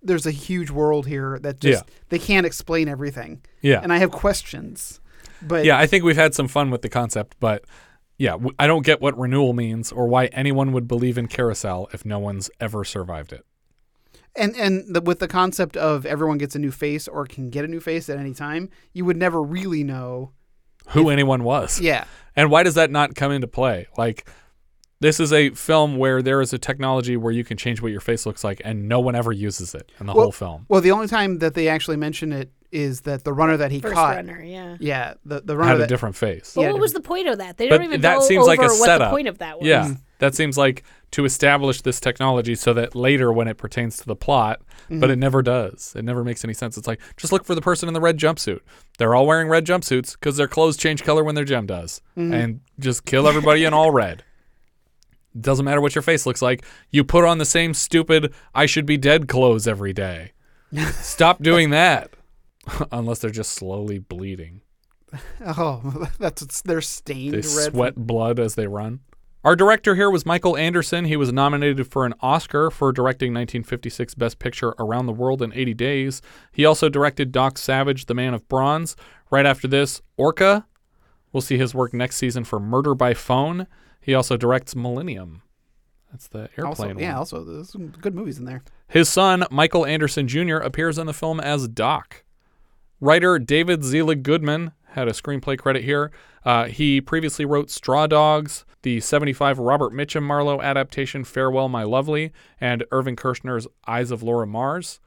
there's 0.02 0.26
a 0.26 0.30
huge 0.32 0.70
world 0.70 1.06
here 1.06 1.38
that 1.40 1.60
just 1.60 1.84
Yeah. 1.84 1.94
they 2.08 2.18
can't 2.18 2.46
explain 2.46 2.88
everything. 2.88 3.42
Yeah. 3.62 3.80
and 3.82 3.92
I 3.92 3.98
have 3.98 4.10
questions. 4.12 5.00
But 5.42 5.64
yeah, 5.64 5.78
I 5.78 5.86
think 5.86 6.02
we've 6.04 6.16
had 6.16 6.34
some 6.34 6.48
fun 6.48 6.70
with 6.70 6.82
the 6.82 6.88
concept, 6.88 7.36
but 7.40 7.64
yeah, 8.18 8.36
I 8.58 8.66
don't 8.66 8.84
get 8.86 9.00
what 9.00 9.18
renewal 9.18 9.52
means 9.52 9.92
or 9.92 10.08
why 10.08 10.26
anyone 10.26 10.72
would 10.72 10.88
believe 10.88 11.18
in 11.18 11.26
carousel 11.28 11.88
if 11.92 12.04
no 12.04 12.18
one's 12.18 12.48
ever 12.60 12.84
survived 12.84 13.32
it. 13.32 13.44
And 14.38 14.56
and 14.56 14.94
the, 14.94 15.00
with 15.00 15.18
the 15.18 15.28
concept 15.28 15.76
of 15.76 16.06
everyone 16.06 16.38
gets 16.38 16.54
a 16.54 16.58
new 16.58 16.70
face 16.70 17.08
or 17.08 17.26
can 17.26 17.50
get 17.50 17.64
a 17.64 17.68
new 17.68 17.80
face 17.80 18.08
at 18.08 18.18
any 18.18 18.34
time, 18.34 18.70
you 18.92 19.04
would 19.04 19.16
never 19.16 19.42
really 19.42 19.84
know 19.84 20.32
Who 20.88 21.10
anyone 21.10 21.44
was. 21.44 21.80
Yeah. 21.80 22.04
And 22.34 22.50
why 22.50 22.62
does 22.62 22.74
that 22.74 22.90
not 22.90 23.14
come 23.14 23.32
into 23.32 23.46
play? 23.46 23.86
Like, 23.96 24.28
this 25.00 25.20
is 25.20 25.32
a 25.32 25.50
film 25.50 25.96
where 25.96 26.22
there 26.22 26.40
is 26.40 26.52
a 26.52 26.58
technology 26.58 27.16
where 27.16 27.32
you 27.32 27.44
can 27.44 27.56
change 27.56 27.82
what 27.82 27.92
your 27.92 28.00
face 28.00 28.26
looks 28.26 28.44
like, 28.44 28.60
and 28.64 28.88
no 28.88 29.00
one 29.00 29.14
ever 29.14 29.32
uses 29.32 29.74
it 29.74 29.92
in 30.00 30.06
the 30.06 30.14
well, 30.14 30.24
whole 30.24 30.32
film. 30.32 30.66
Well, 30.68 30.80
the 30.80 30.90
only 30.90 31.06
time 31.06 31.38
that 31.38 31.54
they 31.54 31.68
actually 31.68 31.96
mention 31.96 32.32
it 32.32 32.50
is 32.76 33.00
that 33.02 33.24
the 33.24 33.32
runner 33.32 33.56
that 33.56 33.70
he 33.70 33.80
First 33.80 33.94
caught, 33.94 34.16
runner, 34.16 34.42
yeah. 34.42 34.76
yeah, 34.80 35.14
the 35.24 35.40
the 35.40 35.56
runner 35.56 35.68
Had 35.70 35.76
a 35.76 35.78
that, 35.80 35.88
different 35.88 36.14
face. 36.14 36.52
But 36.54 36.60
Yeah, 36.62 36.72
what 36.72 36.80
was 36.80 36.92
the 36.92 37.00
point 37.00 37.26
of 37.26 37.38
that? 37.38 37.56
They 37.56 37.68
but 37.68 37.76
don't 37.78 37.84
even 37.86 38.00
that 38.02 38.18
go 38.18 38.24
seems 38.26 38.40
over 38.42 38.48
like 38.48 38.58
a 38.60 38.64
what 38.64 38.72
setup. 38.84 39.10
the 39.10 39.14
point 39.16 39.28
of 39.28 39.38
that 39.38 39.58
was. 39.58 39.66
Yeah, 39.66 39.94
that 40.18 40.34
seems 40.34 40.58
like 40.58 40.82
to 41.12 41.24
establish 41.24 41.80
this 41.80 42.00
technology 42.00 42.54
so 42.54 42.74
that 42.74 42.94
later, 42.94 43.32
when 43.32 43.48
it 43.48 43.56
pertains 43.56 43.96
to 43.98 44.04
the 44.06 44.16
plot, 44.16 44.60
but 44.90 45.08
Mhm. 45.08 45.12
it 45.12 45.16
never 45.18 45.40
does. 45.40 45.94
It 45.96 46.04
never 46.04 46.22
makes 46.22 46.44
any 46.44 46.52
sense. 46.52 46.76
It's 46.76 46.86
like 46.86 47.00
just 47.16 47.32
look 47.32 47.44
for 47.46 47.54
the 47.54 47.62
person 47.62 47.88
in 47.88 47.94
the 47.94 48.00
red 48.00 48.18
jumpsuit. 48.18 48.60
They're 48.98 49.14
all 49.14 49.26
wearing 49.26 49.48
red 49.48 49.64
jumpsuits 49.64 50.12
because 50.12 50.36
their 50.36 50.48
clothes 50.48 50.76
change 50.76 51.02
color 51.04 51.24
when 51.24 51.34
their 51.34 51.44
gem 51.44 51.64
does, 51.66 52.02
Mhm. 52.18 52.34
and 52.34 52.60
just 52.78 53.04
kill 53.06 53.26
everybody 53.26 53.64
in 53.64 53.72
all 53.72 53.90
red. 53.90 54.22
Doesn't 55.38 55.64
matter 55.64 55.80
what 55.80 55.94
your 55.94 56.02
face 56.02 56.26
looks 56.26 56.42
like. 56.42 56.64
You 56.90 57.04
put 57.04 57.24
on 57.24 57.38
the 57.38 57.44
same 57.44 57.72
stupid 57.74 58.32
"I 58.54 58.66
should 58.66 58.86
be 58.86 58.96
dead" 58.96 59.28
clothes 59.28 59.66
every 59.68 59.92
day. 59.92 60.32
Stop 60.92 61.42
doing 61.42 61.70
that. 61.70 62.10
Unless 62.92 63.20
they're 63.20 63.30
just 63.30 63.52
slowly 63.52 63.98
bleeding. 63.98 64.60
Oh, 65.46 66.08
that's 66.18 66.62
they're 66.62 66.80
stained 66.80 67.32
They 67.34 67.38
red. 67.38 67.72
sweat 67.72 67.94
blood 67.96 68.38
as 68.40 68.54
they 68.56 68.66
run. 68.66 69.00
Our 69.44 69.54
director 69.54 69.94
here 69.94 70.10
was 70.10 70.26
Michael 70.26 70.56
Anderson. 70.56 71.04
He 71.04 71.16
was 71.16 71.32
nominated 71.32 71.86
for 71.86 72.04
an 72.04 72.14
Oscar 72.20 72.68
for 72.72 72.92
directing 72.92 73.28
1956 73.32 74.16
Best 74.16 74.40
Picture 74.40 74.74
Around 74.80 75.06
the 75.06 75.12
World 75.12 75.40
in 75.42 75.52
80 75.54 75.74
Days. 75.74 76.22
He 76.50 76.64
also 76.64 76.88
directed 76.88 77.30
Doc 77.30 77.56
Savage, 77.56 78.06
The 78.06 78.14
Man 78.14 78.34
of 78.34 78.46
Bronze. 78.48 78.96
Right 79.30 79.46
after 79.46 79.68
this, 79.68 80.02
Orca. 80.16 80.66
We'll 81.32 81.40
see 81.40 81.56
his 81.58 81.72
work 81.74 81.94
next 81.94 82.16
season 82.16 82.42
for 82.42 82.58
Murder 82.58 82.96
by 82.96 83.14
Phone. 83.14 83.68
He 84.00 84.12
also 84.14 84.36
directs 84.36 84.74
Millennium. 84.74 85.42
That's 86.10 86.26
the 86.26 86.48
airplane 86.58 86.66
Also, 86.66 86.86
one. 86.88 86.98
yeah, 86.98 87.16
also 87.16 87.44
there's 87.44 87.70
some 87.70 87.88
good 87.88 88.14
movies 88.16 88.38
in 88.38 88.44
there. 88.44 88.64
His 88.88 89.08
son, 89.08 89.44
Michael 89.52 89.86
Anderson 89.86 90.26
Jr., 90.26 90.56
appears 90.56 90.98
in 90.98 91.06
the 91.06 91.14
film 91.14 91.38
as 91.38 91.68
Doc. 91.68 92.24
Writer 93.00 93.38
David 93.38 93.80
Zelag 93.84 94.22
Goodman 94.22 94.72
had 94.90 95.06
a 95.06 95.12
screenplay 95.12 95.58
credit 95.58 95.84
here. 95.84 96.10
Uh, 96.44 96.64
he 96.64 97.00
previously 97.00 97.44
wrote 97.44 97.70
Straw 97.70 98.06
Dogs, 98.06 98.64
the 98.82 99.00
75 99.00 99.58
Robert 99.58 99.92
Mitchum 99.92 100.22
Marlowe 100.22 100.62
adaptation 100.62 101.22
Farewell, 101.22 101.68
My 101.68 101.82
Lovely, 101.82 102.32
and 102.58 102.84
Irvin 102.90 103.14
Kershner's 103.14 103.66
Eyes 103.86 104.10
of 104.10 104.22
Laura 104.22 104.46
Mars. 104.46 105.00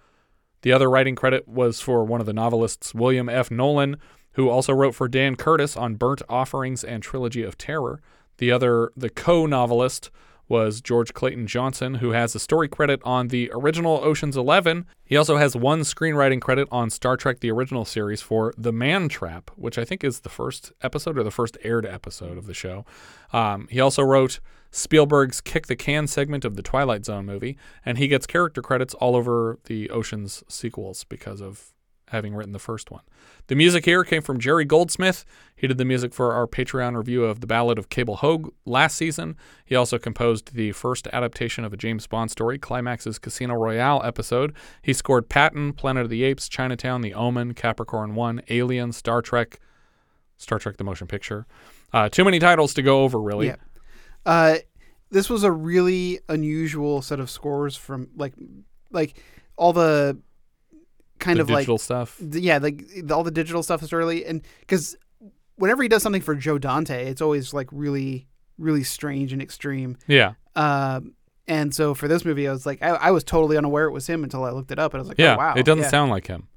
The 0.62 0.72
other 0.72 0.90
writing 0.90 1.16
credit 1.16 1.48
was 1.48 1.82
for 1.82 2.04
one 2.04 2.20
of 2.20 2.28
the 2.28 2.34
novelists, 2.34 2.94
William 2.94 3.28
F. 3.28 3.50
Nolan, 3.50 3.98
who 4.34 4.50
also 4.50 4.74
wrote 4.74 4.94
for 4.94 5.08
Dan 5.08 5.36
Curtis 5.36 5.76
on 5.76 5.96
Burnt 5.96 6.22
Offerings 6.30 6.84
and 6.84 7.02
Trilogy 7.02 7.42
of 7.42 7.58
Terror. 7.58 8.02
The 8.38 8.52
other, 8.52 8.92
the 8.96 9.10
co 9.10 9.48
novelist, 9.48 10.12
was 10.50 10.82
George 10.82 11.14
Clayton 11.14 11.48
Johnson, 11.48 11.96
who 11.96 12.10
has 12.10 12.34
a 12.34 12.40
story 12.40 12.68
credit 12.68 13.00
on 13.06 13.28
the 13.28 13.52
original 13.54 14.02
Ocean's 14.04 14.36
Eleven. 14.36 14.88
He 15.06 15.16
also 15.16 15.38
has 15.38 15.56
one 15.56 15.82
screenwriting 15.82 16.42
credit 16.42 16.68
on 16.72 16.90
Star 16.90 17.16
Trek 17.16 17.40
the 17.40 17.52
original 17.52 17.86
series 17.86 18.22
for 18.22 18.54
The 18.58 18.74
Man 18.74 19.08
Trap, 19.08 19.52
which 19.56 19.78
I 19.78 19.86
think 19.86 20.04
is 20.04 20.22
the 20.22 20.30
first 20.30 20.74
episode 20.82 21.18
or 21.18 21.24
the 21.24 21.32
first 21.32 21.58
aired 21.64 21.86
episode 21.86 22.38
of 22.38 22.48
the 22.48 22.54
show. 22.54 22.84
Um, 23.32 23.68
he 23.70 23.80
also 23.80 24.02
wrote 24.02 24.40
Spielberg's 24.72 25.40
Kick 25.40 25.68
the 25.68 25.76
Can 25.76 26.08
segment 26.08 26.44
of 26.44 26.56
the 26.56 26.64
Twilight 26.64 27.06
Zone 27.06 27.26
movie, 27.26 27.58
and 27.86 27.98
he 27.98 28.08
gets 28.08 28.26
character 28.26 28.62
credits 28.62 28.96
all 28.96 29.16
over 29.16 29.60
the 29.66 29.90
Ocean's 29.92 30.44
sequels 30.48 31.04
because 31.04 31.42
of 31.42 31.74
having 32.10 32.36
written 32.36 32.54
the 32.54 32.60
first 32.60 32.92
one. 32.92 33.02
The 33.48 33.56
music 33.56 33.86
here 33.86 34.04
came 34.04 34.22
from 34.22 34.40
Jerry 34.40 34.66
Goldsmith. 34.66 35.26
He 35.56 35.68
did 35.68 35.78
the 35.78 35.86
music 35.86 36.14
for 36.14 36.34
our 36.34 36.48
Patreon 36.48 36.96
review 36.96 37.24
of 37.24 37.42
The 37.42 37.48
Ballad 37.48 37.78
of 37.78 37.90
Cable 37.90 38.18
Hogue 38.18 38.54
last 38.66 38.96
season. 38.96 39.36
He 39.66 39.76
also 39.76 39.98
composed 39.98 40.54
the 40.54 40.72
first 40.72 41.08
adaptation 41.14 41.64
of 41.64 41.74
a 41.74 41.78
James 41.78 42.08
Bond 42.08 42.32
story, 42.32 42.58
Climax's 42.60 43.20
Casino 43.20 43.56
Royale 43.56 44.02
episode. 44.04 44.54
He 44.82 44.94
scored 44.94 45.30
Patton, 45.30 45.74
Planet 45.74 46.04
of 46.04 46.10
the 46.10 46.24
Apes, 46.24 46.48
Chinatown, 46.48 47.02
The 47.02 47.14
Omen, 47.14 47.54
Capricorn 47.54 48.16
1, 48.16 48.42
Alien, 48.50 48.92
Star 48.92 49.22
Trek, 49.22 49.60
Star 50.38 50.60
Trek 50.60 50.78
the 50.78 50.84
Motion 50.84 51.08
Picture. 51.08 51.46
Uh, 51.92 52.10
too 52.10 52.24
many 52.24 52.40
titles 52.40 52.74
to 52.76 52.82
go 52.82 53.04
over, 53.04 53.20
really. 53.20 53.48
Yeah. 53.48 53.56
Uh, 54.26 54.58
this 55.12 55.30
was 55.30 55.44
a 55.44 55.52
really 55.52 56.20
unusual 56.30 57.02
set 57.02 57.20
of 57.20 57.30
scores 57.30 57.76
from 57.76 58.10
like 58.16 58.34
like 58.92 59.18
all 59.56 59.74
the 59.74 60.20
kind 61.20 61.38
The 61.38 61.42
of 61.44 61.48
digital 61.48 61.76
like 61.76 61.82
stuff. 61.82 62.18
th- 62.18 62.44
Yeah, 62.44 62.58
like 62.58 62.86
the- 63.04 63.16
all 63.16 63.24
the 63.24 63.32
digital 63.32 63.64
stuff 63.64 63.82
is 63.84 63.94
early, 63.94 64.26
and 64.26 64.42
because 64.62 64.98
whenever 65.56 65.84
he 65.84 65.90
does 65.90 66.04
something 66.04 66.22
for 66.22 66.36
Joe 66.36 66.58
Dante, 66.58 67.06
it's 67.10 67.22
always 67.22 67.54
like 67.54 67.68
really 67.72 68.28
really 68.58 68.84
strange 68.84 69.32
and 69.32 69.42
extreme. 69.42 69.96
Yeah. 70.06 70.34
Um, 70.56 71.14
and 71.48 71.74
so 71.74 71.94
for 71.94 72.10
this 72.10 72.26
movie, 72.26 72.46
I 72.46 72.52
was 72.52 72.66
like, 72.66 72.84
I, 72.84 72.90
I 72.90 73.12
was 73.12 73.24
totally 73.24 73.56
unaware 73.56 73.86
it 73.86 73.92
was 73.92 74.06
him 74.06 74.22
until 74.26 74.44
I 74.44 74.50
looked 74.52 74.70
it 74.72 74.80
up, 74.80 74.94
and 74.94 75.00
I 75.00 75.02
was 75.02 75.08
like, 75.08 75.18
Yeah, 75.18 75.36
oh, 75.36 75.38
wow, 75.38 75.54
it 75.56 75.64
doesn't 75.66 75.84
yeah. 75.84 75.90
sound 75.90 76.12
like 76.12 76.28
him. 76.28 76.49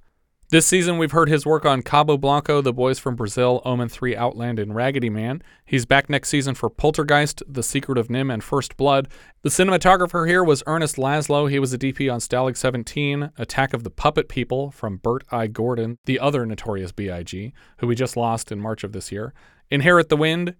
This 0.53 0.67
season, 0.67 0.99
we've 0.99 1.13
heard 1.13 1.31
his 1.31 1.47
work 1.47 1.65
on 1.65 1.81
Cabo 1.81 2.19
Blanco, 2.19 2.61
The 2.61 2.75
Boys 2.75 2.99
from 2.99 3.17
Brazil, 3.17 3.63
Omen 3.65 3.89
3, 3.89 4.15
Outland, 4.15 4.59
and 4.59 4.75
Raggedy 4.75 5.09
Man. 5.09 5.43
He's 5.65 5.87
back 5.87 6.11
next 6.11 6.29
season 6.29 6.55
for 6.55 6.69
Poltergeist, 6.69 7.43
The 7.49 7.63
Secret 7.63 7.97
of 7.97 8.09
NIMH, 8.09 8.35
and 8.35 8.45
First 8.45 8.77
Blood. 8.77 9.09
The 9.41 9.49
cinematographer 9.49 10.29
here 10.29 10.45
was 10.45 10.63
Ernest 10.67 10.97
Laszlo. 10.97 11.51
He 11.51 11.59
was 11.59 11.73
a 11.73 11.79
DP 11.79 12.13
on 12.13 12.21
Stalag 12.21 12.59
17, 12.59 13.31
Attack 13.39 13.73
of 13.73 13.83
the 13.83 13.89
Puppet 13.89 14.29
People 14.29 14.71
from 14.71 14.99
Bert 14.99 15.25
I. 15.33 15.47
Gordon, 15.47 15.97
the 16.05 16.21
other 16.21 16.45
notorious 16.45 16.93
B.I.G., 16.93 17.55
who 17.79 17.87
we 17.87 17.95
just 17.95 18.19
lost 18.19 18.53
in 18.53 18.61
March 18.61 18.85
of 18.85 18.93
this 18.93 19.11
year. 19.11 19.33
Inherit 19.71 20.11
the 20.11 20.19
Wind. 20.19 20.55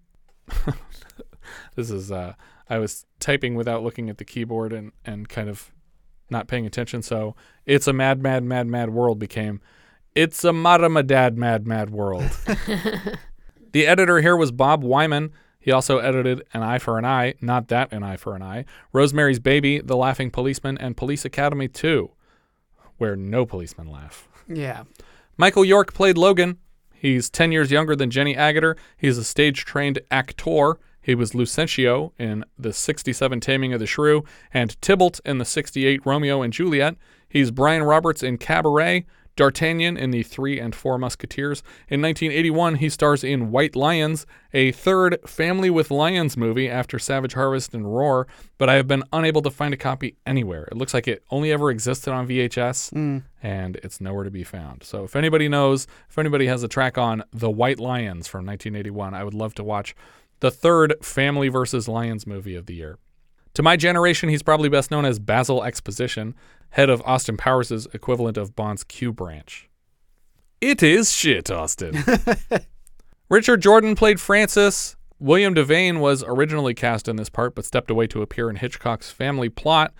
this 1.75 1.91
is, 1.91 2.11
uh, 2.11 2.33
I 2.67 2.79
was 2.79 3.05
typing 3.19 3.53
without 3.53 3.83
looking 3.83 4.09
at 4.09 4.17
the 4.17 4.25
keyboard 4.25 4.73
and, 4.73 4.91
and 5.05 5.29
kind 5.29 5.49
of 5.49 5.71
not 6.31 6.47
paying 6.47 6.65
attention. 6.65 7.03
So 7.03 7.35
it's 7.67 7.87
a 7.87 7.93
mad, 7.93 8.23
mad, 8.23 8.43
mad, 8.43 8.65
mad 8.65 8.89
world 8.89 9.19
became 9.19 9.61
it's 10.15 10.43
a 10.43 10.51
madamadad 10.51 11.35
mad, 11.35 11.67
mad 11.67 11.89
world. 11.89 12.29
the 13.71 13.87
editor 13.87 14.21
here 14.21 14.35
was 14.35 14.51
Bob 14.51 14.83
Wyman. 14.83 15.31
He 15.59 15.71
also 15.71 15.99
edited 15.99 16.43
An 16.53 16.61
Eye 16.61 16.79
for 16.79 16.97
an 16.97 17.05
Eye, 17.05 17.35
not 17.39 17.69
that 17.69 17.91
An 17.93 18.03
Eye 18.03 18.17
for 18.17 18.35
an 18.35 18.41
Eye, 18.41 18.65
Rosemary's 18.91 19.39
Baby, 19.39 19.79
The 19.79 19.95
Laughing 19.95 20.29
Policeman, 20.29 20.77
and 20.77 20.97
Police 20.97 21.23
Academy 21.23 21.69
2, 21.69 22.11
where 22.97 23.15
no 23.15 23.45
policemen 23.45 23.87
laugh. 23.87 24.27
Yeah. 24.47 24.83
Michael 25.37 25.63
York 25.63 25.93
played 25.93 26.17
Logan. 26.17 26.57
He's 26.93 27.29
10 27.29 27.51
years 27.53 27.71
younger 27.71 27.95
than 27.95 28.11
Jenny 28.11 28.35
Agutter. 28.35 28.75
He's 28.97 29.17
a 29.17 29.23
stage 29.23 29.63
trained 29.63 29.99
actor. 30.11 30.79
He 31.01 31.15
was 31.15 31.31
Lucentio 31.31 32.11
in 32.17 32.45
the 32.57 32.71
67 32.71 33.39
Taming 33.39 33.73
of 33.73 33.79
the 33.79 33.85
Shrew 33.85 34.23
and 34.53 34.79
Tybalt 34.81 35.19
in 35.25 35.37
the 35.37 35.45
68 35.45 36.05
Romeo 36.05 36.41
and 36.41 36.53
Juliet. 36.53 36.95
He's 37.27 37.51
Brian 37.51 37.83
Roberts 37.83 38.21
in 38.23 38.37
Cabaret, 38.37 39.05
D'Artagnan 39.35 39.97
in 39.97 40.11
the 40.11 40.23
Three 40.23 40.59
and 40.59 40.75
Four 40.75 40.97
Musketeers. 40.97 41.63
In 41.89 42.01
1981, 42.01 42.75
he 42.75 42.89
stars 42.89 43.23
in 43.23 43.51
White 43.51 43.75
Lions, 43.75 44.25
a 44.53 44.71
third 44.71 45.17
Family 45.25 45.69
with 45.69 45.89
Lions 45.89 46.37
movie 46.37 46.69
after 46.69 46.99
Savage 46.99 47.33
Harvest 47.33 47.73
and 47.73 47.93
Roar, 47.95 48.27
but 48.57 48.69
I 48.69 48.75
have 48.75 48.87
been 48.87 49.03
unable 49.11 49.41
to 49.41 49.49
find 49.49 49.73
a 49.73 49.77
copy 49.77 50.15
anywhere. 50.25 50.67
It 50.71 50.77
looks 50.77 50.93
like 50.93 51.07
it 51.07 51.23
only 51.31 51.51
ever 51.51 51.71
existed 51.71 52.11
on 52.11 52.27
VHS 52.27 52.91
Mm. 52.91 53.23
and 53.41 53.77
it's 53.77 53.99
nowhere 53.99 54.23
to 54.23 54.31
be 54.31 54.43
found. 54.43 54.83
So 54.83 55.03
if 55.03 55.15
anybody 55.15 55.49
knows, 55.49 55.87
if 56.09 56.17
anybody 56.19 56.45
has 56.47 56.61
a 56.63 56.67
track 56.67 56.97
on 56.97 57.23
The 57.31 57.49
White 57.49 57.79
Lions 57.79 58.27
from 58.27 58.45
1981, 58.45 59.13
I 59.13 59.23
would 59.23 59.33
love 59.33 59.53
to 59.55 59.63
watch 59.63 59.95
the 60.41 60.51
third 60.51 60.93
Family 61.01 61.47
versus 61.47 61.87
Lions 61.87 62.27
movie 62.27 62.55
of 62.55 62.65
the 62.65 62.75
year. 62.75 62.97
To 63.55 63.63
my 63.63 63.75
generation, 63.75 64.29
he's 64.29 64.43
probably 64.43 64.69
best 64.69 64.89
known 64.89 65.05
as 65.05 65.19
Basil 65.19 65.63
Exposition, 65.63 66.33
head 66.71 66.89
of 66.89 67.01
Austin 67.05 67.37
Powers' 67.37 67.87
equivalent 67.93 68.37
of 68.37 68.55
Bond's 68.55 68.83
Q 68.83 69.13
branch. 69.13 69.69
It 70.59 70.81
is 70.81 71.11
shit, 71.11 71.51
Austin. 71.51 72.03
Richard 73.29 73.61
Jordan 73.61 73.95
played 73.95 74.19
Francis. 74.19 74.95
William 75.19 75.53
Devane 75.53 75.99
was 75.99 76.23
originally 76.25 76.73
cast 76.73 77.07
in 77.07 77.15
this 77.15 77.29
part 77.29 77.55
but 77.55 77.65
stepped 77.65 77.91
away 77.91 78.07
to 78.07 78.21
appear 78.21 78.49
in 78.49 78.55
Hitchcock's 78.55 79.11
Family 79.11 79.49
Plot. 79.49 79.93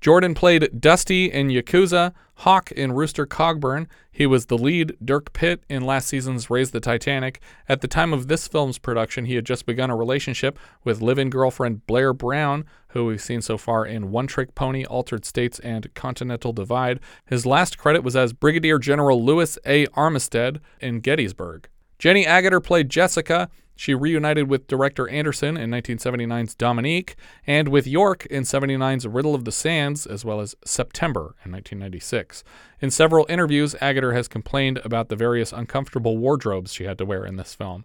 Jordan 0.00 0.34
played 0.34 0.80
Dusty 0.80 1.26
in 1.26 1.48
Yakuza, 1.48 2.12
Hawk 2.40 2.70
in 2.72 2.92
Rooster 2.92 3.26
Cogburn. 3.26 3.86
He 4.12 4.26
was 4.26 4.46
the 4.46 4.58
lead 4.58 4.94
Dirk 5.02 5.32
Pitt 5.32 5.64
in 5.70 5.84
last 5.84 6.06
season's 6.06 6.50
Raise 6.50 6.70
the 6.70 6.80
Titanic. 6.80 7.40
At 7.68 7.80
the 7.80 7.88
time 7.88 8.12
of 8.12 8.28
this 8.28 8.46
film's 8.46 8.78
production, 8.78 9.24
he 9.24 9.36
had 9.36 9.46
just 9.46 9.64
begun 9.64 9.90
a 9.90 9.96
relationship 9.96 10.58
with 10.84 11.00
live-in 11.00 11.30
girlfriend 11.30 11.86
Blair 11.86 12.12
Brown, 12.12 12.66
who 12.88 13.06
we've 13.06 13.20
seen 13.20 13.40
so 13.40 13.56
far 13.56 13.86
in 13.86 14.10
One 14.10 14.26
Trick 14.26 14.54
Pony, 14.54 14.84
Altered 14.84 15.24
States, 15.24 15.58
and 15.60 15.92
Continental 15.94 16.52
Divide. 16.52 17.00
His 17.24 17.46
last 17.46 17.78
credit 17.78 18.04
was 18.04 18.14
as 18.16 18.34
Brigadier 18.34 18.78
General 18.78 19.24
Louis 19.24 19.58
A. 19.64 19.86
Armistead 19.88 20.60
in 20.78 21.00
Gettysburg. 21.00 21.68
Jenny 21.98 22.26
Agutter 22.26 22.62
played 22.62 22.90
Jessica. 22.90 23.48
She 23.76 23.94
reunited 23.94 24.48
with 24.48 24.66
director 24.66 25.08
Anderson 25.08 25.56
in 25.56 25.70
1979's 25.70 26.54
Dominique 26.54 27.14
and 27.46 27.68
with 27.68 27.86
York 27.86 28.24
in 28.26 28.42
79's 28.42 29.06
Riddle 29.06 29.34
of 29.34 29.44
the 29.44 29.52
Sands, 29.52 30.06
as 30.06 30.24
well 30.24 30.40
as 30.40 30.56
September 30.64 31.36
in 31.44 31.52
1996. 31.52 32.42
In 32.80 32.90
several 32.90 33.26
interviews, 33.28 33.74
Agutter 33.82 34.14
has 34.14 34.28
complained 34.28 34.78
about 34.78 35.10
the 35.10 35.16
various 35.16 35.52
uncomfortable 35.52 36.16
wardrobes 36.16 36.72
she 36.72 36.84
had 36.84 36.96
to 36.98 37.04
wear 37.04 37.24
in 37.24 37.36
this 37.36 37.54
film. 37.54 37.84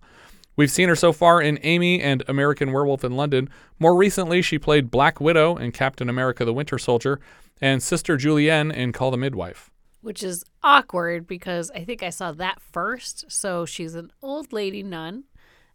We've 0.55 0.71
seen 0.71 0.89
her 0.89 0.95
so 0.95 1.13
far 1.13 1.41
in 1.41 1.59
Amy 1.63 2.01
and 2.01 2.23
American 2.27 2.71
Werewolf 2.71 3.03
in 3.03 3.15
London. 3.15 3.49
More 3.79 3.95
recently, 3.95 4.41
she 4.41 4.59
played 4.59 4.91
Black 4.91 5.19
Widow 5.19 5.57
in 5.57 5.71
Captain 5.71 6.09
America 6.09 6.45
the 6.45 6.53
Winter 6.53 6.77
Soldier 6.77 7.19
and 7.61 7.81
Sister 7.81 8.17
Julienne 8.17 8.71
in 8.71 8.91
Call 8.91 9.11
the 9.11 9.17
Midwife. 9.17 9.71
Which 10.01 10.23
is 10.23 10.43
awkward 10.63 11.27
because 11.27 11.69
I 11.71 11.83
think 11.83 12.01
I 12.01 12.09
saw 12.09 12.31
that 12.33 12.59
first. 12.59 13.25
So 13.29 13.65
she's 13.65 13.95
an 13.95 14.11
old 14.21 14.51
lady 14.51 14.83
nun. 14.83 15.25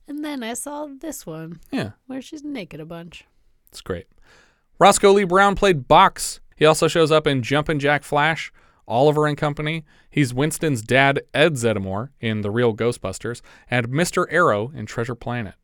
And 0.09 0.25
then 0.25 0.43
I 0.43 0.55
saw 0.55 0.87
this 0.87 1.27
one. 1.27 1.61
Yeah. 1.71 1.91
Where 2.07 2.23
she's 2.23 2.45
naked 2.45 2.81
a 2.81 2.85
bunch. 2.85 3.25
It's 3.69 3.81
great. 3.81 4.07
Roscoe 4.79 5.13
Lee 5.13 5.25
Browne 5.25 5.55
played 5.57 5.89
Box. 5.89 6.41
He 6.55 6.65
also 6.65 6.89
shows 6.89 7.11
up 7.11 7.27
in 7.27 7.43
Jumpin' 7.43 7.81
Jack 7.81 8.05
Flash, 8.05 8.53
Oliver 8.87 9.27
and 9.27 9.37
Company. 9.37 9.85
He's 10.11 10.33
Winston's 10.33 10.83
dad, 10.83 11.23
Ed 11.35 11.55
Zeddemore, 11.55 12.11
in 12.21 12.43
The 12.43 12.51
Real 12.51 12.75
Ghostbusters, 12.75 13.43
and 13.71 13.89
Mr. 13.89 14.27
Arrow 14.31 14.71
in 14.75 14.87
Treasure 14.87 15.15
Planet. 15.15 15.55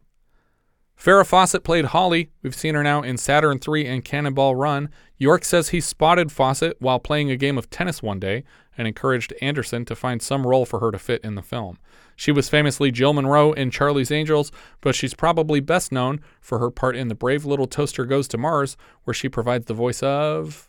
Farrah 0.99 1.27
Fawcett 1.27 1.65
played 1.65 1.87
Holly. 1.87 2.31
We've 2.43 2.55
seen 2.55 2.75
her 2.75 2.83
now 2.83 3.03
in 3.03 3.17
Saturn 3.17 3.59
III 3.67 3.87
and 3.87 4.05
Cannonball 4.05 4.55
Run. 4.55 4.89
York 5.19 5.45
says 5.45 5.71
he 5.71 5.81
spotted 5.81 6.31
Fawcett 6.31 6.77
while 6.81 7.01
playing 7.01 7.31
a 7.31 7.37
game 7.37 7.59
of 7.59 7.71
tennis 7.71 8.03
one 8.03 8.21
day 8.21 8.45
and 8.79 8.87
encouraged 8.87 9.35
Anderson 9.43 9.85
to 9.87 9.97
find 9.97 10.23
some 10.23 10.47
role 10.47 10.65
for 10.65 10.81
her 10.81 10.91
to 10.93 10.99
fit 10.99 11.23
in 11.25 11.35
the 11.35 11.43
film. 11.43 11.79
She 12.17 12.33
was 12.33 12.49
famously 12.49 12.91
Jill 12.91 13.13
Monroe 13.13 13.53
in 13.53 13.71
Charlie's 13.71 14.11
Angels, 14.11 14.53
but 14.81 14.95
she's 14.95 15.15
probably 15.15 15.61
best 15.61 15.93
known 15.93 16.21
for 16.41 16.59
her 16.59 16.71
part 16.71 16.97
in 16.97 17.09
The 17.09 17.15
Brave 17.15 17.45
Little 17.45 17.67
Toaster 17.67 18.05
Goes 18.05 18.29
to 18.29 18.39
Mars, 18.39 18.77
where 19.05 19.15
she 19.15 19.29
provides 19.29 19.67
the 19.67 19.75
voice 19.75 20.03
of. 20.03 20.69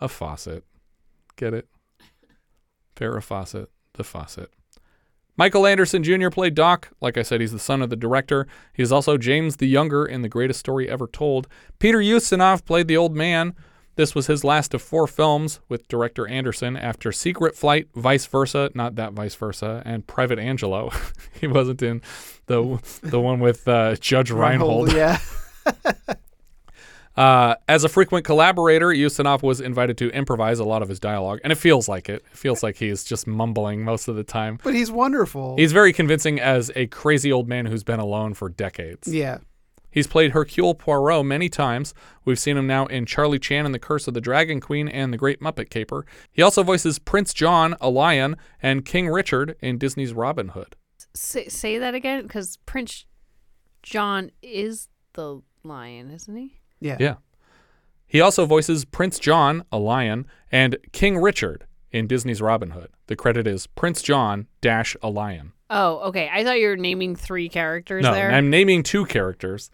a 0.00 0.08
faucet. 0.08 0.64
Get 1.36 1.54
it? 1.54 1.68
Farrah 2.96 3.22
Fawcett, 3.22 3.70
the 3.94 4.04
faucet. 4.04 4.50
Michael 5.36 5.68
Anderson 5.68 6.02
Jr. 6.02 6.30
played 6.30 6.56
Doc. 6.56 6.90
Like 7.00 7.16
I 7.16 7.22
said, 7.22 7.40
he's 7.40 7.52
the 7.52 7.60
son 7.60 7.80
of 7.80 7.90
the 7.90 7.96
director. 7.96 8.48
He's 8.72 8.90
also 8.90 9.16
James 9.16 9.58
the 9.58 9.68
Younger 9.68 10.04
in 10.04 10.22
The 10.22 10.28
Greatest 10.28 10.58
Story 10.58 10.90
Ever 10.90 11.06
Told. 11.06 11.46
Peter 11.78 11.98
Ustinov 11.98 12.64
played 12.64 12.88
the 12.88 12.96
old 12.96 13.14
man. 13.14 13.54
This 13.98 14.14
was 14.14 14.28
his 14.28 14.44
last 14.44 14.74
of 14.74 14.80
four 14.80 15.08
films 15.08 15.58
with 15.68 15.88
director 15.88 16.28
Anderson 16.28 16.76
after 16.76 17.10
Secret 17.10 17.56
Flight, 17.56 17.88
Vice 17.96 18.26
Versa, 18.26 18.70
not 18.72 18.94
that 18.94 19.12
Vice 19.12 19.34
Versa, 19.34 19.82
and 19.84 20.06
Private 20.06 20.38
Angelo. 20.38 20.92
he 21.40 21.48
wasn't 21.48 21.82
in 21.82 22.00
the 22.46 22.78
the 23.02 23.18
one 23.18 23.40
with 23.40 23.66
uh, 23.66 23.96
Judge 23.96 24.30
Reinhold. 24.30 24.92
yeah. 24.92 25.18
Uh, 27.16 27.56
as 27.66 27.82
a 27.82 27.88
frequent 27.88 28.24
collaborator, 28.24 28.90
Ustinov 28.90 29.42
was 29.42 29.60
invited 29.60 29.98
to 29.98 30.08
improvise 30.10 30.60
a 30.60 30.64
lot 30.64 30.82
of 30.82 30.88
his 30.88 31.00
dialogue, 31.00 31.40
and 31.42 31.50
it 31.52 31.56
feels 31.56 31.88
like 31.88 32.08
it. 32.08 32.22
It 32.30 32.38
feels 32.38 32.62
like 32.62 32.76
he's 32.76 33.02
just 33.02 33.26
mumbling 33.26 33.82
most 33.82 34.06
of 34.06 34.14
the 34.14 34.22
time. 34.22 34.60
But 34.62 34.72
he's 34.74 34.88
wonderful. 34.92 35.56
He's 35.56 35.72
very 35.72 35.92
convincing 35.92 36.38
as 36.38 36.70
a 36.76 36.86
crazy 36.86 37.32
old 37.32 37.48
man 37.48 37.66
who's 37.66 37.82
been 37.82 37.98
alone 37.98 38.34
for 38.34 38.48
decades. 38.48 39.12
yeah. 39.12 39.38
He's 39.90 40.06
played 40.06 40.32
Hercule 40.32 40.74
Poirot 40.74 41.24
many 41.24 41.48
times. 41.48 41.94
We've 42.24 42.38
seen 42.38 42.56
him 42.56 42.66
now 42.66 42.86
in 42.86 43.06
Charlie 43.06 43.38
Chan 43.38 43.64
and 43.64 43.74
the 43.74 43.78
Curse 43.78 44.06
of 44.08 44.14
the 44.14 44.20
Dragon 44.20 44.60
Queen 44.60 44.88
and 44.88 45.12
The 45.12 45.18
Great 45.18 45.40
Muppet 45.40 45.70
Caper. 45.70 46.04
He 46.32 46.42
also 46.42 46.62
voices 46.62 46.98
Prince 46.98 47.32
John, 47.32 47.76
a 47.80 47.88
lion, 47.88 48.36
and 48.62 48.84
King 48.84 49.08
Richard 49.08 49.56
in 49.60 49.78
Disney's 49.78 50.12
Robin 50.12 50.48
Hood. 50.48 50.76
Say, 51.14 51.48
say 51.48 51.78
that 51.78 51.94
again 51.94 52.22
because 52.22 52.58
Prince 52.66 53.06
John 53.82 54.30
is 54.42 54.88
the 55.14 55.40
lion, 55.64 56.10
isn't 56.10 56.36
he? 56.36 56.60
Yeah. 56.80 56.96
Yeah. 57.00 57.14
He 58.06 58.20
also 58.20 58.46
voices 58.46 58.84
Prince 58.84 59.18
John, 59.18 59.64
a 59.70 59.78
lion, 59.78 60.26
and 60.50 60.76
King 60.92 61.18
Richard 61.18 61.66
in 61.90 62.06
Disney's 62.06 62.40
Robin 62.40 62.70
Hood. 62.70 62.90
The 63.06 63.16
credit 63.16 63.46
is 63.46 63.66
Prince 63.66 64.02
John 64.02 64.46
dash 64.60 64.96
a 65.02 65.10
lion. 65.10 65.52
Oh, 65.70 65.98
okay. 66.08 66.30
I 66.32 66.44
thought 66.44 66.58
you 66.58 66.68
were 66.68 66.76
naming 66.76 67.14
three 67.16 67.48
characters 67.48 68.02
No, 68.02 68.12
there. 68.14 68.30
I'm 68.30 68.50
naming 68.50 68.82
two 68.82 69.04
characters 69.04 69.70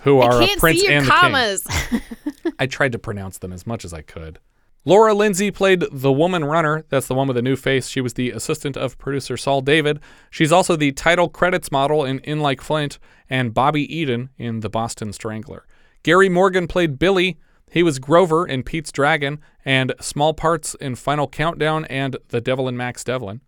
who 0.00 0.20
are 0.20 0.40
I 0.42 0.44
a 0.44 0.56
prince 0.58 0.80
see 0.80 0.86
your 0.86 0.98
and 0.98 1.06
commas. 1.06 1.62
the 1.64 2.02
king. 2.42 2.52
I 2.58 2.66
tried 2.66 2.92
to 2.92 2.98
pronounce 2.98 3.38
them 3.38 3.52
as 3.52 3.66
much 3.66 3.84
as 3.84 3.92
I 3.92 4.02
could. 4.02 4.38
Laura 4.86 5.14
Lindsay 5.14 5.50
played 5.50 5.82
the 5.90 6.12
woman 6.12 6.44
runner. 6.44 6.84
That's 6.90 7.06
the 7.08 7.14
one 7.14 7.26
with 7.26 7.36
the 7.36 7.42
new 7.42 7.56
face. 7.56 7.88
She 7.88 8.02
was 8.02 8.14
the 8.14 8.30
assistant 8.30 8.76
of 8.76 8.98
producer 8.98 9.36
Saul 9.38 9.62
David. 9.62 9.98
She's 10.30 10.52
also 10.52 10.76
the 10.76 10.92
title 10.92 11.30
credits 11.30 11.72
model 11.72 12.04
in 12.04 12.18
In 12.20 12.40
Like 12.40 12.60
Flint 12.60 12.98
and 13.30 13.54
Bobby 13.54 13.82
Eden 13.96 14.28
in 14.36 14.60
The 14.60 14.68
Boston 14.68 15.12
Strangler. 15.14 15.66
Gary 16.02 16.28
Morgan 16.28 16.66
played 16.68 16.98
Billy. 16.98 17.38
He 17.70 17.82
was 17.82 17.98
Grover 17.98 18.46
in 18.46 18.62
Pete's 18.62 18.92
Dragon 18.92 19.40
and 19.64 19.94
small 20.00 20.34
parts 20.34 20.74
in 20.74 20.96
Final 20.96 21.28
Countdown 21.28 21.86
and 21.86 22.18
The 22.28 22.42
Devil 22.42 22.68
and 22.68 22.76
Max 22.76 23.02
Devlin. 23.02 23.40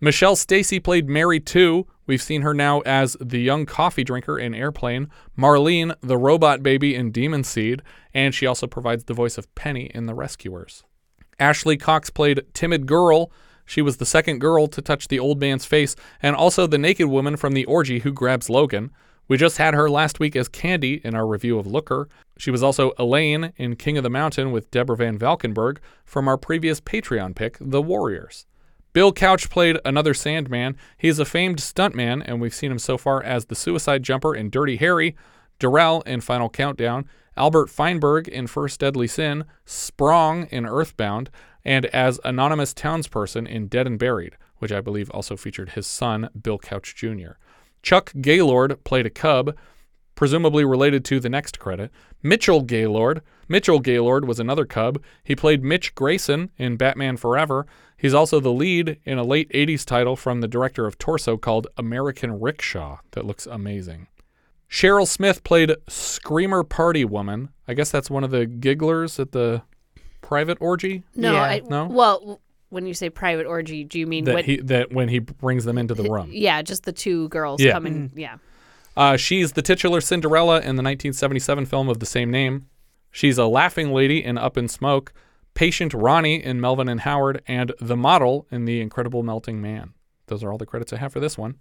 Michelle 0.00 0.36
Stacy 0.36 0.78
played 0.78 1.08
Mary 1.08 1.40
too. 1.40 1.84
We've 2.06 2.22
seen 2.22 2.42
her 2.42 2.54
now 2.54 2.80
as 2.82 3.16
the 3.20 3.40
young 3.40 3.66
coffee 3.66 4.04
drinker 4.04 4.38
in 4.38 4.54
Airplane, 4.54 5.10
Marlene, 5.36 5.92
the 6.00 6.16
robot 6.16 6.62
baby 6.62 6.94
in 6.94 7.10
Demon 7.10 7.42
Seed, 7.42 7.82
and 8.14 8.32
she 8.32 8.46
also 8.46 8.68
provides 8.68 9.04
the 9.04 9.14
voice 9.14 9.36
of 9.38 9.52
Penny 9.56 9.90
in 9.92 10.06
The 10.06 10.14
Rescuers. 10.14 10.84
Ashley 11.40 11.76
Cox 11.76 12.10
played 12.10 12.44
Timid 12.54 12.86
Girl. 12.86 13.32
She 13.66 13.82
was 13.82 13.96
the 13.96 14.06
second 14.06 14.38
girl 14.38 14.68
to 14.68 14.80
touch 14.80 15.08
the 15.08 15.18
old 15.18 15.40
man's 15.40 15.64
face 15.64 15.96
and 16.22 16.36
also 16.36 16.68
the 16.68 16.78
naked 16.78 17.08
woman 17.08 17.36
from 17.36 17.52
the 17.52 17.64
orgy 17.64 17.98
who 17.98 18.12
grabs 18.12 18.48
Logan. 18.48 18.92
We 19.26 19.36
just 19.36 19.58
had 19.58 19.74
her 19.74 19.90
last 19.90 20.20
week 20.20 20.36
as 20.36 20.48
Candy 20.48 21.00
in 21.04 21.16
our 21.16 21.26
review 21.26 21.58
of 21.58 21.66
Looker. 21.66 22.08
She 22.38 22.52
was 22.52 22.62
also 22.62 22.92
Elaine 22.98 23.52
in 23.56 23.74
King 23.74 23.98
of 23.98 24.04
the 24.04 24.10
Mountain 24.10 24.52
with 24.52 24.70
Deborah 24.70 24.96
Van 24.96 25.18
Valkenburgh 25.18 25.80
from 26.04 26.28
our 26.28 26.38
previous 26.38 26.80
Patreon 26.80 27.34
pick, 27.34 27.58
The 27.60 27.82
Warriors. 27.82 28.46
Bill 28.98 29.12
Couch 29.12 29.48
played 29.48 29.78
another 29.84 30.12
Sandman. 30.12 30.76
He 30.96 31.06
is 31.06 31.20
a 31.20 31.24
famed 31.24 31.58
stuntman, 31.58 32.20
and 32.26 32.40
we've 32.40 32.52
seen 32.52 32.72
him 32.72 32.80
so 32.80 32.98
far 32.98 33.22
as 33.22 33.44
the 33.44 33.54
suicide 33.54 34.02
jumper 34.02 34.34
in 34.34 34.50
Dirty 34.50 34.74
Harry, 34.74 35.14
Darrell 35.60 36.00
in 36.00 36.20
Final 36.20 36.48
Countdown, 36.48 37.08
Albert 37.36 37.70
Feinberg 37.70 38.26
in 38.26 38.48
First 38.48 38.80
Deadly 38.80 39.06
Sin, 39.06 39.44
Sprong 39.64 40.46
in 40.46 40.66
Earthbound, 40.66 41.30
and 41.64 41.86
as 41.86 42.18
anonymous 42.24 42.74
townsperson 42.74 43.46
in 43.46 43.68
Dead 43.68 43.86
and 43.86 44.00
Buried, 44.00 44.36
which 44.56 44.72
I 44.72 44.80
believe 44.80 45.10
also 45.10 45.36
featured 45.36 45.70
his 45.70 45.86
son, 45.86 46.28
Bill 46.42 46.58
Couch 46.58 46.96
Jr. 46.96 47.34
Chuck 47.84 48.12
Gaylord 48.20 48.82
played 48.82 49.06
a 49.06 49.10
cub, 49.10 49.56
presumably 50.16 50.64
related 50.64 51.04
to 51.04 51.20
the 51.20 51.28
next 51.28 51.60
credit. 51.60 51.92
Mitchell 52.20 52.62
Gaylord. 52.62 53.22
Mitchell 53.46 53.78
Gaylord 53.78 54.26
was 54.26 54.40
another 54.40 54.66
cub. 54.66 55.00
He 55.22 55.36
played 55.36 55.62
Mitch 55.62 55.94
Grayson 55.94 56.50
in 56.58 56.76
Batman 56.76 57.16
Forever. 57.16 57.64
He's 57.98 58.14
also 58.14 58.38
the 58.40 58.52
lead 58.52 58.98
in 59.04 59.18
a 59.18 59.24
late 59.24 59.50
80s 59.50 59.84
title 59.84 60.14
from 60.16 60.40
the 60.40 60.48
director 60.48 60.86
of 60.86 60.96
Torso 60.98 61.36
called 61.36 61.66
American 61.76 62.38
Rickshaw 62.40 62.98
that 63.10 63.26
looks 63.26 63.44
amazing. 63.44 64.06
Cheryl 64.70 65.06
Smith 65.06 65.42
played 65.44 65.74
Screamer 65.88 66.62
Party 66.62 67.04
Woman. 67.04 67.48
I 67.66 67.74
guess 67.74 67.90
that's 67.90 68.08
one 68.08 68.22
of 68.22 68.30
the 68.30 68.46
gigglers 68.46 69.18
at 69.18 69.32
the 69.32 69.62
private 70.22 70.58
orgy. 70.60 71.02
No, 71.14 71.36
I, 71.36 71.60
no. 71.68 71.86
Well, 71.86 72.40
when 72.68 72.86
you 72.86 72.94
say 72.94 73.10
private 73.10 73.46
orgy, 73.46 73.82
do 73.82 73.98
you 73.98 74.06
mean 74.06 74.24
that 74.24 74.34
when, 74.34 74.44
he 74.44 74.56
that 74.58 74.92
when 74.92 75.08
he 75.08 75.18
brings 75.20 75.64
them 75.64 75.78
into 75.78 75.94
the 75.94 76.04
room. 76.08 76.28
Yeah, 76.30 76.60
just 76.62 76.84
the 76.84 76.92
two 76.92 77.28
girls 77.30 77.60
Yeah. 77.62 77.72
coming. 77.72 78.12
Yeah. 78.14 78.36
Uh, 78.96 79.16
she's 79.16 79.52
the 79.52 79.62
titular 79.62 80.00
Cinderella 80.00 80.56
in 80.56 80.76
the 80.76 80.82
1977 80.82 81.66
film 81.66 81.88
of 81.88 81.98
the 81.98 82.06
same 82.06 82.30
name. 82.30 82.66
She's 83.10 83.38
a 83.38 83.46
laughing 83.46 83.92
lady 83.92 84.22
in 84.22 84.36
Up 84.36 84.58
in 84.58 84.68
Smoke, 84.68 85.12
patient 85.58 85.92
Ronnie 85.92 86.40
in 86.40 86.60
Melvin 86.60 86.88
and 86.88 87.00
Howard, 87.00 87.42
and 87.48 87.72
the 87.80 87.96
model 87.96 88.46
in 88.48 88.64
The 88.64 88.80
Incredible 88.80 89.24
Melting 89.24 89.60
Man. 89.60 89.92
Those 90.28 90.44
are 90.44 90.52
all 90.52 90.56
the 90.56 90.64
credits 90.64 90.92
I 90.92 90.98
have 90.98 91.12
for 91.12 91.18
this 91.18 91.36
one. 91.36 91.56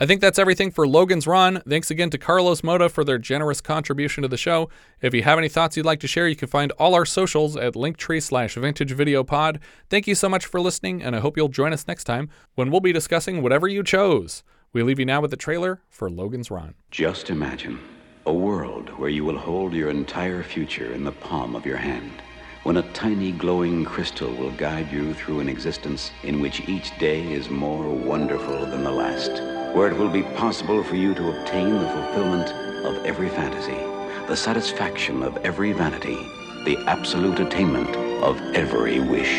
I 0.00 0.06
think 0.06 0.22
that's 0.22 0.38
everything 0.38 0.70
for 0.70 0.88
Logan's 0.88 1.26
Run. 1.26 1.60
Thanks 1.68 1.90
again 1.90 2.08
to 2.08 2.16
Carlos 2.16 2.62
Moda 2.62 2.90
for 2.90 3.04
their 3.04 3.18
generous 3.18 3.60
contribution 3.60 4.22
to 4.22 4.28
the 4.28 4.38
show. 4.38 4.70
If 5.02 5.12
you 5.12 5.22
have 5.22 5.36
any 5.36 5.50
thoughts 5.50 5.76
you'd 5.76 5.84
like 5.84 6.00
to 6.00 6.06
share, 6.06 6.26
you 6.26 6.34
can 6.34 6.48
find 6.48 6.72
all 6.78 6.94
our 6.94 7.04
socials 7.04 7.58
at 7.58 7.74
linktree 7.74 8.22
slash 8.22 8.54
vintage 8.54 8.92
video 8.92 9.22
pod. 9.22 9.60
Thank 9.90 10.06
you 10.06 10.14
so 10.14 10.30
much 10.30 10.46
for 10.46 10.58
listening, 10.58 11.02
and 11.02 11.14
I 11.14 11.20
hope 11.20 11.36
you'll 11.36 11.48
join 11.48 11.74
us 11.74 11.86
next 11.86 12.04
time 12.04 12.30
when 12.54 12.70
we'll 12.70 12.80
be 12.80 12.90
discussing 12.90 13.42
whatever 13.42 13.68
you 13.68 13.82
chose. 13.82 14.44
We 14.72 14.82
leave 14.82 14.98
you 14.98 15.04
now 15.04 15.20
with 15.20 15.30
the 15.30 15.36
trailer 15.36 15.82
for 15.90 16.08
Logan's 16.08 16.50
Run. 16.50 16.72
Just 16.90 17.28
imagine 17.28 17.80
a 18.24 18.32
world 18.32 18.88
where 18.98 19.10
you 19.10 19.26
will 19.26 19.36
hold 19.36 19.74
your 19.74 19.90
entire 19.90 20.42
future 20.42 20.90
in 20.90 21.04
the 21.04 21.12
palm 21.12 21.54
of 21.54 21.66
your 21.66 21.76
hand, 21.76 22.22
when 22.66 22.78
a 22.78 22.92
tiny 22.92 23.30
glowing 23.30 23.84
crystal 23.84 24.34
will 24.34 24.50
guide 24.50 24.90
you 24.90 25.14
through 25.14 25.38
an 25.38 25.48
existence 25.48 26.10
in 26.24 26.40
which 26.40 26.68
each 26.68 26.90
day 26.98 27.22
is 27.32 27.48
more 27.48 27.88
wonderful 27.94 28.66
than 28.66 28.82
the 28.82 28.90
last, 28.90 29.30
where 29.72 29.86
it 29.86 29.96
will 29.96 30.08
be 30.08 30.24
possible 30.34 30.82
for 30.82 30.96
you 30.96 31.14
to 31.14 31.30
obtain 31.30 31.72
the 31.72 31.88
fulfillment 31.90 32.50
of 32.84 33.06
every 33.06 33.28
fantasy, 33.28 33.78
the 34.26 34.34
satisfaction 34.34 35.22
of 35.22 35.36
every 35.44 35.70
vanity, 35.70 36.16
the 36.64 36.76
absolute 36.88 37.38
attainment 37.38 37.94
of 38.24 38.36
every 38.52 38.98
wish. 38.98 39.38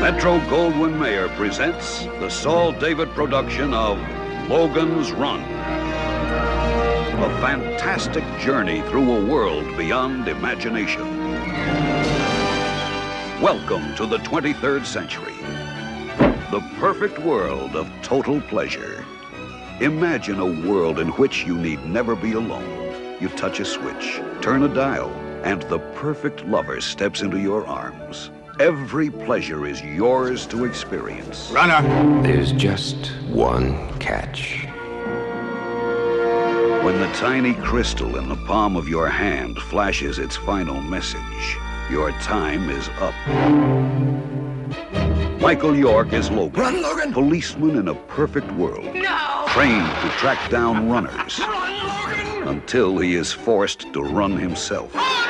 Metro 0.00 0.38
Goldwyn 0.48 0.98
Mayer 0.98 1.28
presents 1.36 2.04
the 2.18 2.30
Saul 2.30 2.72
David 2.72 3.10
production 3.10 3.74
of 3.74 3.98
Logan's 4.48 5.12
Run. 5.12 5.42
A 7.18 7.40
fantastic 7.40 8.22
journey 8.38 8.80
through 8.82 9.12
a 9.12 9.26
world 9.26 9.76
beyond 9.76 10.28
imagination. 10.28 11.02
Welcome 13.42 13.92
to 13.96 14.06
the 14.06 14.18
23rd 14.18 14.86
century. 14.86 15.34
The 16.52 16.60
perfect 16.78 17.18
world 17.18 17.74
of 17.74 17.90
total 18.02 18.40
pleasure. 18.42 19.04
Imagine 19.80 20.38
a 20.38 20.68
world 20.68 21.00
in 21.00 21.08
which 21.08 21.44
you 21.44 21.58
need 21.58 21.84
never 21.84 22.14
be 22.14 22.34
alone. 22.34 23.16
You 23.20 23.30
touch 23.30 23.58
a 23.58 23.64
switch, 23.64 24.20
turn 24.40 24.62
a 24.62 24.72
dial, 24.72 25.10
and 25.42 25.62
the 25.62 25.80
perfect 25.96 26.46
lover 26.46 26.80
steps 26.80 27.22
into 27.22 27.40
your 27.40 27.66
arms. 27.66 28.30
Every 28.60 29.10
pleasure 29.10 29.66
is 29.66 29.82
yours 29.82 30.46
to 30.46 30.66
experience. 30.66 31.50
Runner! 31.50 32.22
There's 32.22 32.52
just 32.52 33.08
one 33.26 33.98
catch. 33.98 34.67
When 36.88 37.00
the 37.00 37.12
tiny 37.12 37.52
crystal 37.52 38.16
in 38.16 38.30
the 38.30 38.36
palm 38.46 38.74
of 38.74 38.88
your 38.88 39.10
hand 39.10 39.58
flashes 39.58 40.18
its 40.18 40.36
final 40.36 40.80
message, 40.80 41.58
your 41.90 42.12
time 42.12 42.70
is 42.70 42.88
up. 42.98 43.12
Michael 45.38 45.76
York 45.76 46.14
is 46.14 46.30
Logan. 46.30 46.58
Run, 46.58 46.80
Logan! 46.80 47.12
Policeman 47.12 47.76
in 47.76 47.88
a 47.88 47.94
perfect 47.94 48.50
world. 48.52 48.86
No! 48.94 49.44
Trained 49.48 49.86
to 50.00 50.08
track 50.16 50.50
down 50.50 50.88
runners. 50.88 51.38
Until 52.48 52.96
he 52.96 53.16
is 53.16 53.32
forced 53.32 53.92
to 53.92 54.02
run 54.02 54.38
himself. 54.38 54.90
He's 54.94 55.27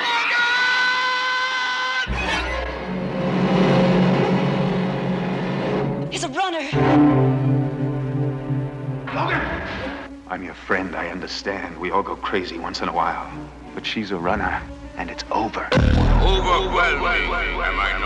I'm 10.39 10.45
your 10.45 10.55
friend, 10.55 10.95
I 10.95 11.09
understand. 11.09 11.77
We 11.81 11.91
all 11.91 12.05
go 12.05 12.15
crazy 12.15 12.59
once 12.59 12.81
in 12.81 12.89
a 12.89 12.93
while. 12.93 13.29
But 13.75 13.85
she's 13.85 14.13
a 14.13 14.17
runner, 14.17 14.63
and 14.97 15.11
it's 15.11 15.25
over. 15.33 15.65
Overwhelming, 15.73 17.29
am 17.61 17.81
I 17.81 17.99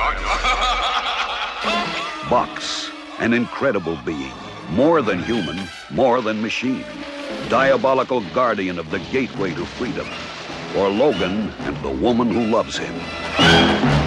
not? 1.63 2.31
Box, 2.31 2.91
an 3.19 3.35
incredible 3.35 3.99
being. 4.07 4.33
More 4.71 5.03
than 5.03 5.23
human, 5.23 5.69
more 5.91 6.23
than 6.23 6.41
machine. 6.41 6.87
Diabolical 7.51 8.23
guardian 8.33 8.79
of 8.79 8.91
the 8.91 9.01
gateway 9.13 9.53
to 9.53 9.67
freedom. 9.67 10.09
Or 10.75 10.89
Logan 10.89 11.51
and 11.59 11.77
the 11.85 11.91
woman 11.91 12.31
who 12.31 12.47
loves 12.47 12.79
him. 12.79 14.02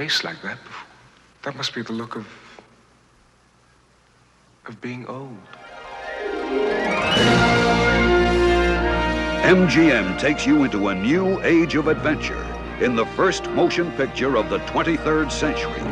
Face 0.00 0.24
like 0.24 0.40
that 0.40 0.56
before. 0.64 0.88
That 1.42 1.56
must 1.56 1.74
be 1.74 1.82
the 1.82 1.92
look 1.92 2.16
of. 2.16 2.26
of 4.66 4.80
being 4.80 5.06
old. 5.06 5.46
MGM 9.58 10.18
takes 10.18 10.46
you 10.46 10.64
into 10.64 10.88
a 10.88 10.94
new 10.94 11.42
age 11.42 11.74
of 11.74 11.88
adventure 11.88 12.46
in 12.80 12.96
the 12.96 13.04
first 13.18 13.44
motion 13.50 13.92
picture 13.92 14.38
of 14.38 14.48
the 14.48 14.60
23rd 14.72 15.30
century. 15.30 15.82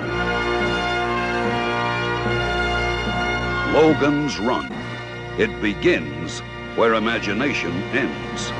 Logan's 3.78 4.38
Run. 4.38 4.72
It 5.38 5.52
begins 5.60 6.40
where 6.78 6.94
imagination 6.94 7.72
ends. 8.04 8.57